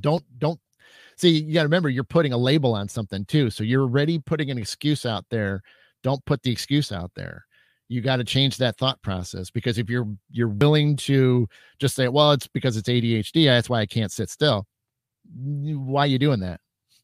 don't 0.00 0.24
don't 0.38 0.58
see 1.16 1.30
you 1.30 1.54
got 1.54 1.60
to 1.60 1.66
remember 1.66 1.88
you're 1.88 2.02
putting 2.02 2.32
a 2.32 2.36
label 2.36 2.74
on 2.74 2.88
something 2.88 3.24
too 3.26 3.48
so 3.48 3.62
you're 3.62 3.82
already 3.82 4.18
putting 4.18 4.50
an 4.50 4.58
excuse 4.58 5.06
out 5.06 5.24
there 5.30 5.62
don't 6.02 6.24
put 6.24 6.42
the 6.42 6.50
excuse 6.50 6.90
out 6.90 7.12
there 7.14 7.46
you 7.88 8.00
got 8.00 8.16
to 8.16 8.24
change 8.24 8.56
that 8.56 8.76
thought 8.76 9.00
process 9.02 9.50
because 9.50 9.78
if 9.78 9.90
you're 9.90 10.08
you're 10.30 10.48
willing 10.48 10.96
to 10.96 11.48
just 11.78 11.94
say 11.94 12.08
well 12.08 12.32
it's 12.32 12.46
because 12.46 12.76
it's 12.76 12.88
adhd 12.88 13.44
that's 13.44 13.68
why 13.68 13.80
i 13.80 13.86
can't 13.86 14.12
sit 14.12 14.30
still. 14.30 14.66
Why 15.34 16.02
are 16.02 16.06
you 16.06 16.18
doing 16.18 16.40
that? 16.40 16.60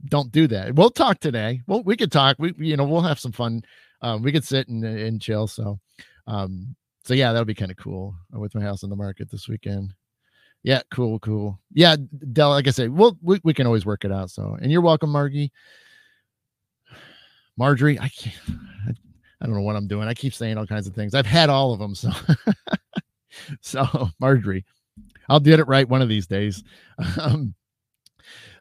Don't 0.06 0.30
do 0.30 0.46
that. 0.48 0.74
We'll 0.74 0.90
talk 0.90 1.20
today. 1.20 1.62
Well 1.66 1.82
we 1.82 1.96
could 1.96 2.12
talk. 2.12 2.36
We 2.38 2.54
you 2.58 2.76
know 2.76 2.84
we'll 2.84 3.00
have 3.02 3.20
some 3.20 3.32
fun. 3.32 3.62
Um, 4.02 4.22
we 4.22 4.32
could 4.32 4.44
sit 4.44 4.68
and, 4.68 4.84
and 4.84 5.20
chill 5.20 5.46
so 5.46 5.78
um 6.26 6.74
so 7.04 7.14
yeah 7.14 7.32
that'll 7.32 7.44
be 7.44 7.54
kind 7.54 7.70
of 7.70 7.76
cool 7.76 8.14
with 8.32 8.54
my 8.54 8.62
house 8.62 8.82
on 8.82 8.90
the 8.90 8.96
market 8.96 9.30
this 9.30 9.48
weekend. 9.48 9.94
Yeah, 10.62 10.82
cool, 10.90 11.18
cool. 11.20 11.58
Yeah, 11.72 11.96
Dell, 12.32 12.50
like 12.50 12.68
I 12.68 12.70
said, 12.70 12.90
we'll, 12.90 13.16
we, 13.22 13.40
we 13.42 13.54
can 13.54 13.66
always 13.66 13.86
work 13.86 14.04
it 14.04 14.12
out. 14.12 14.30
So, 14.30 14.58
and 14.60 14.70
you're 14.70 14.82
welcome, 14.82 15.10
Margie. 15.10 15.52
Marjorie, 17.56 17.98
I 17.98 18.08
can't, 18.08 18.36
I, 19.40 19.46
don't 19.46 19.54
know 19.54 19.62
what 19.62 19.76
I'm 19.76 19.88
doing. 19.88 20.08
I 20.08 20.14
keep 20.14 20.34
saying 20.34 20.58
all 20.58 20.66
kinds 20.66 20.86
of 20.86 20.94
things. 20.94 21.14
I've 21.14 21.26
had 21.26 21.50
all 21.50 21.72
of 21.72 21.78
them. 21.78 21.94
So, 21.94 22.10
so 23.60 24.10
Marjorie, 24.18 24.64
I'll 25.28 25.40
get 25.40 25.60
it 25.60 25.68
right 25.68 25.88
one 25.88 26.02
of 26.02 26.08
these 26.08 26.26
days. 26.26 26.62
Um, 27.18 27.54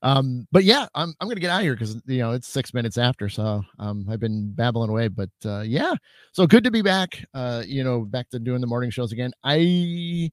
um, 0.02 0.48
but 0.52 0.64
yeah, 0.64 0.88
I'm 0.96 1.14
I'm 1.20 1.28
gonna 1.28 1.42
get 1.42 1.50
out 1.50 1.60
of 1.60 1.64
here 1.64 1.74
because 1.74 2.02
you 2.06 2.20
know 2.20 2.32
it's 2.32 2.48
six 2.48 2.74
minutes 2.74 2.98
after, 2.98 3.28
so 3.28 3.64
um, 3.80 4.08
I've 4.10 4.20
been 4.20 4.52
babbling 4.52 4.90
away. 4.90 5.10
But 5.10 5.30
uh, 5.44 5.62
yeah, 5.62 5.94
so 6.32 6.48
good 6.48 6.64
to 6.64 6.72
be 6.72 6.82
back. 6.82 7.24
Uh, 7.34 7.64
you 7.66 7.84
know, 7.84 8.02
back 8.02 8.30
to 8.30 8.40
doing 8.40 8.62
the 8.62 8.68
morning 8.68 8.92
shows 8.92 9.12
again. 9.12 9.32
I 9.44 10.32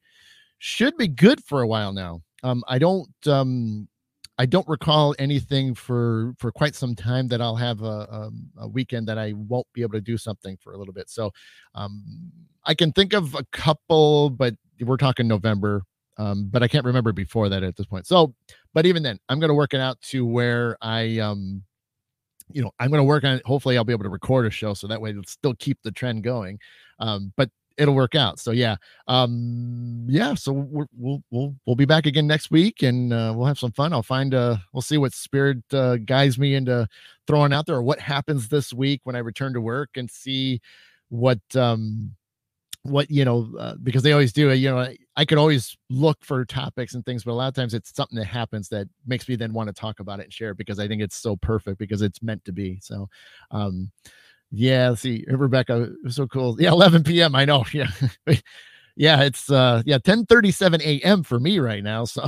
should 0.59 0.97
be 0.97 1.09
good 1.09 1.43
for 1.45 1.63
a 1.63 1.67
while 1.67 1.93
now. 1.93 2.23
Um, 2.43 2.63
I 2.69 2.79
don't 2.79 3.09
um, 3.27 3.89
I 4.39 4.47
don't 4.47 4.69
recall 4.69 5.15
anything 5.19 5.75
for 5.75 6.35
for 6.39 6.53
quite 6.53 6.75
some 6.75 6.95
time 6.95 7.29
that 7.29 7.41
I'll 7.41 7.57
have 7.57 7.83
a, 7.83 7.85
a, 7.85 8.21
um, 8.27 8.51
a, 8.59 8.69
weekend 8.69 9.09
that 9.09 9.19
I 9.19 9.33
won't 9.33 9.67
be 9.73 9.83
able 9.83 9.93
to 9.95 10.01
do 10.01 10.19
something 10.19 10.59
for 10.59 10.75
a 10.75 10.79
little 10.79 10.93
bit. 10.93 11.09
So 11.09 11.31
um, 11.75 12.33
I 12.65 12.75
can 12.75 12.93
think 12.93 13.15
of 13.15 13.35
a 13.35 13.45
couple, 13.53 14.31
but 14.31 14.55
we're 14.81 14.99
talking 14.99 15.27
November. 15.27 15.83
Um, 16.19 16.49
but 16.51 16.63
I 16.63 16.69
can't 16.69 16.85
remember 16.85 17.13
before 17.13 17.49
that 17.51 17.63
at 17.63 17.77
this 17.77 17.87
point. 17.87 18.07
So, 18.07 18.35
but 18.73 18.87
even 18.87 19.03
then, 19.03 19.19
I'm 19.29 19.39
going 19.39 19.49
to 19.49 19.55
work 19.55 19.75
it 19.75 19.81
out 19.81 20.01
to 20.03 20.25
where 20.25 20.79
I, 20.81 21.19
um, 21.19 21.63
you 22.51 22.63
know, 22.63 22.71
I'm 22.79 22.89
going 22.89 23.01
to 23.01 23.05
work 23.05 23.25
on 23.25 23.35
it. 23.35 23.43
Hopefully, 23.45 23.77
I'll 23.77 23.85
be 23.85 23.93
able 23.93 24.05
to 24.05 24.11
record 24.11 24.47
a 24.47 24.51
show 24.51 24.73
so 24.73 24.87
that 24.87 25.01
way 25.01 25.11
it'll 25.11 25.25
still 25.25 25.55
keep 25.59 25.79
the 25.83 25.93
trend 25.93 26.23
going. 26.23 26.59
Um, 27.01 27.33
but 27.37 27.51
it'll 27.79 27.95
work 27.95 28.15
out. 28.15 28.39
So 28.39 28.51
yeah, 28.51 28.77
um, 29.09 30.07
yeah. 30.09 30.35
So 30.35 30.53
we 30.53 30.85
will 30.97 31.23
we'll 31.31 31.55
we'll 31.67 31.77
be 31.77 31.85
back 31.85 32.07
again 32.07 32.27
next 32.27 32.51
week, 32.51 32.83
and 32.83 33.13
uh, 33.13 33.33
we'll 33.37 33.47
have 33.47 33.59
some 33.59 33.73
fun. 33.73 33.93
I'll 33.93 34.03
find 34.03 34.35
uh, 34.35 34.57
we'll 34.73 34.83
see 34.83 34.99
what 34.99 35.13
spirit 35.13 35.59
uh, 35.73 35.97
guides 35.97 36.39
me 36.39 36.55
into 36.55 36.89
throwing 37.27 37.53
out 37.53 37.67
there, 37.67 37.77
or 37.77 37.83
what 37.83 38.01
happens 38.01 38.49
this 38.49 38.73
week 38.73 39.01
when 39.05 39.17
I 39.17 39.21
return 39.21 39.53
to 39.55 39.61
work, 39.61 39.91
and 39.97 40.11
see 40.11 40.61
what 41.09 41.41
um 41.55 42.17
what 42.83 43.11
you 43.11 43.25
know 43.25 43.53
uh, 43.59 43.75
because 43.83 44.03
they 44.03 44.13
always 44.13 44.33
do 44.33 44.53
you 44.53 44.71
know 44.71 44.79
I, 44.79 44.97
I 45.17 45.25
could 45.25 45.39
always 45.39 45.77
look 45.91 46.19
for 46.25 46.45
topics 46.45 46.95
and 46.95 47.05
things 47.05 47.25
but 47.25 47.33
a 47.33 47.35
lot 47.35 47.49
of 47.49 47.55
times 47.55 47.75
it's 47.75 47.95
something 47.95 48.19
that 48.19 48.27
happens 48.27 48.69
that 48.69 48.89
makes 49.07 49.29
me 49.29 49.37
then 49.37 49.53
want 49.53 49.69
to 49.69 49.73
talk 49.73 50.01
about 50.01 50.21
it 50.21 50.25
and 50.25 50.33
share 50.33 50.51
it 50.51 50.57
because 50.57 50.79
i 50.79 50.87
think 50.87 51.03
it's 51.03 51.17
so 51.17 51.37
perfect 51.37 51.79
because 51.79 52.03
it's 52.03 52.23
meant 52.23 52.45
to 52.45 52.53
be 52.53 52.79
so 52.81 53.09
um 53.51 53.91
yeah, 54.57 54.95
see. 54.95 55.25
Rebecca, 55.29 55.91
so 56.09 56.27
cool. 56.27 56.61
Yeah, 56.61 56.71
11 56.71 57.05
p.m. 57.05 57.35
I 57.35 57.45
know. 57.45 57.65
Yeah. 57.75 57.91
yeah, 58.97 59.23
it's 59.23 59.51
uh 59.51 59.83
yeah, 59.85 59.99
10 59.99 60.25
37 60.25 60.81
a.m. 60.83 61.23
for 61.23 61.39
me 61.39 61.59
right 61.59 61.85
now. 61.85 62.07
So 62.07 62.27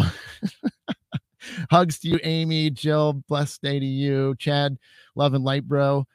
hugs 1.70 1.98
to 2.00 2.08
you, 2.08 2.20
Amy, 2.24 2.68
Jill, 2.68 3.14
blessed 3.28 3.62
day 3.62 3.80
to 3.80 3.86
you, 3.86 4.34
Chad, 4.38 4.76
love 5.14 5.32
and 5.32 5.42
light, 5.42 5.66
bro. 5.66 6.06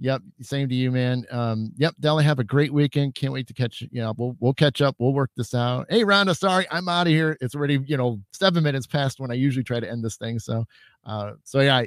Yep, 0.00 0.22
same 0.42 0.68
to 0.68 0.74
you, 0.74 0.90
man. 0.90 1.24
Um, 1.30 1.72
yep, 1.76 1.94
Della, 2.00 2.22
have 2.24 2.40
a 2.40 2.44
great 2.44 2.72
weekend. 2.72 3.14
Can't 3.14 3.32
wait 3.32 3.46
to 3.46 3.54
catch. 3.54 3.82
You 3.90 4.02
know, 4.02 4.12
we'll 4.18 4.36
we'll 4.40 4.52
catch 4.52 4.82
up. 4.82 4.96
We'll 4.98 5.14
work 5.14 5.30
this 5.36 5.54
out. 5.54 5.86
Hey, 5.88 6.02
Rhonda, 6.02 6.36
sorry, 6.36 6.66
I'm 6.70 6.88
out 6.88 7.06
of 7.06 7.12
here. 7.12 7.38
It's 7.40 7.54
already 7.54 7.78
you 7.86 7.96
know 7.96 8.20
seven 8.32 8.62
minutes 8.62 8.86
past 8.86 9.20
when 9.20 9.30
I 9.30 9.34
usually 9.34 9.64
try 9.64 9.80
to 9.80 9.88
end 9.88 10.04
this 10.04 10.16
thing. 10.16 10.38
So, 10.38 10.66
uh, 11.06 11.32
so 11.44 11.60
yeah, 11.60 11.84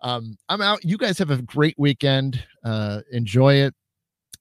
um, 0.00 0.36
I'm 0.48 0.60
out. 0.60 0.84
You 0.84 0.98
guys 0.98 1.18
have 1.18 1.30
a 1.30 1.42
great 1.42 1.74
weekend. 1.78 2.42
Uh, 2.64 3.00
enjoy 3.10 3.54
it. 3.54 3.74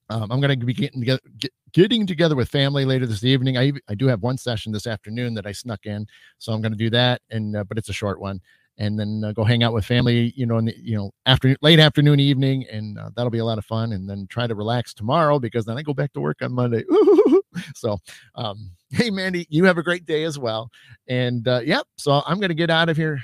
Um, 0.10 0.32
I'm 0.32 0.41
going 0.41 0.60
to 0.60 0.66
be 0.66 0.74
getting 0.74 1.01
together, 1.01 1.22
get, 1.39 1.51
getting 1.72 2.06
together 2.06 2.36
with 2.36 2.49
family 2.49 2.86
later 2.86 3.06
this 3.06 3.24
evening. 3.24 3.58
I 3.58 3.72
I 3.89 3.95
do 3.95 4.08
have 4.08 4.22
one 4.22 4.38
session 4.38 4.72
this 4.72 4.88
afternoon 4.88 5.34
that 5.36 5.47
I 5.47 5.51
snuck 5.51 5.86
in, 5.86 6.06
so 6.38 6.54
I'm 6.54 6.62
going 6.62 6.74
to 6.74 6.78
do 6.78 6.89
that. 6.91 7.22
And 7.30 7.56
uh, 7.56 7.64
but 7.64 7.78
it's 7.78 7.89
a 7.89 7.93
short 7.93 8.20
one, 8.20 8.41
and 8.78 8.99
then 8.99 9.24
uh, 9.26 9.32
go 9.32 9.43
hang 9.43 9.64
out 9.64 9.74
with 9.74 9.86
family. 9.86 10.34
You 10.36 10.45
know, 10.45 10.58
in 10.58 10.66
the 10.66 10.76
you 10.78 10.97
know 10.97 11.12
after 11.26 11.56
late 11.62 11.80
afternoon, 11.80 12.20
evening, 12.20 12.66
and 12.72 12.99
uh, 12.99 13.10
that'll 13.16 13.32
be 13.32 13.39
a 13.39 13.45
lot 13.45 13.58
of 13.58 13.66
fun. 13.66 13.93
And 13.93 14.10
then 14.10 14.28
try 14.30 14.45
to 14.45 14.56
relax 14.56 14.93
tomorrow 14.93 15.39
because 15.39 15.66
then 15.66 15.78
I 15.78 15.82
go 15.82 15.93
back 15.93 16.14
to 16.14 16.22
work 16.22 16.41
on 16.41 16.54
Monday. 16.54 16.84
so, 17.75 17.97
um, 18.36 18.71
hey 18.92 19.09
Mandy, 19.09 19.47
you 19.50 19.66
have 19.66 19.78
a 19.78 19.84
great 19.84 20.05
day 20.05 20.24
as 20.24 20.38
well. 20.38 20.70
And 21.08 21.47
uh, 21.47 21.62
yep, 21.63 21.86
so 21.97 22.21
I'm 22.25 22.39
going 22.39 22.50
to 22.50 22.55
get 22.55 22.70
out 22.70 22.89
of 22.89 22.97
here. 22.97 23.21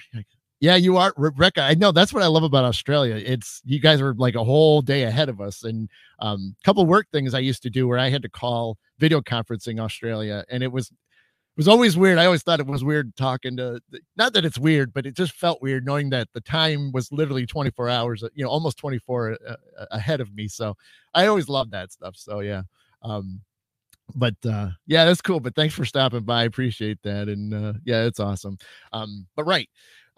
Yeah, 0.62 0.76
you 0.76 0.98
are, 0.98 1.14
Rebecca. 1.16 1.62
I 1.62 1.74
know 1.76 1.94
that's 1.94 2.14
what 2.14 2.22
I 2.22 2.28
love 2.28 2.44
about 2.44 2.66
Australia. 2.66 3.16
It's 3.16 3.62
you 3.64 3.80
guys 3.80 4.02
are 4.02 4.14
like 4.16 4.36
a 4.36 4.44
whole 4.44 4.82
day 4.82 5.04
ahead 5.04 5.30
of 5.30 5.40
us. 5.40 5.64
And 5.64 5.90
a 6.20 6.26
um, 6.28 6.56
couple 6.66 6.86
work 6.86 7.08
things 7.14 7.34
I 7.34 7.40
used 7.40 7.64
to 7.64 7.70
do 7.70 7.88
where 7.88 7.98
I 7.98 8.10
had 8.10 8.22
to 8.24 8.30
call 8.30 8.78
video 8.98 9.22
conferencing 9.22 9.80
Australia, 9.80 10.44
and 10.50 10.62
it 10.62 10.72
was 10.72 10.92
it 10.92 11.58
was 11.58 11.70
always 11.70 11.96
weird. 11.98 12.18
I 12.18 12.26
always 12.26 12.44
thought 12.44 12.60
it 12.60 12.68
was 12.68 12.84
weird 12.84 13.16
talking 13.16 13.56
to. 13.58 13.82
Not 14.18 14.34
that 14.34 14.44
it's 14.44 14.58
weird, 14.60 14.94
but 14.94 15.06
it 15.06 15.16
just 15.16 15.32
felt 15.32 15.62
weird 15.62 15.86
knowing 15.86 16.10
that 16.10 16.28
the 16.34 16.42
time 16.42 16.92
was 16.92 17.10
literally 17.12 17.46
24 17.46 17.90
hours, 17.90 18.24
you 18.34 18.44
know, 18.44 18.50
almost 18.50 18.78
24 18.78 19.38
uh, 19.48 19.56
uh, 19.80 19.86
ahead 19.92 20.20
of 20.20 20.34
me. 20.34 20.50
So 20.50 20.76
I 21.14 21.28
always 21.28 21.48
loved 21.48 21.72
that 21.72 21.92
stuff. 21.94 22.16
So 22.18 22.42
yeah. 22.42 22.64
Um, 23.02 23.42
but 24.16 24.36
uh 24.44 24.70
yeah 24.88 25.06
that's 25.06 25.22
cool 25.22 25.40
but 25.40 25.56
thanks 25.56 25.74
for 25.74 25.86
stopping 25.86 26.22
by 26.22 26.42
I 26.42 26.46
appreciate 26.46 26.98
that 27.04 27.28
and 27.30 27.54
uh 27.54 27.74
yeah 27.86 28.06
it's 28.06 28.20
awesome 28.20 28.58
um 28.92 29.28
but 29.36 29.46
right 29.46 29.70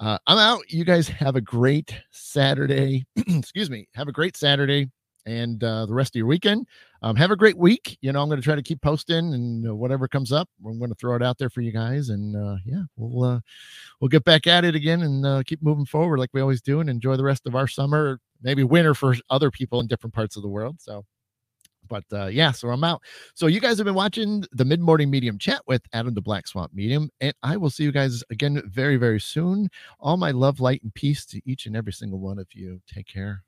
uh, 0.02 0.18
I'm 0.26 0.40
out. 0.40 0.64
You 0.68 0.84
guys 0.84 1.08
have 1.08 1.36
a 1.36 1.42
great 1.42 1.96
Saturday. 2.10 3.06
Excuse 3.28 3.70
me. 3.70 3.88
Have 3.94 4.08
a 4.08 4.12
great 4.12 4.36
Saturday 4.36 4.90
and 5.28 5.64
uh, 5.64 5.86
the 5.86 5.94
rest 5.94 6.16
of 6.16 6.18
your 6.18 6.26
weekend. 6.26 6.66
Um, 7.04 7.16
have 7.16 7.30
a 7.30 7.36
great 7.36 7.56
week. 7.56 8.00
You 8.02 8.12
know, 8.12 8.20
I'm 8.20 8.28
going 8.28 8.42
to 8.42 8.44
try 8.44 8.56
to 8.56 8.64
keep 8.64 8.82
posting 8.82 9.36
and 9.36 9.68
uh, 9.68 9.76
whatever 9.76 10.08
comes 10.08 10.32
up, 10.32 10.50
I'm 10.66 10.80
going 10.80 10.90
to 10.90 10.96
throw 10.96 11.16
it 11.16 11.22
out 11.22 11.38
there 11.38 11.52
for 11.52 11.62
you 11.62 11.72
guys. 11.72 12.10
And 12.10 12.36
uh, 12.36 12.58
yeah, 12.66 12.82
we'll 12.98 13.30
uh, 13.30 13.40
we'll 14.00 14.10
get 14.10 14.24
back 14.24 14.48
at 14.48 14.66
it 14.66 14.74
again 14.74 15.04
and 15.04 15.24
uh, 15.24 15.44
keep 15.46 15.62
moving 15.62 15.86
forward 15.86 16.18
like 16.18 16.32
we 16.34 16.42
always 16.42 16.64
do, 16.64 16.80
and 16.80 16.90
enjoy 16.90 17.16
the 17.16 17.24
rest 17.24 17.46
of 17.46 17.56
our 17.56 17.68
summer, 17.68 18.20
maybe 18.42 18.64
winter 18.64 18.96
for 18.96 19.16
other 19.30 19.52
people 19.52 19.80
in 19.82 19.88
different 19.88 20.16
parts 20.16 20.36
of 20.36 20.42
the 20.42 20.50
world. 20.50 20.78
So 20.80 21.06
but 21.92 22.06
uh, 22.14 22.28
yeah, 22.28 22.52
so 22.52 22.70
I'm 22.70 22.86
out. 22.86 23.02
So 23.36 23.48
you 23.48 23.60
guys 23.60 23.78
have 23.78 23.86
been 23.86 23.94
watching 23.94 24.46
the 24.54 24.64
mid 24.64 24.80
morning 24.80 25.12
medium 25.12 25.38
chat 25.38 25.62
with 25.68 25.82
Adam 25.92 26.14
the 26.14 26.22
Black 26.22 26.48
Swamp 26.48 26.74
Medium, 26.74 27.10
and 27.20 27.34
I 27.44 27.58
will 27.58 27.70
see 27.70 27.84
you 27.84 27.92
guys 27.92 28.24
again 28.32 28.64
very, 28.66 28.96
very 28.96 29.20
soon. 29.20 29.70
All 30.00 30.16
my 30.16 30.32
love, 30.32 30.62
light, 30.62 30.82
and 30.84 30.94
peace 30.94 31.26
to 31.26 31.42
each 31.46 31.66
and 31.66 31.76
every 31.76 31.92
single 31.92 32.20
one 32.20 32.40
of 32.40 32.48
you. 32.54 32.82
Take 32.88 33.08
care. 33.08 33.44